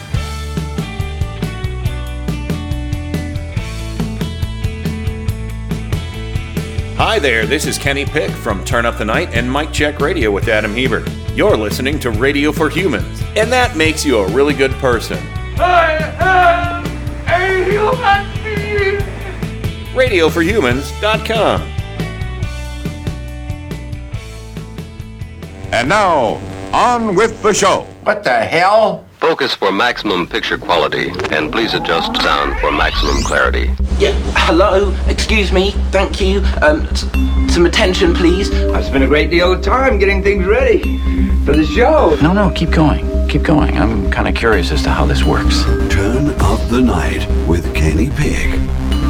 [6.96, 10.32] Hi there, this is Kenny Pick from Turn Up the Night and Mike Check Radio
[10.32, 11.08] with Adam Hebert.
[11.34, 15.18] You're listening to Radio for Humans, and that makes you a really good person.
[15.60, 16.84] I am
[17.28, 18.98] a human being.
[19.94, 21.62] RadioForHumans.com.
[25.70, 26.40] And now,
[26.72, 27.82] on with the show.
[28.04, 29.04] What the hell?
[29.20, 33.70] Focus for maximum picture quality, and please adjust sound for maximum clarity.
[33.98, 36.38] Yeah, hello, excuse me, thank you.
[36.62, 37.04] Um, s-
[37.52, 38.52] some attention, please.
[38.70, 40.98] I've spent a great deal of time getting things ready
[41.44, 42.16] for the show.
[42.22, 43.04] No, no, keep going.
[43.28, 43.76] Keep going.
[43.76, 45.64] I'm kind of curious as to how this works.
[45.92, 48.54] Turn up the night with Kenny Pig.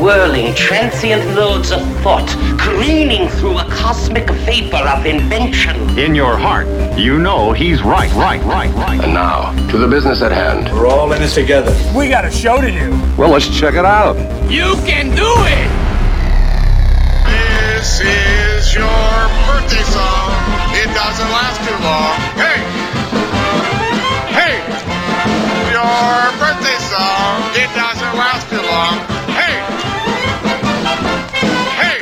[0.00, 2.26] whirling, transient loads of thought,
[2.58, 5.76] careening through a cosmic vapor of invention.
[5.98, 6.66] In your heart,
[6.98, 9.00] you know he's right, right, right, right.
[9.04, 10.72] And now, to the business at hand.
[10.72, 11.76] We're all in this together.
[11.94, 12.90] We got a show to do.
[13.18, 14.16] Well, let's check it out.
[14.50, 15.68] You can do it!
[17.28, 18.88] This is your
[19.44, 20.32] birthday song.
[20.80, 22.16] It doesn't last too long.
[22.40, 22.58] Hey!
[24.32, 24.56] Hey!
[25.68, 27.52] Your birthday song.
[27.52, 29.09] It doesn't last too long.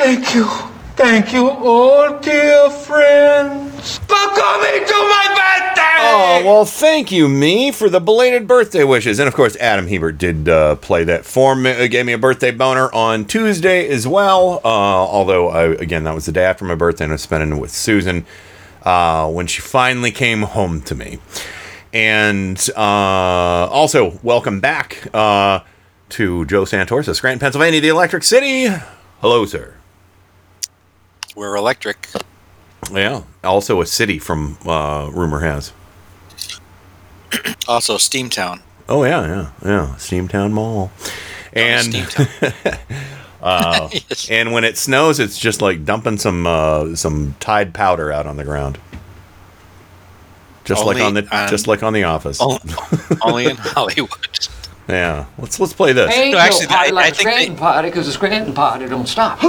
[0.09, 0.47] Thank you.
[0.97, 5.97] Thank you, all dear friends, for coming to my birthday!
[5.99, 9.19] Oh, well, thank you, me, for the belated birthday wishes.
[9.19, 12.19] And of course, Adam Hebert did uh, play that for me, uh, gave me a
[12.19, 14.63] birthday boner on Tuesday as well.
[14.65, 17.59] Uh, although, I, again, that was the day after my birthday, and I was spending
[17.59, 18.25] it with Susan
[18.85, 21.19] uh, when she finally came home to me.
[21.93, 25.61] And uh, also, welcome back uh,
[26.09, 28.75] to Joe Santorsa, Scranton, Pennsylvania, the Electric City.
[29.21, 29.75] Hello, sir.
[31.39, 32.09] We're electric.
[32.93, 35.73] Yeah, also a city from uh, rumor has.
[37.69, 38.63] Also, Steamtown.
[38.89, 39.95] Oh yeah, yeah, yeah.
[39.99, 40.91] Steamtown Mall,
[41.53, 41.95] and
[43.43, 43.91] uh,
[44.31, 48.39] and when it snows, it's just like dumping some uh, some Tide powder out on
[48.39, 48.79] the ground,
[50.65, 52.39] just like on the on- just like on the Office.
[52.41, 52.59] O-
[53.23, 54.49] Only in Hollywood.
[54.89, 56.11] Yeah, let's let's play this.
[56.15, 58.55] Ain't No, no actually, party I- like I a think Scranton party because the Scranton
[58.55, 59.39] party don't stop.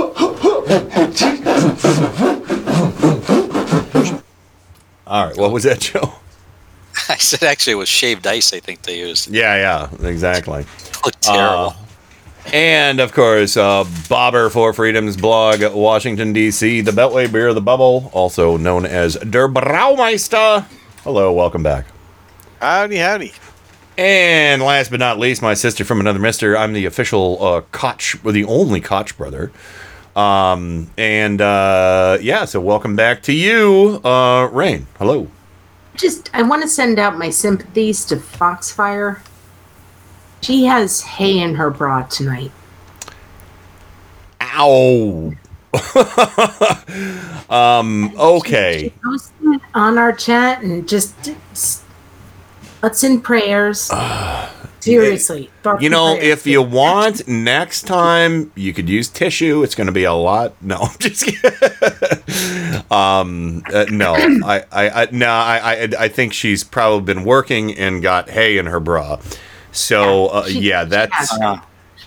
[5.07, 6.13] All right, what was that, Joe?
[7.07, 8.53] I said actually it was shaved ice.
[8.53, 9.29] I think they used.
[9.29, 9.55] Yeah,
[10.01, 10.65] yeah, exactly.
[11.03, 11.69] Looked terrible.
[11.69, 11.73] Uh,
[12.53, 17.61] and of course, uh, Bobber for Freedom's blog, Washington, D.C., the Beltway Beer of the
[17.61, 20.65] Bubble, also known as Der Braumeister.
[21.03, 21.85] Hello, welcome back.
[22.61, 23.33] Howdy, howdy.
[23.99, 26.55] And last but not least, my sister from another mister.
[26.55, 29.51] I'm the official uh, Koch, or the only Koch brother.
[30.15, 34.87] Um, and uh, yeah, so welcome back to you, uh, Rain.
[34.99, 35.27] Hello.
[35.97, 39.21] Just, I want to send out my sympathies to Foxfire.
[40.39, 42.51] She has hay in her bra tonight.
[44.39, 45.33] Ow.
[47.49, 48.93] um, okay.
[49.03, 51.83] Posted it on our chat and just, just
[52.81, 53.91] let's in prayers.
[54.81, 55.49] Seriously.
[55.61, 56.39] thoughts You know, prayers.
[56.39, 59.61] if you want next time, you could use tissue.
[59.61, 60.53] It's going to be a lot.
[60.61, 62.83] No, I'm just kidding.
[62.91, 67.75] um, uh, no, I, I, I, no, I, I, I think she's probably been working
[67.77, 69.19] and got hay in her bra.
[69.71, 71.37] So, uh, she- yeah, that's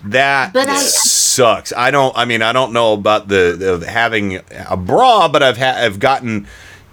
[0.04, 0.56] that.
[0.56, 1.72] I- sucks.
[1.76, 2.16] I don't.
[2.16, 5.98] I mean, I don't know about the, the having a bra, but I've ha- I've
[6.00, 6.46] gotten,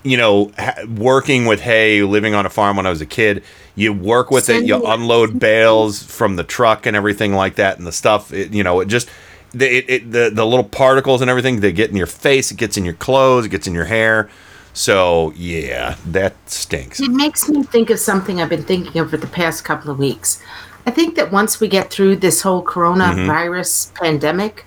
[0.04, 3.44] you know, ha- working with hay, living on a farm when I was a kid.
[3.76, 7.56] You work with it, you Send me- unload bales from the truck and everything like
[7.56, 8.34] that, and the stuff.
[8.34, 9.10] It, you know, it just
[9.52, 12.58] the it, it, the the little particles and everything they get in your face, it
[12.58, 14.30] gets in your clothes, it gets in your hair.
[14.74, 17.00] So yeah, that stinks.
[17.00, 20.00] It makes me think of something I've been thinking of for the past couple of
[20.00, 20.42] weeks.
[20.86, 22.80] I think that once we get through this whole mm-hmm.
[22.80, 24.66] coronavirus pandemic,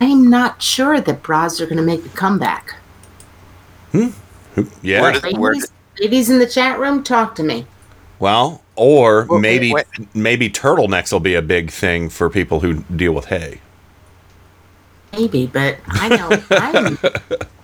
[0.00, 2.76] I'm not sure that bras are going to make a comeback.
[3.92, 4.08] Hmm?
[4.82, 5.00] Yeah.
[5.02, 7.66] Where did, where Ladies, ladies in the chat room, talk to me.
[8.18, 9.86] Well, or Well, maybe wait.
[10.14, 13.60] maybe turtlenecks will be a big thing for people who deal with hay.
[15.12, 16.98] Maybe, but I know I'm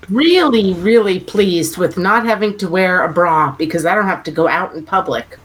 [0.09, 4.31] really, really pleased with not having to wear a bra because I don't have to
[4.33, 5.39] go out in public.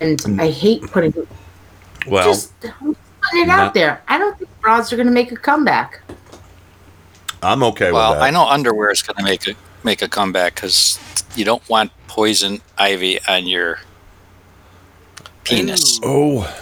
[0.00, 1.14] And I hate putting,
[2.08, 2.96] Well, just putting
[3.34, 4.02] it not- out there.
[4.08, 6.00] I don't think bras are going to make a comeback.
[7.42, 8.24] I'm okay well, with that.
[8.24, 9.54] I know underwear is going to make a
[9.84, 10.98] make a comeback because
[11.36, 13.78] you don't want poison ivy on your
[15.44, 16.00] penis.
[16.02, 16.52] Oh.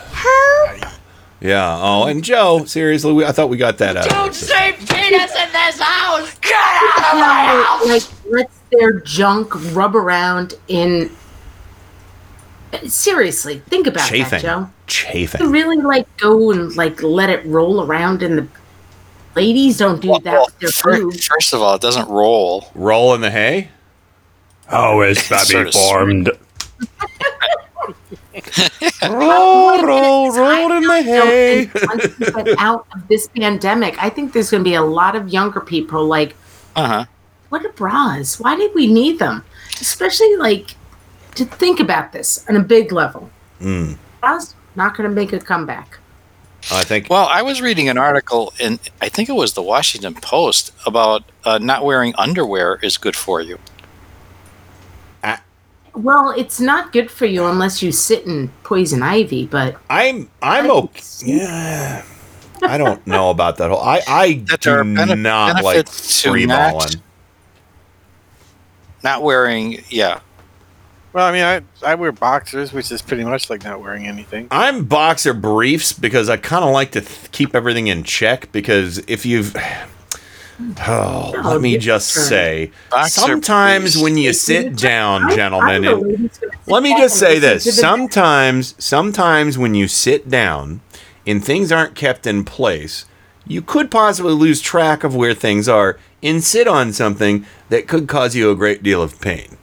[1.40, 1.78] Yeah.
[1.78, 4.08] Oh, and Joe, seriously, we, I thought we got that out.
[4.08, 6.38] Don't say penis in this house!
[6.38, 7.86] Get out of my house!
[7.86, 11.10] like lets their junk rub around in.
[12.86, 14.30] Seriously, think about Chafing.
[14.30, 14.58] that, Joe.
[14.60, 15.50] You Chafing.
[15.50, 18.48] really like go and like let it roll around in the.
[19.36, 21.26] Ladies don't do that Well, with their fir- boobs.
[21.26, 22.70] first of all, it doesn't roll.
[22.74, 23.68] Roll in the hay?
[24.66, 26.30] How is that Sort of formed?
[29.08, 31.70] roll, roll, roll in the hay.
[31.86, 35.16] Once we get out of this pandemic, I think there's going to be a lot
[35.16, 36.34] of younger people like,
[36.76, 37.04] Uh huh.
[37.50, 38.40] what are bras?
[38.40, 39.44] Why did we need them?
[39.80, 40.74] Especially like
[41.34, 43.30] to think about this on a big level.
[43.60, 45.98] Mm, Bras not going to make a comeback.
[46.72, 47.10] I think.
[47.10, 51.22] Well, I was reading an article in I think it was the Washington Post about
[51.44, 53.58] uh, not wearing underwear is good for you.
[55.96, 60.68] Well, it's not good for you unless you sit in poison ivy, but I'm I'm
[60.68, 61.00] okay.
[61.24, 62.04] Yeah.
[62.62, 63.78] I don't know about that whole.
[63.80, 66.94] I I That do benef- not like benefits to free not- balling.
[69.04, 70.18] Not wearing, yeah.
[71.14, 74.48] Well, I mean, I I wear boxers, which is pretty much like not wearing anything.
[74.50, 78.98] I'm boxer briefs because I kind of like to th- keep everything in check because
[79.06, 79.56] if you've
[80.86, 82.70] Oh, let me just say,
[83.06, 87.70] sometimes when you sit down, gentlemen, and ladies gonna sit let me just say listen
[87.70, 90.80] this: sometimes, sometimes when you sit down
[91.26, 93.06] and things aren't kept in place,
[93.46, 98.08] you could possibly lose track of where things are and sit on something that could
[98.08, 99.56] cause you a great deal of pain.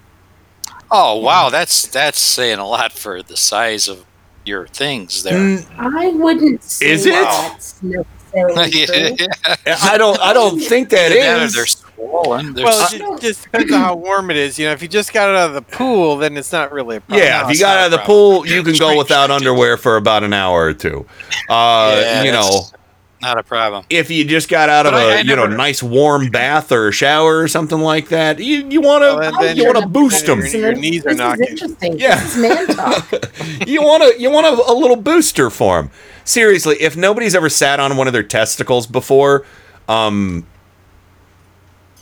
[0.91, 4.05] Oh wow, that's that's saying a lot for the size of
[4.43, 5.37] your things there.
[5.37, 7.11] Mm, I wouldn't say Is it?
[7.13, 8.71] that's necessarily
[9.17, 9.27] true.
[9.67, 11.53] I don't, I don't think that Either that or is.
[11.53, 12.53] they're swollen.
[12.53, 14.57] They're Well, s- it just depends on how warm it is.
[14.57, 17.01] You know, if you just got out of the pool, then it's not really a
[17.01, 17.25] problem.
[17.25, 18.41] Yeah, if you got out of the problem.
[18.41, 21.05] pool, you can go without underwear for about an hour or two.
[21.47, 22.73] Uh, Yeah, you know, that's
[23.21, 23.85] not a problem.
[23.89, 26.29] if you just got out of But a I- I you know never- nice warm
[26.29, 29.87] bath or shower or something like that, you you want to Well, you want to
[29.87, 30.39] boost them.
[30.39, 31.47] Your, your knees are This is knocking.
[31.47, 31.99] interesting.
[31.99, 32.15] Yeah.
[32.19, 33.11] This is man talk.
[33.67, 35.91] you want to you want a, a little booster for them.
[36.23, 39.45] Seriously, if nobody's ever sat on one of their testicles before,
[39.89, 40.45] um,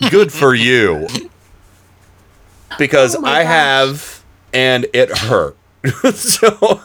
[0.09, 1.07] good for you.
[2.77, 3.47] Because Oh I gosh.
[3.51, 4.23] have,
[4.53, 5.57] and it hurt.
[6.13, 6.81] so,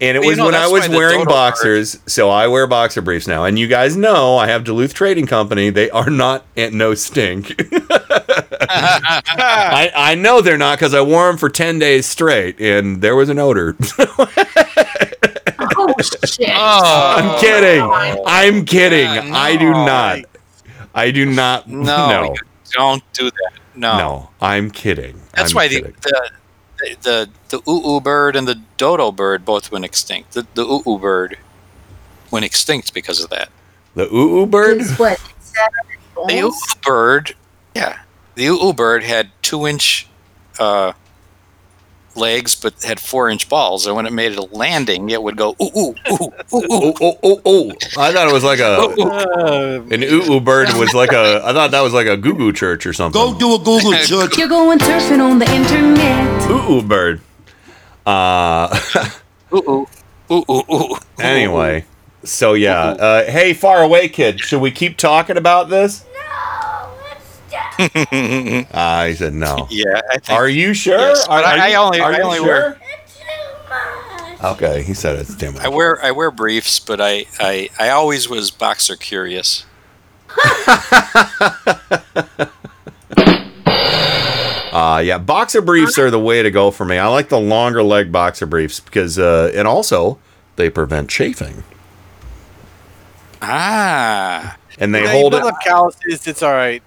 [0.00, 1.98] and it Well, you was know, when I was wearing dodo boxers.
[2.06, 5.70] So I wear boxer briefs now, and you guys know I have Duluth Trading Company.
[5.70, 7.54] They are not at no stink.
[8.68, 13.16] I, I know they're not because I wore them for 10 days straight and there
[13.16, 13.76] was an odor.
[15.78, 16.50] Oh shit!
[16.52, 17.82] Oh, I'm kidding.
[18.26, 19.04] I'm kidding.
[19.28, 20.20] Yeah, I do not.
[20.94, 21.68] I do not.
[21.68, 22.34] No, No.
[22.72, 23.52] don't do that.
[23.74, 24.30] No, No.
[24.40, 25.20] I'm kidding.
[25.34, 25.92] that's I'm why kidding.
[26.02, 26.30] the the
[27.02, 30.32] the the oo oo bird and the dodo bird both went extinct.
[30.32, 31.38] The the oo oo bird
[32.30, 33.48] went extinct because of that.
[33.94, 34.80] the oo oo bird.
[34.80, 35.18] Is what?
[35.40, 35.70] sat
[36.28, 36.52] The oo
[36.84, 37.34] bird,
[37.74, 38.00] yeah,
[38.34, 40.06] the oo oo bird had two inch
[40.58, 40.92] uh,
[42.16, 45.54] legs, but had four inch balls, and when it made a landing, it would go
[45.62, 46.72] ooh ooh ooh ooh ooh.
[46.72, 47.72] Oh, oh, oh, oh.
[47.98, 48.78] I thought it was like a.
[49.00, 51.40] Uh, An oo oo bird was like a.
[51.44, 53.20] I thought that was like a goo goo church or something.
[53.20, 54.36] Go do a Google search.
[54.38, 56.50] You're going surfing on the internet.
[56.50, 57.20] oo oo bird.
[58.04, 58.78] Uh.
[59.52, 59.86] Ooh ooh
[60.32, 60.96] ooh ooh ooh.
[61.20, 61.84] anyway.
[62.24, 62.80] So yeah.
[62.82, 64.40] Uh, hey, far away kid.
[64.40, 66.04] Should we keep talking about this?
[68.72, 69.66] Ah, he said no.
[69.70, 70.38] yeah, I think.
[70.38, 70.98] Are you sure?
[70.98, 72.46] Yes, are, but I- are I you- only- are I you only sure?
[72.46, 72.80] wear-
[74.44, 75.62] Okay, he said it's too much.
[75.62, 79.64] I wear I wear briefs, but I I, I always was boxer curious.
[84.72, 86.98] Uh, yeah, boxer briefs are the way to go for me.
[86.98, 90.18] I like the longer leg boxer briefs because, uh, and also
[90.56, 91.62] they prevent chafing
[93.40, 95.40] Ah, and they yeah, hold it.
[95.40, 96.26] build up calluses.
[96.26, 96.82] It's all right.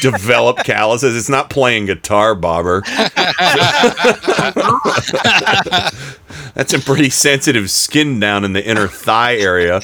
[0.00, 1.16] Develop calluses.
[1.16, 2.82] It's not playing guitar, bobber.
[6.54, 9.80] That's a pretty sensitive skin down in the inner thigh area.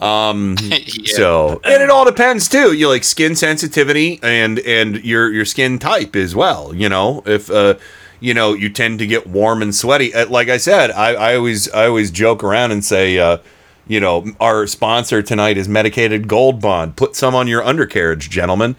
[0.00, 0.56] Um,
[1.04, 2.72] so and it all depends too.
[2.72, 6.74] You like skin sensitivity and and your your skin type as well.
[6.74, 7.74] You know if uh
[8.20, 10.14] you know you tend to get warm and sweaty.
[10.14, 13.18] Uh, Like I said, I, I always I always joke around and say.
[13.18, 13.38] Uh,
[13.86, 16.96] you know, our sponsor tonight is Medicated Gold Bond.
[16.96, 18.76] Put some on your undercarriage, gentlemen.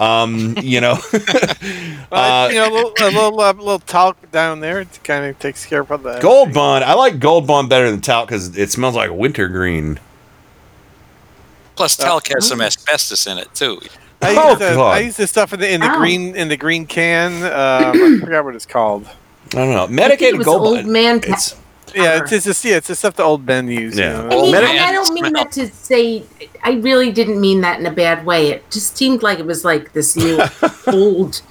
[0.00, 0.96] Um, you know,
[2.12, 4.80] Uh, you know, a little, a little, uh, little talc down there.
[4.80, 6.22] It kind of takes care of that.
[6.22, 6.84] Gold Bond.
[6.84, 9.98] I like Gold Bond better than talc because it smells like wintergreen.
[11.76, 13.80] Plus, talc has some asbestos in it too.
[14.22, 15.98] I Oh, use, the, I use this stuff in the in the Ow.
[15.98, 17.42] green in the green can.
[17.44, 19.06] Um, I forgot what it's called.
[19.06, 19.84] I don't know.
[19.84, 19.94] I think it
[20.34, 20.88] Medicated Gold old Bond.
[20.88, 21.20] man.
[21.24, 21.54] It's
[21.94, 23.96] Yeah, it's, it's just yeah, it's the stuff the old men use.
[23.96, 24.22] you Yeah.
[24.22, 24.26] know.
[24.26, 26.22] I mean, Medi- and I don't mean that to say.
[26.62, 28.48] I really didn't mean that in a bad way.
[28.48, 30.40] It just seemed like it was like this new
[30.86, 31.42] old,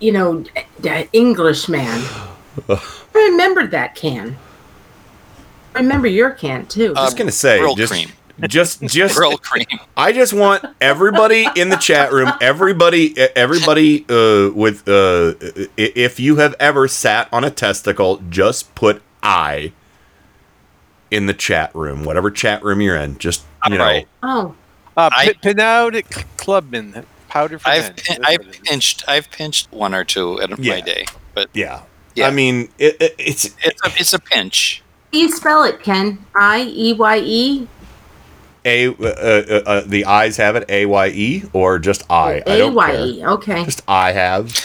[0.00, 0.44] you know,
[0.84, 2.00] uh, English man.
[2.68, 2.80] I
[3.14, 4.36] remembered that can.
[5.74, 6.94] I remember your can too.
[6.96, 8.08] I was gonna say Brill just, cream.
[8.48, 9.78] just just Brylcreem.
[9.96, 15.34] I just want everybody in the chat room, everybody, everybody, uh, with uh,
[15.76, 19.72] if you have ever sat on a testicle, just put I
[21.10, 23.18] in the chat room, whatever chat room you're in.
[23.18, 24.08] Just you know, Alright.
[24.22, 24.54] oh,
[24.96, 27.68] Uh, I- P- Pinaud Cl- Clubman powder for.
[27.68, 28.60] I've pin- I've what it is.
[28.68, 30.74] pinched I've pinched one or two in Yeah.
[30.74, 31.82] my day, but yeah.
[32.16, 32.26] Yeah.
[32.26, 34.82] I mean, it, it, it's it's a, it's a pinch.
[35.12, 36.24] you spell it, Ken?
[36.36, 37.68] I E Y E.
[38.64, 42.42] a uh, uh, uh, the eyes have it A Y E or just I.
[42.46, 43.06] I A don't care.
[43.06, 43.24] E.
[43.24, 43.64] Okay.
[43.64, 44.56] Just I have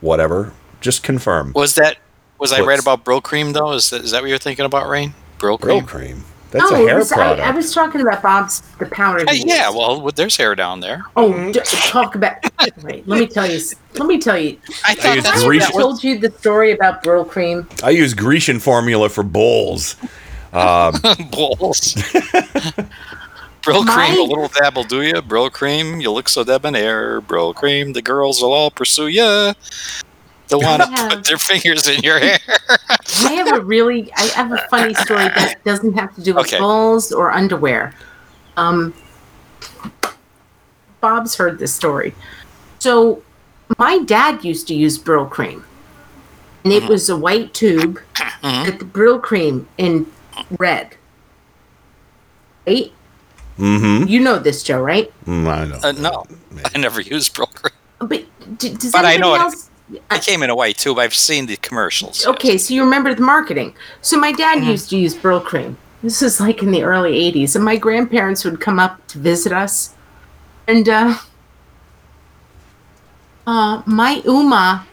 [0.00, 0.52] whatever.
[0.80, 1.52] Just confirm.
[1.54, 1.98] Was that
[2.38, 3.72] was I right about Brylcreem though?
[3.72, 5.14] Is that, is that what you're thinking about, Rain?
[5.38, 5.86] Brill Brylcreem.
[5.86, 6.24] cream.
[6.50, 7.42] That's no, a hair was, I, product.
[7.48, 9.28] I was talking about Bob's the powder.
[9.28, 9.76] Uh, yeah, used.
[9.76, 11.04] well, there's hair down there.
[11.16, 12.36] Oh, d- talk about.
[12.84, 13.60] Wait, let me tell you.
[13.94, 14.56] Let me tell you.
[14.86, 17.82] I thought use that's I Grease- that was told you the story about Brylcreem.
[17.82, 19.96] I use Grecian formula for bowls.
[20.52, 20.94] Um,
[21.32, 21.94] balls.
[23.62, 25.22] Brill My- cream, a little dab will do ya.
[25.22, 27.20] Brylcreem, you look so debonair.
[27.20, 29.54] Brylcreem, the girls will all pursue ya.
[30.48, 31.08] They'll want to Yeah.
[31.08, 32.38] put their fingers in your hair.
[33.24, 36.46] I have a really, I have a funny story that doesn't have to do with
[36.46, 36.58] Okay.
[36.58, 37.94] balls or underwear.
[38.56, 38.92] Um,
[41.00, 42.14] Bob's heard this story.
[42.78, 43.22] So,
[43.78, 45.62] my dad used to use Brylcreem,
[46.64, 47.98] and it was a white tube
[48.42, 50.06] with the Brylcreem in
[50.58, 50.96] red.
[52.66, 52.92] Right?
[53.58, 54.08] mm-hmm.
[54.08, 55.12] You know this, Joe, right?
[55.26, 55.78] Mm, I know.
[55.82, 56.26] Uh, no,
[56.74, 57.70] I never used Brylcreem.
[58.00, 58.24] But
[58.58, 60.98] d- does But I anybody know it- It came in a white tube.
[60.98, 62.26] I've seen the commercials.
[62.26, 63.74] Okay, so you remember the marketing.
[64.00, 65.76] So my dad used to use Brylcreem.
[66.02, 69.52] This is like in the early '80s, and my grandparents would come up to visit
[69.52, 69.94] us,
[70.66, 71.18] and uh,
[73.46, 74.86] uh, my Uma,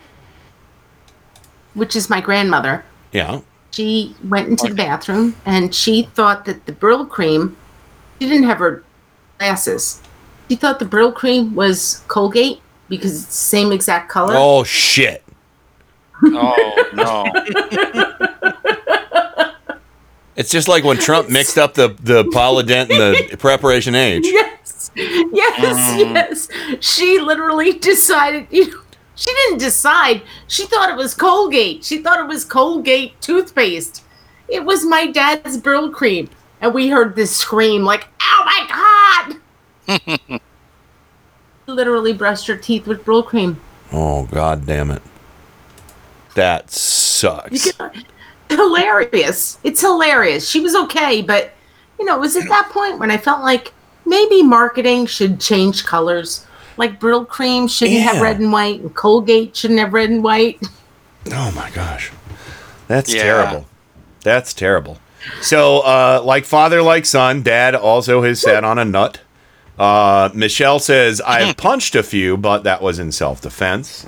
[1.73, 3.41] which is my grandmother, Yeah.
[3.71, 7.55] she went into the bathroom and she thought that the Brylcreem.
[8.19, 8.83] She didn't have her
[9.39, 10.01] glasses.
[10.49, 12.61] She thought the Brylcreem was Colgate
[12.91, 14.33] because it's the same exact color.
[14.35, 15.23] Oh shit.
[16.23, 17.25] Oh no!
[20.37, 24.25] It's just like when Trump mixed up the the Polident and the Preparation H.
[24.25, 26.13] Yes, yes, mm.
[26.15, 26.47] yes.
[26.79, 28.47] She literally decided.
[28.49, 28.81] You know,
[29.15, 30.23] she didn't decide.
[30.47, 31.83] She thought it was Colgate.
[31.83, 34.03] She thought it was Colgate toothpaste.
[34.47, 39.37] It was my dad's Brylcreem, and we heard this scream like, "Oh my
[39.87, 40.39] god!"
[41.71, 43.55] literally brushed her teeth with Brylcreem.
[43.91, 45.01] Oh god damn it.
[46.35, 47.71] That sucks.
[48.49, 49.57] hilarious.
[49.63, 50.49] It's hilarious.
[50.49, 51.51] She was okay, but
[51.99, 53.73] you know, it was at that point when I felt like
[54.05, 56.45] maybe marketing should change colors.
[56.77, 60.59] Like Brylcreem shouldn't have red and white, and Colgate shouldn't have red and white.
[61.31, 62.11] Oh my gosh.
[62.87, 63.23] That's Yeah.
[63.23, 63.65] terrible.
[64.23, 64.97] That's terrible.
[65.41, 69.19] So, uh, like father, like son, dad also has sat on a nut.
[69.79, 74.05] Uh, Michelle says, I've punched a few, but that was in self defense.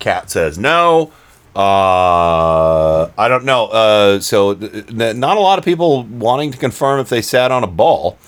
[0.00, 1.12] Kat says, no.
[1.56, 3.66] Uh, I don't know.
[3.66, 7.52] Uh, so, th- th- not a lot of people wanting to confirm if they sat
[7.52, 8.18] on a ball.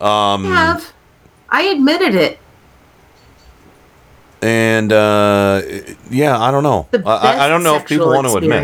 [0.00, 0.92] Um, I have.
[1.48, 2.38] I admitted it.
[4.42, 5.62] and uh,
[6.10, 6.88] yeah, I don't know.
[6.92, 6.98] I,
[7.38, 8.62] I- I don't know if people want to admit.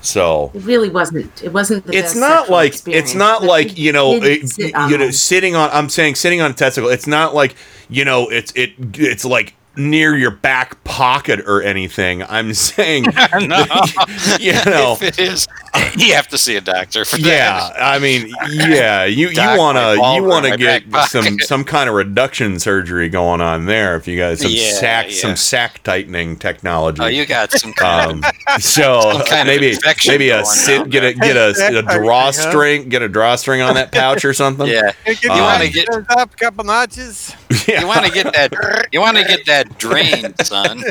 [0.00, 0.08] Experience.
[0.08, 1.42] So, It really wasn't.
[1.42, 4.48] It wasn't the it's best not sexual like it's not like you know did it,
[4.48, 7.54] sit on you know sitting on i'm saying sitting on a testicle it's not like
[7.88, 13.64] you know it's it it's like near your back pocket or anything i'm saying no,
[14.40, 15.46] you know if it is,
[15.96, 17.82] you have to see a doctor for yeah that.
[17.82, 21.94] i mean yeah you you want to you want to get some some kind of
[21.94, 25.14] reduction surgery going on there if you guys some Yeah, sack yeah.
[25.16, 30.12] some sack tightening technology Oh, you got some kind um, so Some kind maybe infection
[30.12, 33.60] maybe a sit on get a get a, Sack a tightening, drawstring get a drawstring
[33.62, 34.92] on that pouch or something yeah.
[35.06, 37.34] You your want to get up a couple notches.
[37.68, 40.82] you want to get that you want to get that drain, son.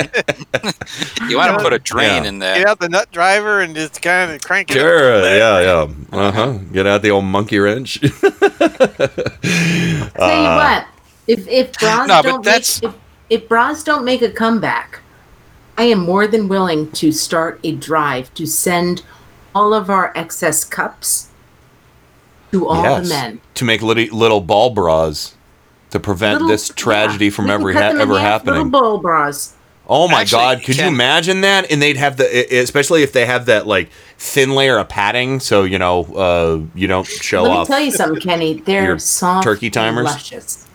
[1.29, 2.29] you want to put a drain Yeah.
[2.29, 2.67] in Get that.
[2.67, 5.87] out the nut driver and just kind of crank Sure, yeah, yeah.
[6.11, 6.53] Uh huh.
[6.71, 7.99] Get out the old monkey wrench.
[8.01, 8.11] Tell
[9.41, 10.85] you what,
[11.27, 12.93] if if bras No, don't make, if,
[13.29, 14.99] if bras don't make a comeback,
[15.77, 19.03] I am more than willing to start a drive to send
[19.55, 21.29] all of our excess cups
[22.51, 23.03] to all Yes.
[23.07, 23.41] the men.
[23.55, 25.35] to make little, little ball bras
[25.91, 28.69] to prevent Little- this tragedy yeah, from ever ha- ever half, Little happening.
[28.69, 29.53] ball bras.
[29.91, 30.63] Oh my Actually, God!
[30.63, 31.71] Could you imagine that?
[31.71, 32.25] And they'd have the,
[32.59, 33.89] especially if they have that like
[34.19, 37.67] thin layer of padding, so you know uh, you don't show Let me off.
[37.67, 38.53] tell you something, Kenny.
[38.61, 40.05] They're soft, turkey timers?
[40.05, 40.67] luscious.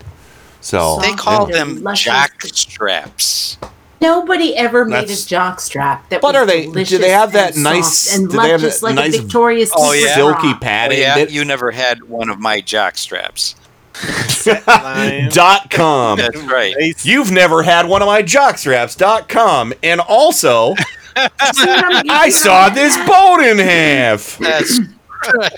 [0.60, 2.04] So They call them luscious.
[2.06, 3.56] jock straps.
[4.00, 7.32] Nobody ever made That's- a jock strap that But was are they- do they have
[7.32, 10.14] that and nice- soft and do they have that like nice a Victoria's Oh, yeah?
[10.14, 10.58] silky bra?
[10.58, 10.98] padding.
[11.00, 13.54] yeah, that- you never had one of my jock straps.
[15.30, 16.18] dot com.
[16.18, 16.74] That's right.
[17.04, 18.96] You've never had one of my jockstraps.
[18.96, 19.72] Dot com.
[19.82, 20.74] And also,
[21.16, 24.38] I saw this boat in half.
[24.38, 24.80] That's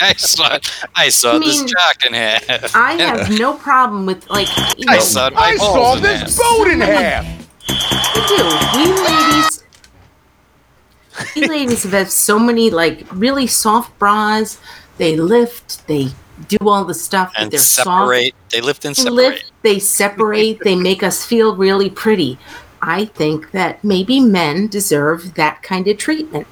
[0.01, 0.59] I saw
[0.95, 2.77] I saw I this mean, jock in half.
[2.77, 4.49] I have no problem with like
[4.79, 6.57] you know, I saw my I balls saw in this half.
[6.57, 7.27] boat in half.
[8.15, 8.45] we do.
[8.77, 9.65] We ladies
[11.35, 14.61] we ladies have had so many like really soft bras.
[14.99, 16.09] They lift, they
[16.49, 18.35] do all the stuff that and they're separate.
[18.51, 18.95] They lift and.
[18.95, 19.15] They separate.
[19.15, 22.39] lift, they separate, they make us feel really pretty.
[22.83, 26.47] I think that maybe men deserve that kind of treatment.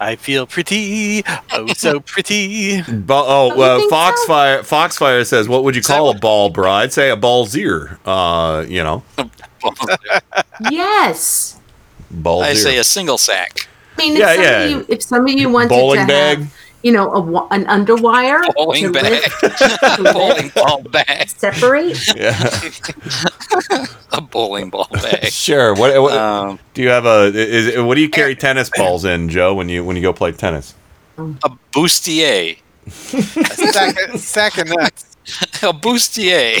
[0.00, 1.22] I feel pretty,
[1.52, 2.82] oh so pretty.
[2.82, 4.62] Bo- oh, you uh, think Foxfire.
[4.62, 7.98] Foxfire says, "What would you call a ball bra?" I'd say a ballsier.
[8.04, 9.02] Uh, you know,
[10.70, 11.58] Yes.
[12.12, 12.42] ballsier.
[12.44, 13.68] I say a single sack.
[13.96, 14.60] I mean, if Yeah, some yeah.
[14.62, 16.38] of you if some of you wanted Bowling to bag?
[16.38, 20.12] have, you know, a, an underwire Bowling to bag.
[20.12, 21.28] bowling ball bag.
[21.30, 22.38] separate, yeah,
[24.12, 25.24] A bowling ball bag.
[25.32, 25.74] sure.
[25.74, 27.32] What, what Um, do you have a?
[27.34, 29.54] Is, what do you carry tennis balls in, Joe?
[29.54, 30.74] When you when you go play tennis?
[31.18, 32.58] a bustier.
[32.88, 35.16] Sack, of- sack of nuts.
[35.62, 36.60] A bustier.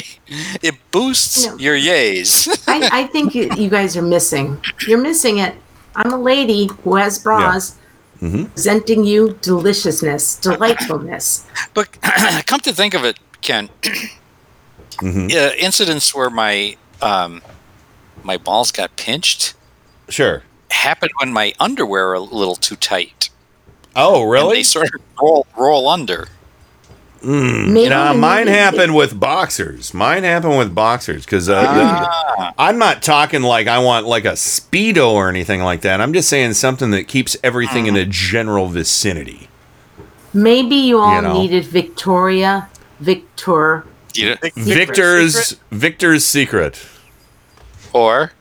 [0.62, 1.56] It boosts No.
[1.58, 2.48] your yays.
[2.68, 4.58] I, I think you, you guys are missing.
[4.88, 5.54] You're missing it.
[5.96, 7.76] I'm a lady who has bras,
[8.24, 8.44] Mm-hmm.
[8.54, 11.44] presenting you deliciousness, delightfulness.
[11.74, 11.88] But
[12.46, 13.68] come to think of it, Ken,
[14.98, 15.30] Mhm.
[15.34, 17.42] uh, incidents where my um,
[18.22, 19.54] my balls got pinched
[20.08, 20.42] Sure.
[20.70, 23.28] happened when my underwear were a little too tight.
[23.96, 24.56] Oh, And really?
[24.58, 26.28] they sort of roll roll under.
[27.24, 27.68] Mm.
[27.72, 29.94] Maybe- Nah, mine maybe- happened with boxers.
[29.94, 32.52] Mine happened with boxers because uh, Ah.
[32.58, 36.00] I'm not talking like I want like a speedo or anything like that.
[36.00, 39.48] I'm just saying something that keeps everything in a general vicinity.
[40.32, 41.32] Maybe you all You know.
[41.32, 42.68] needed Victoria,
[43.00, 43.86] Victor.
[44.14, 46.78] You know, Victor's Victor's secret.
[47.92, 48.32] or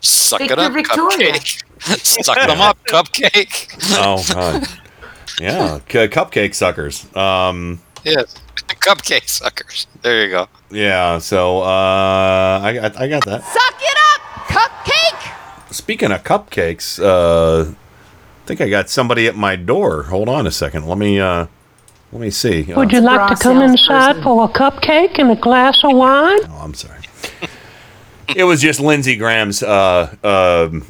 [0.00, 1.32] suck Victor it up, Victoria.
[1.32, 1.62] cupcake.
[2.24, 3.68] suck them up, cupcake.
[3.98, 4.68] Oh, God.
[5.42, 7.14] Yeah, c- cupcake suckers.
[7.16, 9.86] Um, Yes, cupcake suckers.
[10.02, 10.48] There you go.
[10.70, 11.18] yeah.
[11.18, 13.44] So uh, I got I got that.
[13.44, 15.72] Suck it up, cupcake!
[15.72, 20.04] Speaking of cupcakes, uh, I think I got somebody at my door.
[20.04, 20.86] Hold on a second.
[20.88, 21.46] Let me uh,
[22.10, 22.72] let me see.
[22.72, 24.22] Uh, Would you like to come inside salesperson.
[24.24, 26.40] for a cupcake and a glass of wine?
[26.44, 26.98] Oh, I'm sorry.
[28.36, 30.84] it was just Lindsey Graham's uh, um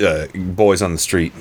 [0.00, 1.32] uh, boys on the street.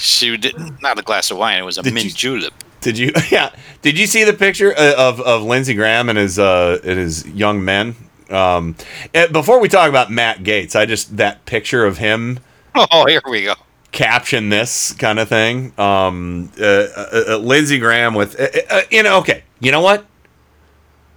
[0.00, 1.58] She did not a glass of wine.
[1.58, 2.54] It was a Did mint you- julep.
[2.80, 3.12] Did you?
[3.30, 3.50] Yeah.
[3.82, 7.26] Did you see the picture uh, of of Lindsey Graham and his uh and his
[7.26, 7.96] young men?
[8.30, 8.76] Um,
[9.14, 12.40] eh, before we talk about Matt Gaetz, I just that picture of him
[12.74, 13.54] Oh, here we go.
[13.92, 15.72] caption this kind of thing.
[15.78, 20.04] Um, uh, uh, uh, Lindsey Graham with, uh, uh, you know, okay, you know what?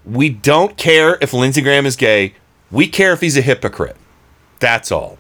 [0.06, 2.34] We don't care if Lindsey Graham is gay.
[2.72, 3.98] We care if he's a hypocrite.
[4.60, 5.18] That's all.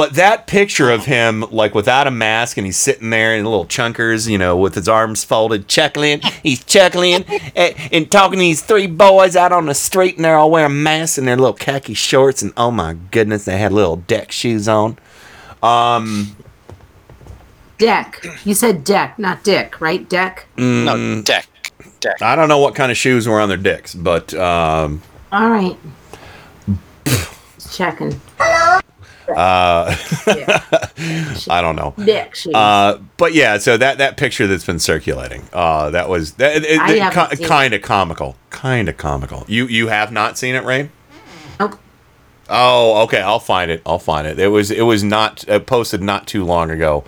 [0.00, 3.66] But that picture of him, like without a mask, and he's sitting there in little
[3.66, 6.22] chunkers, you know, with his arms folded, chuckling.
[6.42, 10.38] He's chuckling and, and talking to these three boys out on the street, and they're
[10.38, 13.96] all wearing masks and their little khaki shorts, and oh my goodness, they had little
[13.96, 14.96] deck shoes on.
[15.62, 16.34] Um,
[17.76, 18.24] Deck.
[18.46, 20.08] You said deck, not dick, right?
[20.08, 20.46] Deck.
[20.56, 21.46] No, mm, deck.
[22.00, 22.22] Deck.
[22.22, 25.76] I don't know what kind of shoes were on their dicks, but um, All right.
[27.70, 28.18] Checking.
[29.36, 29.96] Uh,
[31.50, 31.94] I don't know.
[32.04, 32.36] Dick.
[32.54, 36.78] Uh, but yeah, so that that picture that's been circulating, uh, that was that it,
[36.80, 37.48] I haven't seen it.
[37.48, 39.44] kind of comical, kind of comical.
[39.48, 40.90] You you have not seen it, Rain?
[41.58, 41.78] Nope.
[42.48, 43.20] Oh, okay.
[43.20, 43.82] I'll find it.
[43.86, 44.38] I'll find it.
[44.38, 47.04] It was it was not uh, posted not too long ago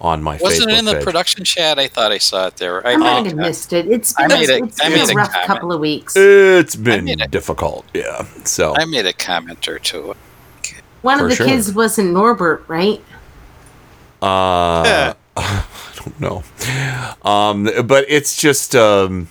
[0.00, 0.42] on my Facebook.
[0.42, 1.04] Wasn't Facebook it in the page.
[1.04, 1.78] production chat?
[1.78, 2.84] I thought I saw it there.
[2.86, 3.86] I might made have a- missed it.
[3.86, 5.46] It's I been, made a- it's I been a a rough comment.
[5.46, 6.14] couple of weeks.
[6.16, 7.30] It's been made it.
[7.30, 7.84] difficult.
[7.94, 8.24] Yeah.
[8.44, 10.14] So I made a comment or two.
[11.02, 11.46] One for of the sure.
[11.46, 13.02] kids wasn't Norbert, right?
[14.22, 15.64] uh, I
[15.96, 16.42] don't know.
[17.22, 19.28] Um, but it's just um,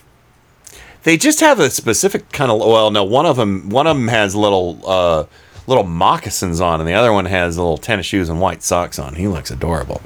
[1.04, 2.58] they just have a specific kind of.
[2.58, 5.24] Well, no, one of them one of them has little uh,
[5.66, 9.14] little moccasins on, and the other one has little tennis shoes and white socks on.
[9.14, 10.02] He looks adorable.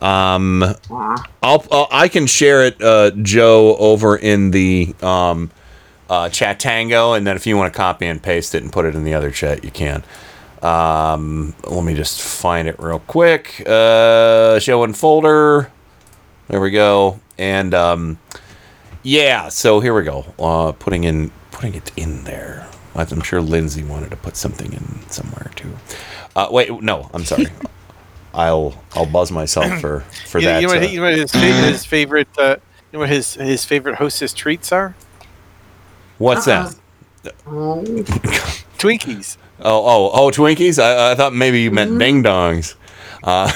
[0.00, 0.62] Um,
[1.42, 5.50] I'll, I'll I can share it, uh, Joe, over in the um,
[6.10, 8.84] uh, chat tango, and then if you want to copy and paste it and put
[8.84, 10.02] it in the other chat, you can.
[10.62, 13.62] Um, let me just find it real quick.
[13.66, 15.70] Uh, show and folder.
[16.48, 17.20] There we go.
[17.38, 18.18] And um,
[19.02, 20.24] yeah, so here we go.
[20.38, 22.68] Uh, putting in putting it in there.
[22.94, 25.76] I'm sure Lindsey wanted to put something in somewhere too.
[26.34, 27.46] Uh, wait, no, I'm sorry.
[28.34, 30.60] I'll I'll buzz myself for for you, that.
[30.60, 32.56] You know, uh, what, you know what his favorite, his favorite, uh,
[32.92, 34.94] you know what his his favorite hostess treats are?
[36.18, 36.74] what's that?
[38.78, 39.36] Twinkies.
[39.60, 40.78] Oh, oh, oh, Twinkies.
[40.82, 42.74] I, I thought maybe you meant ding dongs.
[43.22, 43.50] Uh,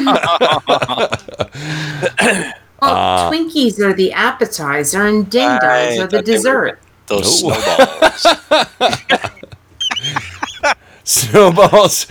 [0.00, 6.78] Well, Uh, Twinkies are the appetizer and ding dongs are the thought they were dessert.
[7.08, 7.50] Those Ooh.
[7.50, 8.26] snowballs.
[11.04, 12.06] Snowballs.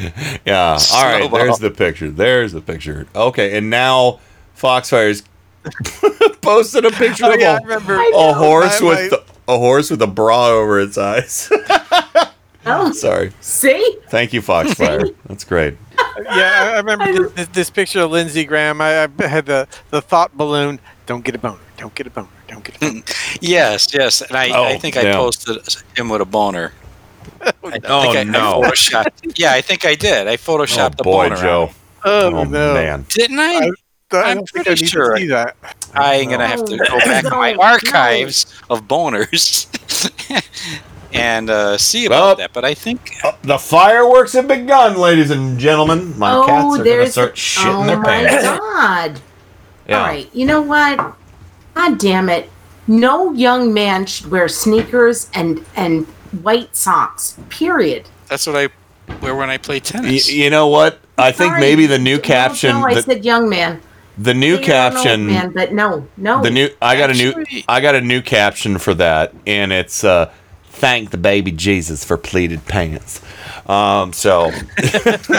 [0.46, 0.78] Yeah.
[0.94, 1.32] All right.
[1.32, 2.10] There's the picture.
[2.10, 3.08] There's the picture.
[3.16, 3.58] Okay.
[3.58, 4.20] And now
[4.56, 5.24] Foxfire's
[6.42, 9.18] posted a picture Oh, of yeah, I a, a horse I- with I-
[9.50, 11.50] a horse with a bra over its eyes.
[12.70, 13.32] Oh, Sorry.
[13.42, 13.98] see?
[14.10, 15.10] Thank you, Foxfire.
[15.28, 15.76] That's great.
[16.24, 18.82] yeah, I I remember this, this, this picture of Lindsey Graham.
[18.82, 20.80] I, I had the, the thought balloon.
[21.06, 21.60] Don't get a boner.
[21.78, 22.28] Don't get a boner.
[22.48, 23.02] Don't get a boner.
[23.42, 25.58] yes, yes, and I, I Oh, think I posted
[25.96, 26.74] him with a boner.
[27.64, 28.64] Oh, I Oh, think no.
[28.64, 29.38] I photoshopped.
[29.38, 30.28] Yeah, I think I did.
[30.28, 31.36] I Oh photoshopped the boy, boner.
[31.42, 31.64] Joe.
[31.64, 31.74] out.
[32.06, 32.74] Oh, Oh no.
[32.74, 33.06] man.
[33.10, 33.44] Didn't I?
[33.44, 33.72] I,
[34.14, 35.14] I I'm don't think I pretty sure.
[35.16, 35.56] to see that.
[35.94, 37.64] I'm gonna have to go back to my No, no.
[37.64, 39.68] archives of boners
[41.14, 42.54] and uh, see about Well, that.
[42.54, 46.18] But I think Uh, the fireworks have begun, ladies and gentlemen.
[46.18, 48.44] My oh, cats are going to start shitting oh their my pants.
[48.44, 49.22] god!
[49.88, 50.00] Yeah.
[50.02, 50.98] All right, you know what?
[51.74, 52.50] God damn it!
[52.88, 56.06] No young man should wear sneakers and and
[56.44, 57.38] white socks.
[57.48, 58.10] Period.
[58.28, 58.68] that's what I
[59.22, 60.30] wear when I play Y- tennis.
[60.30, 61.00] you know what?
[61.18, 62.72] I think maybe the new caption.
[62.72, 63.80] No, I the, said young man.
[64.18, 65.28] the new Say you're an old caption.
[65.28, 66.44] man, but no, no.
[66.44, 70.04] The new I got a new I got a new caption for that, and it's
[70.04, 70.30] uh,
[70.78, 73.22] thank the baby Jesus for pleated pants.
[73.68, 74.52] Um, so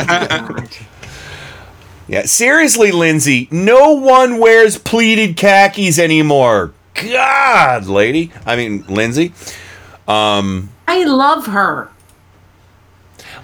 [2.08, 6.72] yeah, seriously, Lindsey, no one wears pleated khakis anymore.
[6.94, 8.32] God, lady.
[8.44, 9.32] I mean, Lindsey.
[10.06, 11.90] Um, I love her.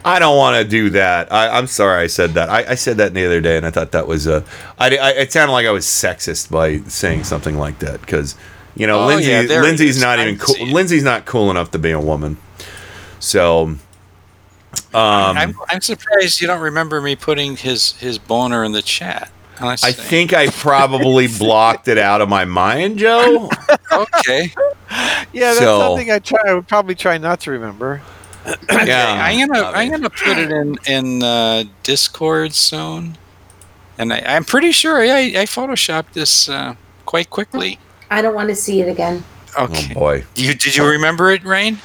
[0.05, 1.33] I don't want to do that.
[1.33, 2.51] I, I'm sorry I said that.
[2.51, 4.45] I, I said that the other day, and I thought that was uh,
[4.79, 8.35] I, I, it sounded like I was sexist by saying something like that because
[8.77, 10.67] you know Oh, Lindsey yeah, Lindsey's not even cool.
[10.67, 12.37] Lindsey's not cool enough to be a woman.
[13.21, 13.79] So, um,
[14.95, 19.31] I'm I'm surprised you don't remember me putting his his boner in the chat.
[19.61, 23.49] I think I probably blocked it out of my mind, Joe.
[23.93, 24.53] okay.
[25.33, 26.41] Yeah, that's So- something I try.
[26.47, 28.03] I would probably try not to remember.
[28.69, 33.17] Yeah, I'm gonna I'm gonna put it in in uh, Discord soon,
[33.97, 36.75] and I, I'm pretty sure I I photoshopped this uh,
[37.07, 37.79] quite quickly.
[38.15, 39.25] I don't want to see it again.
[39.59, 39.89] Oh, okay.
[39.91, 40.25] Oh boy.
[40.37, 41.79] You did you remember it, Rain?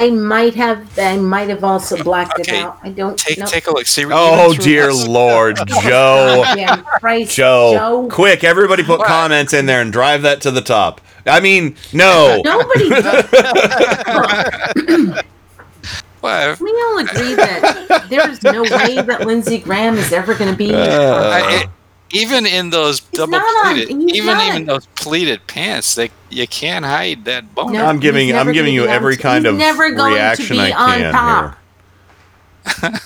[0.00, 0.96] I might have.
[0.98, 2.58] I might have also mm, blacked Okay.
[2.60, 2.78] it out.
[2.82, 3.18] I don't.
[3.18, 3.46] Take know.
[3.46, 3.86] take a look.
[3.86, 4.04] See.
[4.08, 6.42] Oh dear this- Lord, Joe.
[6.44, 8.08] Goddamn Christ, Joe, Joe.
[8.10, 8.44] quick!
[8.44, 11.00] Everybody put comments in there and drive that to the top.
[11.26, 12.40] I mean, no.
[12.44, 12.90] Nobody.
[16.20, 20.56] Well, we all agree that there's no way that Lindsey Graham is ever going to
[20.56, 20.74] be.
[20.74, 21.68] Uh, I- it-
[22.10, 24.48] even in those double not on- pleated, even not.
[24.48, 27.72] even those pleated pants, they you can't hide that bone.
[27.72, 30.16] No, I'm giving he's I'm giving you every t- kind he's of never going to
[30.16, 31.58] reaction be I on can top.
[32.82, 33.00] here.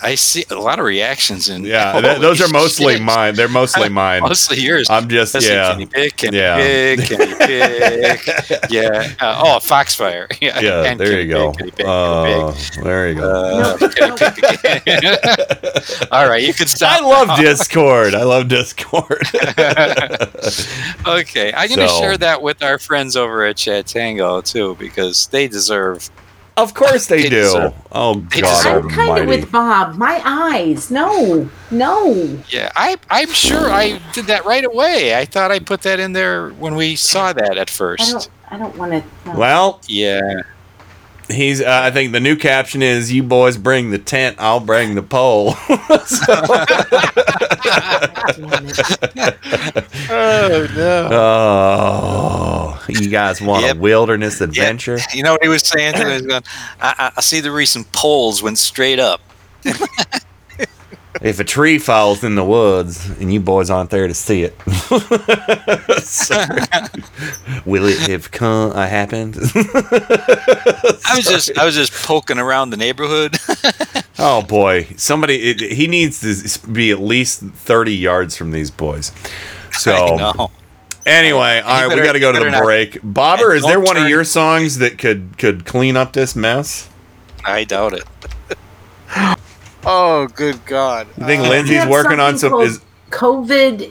[0.00, 1.64] I see a lot of reactions in.
[1.64, 3.02] Yeah, th- those are mostly shit.
[3.02, 3.34] mine.
[3.34, 4.22] They're mostly mine.
[4.22, 4.88] Mostly yours.
[4.88, 5.70] I'm just Let's see, yeah.
[5.72, 6.16] Can you pick?
[6.16, 6.56] Can Yeah.
[6.58, 7.08] you pick?
[7.08, 8.26] Can you pick?
[8.70, 9.12] yeah.
[9.20, 10.28] Uh, oh, Foxfire.
[10.40, 10.60] Yeah.
[10.60, 11.50] Yeah, And there you go.
[11.52, 11.58] pick?
[11.58, 11.86] Can you pick?
[11.86, 12.54] Can you Uh,
[12.84, 13.30] there you go.
[13.30, 15.16] Uh, can you pick again?
[16.12, 17.00] All right, you can stop.
[17.02, 17.36] I love now.
[17.36, 18.14] Discord.
[18.14, 19.22] I love Discord.
[21.06, 24.76] okay, I'm going to So- share that with our friends over at Chat Tango too
[24.78, 26.08] because they deserve.
[26.62, 27.36] Of course they, They do.
[27.42, 29.96] deserve- oh God deserve- I'm kind of with Bob.
[29.96, 30.90] My eyes.
[30.90, 32.38] No, no.
[32.50, 35.16] Yeah, I I'm sure I did that right away.
[35.16, 38.02] I thought I put that in there when we saw that at first.
[38.02, 38.30] I first.
[38.50, 38.52] don't.
[38.52, 39.30] I don't want to.
[39.36, 40.20] Well, Yeah.
[41.30, 41.60] He's.
[41.60, 45.02] Uh, I think the new caption is "You boys bring the tent, I'll bring the
[45.02, 45.54] pole."
[50.10, 51.08] Oh no!
[51.12, 53.76] oh, you guys want Yep.
[53.76, 54.98] a wilderness adventure?
[55.12, 55.96] You know what he was saying?
[55.96, 56.42] He was going,
[56.80, 59.20] I, I, I see the recent polls went straight up.
[61.20, 64.54] if a tree falls in the woods and you boys aren't there to see it,
[67.66, 68.72] will it have come?
[68.72, 69.36] Uh, happened?
[69.36, 73.36] I was just I was just poking around the neighborhood.
[74.20, 79.12] Oh boy, somebody it, he needs to be at least thirty yards from these boys.
[79.70, 80.50] So I know.
[81.06, 82.98] anyway, all right, we got to go to the better not- break.
[83.04, 86.90] Bobber, is there one of your songs that could could clean up this mess?
[87.44, 88.02] I doubt it.
[89.90, 91.06] Oh, good God!
[91.16, 92.76] You think Uh, Lindsey's working on something some?
[92.76, 93.90] Is COVID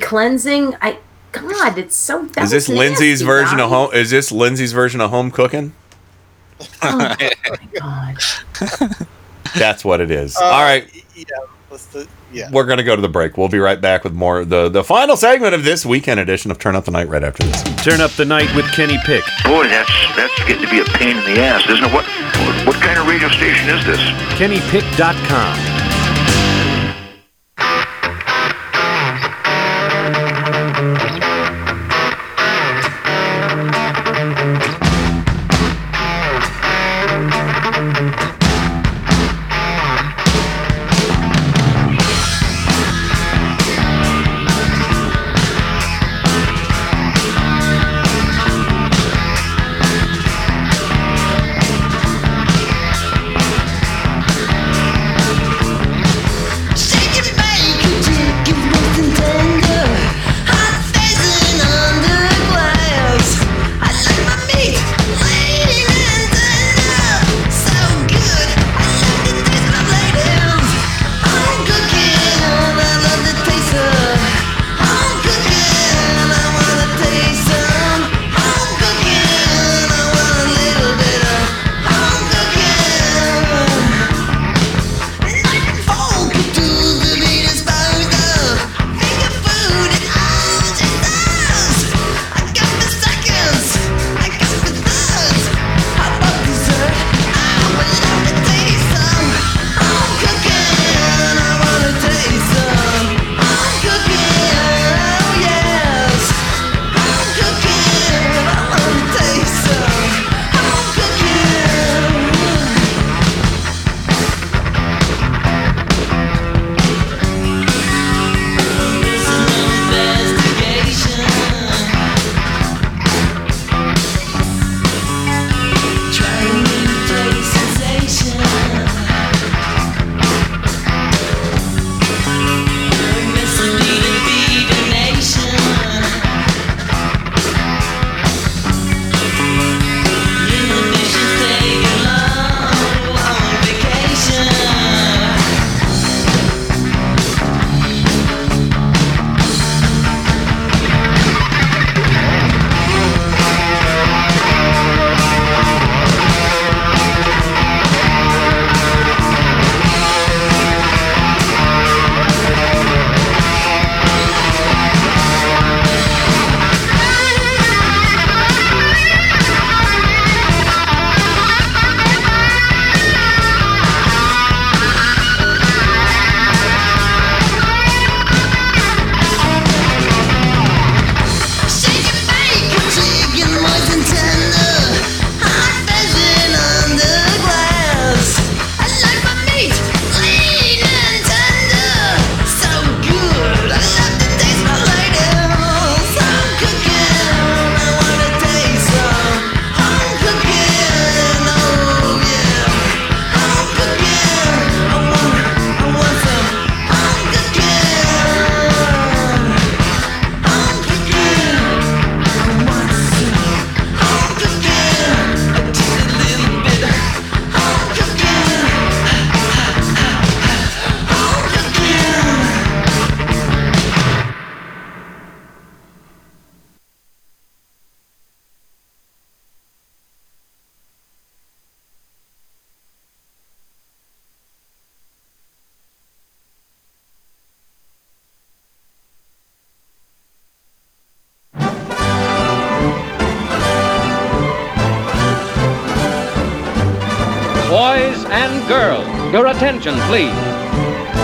[0.00, 0.76] cleansing.
[0.80, 0.98] I
[1.32, 2.26] God, it's so.
[2.26, 3.90] That is this Lindsey's nasty, version of home?
[3.92, 5.72] Is this Lindsey's version of home cooking?
[6.82, 8.16] Oh my God.
[9.56, 10.36] That's what it is.
[10.36, 11.24] Uh, all right, Yeah,
[11.72, 12.50] let's do, yeah.
[12.52, 13.36] we're gonna go to the break.
[13.36, 16.58] We'll be right back with more the the final segment of this weekend edition of
[16.58, 17.62] Turn Up the Night right after this.
[17.82, 19.24] Turn up the night with Kenny Pick.
[19.44, 21.92] Boy, that's that's getting to be a pain in the ass, isn't it?
[21.92, 22.04] What
[22.66, 23.98] what kind of radio station is this?
[24.38, 25.81] KennyPick.com.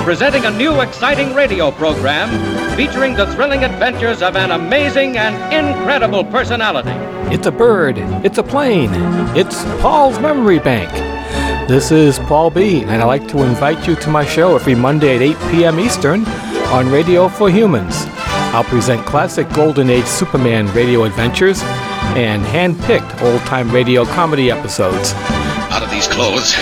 [0.08, 2.30] Presenting a new exciting radio program
[2.78, 6.92] featuring the thrilling adventures of an amazing and incredible personality.
[7.30, 7.98] It's a bird.
[8.24, 8.88] It's a plane.
[9.36, 10.90] It's Paul's Memory Bank.
[11.68, 15.16] This is Paul B, and I'd like to invite you to my show every Monday
[15.16, 15.78] at 8 p.m.
[15.78, 16.24] Eastern
[16.68, 18.06] on Radio for Humans.
[18.54, 21.60] I'll present classic Golden Age Superman radio adventures
[22.16, 25.12] and hand-picked old-time radio comedy episodes.
[25.68, 26.54] Out of these clothes.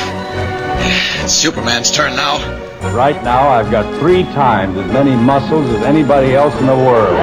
[1.22, 2.65] It's Superman's turn now.
[2.94, 7.16] Right now, I've got three times as many muscles as anybody else in the world.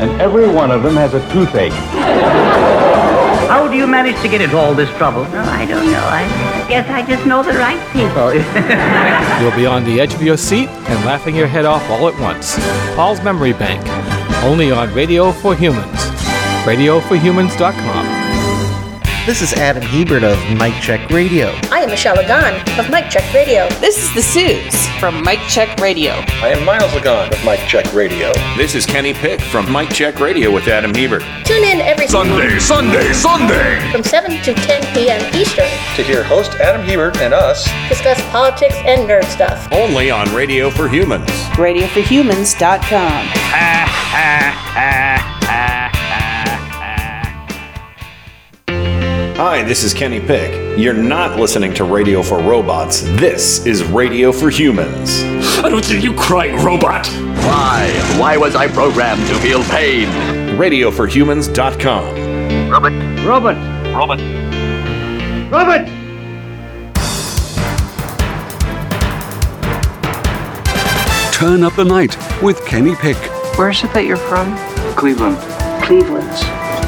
[0.00, 1.72] and every one of them has a toothache.
[3.48, 5.22] How do you manage to get into all this trouble?
[5.28, 6.04] Oh, I don't know.
[6.04, 8.34] I guess I just know the right people.
[9.40, 12.20] You'll be on the edge of your seat and laughing your head off all at
[12.20, 12.56] once.
[12.96, 13.86] Paul's Memory Bank,
[14.44, 15.86] only on Radio for Humans.
[16.64, 18.24] RadioForHumans.com.
[19.26, 21.52] This is Adam Hebert of Mike Check Radio.
[21.84, 23.68] I am Michelle Lagan of Mike Check Radio.
[23.78, 26.12] This is the Suze from Mike Check Radio.
[26.40, 28.32] I am Miles Lagan of Mike Check Radio.
[28.56, 31.22] This is Kenny Pick from Mike Check Radio with Adam Hebert.
[31.44, 35.20] Tune in every Sunday, Sunday, Sunday from 7 to 10 p.m.
[35.34, 39.70] Eastern to hear host Adam Hebert and us discuss politics and nerd stuff.
[39.70, 41.28] Only on Radio for Humans.
[41.52, 42.80] RadioForHumans.com.
[42.80, 44.40] Ha ha
[44.72, 45.74] ha ha.
[49.36, 50.63] Hi, this is Kenny Pick.
[50.76, 53.02] You're not listening to Radio for Robots.
[53.02, 55.22] This is Radio for Humans.
[55.62, 57.06] I don't hear you crying, robot.
[57.06, 57.92] Why?
[58.18, 60.08] Why was I programmed to feel pain?
[60.58, 62.70] RadioForHumans.com.
[62.72, 62.92] Robot.
[63.24, 63.56] Robot.
[63.94, 64.18] Robot.
[65.52, 65.86] Robot!
[71.32, 73.16] Turn up the night with Kenny Pick.
[73.56, 74.56] Where is it that you're from?
[74.96, 75.36] Cleveland.
[75.84, 76.32] Cleveland.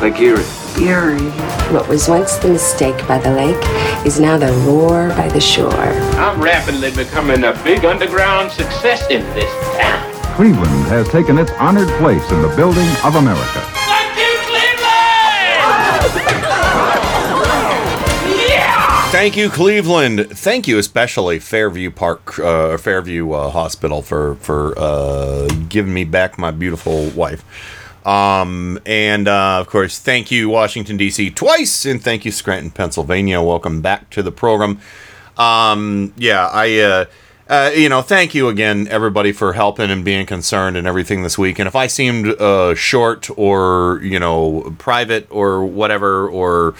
[0.03, 0.43] Lake Erie.
[0.81, 1.31] Erie.
[1.73, 5.73] What was once the mistake by the lake is now the roar by the shore.
[5.73, 10.13] I'm rapidly becoming a big underground success in this town.
[10.37, 13.61] Cleveland has taken its honored place in the building of America.
[13.89, 14.81] Thank you, Cleveland.
[18.49, 19.11] Yeah!
[19.11, 20.31] Thank you, Cleveland.
[20.39, 26.39] Thank you, especially Fairview Park, uh, Fairview uh, Hospital, for for uh, giving me back
[26.39, 27.45] my beautiful wife.
[28.07, 31.31] Um, and uh, of course, thank you, Washington D.C.
[31.31, 33.43] twice, and thank you, Scranton, Pennsylvania.
[33.43, 34.81] Welcome back to the program.
[35.37, 36.79] Um, yeah, I.
[36.79, 37.05] Uh,
[37.49, 41.39] uh, you know, thank you again, everybody, for helping and being concerned and everything this
[41.39, 41.61] week.
[41.61, 46.75] And if I seemed uh, short or, you know, private or whatever or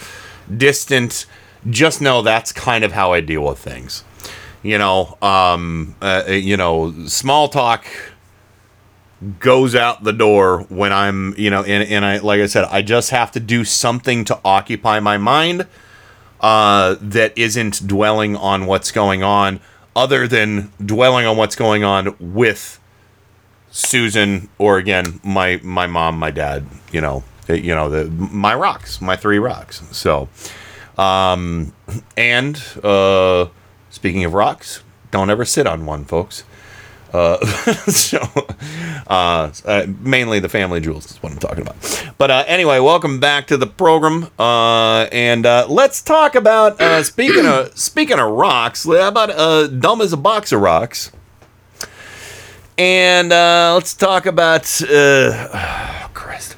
[0.53, 1.25] distant,
[1.69, 4.03] just know that's kind of how I deal with things.
[4.61, 7.85] You know, um, uh, you know, small talk
[9.39, 12.81] goes out the door when I'm, you know, and, and I, like I said, I
[12.81, 15.67] just have to do something to occupy my mind
[16.39, 19.59] uh, that isn't dwelling on what's going on,
[19.95, 22.79] other than dwelling on what's going on with
[23.71, 26.65] Susan or again my my mom, my dad.
[26.91, 29.81] You know, you know the my rocks, my three rocks.
[29.91, 30.29] So.
[30.97, 31.73] Um,
[32.15, 33.47] and uh,
[33.91, 36.43] speaking of rocks, don't ever sit on one, folks.
[37.13, 37.45] Uh,
[37.87, 38.19] so,
[39.07, 42.13] uh, uh, mainly the family jewels is what I'm talking about.
[42.17, 47.03] But uh, anyway, welcome back to the program, uh, and uh, let's talk about uh,
[47.03, 48.85] speaking of speaking of rocks.
[48.85, 51.11] How about uh, dumb as a box of rocks?
[52.77, 56.55] And uh, let's talk about uh, oh, Christ.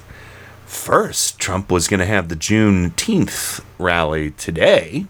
[0.65, 5.05] First, Trump was going to have the Juneteenth rally today.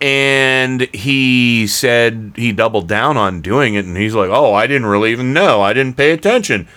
[0.00, 3.86] And he said he doubled down on doing it.
[3.86, 5.62] And he's like, oh, I didn't really even know.
[5.62, 6.68] I didn't pay attention.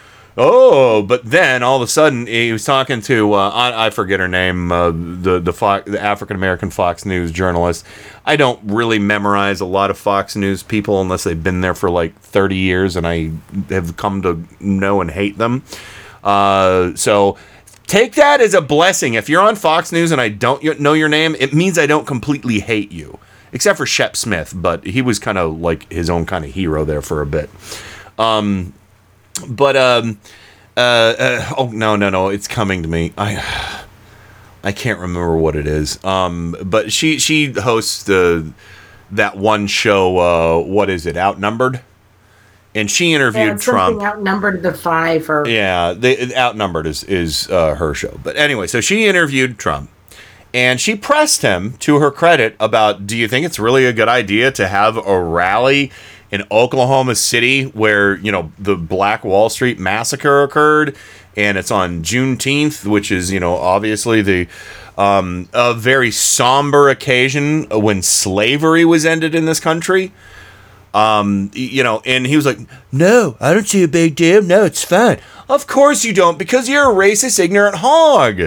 [0.42, 4.22] Oh, but then all of a sudden he was talking to uh, I, I forget
[4.22, 7.86] her name, uh, the the, Fo- the African American Fox News journalist.
[8.26, 11.90] I don't really memorize a lot of Fox News people unless they've been there for
[11.90, 13.32] like thirty years, and I
[13.68, 15.64] have come to know and hate them.
[16.24, 17.38] Uh, so
[17.90, 19.16] take that as a blessing.
[19.16, 22.08] If you're on Fox News and I don't know your name, it means I don't
[22.08, 23.20] completely hate you,
[23.52, 26.86] except for Shep Smith, but he was kind of like his own kind of hero
[26.86, 27.50] there for a bit.
[28.18, 28.74] Um,
[29.48, 30.20] but um,
[30.78, 33.12] uh, uh, oh no no no, it's coming to me.
[33.18, 33.86] I
[34.64, 36.04] I can't remember what it is.
[36.06, 38.54] Um, but she she hosts the
[39.12, 40.18] that one show.
[40.20, 41.18] Uh, what is it?
[41.18, 41.82] Outnumbered.
[42.76, 44.02] And she interviewed something Trump.
[44.02, 48.20] outnumbered the five or Yeah, the outnumbered is is uh, her show.
[48.24, 49.90] But anyway, so she interviewed Trump,
[50.54, 54.08] and she pressed him, to her credit, about do you think it's really a good
[54.08, 55.92] idea to have a rally
[56.32, 60.96] in Oklahoma City where you know the Black Wall Street massacre occurred,
[61.36, 64.48] and it's on Juneteenth, which is you know obviously the
[64.98, 70.12] um, a very somber occasion when slavery was ended in this country
[70.94, 72.58] um you know and he was like
[72.92, 76.68] no i don't see a big deal no it's fine of course you don't because
[76.68, 78.40] you're a racist ignorant hog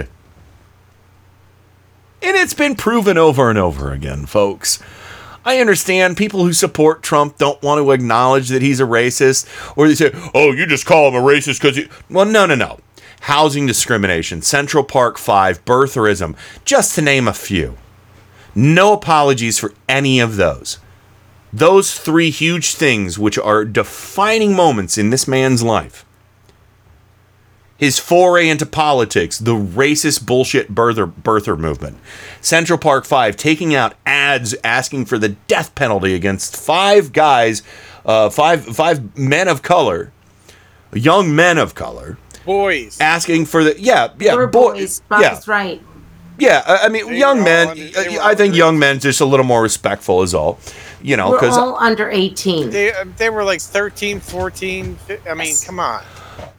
[2.25, 4.79] And it's been proven over and over again, folks.
[5.43, 9.89] I understand people who support Trump don't want to acknowledge that he's a racist, or
[9.89, 12.79] they say, "Oh, you just call him a racist because you." Well, no, no, no.
[13.21, 17.75] Housing discrimination, Central Park Five, birtherism, just to name a few.
[18.55, 20.77] No apologies for any of those.
[21.53, 26.03] Those three huge things, which are defining moments in this man's life.
[27.77, 31.97] His foray into politics, the racist bullshit birther, birther movement.
[32.39, 37.61] Central Park 5 taking out ads asking for the death penalty against five guys,
[38.05, 40.11] uh, five, five men of color,
[40.93, 42.99] young men of color, Boys.
[43.01, 45.01] asking for the, yeah, yeah, We're boy- boys.
[45.09, 45.39] Bob yeah.
[45.47, 45.81] right.
[46.39, 47.67] Yeah, I I mean, young men.
[48.21, 50.57] I think young men just a little more respectful is all,
[51.03, 52.69] you know, We're because all under 18.
[52.69, 54.97] They um, they were like 13, 14.
[55.29, 56.03] I mean, come on.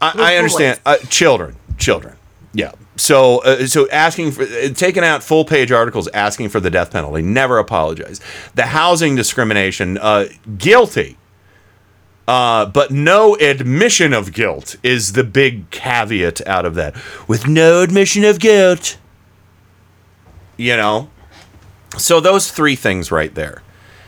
[0.00, 2.16] I, I understand uh, children, children.
[2.52, 2.72] Yeah.
[2.96, 6.92] So, uh, so asking for uh, taking out full page articles asking for the death
[6.92, 7.22] penalty.
[7.22, 8.20] Never apologize.
[8.54, 11.16] The housing discrimination, uh, guilty.
[12.26, 16.94] Uh, but no admission of guilt is the big caveat out of that.
[17.28, 18.96] With no admission of guilt,
[20.56, 21.10] you know.
[21.98, 23.62] So those three things right there.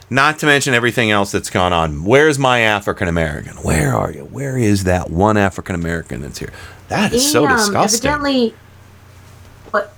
[0.08, 2.04] Not to mention everything else that's gone on.
[2.04, 3.54] Where's my African American?
[3.56, 4.24] Where are you?
[4.24, 6.52] Where is that one African American that's here?
[6.88, 8.08] That is so He, um, disgusting.
[8.08, 8.54] Evidently,
[9.70, 9.92] what?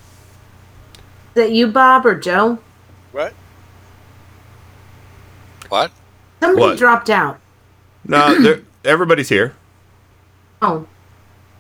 [0.95, 2.59] Is that you, Bob, or Joe?
[3.12, 3.35] What?
[5.69, 5.93] What?
[6.41, 6.78] Somebody What?
[6.78, 7.39] dropped out.
[8.07, 9.55] No, everybody's here.
[10.62, 10.87] Oh,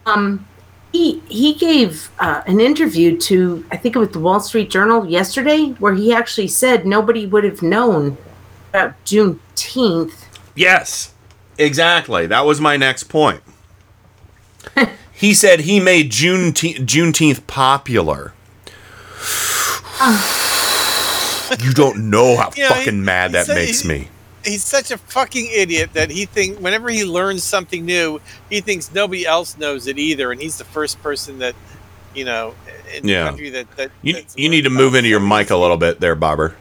[0.06, 0.46] um,
[0.92, 5.04] he he gave uh, an interview to I think it was the Wall Street Journal
[5.06, 8.16] yesterday, where he actually said nobody would have known
[8.70, 10.24] about Juneteenth.
[10.54, 11.12] Yes,
[11.58, 12.26] exactly.
[12.26, 13.42] That was my next point.
[15.12, 18.32] he said he made Juneteenth, Juneteenth popular.
[21.64, 24.08] You don't know how You know, fucking he- mad he that said makes he- me.
[24.44, 28.92] He's such a fucking idiot that he thinks whenever he learns something new, he thinks
[28.92, 31.54] nobody else knows it either, and he's the first person that,
[32.14, 32.54] you know,
[32.94, 33.24] in Yeah.
[33.24, 33.90] the country that that.
[34.02, 36.54] You, you need to move into your mic a little bit there, Bobber.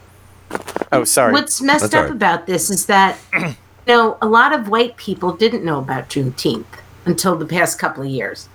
[0.91, 1.33] Oh, sorry.
[1.33, 2.15] What's messed That's up all right.
[2.15, 3.55] about this is that, you
[3.87, 6.65] know, a lot of white people didn't know about Juneteenth
[7.05, 8.47] until the past couple of years.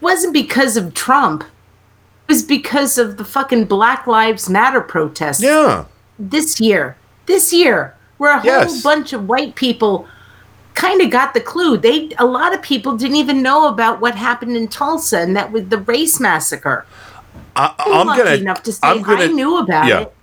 [0.00, 1.42] It wasn't because of Trump.
[1.42, 5.42] It was because of the fucking Black Lives Matter protests.
[5.42, 5.86] Yeah.
[6.18, 6.96] This year.
[7.26, 8.82] This year, where a whole Yes.
[8.82, 10.06] bunch of white people
[10.74, 11.76] kind of got the clue.
[11.76, 15.52] They a lot of people didn't even know about what happened in Tulsa and that
[15.52, 16.86] was the race massacre.
[17.56, 18.36] I, I'm, I'm lucky gonna.
[18.36, 20.00] enough to say I'm gonna I knew about yeah.
[20.02, 20.14] it.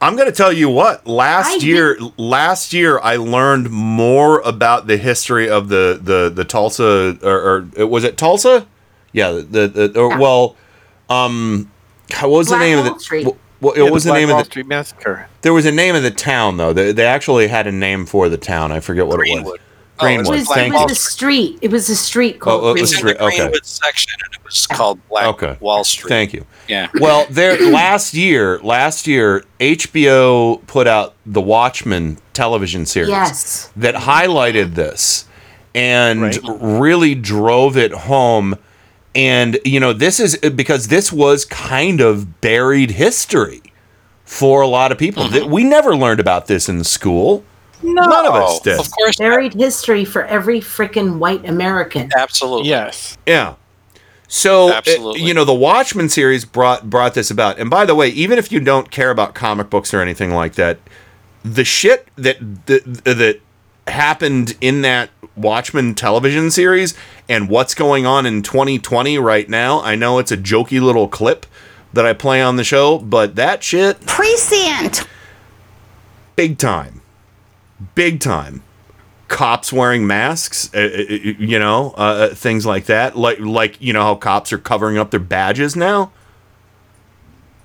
[0.00, 1.06] I'm going to tell you what.
[1.06, 6.44] Last I year, last year I learned more about the history of the the the
[6.44, 8.66] Tulsa or, or was it Tulsa?
[9.12, 10.56] Yeah, the the or, well,
[11.08, 11.70] um,
[12.20, 13.00] what was Black the name of Wall the?
[13.00, 13.26] Street.
[13.60, 14.50] What, Yeah, was the, Black name Wall of the?
[14.50, 15.28] Street Massacre?
[15.42, 16.72] There was a name of the town though.
[16.72, 18.70] They, they actually had a name for the town.
[18.70, 19.58] I forget what it was.
[20.00, 20.26] Oh, Greenwood.
[20.26, 21.58] It was, it Thank was a street.
[21.62, 23.20] It was a street called Oh, oh, It's it's in Greenwood.
[23.20, 23.36] the okay.
[23.38, 25.56] Greenwood section, and it was called Black Okay.
[25.60, 26.08] Wall Street.
[26.08, 26.44] Thank you.
[26.68, 26.88] Yeah.
[27.00, 33.10] Well, there last year, last year HBO put out the Watchmen television series.
[33.10, 33.72] Yes.
[33.76, 35.26] that highlighted this
[35.74, 36.38] and Right.
[36.44, 38.56] really drove it home.
[39.14, 43.62] And, you know, this is because this was kind of buried history
[44.24, 45.28] for a lot of people.
[45.28, 45.50] That mm-hmm.
[45.52, 47.44] We never learned about this in school.
[47.82, 48.78] None of us did.
[48.80, 52.10] Of course, Buried history for every freaking white American.
[52.16, 52.68] absolutely.
[52.68, 53.16] Yes.
[53.26, 53.54] Yeah.
[54.30, 55.22] So uh, Absolutely.
[55.22, 57.58] you know the Watchmen series brought brought this about.
[57.58, 60.54] And by the way, even if you don't care about comic books or anything like
[60.56, 60.78] that,
[61.42, 63.40] the shit that that, that
[63.86, 66.94] happened in that Watchmen television series
[67.26, 71.46] and what's going on in 2020 right now, I know it's a jokey little clip
[71.94, 75.06] that I play on the show, but that shit Prescient.
[76.36, 76.97] big time.
[77.94, 78.62] Big time.
[79.28, 83.16] Cops wearing masks, uh, uh, you know, uh, uh, things like that.
[83.16, 86.12] Like, like you know how cops are covering up their badges now.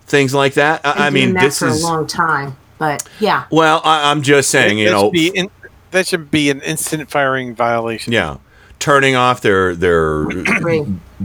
[0.06, 0.82] Things like that.
[0.86, 3.46] I, I mean, that this for is a long time, but yeah.
[3.50, 3.82] well.
[3.86, 5.50] I, I'm just saying, you that know, should be in,
[5.92, 8.12] that should be an instant firing violation.
[8.12, 8.38] yeah,
[8.80, 10.28] turning off their their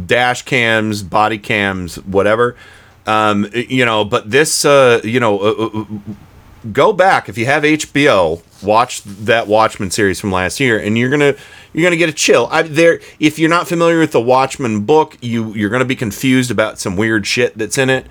[0.07, 2.55] dash cams, body cams, whatever.
[3.09, 5.85] Um, you know, but this, uh, you know, uh, uh,
[6.73, 11.11] go back if you have HBO, watch that Watchmen series from last year, and you're
[11.11, 11.35] gonna
[11.73, 12.49] you're gonna get a chill.
[12.51, 16.51] I, there, if you're not familiar with the Watchmen book, you you're gonna be confused
[16.51, 18.07] about some weird shit that's in it.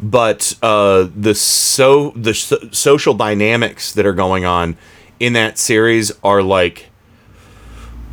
[0.00, 4.76] But uh, the so the so, social dynamics that are going on
[5.18, 6.90] in that series are like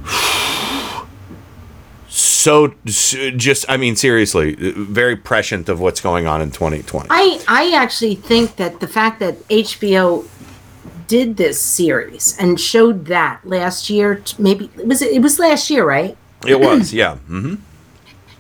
[2.08, 7.08] so just I mean seriously, very prescient of what's going on in 2020.
[7.10, 10.26] I I actually think that the fact that HBO
[11.08, 15.86] did this series and showed that last year, maybe it was it was last year,
[15.86, 16.18] right?
[16.46, 17.16] It was, yeah.
[17.16, 17.56] hmm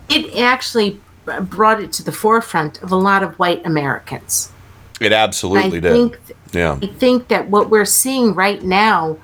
[0.09, 0.99] It actually
[1.43, 4.51] brought it to the forefront of a lot of white Americans.
[4.99, 5.91] It absolutely I did.
[5.93, 6.19] think
[6.53, 6.77] yeah.
[6.81, 9.17] I think that what we're seeing right now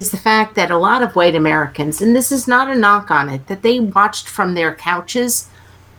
[0.00, 3.10] is the fact that a lot of white Americans, and this is not a knock
[3.10, 5.48] on it, that they watched from their couches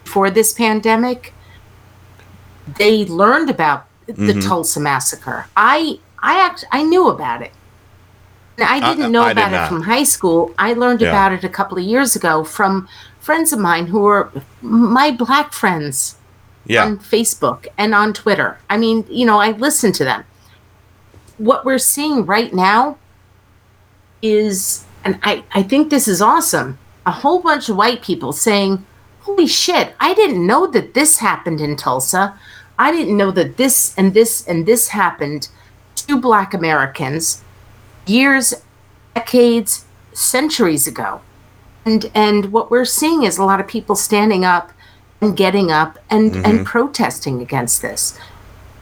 [0.04, 1.34] for this pandemic.
[2.78, 4.46] They learned about the Mhm.
[4.48, 5.46] Tulsa massacre.
[5.56, 7.52] I I act I knew about it.
[8.58, 9.70] And I I- didn't uh, know I did about it not.
[9.70, 10.54] from high school.
[10.58, 11.10] I learned Yeah.
[11.10, 12.88] about it a couple of years ago from
[13.20, 16.16] friends of mine who were my black friends
[16.66, 16.86] Yeah.
[16.86, 18.58] on Facebook and on Twitter.
[18.70, 20.24] I mean, you know, I listen to them.
[21.38, 22.98] What we're seeing right now
[24.22, 28.86] is, and I, I think this is awesome, a whole bunch of white people saying,
[29.22, 32.38] Holy shit, I didn't know that this happened in Tulsa.
[32.78, 35.48] I didn't know that this and this and this happened
[36.06, 37.42] to black Americans
[38.06, 38.54] years,
[39.16, 41.22] decades, centuries ago.
[41.86, 44.72] And and what we're seeing is a lot of people standing up
[45.22, 46.46] and getting up and, Mhm.
[46.46, 48.18] and protesting against this.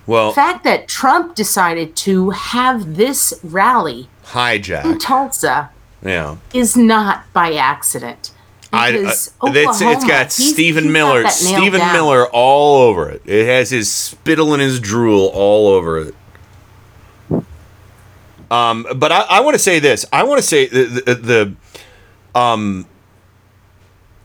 [0.07, 4.99] Well, the fact that Trump decided to have this rally in hijack.
[4.99, 5.69] Tulsa
[6.03, 6.35] Yeah.
[6.53, 8.31] is not by accident.
[8.73, 11.93] I, uh, Because it's, it's Oklahoma, got he's- Stephen he's got Miller, Stephen down.
[11.93, 13.21] Miller all over it.
[13.25, 16.15] It has his spittle and his drool all over it.
[18.51, 20.05] Um, but I, I want to say this.
[20.11, 22.85] I want to say the, the, the um,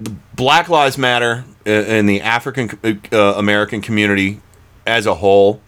[0.01, 4.41] the Black Lives Matter uh, and the African uh, American community
[4.85, 5.63] as a whole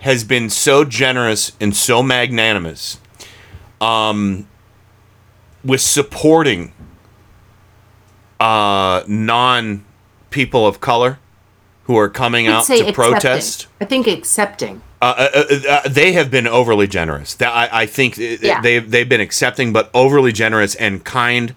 [0.00, 2.98] has been so generous and so magnanimous
[3.80, 4.46] um,
[5.64, 6.72] with supporting
[8.40, 9.84] uh, non
[10.30, 11.18] people of color
[11.84, 12.94] who are coming out to accepting.
[12.94, 13.66] protest.
[13.80, 14.82] I think accepting.
[15.02, 17.34] Uh, uh, uh, they have been overly generous.
[17.34, 18.60] That I, I think Yeah.
[18.60, 21.56] they they've been accepting, but overly generous and kind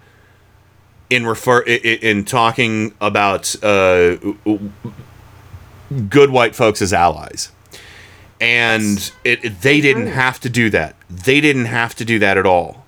[1.12, 4.16] in refer i- i- in talking about uh,
[6.10, 7.52] good white folks as allies.
[8.42, 10.96] And it, it- they didn't have to do that.
[11.08, 12.84] They didn't have to do that at all.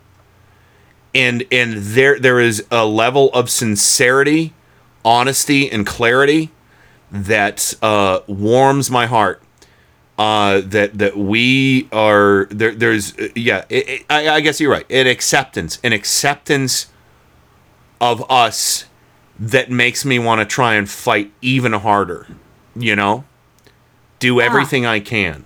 [1.14, 4.54] And and there there is a level of sincerity,
[5.06, 6.50] honesty, and clarity
[7.12, 9.42] that uh, warms my heart
[10.18, 12.74] uh, that that we are there.
[12.74, 13.66] There's uh, yeah.
[13.70, 14.86] It, it, I, I guess you're right.
[14.92, 16.88] An acceptance, an acceptance
[18.02, 18.86] of us
[19.40, 22.28] that makes me want to try and fight even harder.
[22.76, 23.26] You know,
[24.20, 25.46] do everything I can,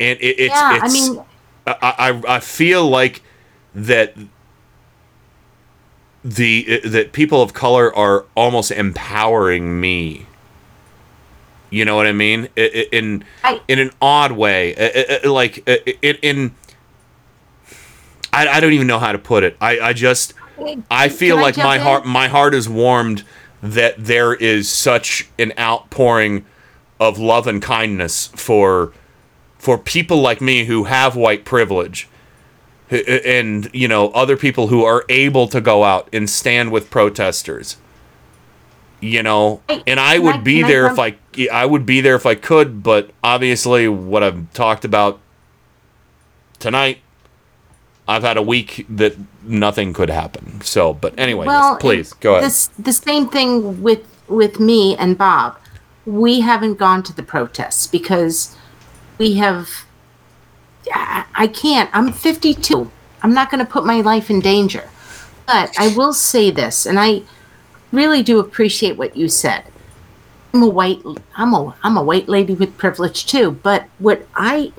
[0.00, 0.94] and it, it's Yeah, I it's.
[0.94, 1.24] mean-
[1.66, 1.76] I,
[2.26, 3.22] I I feel like
[3.74, 4.14] that
[6.22, 10.26] the that people of color are almost empowering me.
[11.74, 12.48] You know what I mean?
[12.56, 13.24] I- I- In
[13.66, 16.54] in an odd way, I- I- I- like uh, uh, I- I- in.
[18.32, 19.56] I, I don't even know how to put it.
[19.60, 20.34] I, I just
[20.90, 21.82] I feel Can I like jump my in?
[21.82, 23.24] heart my heart is warmed
[23.62, 26.44] that there is such an outpouring
[27.00, 28.92] of love and kindness for
[29.58, 32.08] for people like me who have white privilege
[32.92, 36.88] uh, and you know other people who are able to go out and stand with
[36.90, 37.76] protesters
[39.04, 41.14] you know and i would be there if i
[41.52, 45.20] i would be there if i could but obviously what i've talked about
[46.58, 46.98] tonight
[48.08, 52.44] i've had a week that nothing could happen so but anyway well, please go ahead
[52.44, 55.58] This the same thing with with me and Bob.
[56.06, 58.56] We haven't gone to the protests because
[59.18, 59.68] we have.
[60.92, 61.90] I I can't.
[61.92, 62.90] I'm 52.
[63.22, 64.88] I'm not going to put my life in danger.
[65.46, 67.22] But I will say this, and I
[67.94, 69.64] really do appreciate what you said.
[70.52, 71.02] I'm a white.
[71.36, 71.74] I'm a.
[71.82, 73.52] I'm a white lady with privilege too.
[73.62, 74.72] But what I,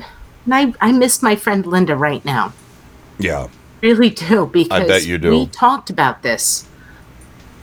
[0.46, 2.54] and I, I miss my friend Linda right now.
[3.20, 3.48] yeah
[3.86, 5.30] really do because I bet you do.
[5.30, 6.68] we talked about this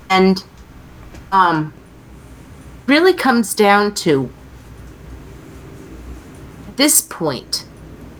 [0.09, 0.45] and
[1.33, 1.73] um
[2.87, 4.31] really comes down to
[6.77, 7.67] this point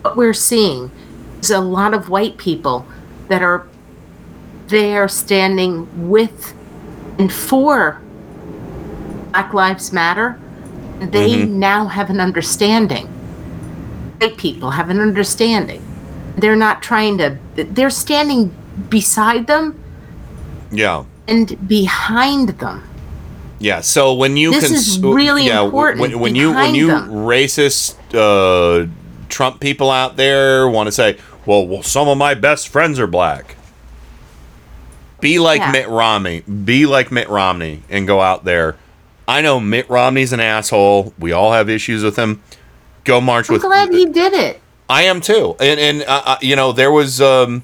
[0.01, 0.91] what we're seeing
[1.39, 2.85] is a lot of white people
[3.29, 3.67] that are
[4.67, 6.53] there standing with
[7.19, 7.99] and for
[9.31, 10.37] black lives matter
[10.99, 11.49] they Mhm.
[11.49, 13.07] now have an understanding
[14.21, 15.81] white people have an understanding
[16.37, 18.51] they're not trying to they're standing
[18.89, 19.75] beside them
[20.71, 22.83] yeah and behind them
[23.59, 23.79] Yeah.
[23.79, 27.09] So when you This cons- is really yeah, important When, when you when you them.
[27.11, 28.87] racist uh,
[29.29, 33.07] Trump people out there want to say, well, well, some of my best friends are
[33.07, 33.55] black.
[35.23, 35.71] Be like Yeah.
[35.71, 36.41] Mitt Romney.
[36.41, 38.75] Be like Mitt Romney and go out there.
[39.25, 41.13] I know Mitt Romney's an asshole.
[41.17, 42.41] We all have issues with him.
[43.05, 44.59] Go march with I'm glad he did it.
[44.89, 45.55] I am too.
[45.61, 47.63] And and uh, uh, you know there was um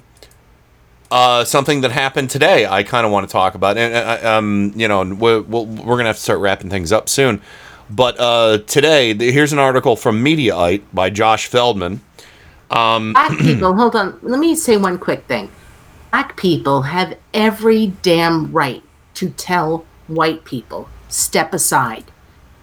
[1.12, 2.66] uh something that happened today.
[2.66, 5.98] I kind of want to talk about, and uh, um you know we're we're we're
[5.98, 7.42] gonna have to start wrapping things up soon.
[7.90, 12.02] But uh today here's an article from Mediaite by Josh Feldman.
[12.72, 14.18] Um, Black people, hold on.
[14.22, 15.50] Let me say one quick thing.
[16.12, 18.84] Black people have every damn right
[19.16, 22.06] to tell white people, step aside.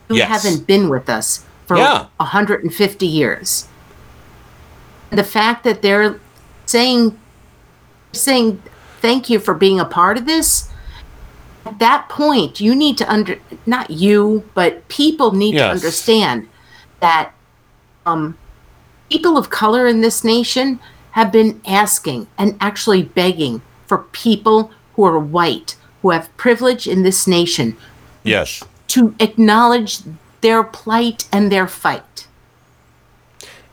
[0.09, 0.29] You Yes.
[0.29, 2.07] haven't been with us for Yeah.
[2.19, 3.67] 150 years.
[5.11, 6.19] The fact that they're
[6.67, 7.17] saying
[8.13, 8.63] saying
[9.03, 10.69] thank you for being a part of this,
[11.67, 16.49] at that point you need to under not you, but people need to understand
[17.01, 17.33] that
[18.07, 18.37] um
[19.11, 20.81] people of color in this nation
[21.17, 27.03] have been asking and actually begging for people who are white, who have privilege in
[27.03, 27.77] this nation,
[28.23, 28.63] yes.
[28.89, 30.01] to acknowledge
[30.43, 32.29] their plight and their fight.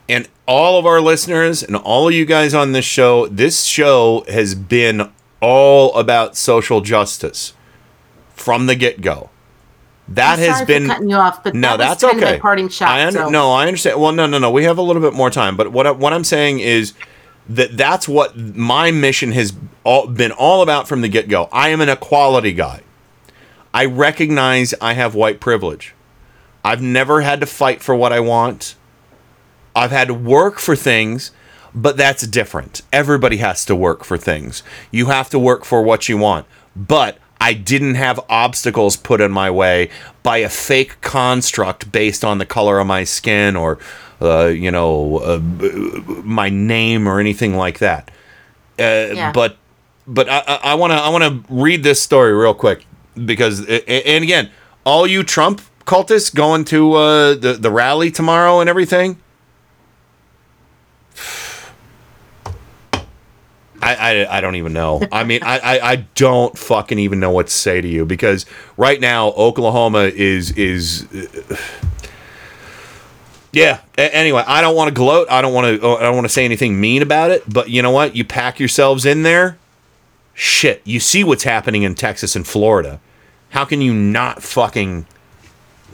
[0.09, 4.25] and all of our listeners and all of you guys on this show, this show
[4.27, 5.09] has been
[5.41, 7.53] all about social justice
[8.35, 9.30] from the get go.
[10.09, 12.39] That I'm has been cutting you off, but no, that that's kind of okay.
[12.39, 12.89] parting shot.
[12.89, 14.01] I under, so- No, I understand.
[14.01, 14.51] Well, no, no, no.
[14.51, 16.93] We have a little bit more time, but what I, what I'm saying is
[17.47, 21.49] that that's what my mission has all, been all about from the get go.
[21.51, 22.81] I am an equality guy.
[23.73, 25.93] I recognize I have white privilege.
[26.63, 28.75] I've never had to fight for what I want.
[29.75, 31.31] I've had to work for things,
[31.73, 32.83] but that's different.
[32.93, 34.63] Everybody has to work for things.
[34.91, 36.45] You have to work for what you want.
[36.75, 39.89] But I didn't have obstacles put in my way
[40.22, 43.80] by a fake construct based on the color of my skin or,
[44.24, 45.40] uh, you know, uh,
[46.24, 48.10] my name or anything like that.
[48.80, 48.84] Uh,
[49.32, 49.58] But,
[50.08, 52.85] but I- I want to I want to read this story real quick
[53.26, 54.50] because, and again,
[54.85, 59.18] all you Trump cultists going to uh, the the rally tomorrow and everything.
[63.82, 65.02] I, I, I don't even know.
[65.11, 68.45] I mean, I, I, I don't fucking even know what to say to you because
[68.77, 71.06] right now Oklahoma is is.
[71.14, 71.58] uh,
[73.53, 73.82] yeah.
[73.98, 75.30] A- anyway, I don't want to gloat.
[75.30, 75.88] I don't want to.
[75.88, 77.43] Uh, I don't want to say anything mean about it.
[77.51, 78.15] But you know what?
[78.15, 79.57] You pack yourselves in there.
[80.33, 80.82] Shit.
[80.83, 82.99] You see what's happening in Texas and Florida.
[83.49, 85.06] How can you not fucking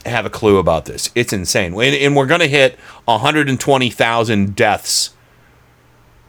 [0.06, 1.10] have a clue about this?
[1.14, 1.74] It's insane.
[1.74, 5.14] And, and we're gonna hit 120,000 deaths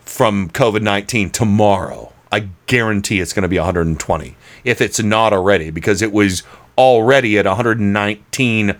[0.01, 2.11] from COVID 19 tomorrow.
[2.31, 6.43] I guarantee it's going to be 120 if it's not already, because it was
[6.77, 8.79] already at 119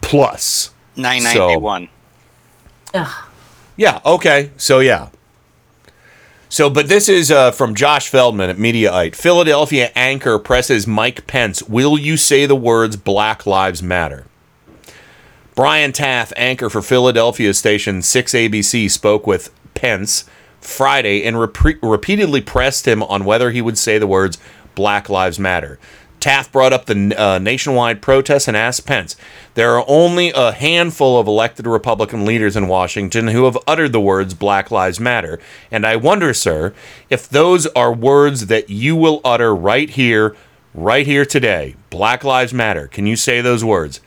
[0.00, 0.70] plus.
[0.96, 1.88] 991.
[3.76, 4.50] Yeah, okay.
[4.56, 5.08] So, yeah.
[6.48, 9.14] So, but this is uh, from Josh Feldman at Mediaite.
[9.14, 14.26] Philadelphia anchor presses Mike Pence Will you say the words Black Lives Matter?
[15.54, 20.24] Brian Taff, anchor for Philadelphia station 6ABC, spoke with Pence
[20.60, 24.38] Friday and repre- repeatedly pressed him on whether he would say the words
[24.74, 25.78] Black Lives Matter.
[26.26, 29.14] Taff brought up the uh, nationwide protests and asked Pence,
[29.54, 34.00] There are only a handful of elected Republican leaders in Washington who have uttered the
[34.00, 35.38] words Black Lives Matter.
[35.70, 36.74] And I wonder, sir,
[37.08, 40.34] if those are words that you will utter right here,
[40.74, 41.76] right here today.
[41.90, 42.88] Black Lives Matter.
[42.88, 44.00] Can you say those words?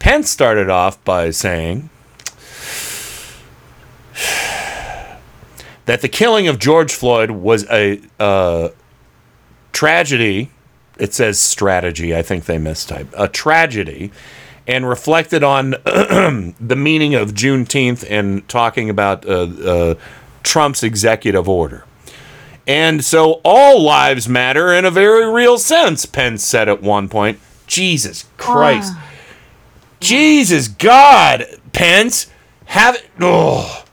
[0.00, 1.88] Pence started off by saying
[5.84, 8.70] that the killing of George Floyd was a uh,
[9.70, 10.50] tragedy.
[10.98, 12.14] It says strategy.
[12.14, 13.12] I think they mistyped.
[13.16, 14.10] A tragedy.
[14.66, 19.94] And reflected on the meaning of Juneteenth and talking about uh, uh,
[20.42, 21.84] Trump's executive order.
[22.66, 27.40] And so all lives matter in a very real sense, Pence said at one point.
[27.66, 28.94] Jesus Christ.
[30.00, 32.30] Jesus God, Pence,
[32.66, 33.06] have it.
[33.20, 33.83] Oh.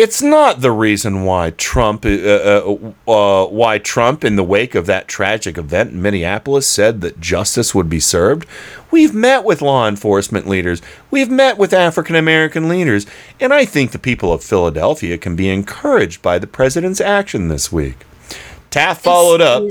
[0.00, 4.86] It's not the reason why Trump, uh, uh, uh, why Trump, in the wake of
[4.86, 8.48] that tragic event in Minneapolis, said that justice would be served.
[8.90, 10.80] We've met with law enforcement leaders.
[11.10, 13.04] We've met with African American leaders,
[13.38, 17.70] and I think the people of Philadelphia can be encouraged by the president's action this
[17.70, 18.06] week.
[18.70, 19.64] Taff followed up.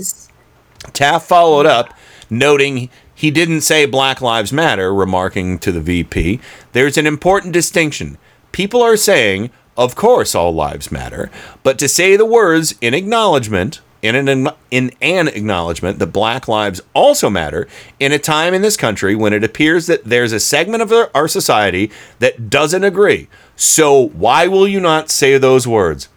[0.93, 1.91] Taff followed up,
[2.29, 6.39] noting he didn't say Black Lives Matter, remarking to the VP,
[6.73, 8.19] there's an important distinction.
[8.51, 9.49] People are saying,
[9.79, 11.31] of course, all lives matter,
[11.63, 16.81] but to say the words in acknowledgement, in an, in an acknowledgement that black lives
[16.93, 17.67] also matter
[17.99, 21.09] in a time in this country when it appears that there's a segment of our-
[21.15, 23.27] our society that doesn't agree.
[23.55, 26.09] So, why will you not say those words?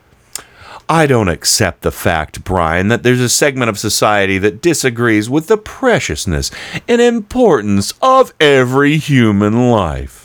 [0.88, 5.46] I don't accept the fact, Brian, that there's a segment of society that disagrees with
[5.46, 6.50] the preciousness
[6.88, 10.21] and importance of every human life.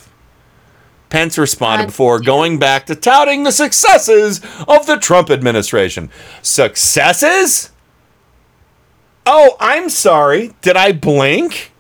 [1.10, 6.10] Pence responded before going back to touting the successes of the Trump administration.
[6.42, 7.72] Successes?
[9.26, 10.54] Oh, I'm sorry.
[10.62, 11.72] Did I blink?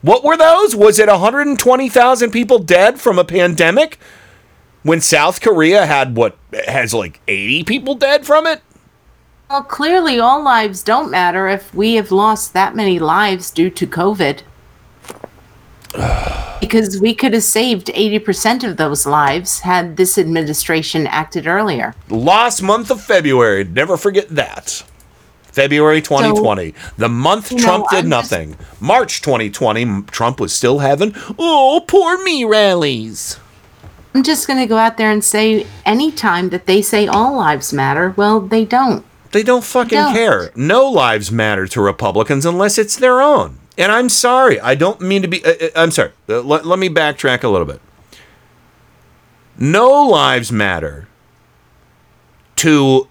[0.00, 0.74] What were those?
[0.74, 3.98] Was it 120,000 people dead from a pandemic?
[4.82, 6.36] When South Korea had what
[6.66, 8.62] has like 80 people dead from it?
[9.48, 13.86] Well, clearly, all lives don't matter if we have lost that many lives due to
[13.86, 14.40] COVID.
[16.60, 21.94] Because we could have saved 80% of those lives had this administration acted earlier.
[22.08, 24.84] Last month of February, never forget that.
[25.44, 28.56] February 2020, the month you know, Trump did I'm just- nothing.
[28.80, 33.38] March 2020, Trump was still having, oh, poor me rallies.
[34.14, 37.72] I'm just going to go out there and say anytime that they say all lives
[37.72, 39.04] matter, well, they don't.
[39.32, 40.12] They don't fucking Don't.
[40.14, 40.50] care.
[40.54, 43.58] No lives matter to Republicans unless it's their own.
[43.78, 44.60] And I'm sorry.
[44.60, 45.44] I don't mean to be.
[45.44, 46.12] Uh, uh, I'm sorry.
[46.28, 47.80] Uh, let, let me backtrack a little bit.
[49.58, 51.08] No lives matter
[52.56, 53.08] to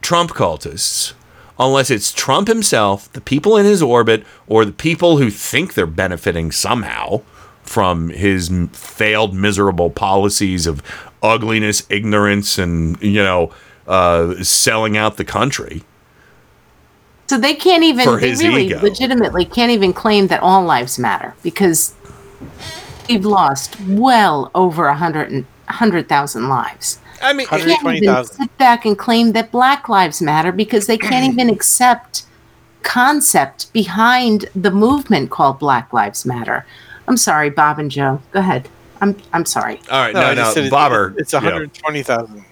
[0.00, 1.14] Trump cultists
[1.58, 5.86] unless it's Trump himself, the people in his orbit, or the people who think they're
[5.86, 7.22] benefiting somehow
[7.62, 10.82] from his failed, miserable policies of
[11.22, 13.52] ugliness, ignorance, and, you know,
[13.86, 15.82] uh, selling out the country.
[17.28, 18.80] So they can't even, For they really ego.
[18.82, 21.94] legitimately can't even claim that all lives matter because
[23.08, 26.98] we've lost well over a hundred and hundred thousand lives.
[27.22, 28.36] I mean, They can't even 120,000.
[28.36, 32.24] sit back and claim that Black Lives Matter because they can't even accept
[32.82, 36.66] concept behind the movement called Black Lives Matter.
[37.06, 38.20] I'm sorry, Bob and Joe.
[38.32, 38.68] Go ahead.
[39.00, 39.80] I'm I'm sorry.
[39.90, 41.14] All right, No, no, no, just Bobber.
[41.16, 41.38] It's yeah.
[41.40, 42.44] 120,000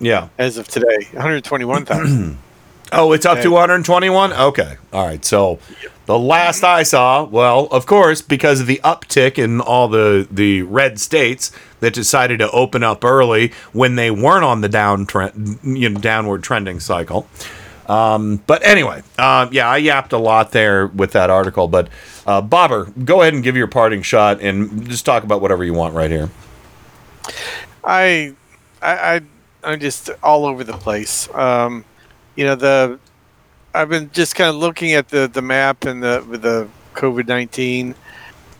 [0.00, 0.28] Yeah.
[0.38, 1.06] as of today.
[1.12, 2.38] 121,000.
[2.92, 4.32] Oh, it's up to 121?
[4.32, 4.76] Okay.
[4.92, 5.24] All right.
[5.24, 5.58] So
[6.06, 10.62] the last I saw, well, of course, because of the uptick in all the, the
[10.62, 15.58] red states that decided to open up early when they weren't on the down trend,
[15.62, 17.26] you know, downward trending cycle.
[17.86, 21.68] Um, but anyway, um, yeah, I yapped a lot there with that article.
[21.68, 21.88] But
[22.26, 25.72] uh, Bobber, go ahead and give your parting shot and just talk about whatever you
[25.72, 26.30] want right here.
[27.84, 28.34] I,
[28.80, 29.20] I, I,
[29.64, 31.32] I'm just all over the place.
[31.34, 31.84] Um,
[32.36, 32.98] you know, the
[33.74, 37.26] I've been just kind of looking at the the map and the with the COVID
[37.28, 37.94] nineteen,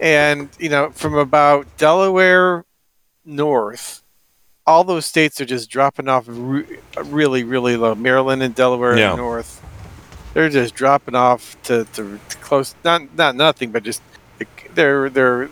[0.00, 2.64] and you know, from about Delaware
[3.24, 4.02] north,
[4.66, 7.94] all those states are just dropping off re- really, really low.
[7.94, 9.14] Maryland and Delaware Yeah.
[9.14, 9.62] north,
[10.34, 12.74] they're just dropping off to, to, to close.
[12.84, 14.02] Not not nothing, but just
[14.74, 15.48] their their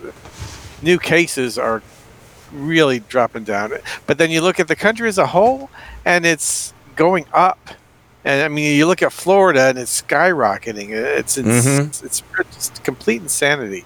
[0.82, 1.82] new cases are
[2.50, 3.72] really dropping down.
[4.06, 5.70] But then you look at the country as a whole,
[6.04, 7.58] and it's going up.
[8.24, 10.90] And I mean, you look at Florida, and it's skyrocketing.
[10.90, 11.86] It's it's, Mhm.
[11.86, 12.22] it's, it's
[12.54, 13.84] just complete insanity.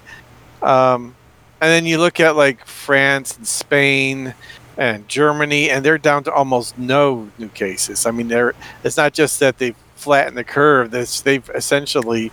[0.61, 1.15] Um,
[1.61, 4.33] and then you look at like France and Spain
[4.77, 8.05] and Germany, and they're down to almost no new cases.
[8.05, 12.31] I mean, they're it's not just that they've flattened the curve; that's they've essentially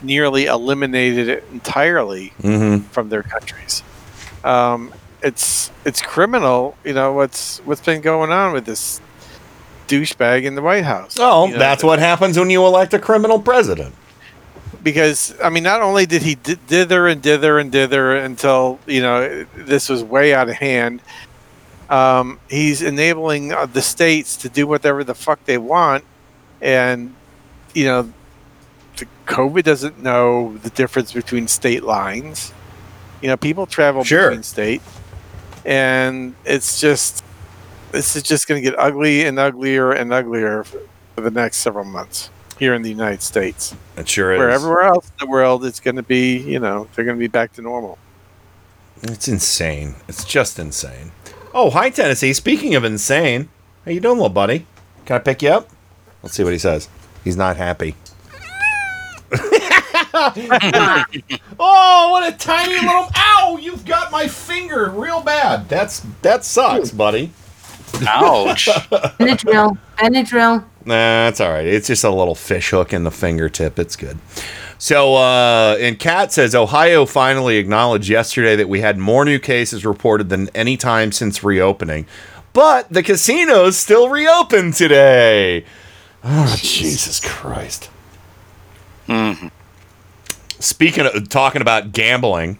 [0.00, 2.84] nearly eliminated it entirely Mm-hmm.
[2.90, 3.82] from their countries.
[4.44, 9.00] Um, it's it's criminal, you know what's what's been going on with this
[9.88, 11.16] douchebag in the White House.
[11.18, 13.94] Oh, You know, that's what happens when you elect a criminal president.
[14.82, 19.00] because I mean, not only did he di- dither and dither and dither until you
[19.00, 21.00] know this was way out of hand,
[21.90, 26.04] um, he's enabling uh, the states to do whatever the fuck they want,
[26.60, 27.14] and
[27.74, 28.12] you know,
[28.96, 32.52] the COVID doesn't know the difference between state lines.
[33.20, 34.30] You know, people travel Sure.
[34.30, 34.82] between state,
[35.64, 37.22] and it's just
[37.92, 41.84] this is just going to get ugly and uglier and uglier for the next several
[41.84, 43.74] months here in the United States.
[43.96, 44.38] It sure is.
[44.38, 47.20] Where everywhere else in the world, it's going to be, you know, they're going to
[47.20, 47.98] be back to normal.
[49.02, 49.96] It's insane.
[50.08, 51.12] It's just insane.
[51.54, 52.32] Oh, hi Tennessee.
[52.32, 53.48] Speaking of insane,
[53.84, 54.66] how you doing, little buddy?
[55.04, 55.68] Can I pick you up?
[56.22, 56.88] Let's see what he says.
[57.24, 57.94] He's not happy.
[61.58, 63.58] oh, what a tiny little ow!
[63.60, 65.68] You've got my finger real bad.
[65.68, 67.32] That's that sucks, buddy.
[68.06, 68.66] Ouch.
[68.66, 69.78] Benadryl.
[69.98, 70.64] Benadryl.
[70.84, 70.94] Nah,
[71.26, 71.66] that's all right.
[71.66, 73.78] It's just a little fish hook in the fingertip.
[73.78, 74.18] It's good.
[74.78, 79.84] So, uh, and Kat says Ohio finally acknowledged yesterday that we had more new cases
[79.84, 82.04] reported than any time since reopening,
[82.52, 85.64] but the casinos still reopened today.
[86.24, 87.90] Oh, Jesus Christ.
[90.58, 92.58] Speaking of talking about gambling,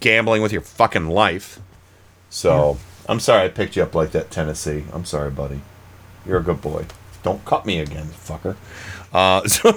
[0.00, 1.60] gambling with your fucking life.
[2.30, 2.78] So,
[3.12, 4.84] I'm sorry I picked you up like that, Tennessee.
[4.90, 5.60] I'm sorry, buddy.
[6.24, 6.86] You're a good boy.
[7.22, 8.56] Don't cut me again, fucker.
[9.12, 9.68] Uh, so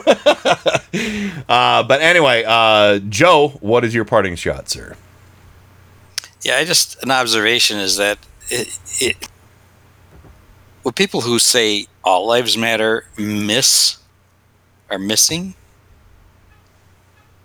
[1.49, 4.95] uh, but anyway, uh, Joe, what is your parting shot, sir?
[6.43, 9.27] Yeah, I just an observation is that it, it
[10.83, 13.97] what people who say all lives matter miss
[14.89, 15.55] are missing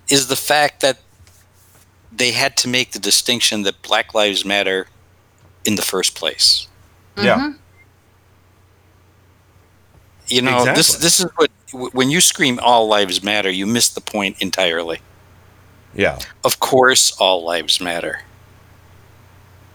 [0.09, 1.01] is the fact that
[2.13, 4.87] they had to make the distinction that Black Lives Matter
[5.65, 6.67] in the first place.
[7.17, 7.53] Yeah.
[10.29, 11.03] You know, this Exactly.
[11.03, 11.51] this is what
[11.95, 15.01] when you scream all lives matter, you miss the point entirely.
[15.95, 16.19] Yeah.
[16.45, 18.21] Of course all lives matter.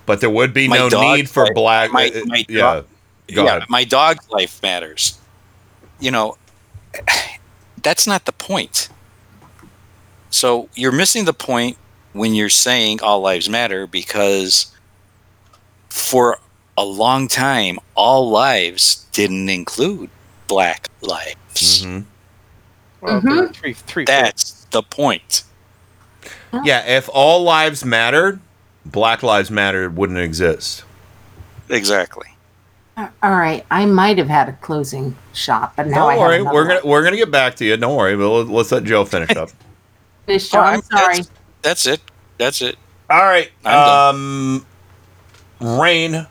[0.05, 1.91] But there would be My no need for my- black.
[1.91, 2.59] my- uh, my yeah.
[2.61, 2.85] dog-
[3.33, 3.69] Go yeah, ahead.
[3.69, 5.17] my dog's life matters.
[5.99, 6.37] You know,
[7.81, 8.89] that's not the point.
[10.29, 11.77] So you're missing the point
[12.13, 14.67] when you're saying all lives matter because
[15.95, 16.37] for
[16.77, 20.09] a long time, all lives didn't include
[20.47, 21.83] black lives.
[21.85, 21.99] Mm-hmm.
[23.01, 23.55] Well, Mhm.
[23.55, 25.43] three, three, That's the point.
[26.63, 28.39] Yeah, if all lives mattered,
[28.85, 30.83] Black Lives Matter wouldn't exist.
[31.69, 32.27] Exactly.
[32.97, 36.35] All right, I might have had a closing shot, but now I Don't have worry,
[36.41, 37.75] another we're gonna we're gonna get back to you.
[37.77, 39.49] Don't worry, but let- let's let Joe finish up.
[40.27, 41.19] Finish, Joe, I'm sorry.
[41.61, 41.99] That's it.
[42.37, 42.77] That's it.
[43.09, 43.51] All right.
[43.65, 43.75] I'm
[44.15, 44.65] Um,
[45.59, 46.27] Rain.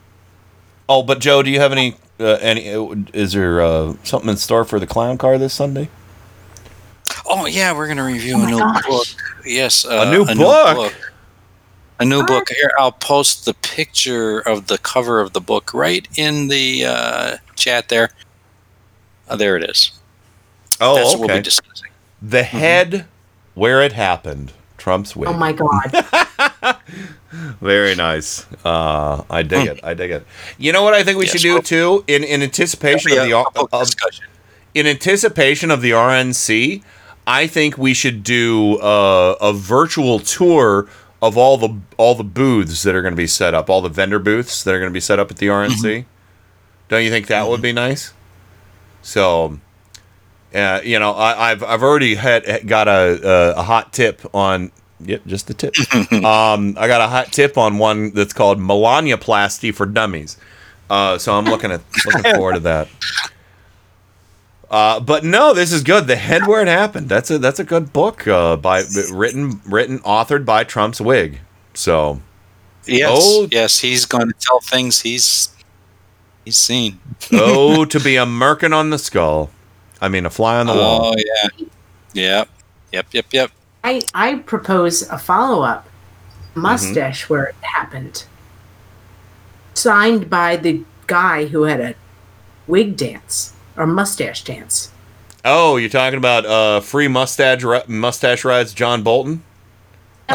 [0.88, 1.96] Oh, but Joe, do you have any?
[2.20, 2.72] Uh, any?
[2.72, 5.88] uh, Is there uh, something in store for the clown car this Sunday?
[7.26, 8.86] Oh yeah, we're gonna review Oh a new gosh.
[8.86, 9.06] book.
[9.46, 10.92] Yes, uh, A new book?
[12.00, 12.48] A new book.
[12.48, 17.36] Here, I'll post the picture of the cover of the book right in the uh,
[17.56, 18.10] chat there.
[19.28, 19.92] Uh, there it is.
[20.80, 21.90] Oh, That's what we'll be discussing.
[22.20, 23.06] The head
[23.54, 24.52] where it happened.
[24.76, 25.28] Trump's wig.
[25.28, 25.90] Oh my god.
[27.60, 28.46] Very nice.
[28.64, 29.80] Uh, I dig it.
[29.82, 30.26] I dig it.
[30.58, 33.32] You know what I think we Yes, should do too, in in anticipation of the
[33.32, 34.24] a of, discussion.
[34.74, 36.82] in anticipation of the RNC,
[37.26, 40.88] I think we should do uh, a virtual tour
[41.22, 43.88] of all the all the booths that are going to be set up, all the
[43.88, 45.70] vendor booths that are going to be set up at the RNC.
[45.82, 46.08] Mm-hmm.
[46.88, 48.12] Don't you think that would be nice?
[49.02, 49.58] So,
[50.54, 53.18] uh, you know, I, I've I've already had got a
[53.56, 54.70] a, a hot tip on.
[55.04, 55.74] Yep, just the tip.
[56.12, 60.36] um, I got a hot tip on one that's called Melaniaplasty for Dummies.
[60.90, 62.88] Uh, so I'm looking at looking forward to that.
[64.70, 66.06] Uh, but no, this is good.
[66.06, 67.08] The head where it happened.
[67.08, 68.26] That's a that's a good book.
[68.26, 71.40] Uh, by written written authored by Trump's wig.
[71.74, 72.20] So
[72.86, 73.48] Yes, Oh.
[73.50, 75.48] yes, he's going to tell things he's
[76.44, 76.98] he's seen.
[77.32, 79.50] oh, to be a merkin on the skull.
[80.00, 81.12] I mean, a fly on the wall.
[81.12, 81.66] Oh yeah,
[82.12, 82.48] yep,
[82.92, 83.50] yep, yep, yep.
[83.84, 85.86] I, I propose a follow up
[86.54, 86.62] Mm-hmm.
[86.62, 88.24] mustache where it happened.
[89.74, 91.94] Signed by the guy who had a
[92.68, 94.92] wig dance or mustache dance.
[95.44, 99.42] Oh, you're talking about uh, free mustache mustache rides, John Bolton.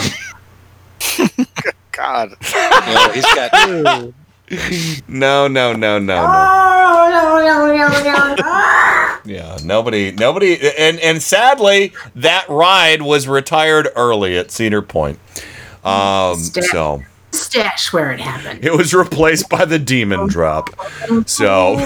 [1.94, 2.36] God.
[2.52, 3.52] Well, he's got
[5.08, 6.26] No, no, no, no, no.
[6.28, 8.99] Oh, no, no, no, no, no.
[9.30, 15.20] Yeah, nobody, nobody, and and sadly, that ride was retired early at Cedar Point.
[15.84, 18.66] Um, so Mustache where it happened.
[18.66, 20.72] it was replaced by the Demon Drop.
[21.28, 21.74] So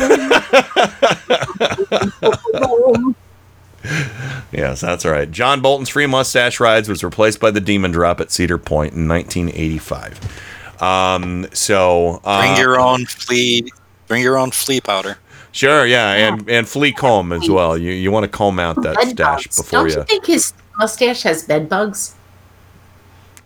[4.53, 5.29] yes, that's right.
[5.29, 9.05] John Bolton's free mustache rides was replaced by the Demon Drop at Cedar Point in
[9.09, 10.81] 1985.
[10.81, 13.69] Um, so uh, bring your own flea,
[14.07, 15.17] bring your own flea powder.
[15.53, 17.77] Sure, yeah, and and flea comb as well.
[17.77, 19.57] You you want to comb out that Bed stash bugs.
[19.57, 19.95] before Don't you.
[19.97, 22.15] you think his mustache has bed bugs?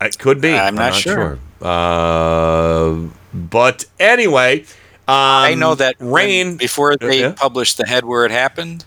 [0.02, 0.54] It could be.
[0.54, 1.38] I'm not sure.
[1.62, 2.96] Uh,
[3.34, 4.66] but anyway, um,
[5.10, 7.34] I know that rain before they yeah.
[7.34, 8.86] published the head where it happened.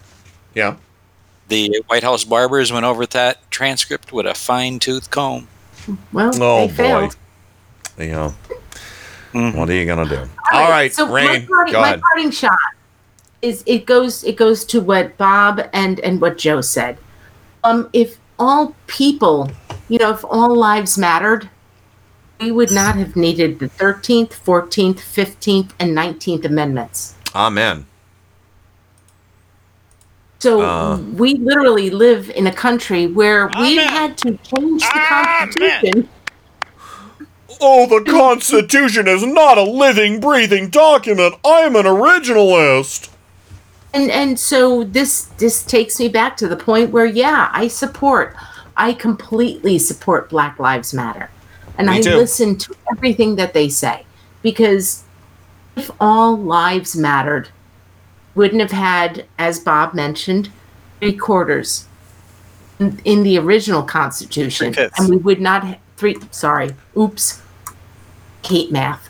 [0.54, 0.76] Yeah.
[1.48, 5.48] The White House barbers went over that transcript with a fine tooth comb.
[6.12, 6.72] Well, Oh they boy.
[6.74, 7.16] failed.
[7.98, 8.34] You know,
[9.32, 9.58] Mm-hmm.
[9.58, 10.28] what are you gonna do?
[10.52, 11.26] All right, so rain.
[11.26, 12.00] My parting, go my ahead.
[12.00, 12.58] parting shot
[13.42, 16.98] is it goes it goes to what Bob and and what Joe said.
[17.64, 19.50] Um, if all people,
[19.88, 21.48] you know, if all lives mattered,
[22.40, 27.14] we would not have needed the Thirteenth, Fourteenth, Fifteenth, and Nineteenth Amendments.
[27.34, 27.86] Amen.
[30.38, 30.96] So Uh.
[30.96, 36.08] we literally live in a country where we had to change the Constitution.
[37.60, 41.34] Oh, the Constitution is not a living, breathing document.
[41.44, 43.10] I'm an originalist.
[43.92, 48.36] And and so this this takes me back to the point where yeah, I support
[48.76, 51.30] I completely support Black Lives Matter.
[51.76, 52.16] And Me I too.
[52.16, 54.04] listen to everything that they say
[54.42, 55.02] because
[55.76, 57.48] if all lives mattered,
[58.34, 60.50] wouldn't have had, as Bob mentioned,
[60.98, 61.86] three quarters
[62.78, 66.16] in, in the original Constitution, and we would not ha- three.
[66.30, 67.40] Sorry, oops,
[68.44, 69.08] hate math.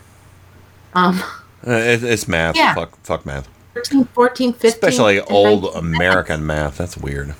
[0.94, 1.20] Um,
[1.66, 2.56] Uh, it, it's math.
[2.56, 2.74] Yeah.
[2.74, 3.48] Fuck, fuck math.
[3.84, 5.78] 13, 14, 15, Especially old 19.
[5.94, 6.76] American math.
[6.78, 7.34] That's weird.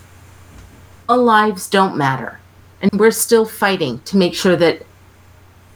[1.09, 2.39] all lives don't matter.
[2.83, 4.83] And we're still fighting to make sure that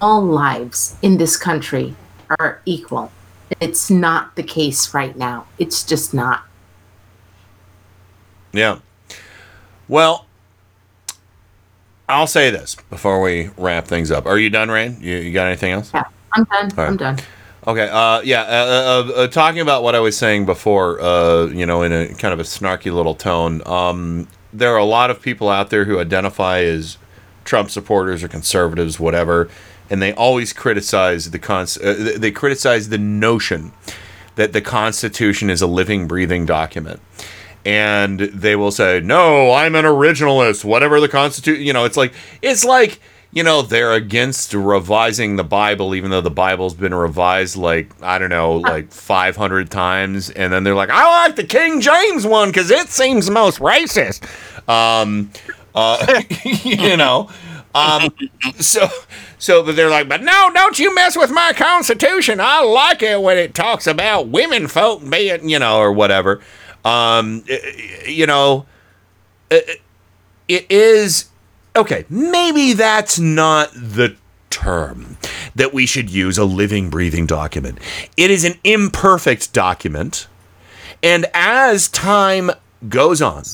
[0.00, 1.94] all lives in this country
[2.38, 3.10] are equal.
[3.60, 5.46] It's not the case right now.
[5.58, 6.44] It's just not.
[8.52, 8.78] Yeah.
[9.88, 10.26] Well,
[12.08, 14.24] I'll say this before we wrap things up.
[14.26, 14.96] Are you done, Rain?
[15.00, 15.90] You, you got anything else?
[15.92, 16.68] Yeah, I'm done.
[16.70, 16.88] Right.
[16.88, 17.18] I'm done.
[17.66, 17.88] Okay.
[17.88, 18.42] Uh, yeah.
[18.42, 22.08] Uh, uh, uh, talking about what I was saying before, uh, you know, in a
[22.14, 23.62] kind of a snarky little tone.
[23.66, 26.98] Um, there are a lot of people out there who identify as
[27.44, 29.48] Trump supporters or conservatives, whatever,
[29.88, 33.72] and they always criticize the cons- uh, they criticize the notion
[34.36, 37.00] that the Constitution is a living, breathing document.
[37.64, 40.64] And they will say, "No, I'm an originalist.
[40.64, 42.12] Whatever the Constitution, you know, it's like
[42.42, 43.00] it's like
[43.34, 48.18] you know they're against revising the Bible, even though the Bible's been revised like I
[48.18, 52.48] don't know, like 500 times, and then they're like, I like the King James one
[52.50, 54.22] because it seems most racist.
[54.68, 55.30] Um,
[55.74, 57.28] uh, you know,
[57.74, 58.08] um,
[58.60, 58.86] so
[59.38, 62.38] so but they're like, but no, don't you mess with my Constitution.
[62.40, 66.40] I like it when it talks about women folk being, you know, or whatever.
[66.84, 67.60] Um, i-
[68.04, 68.66] i- you know,
[69.50, 69.80] it,
[70.48, 71.26] it is
[71.76, 72.04] okay.
[72.08, 74.16] Maybe that's not the
[74.50, 75.16] term
[75.54, 77.78] that we should use a living, breathing document.
[78.16, 80.28] It is an imperfect document.
[81.02, 82.50] And as time
[82.88, 83.44] goes on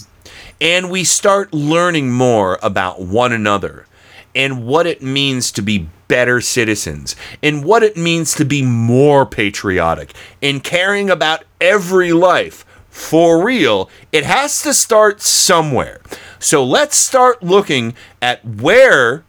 [0.60, 3.86] and we start learning more about one another
[4.34, 9.24] and what it means to be better citizens and what it means to be more
[9.24, 16.00] patriotic and caring about every life for real, it has to start somewhere.
[16.40, 19.24] So let's start looking at where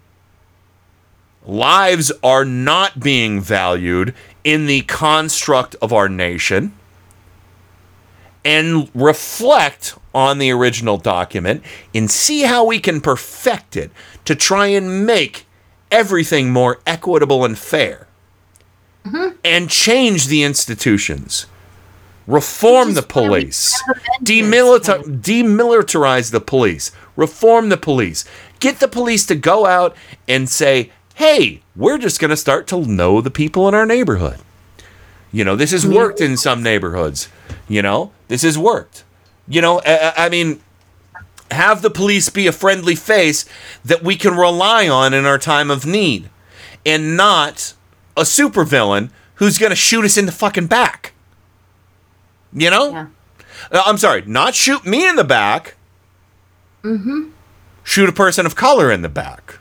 [1.46, 6.74] lives are not being valued in the construct of our nation
[8.46, 13.92] and reflect on the original document and see how we can perfect it
[14.26, 15.46] to try and make
[15.92, 18.08] everything more equitable and fair
[19.44, 21.46] and change the institutions
[22.28, 23.82] reform the police
[24.24, 28.26] demilitar- demilitarize the police reform the police
[28.60, 29.96] get the police to go out
[30.28, 34.40] and say hey we're just going to start to know the people in our neighborhood
[35.32, 37.30] you know, this has worked in some neighborhoods.
[37.68, 39.04] You know, this has worked.
[39.48, 40.62] You know, I, I mean,
[41.50, 43.46] have the police be a friendly face
[43.84, 46.30] that we can rely on in our time of need
[46.86, 47.74] and not
[48.18, 51.14] a supervillain who's going to shoot us in the fucking back.
[52.54, 53.10] You know?
[53.72, 55.76] Uh, I'm sorry, not shoot me in the back,
[56.84, 57.30] Mm-hmm.
[57.84, 59.60] shoot a person of color in the back.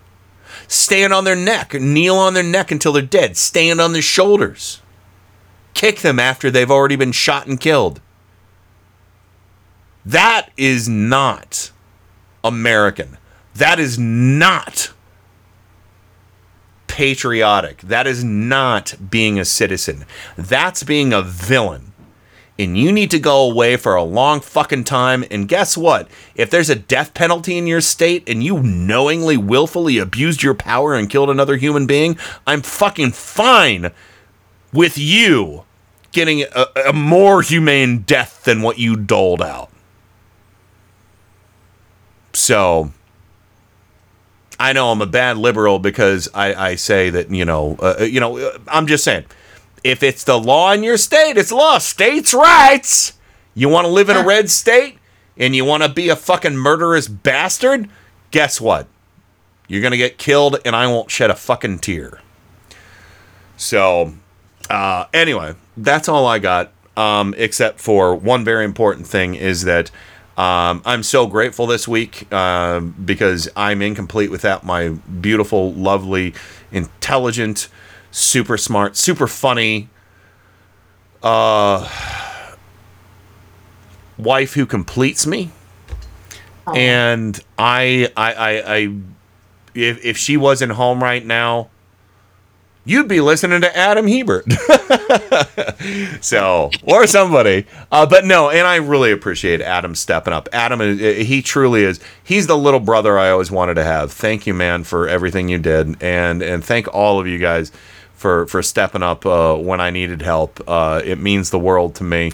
[0.68, 4.80] Stand on their neck, kneel on their neck until they're dead, stand on their shoulders
[5.80, 8.02] kick them after they've already been shot and killed.
[10.04, 11.70] That is not
[12.42, 13.16] American.
[13.54, 14.92] That is not
[16.86, 17.80] patriotic.
[17.80, 20.04] That is not being a citizen.
[20.36, 21.89] That's being a villain.
[22.60, 25.24] And you need to go away for a long fucking time.
[25.30, 26.10] And guess what?
[26.34, 30.94] If there's a death penalty in your state and you knowingly, willfully abused your power
[30.94, 33.92] and killed another human being, I'm fucking fine
[34.74, 35.64] with you
[36.12, 39.70] getting a, a more humane death than what you doled out.
[42.34, 42.92] So
[44.58, 48.20] I know I'm a bad liberal because I, I say that you know uh, you
[48.20, 49.24] know uh, I'm just saying
[49.82, 51.78] if it's the law in your state, it's law.
[51.78, 53.14] States' rights.
[53.54, 54.98] You want to live in a red state
[55.36, 57.88] and you want to be a fucking murderous bastard?
[58.30, 58.86] Guess what?
[59.66, 62.20] You're gonna get killed, and I won't shed a fucking tear.
[63.56, 64.14] So,
[64.68, 66.72] uh, anyway, that's all I got.
[66.96, 69.90] Um, except for one very important thing is that
[70.36, 76.34] um, I'm so grateful this week uh, because I'm incomplete without my beautiful, lovely,
[76.72, 77.68] intelligent,
[78.10, 79.88] super smart, super funny
[81.22, 81.88] uh,
[84.18, 85.50] wife who completes me.
[86.74, 88.96] And I, I, I, I,
[89.74, 91.70] if if she wasn't home right now,
[92.84, 94.44] you'd be listening to Adam Hebert.
[96.20, 97.66] so, or somebody.
[97.90, 100.48] Uh, but no, and I really appreciate Adam stepping up.
[100.52, 101.98] Adam, is, he truly is.
[102.22, 104.12] He's the little brother I always wanted to have.
[104.12, 107.72] Thank you, man, for everything you did, and and thank all of you guys
[108.20, 110.60] for for stepping up uh, when I needed help.
[110.68, 112.32] Uh, it means the world to me.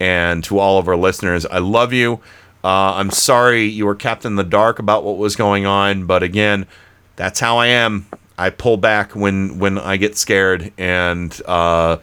[0.00, 2.20] And to all of our listeners, I love you.
[2.64, 6.22] Uh, I'm sorry you were kept in the dark about what was going on, but
[6.22, 6.66] again,
[7.14, 8.06] that's how I am.
[8.38, 11.98] I pull back when when I get scared, and uh,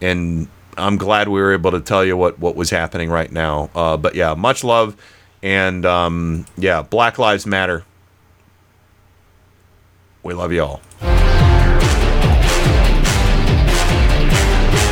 [0.00, 0.48] and
[0.78, 3.68] I'm glad we were able to tell you what what was happening right now.
[3.74, 4.96] Uh, but yeah, much love,
[5.42, 7.84] and um, yeah, Black Lives Matter.
[10.22, 11.15] We love you all.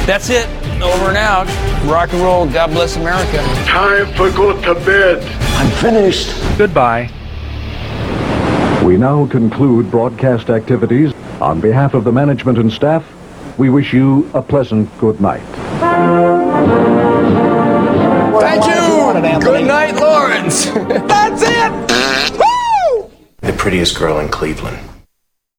[0.06, 0.46] That's it.
[0.82, 1.46] Over and out.
[1.86, 2.46] Rock and roll.
[2.46, 3.38] God bless America.
[3.64, 5.24] Time for go to bed.
[5.56, 6.28] I'm finished.
[6.58, 7.10] Goodbye.
[8.84, 11.14] We now conclude broadcast activities.
[11.40, 13.02] On behalf of the management and staff,
[13.58, 15.42] we wish you a pleasant good night.
[18.40, 19.40] Thank you.
[19.40, 20.64] Good night, Lawrence.
[21.08, 22.38] That's it.
[22.38, 23.10] Woo!
[23.40, 24.93] The prettiest girl in Cleveland.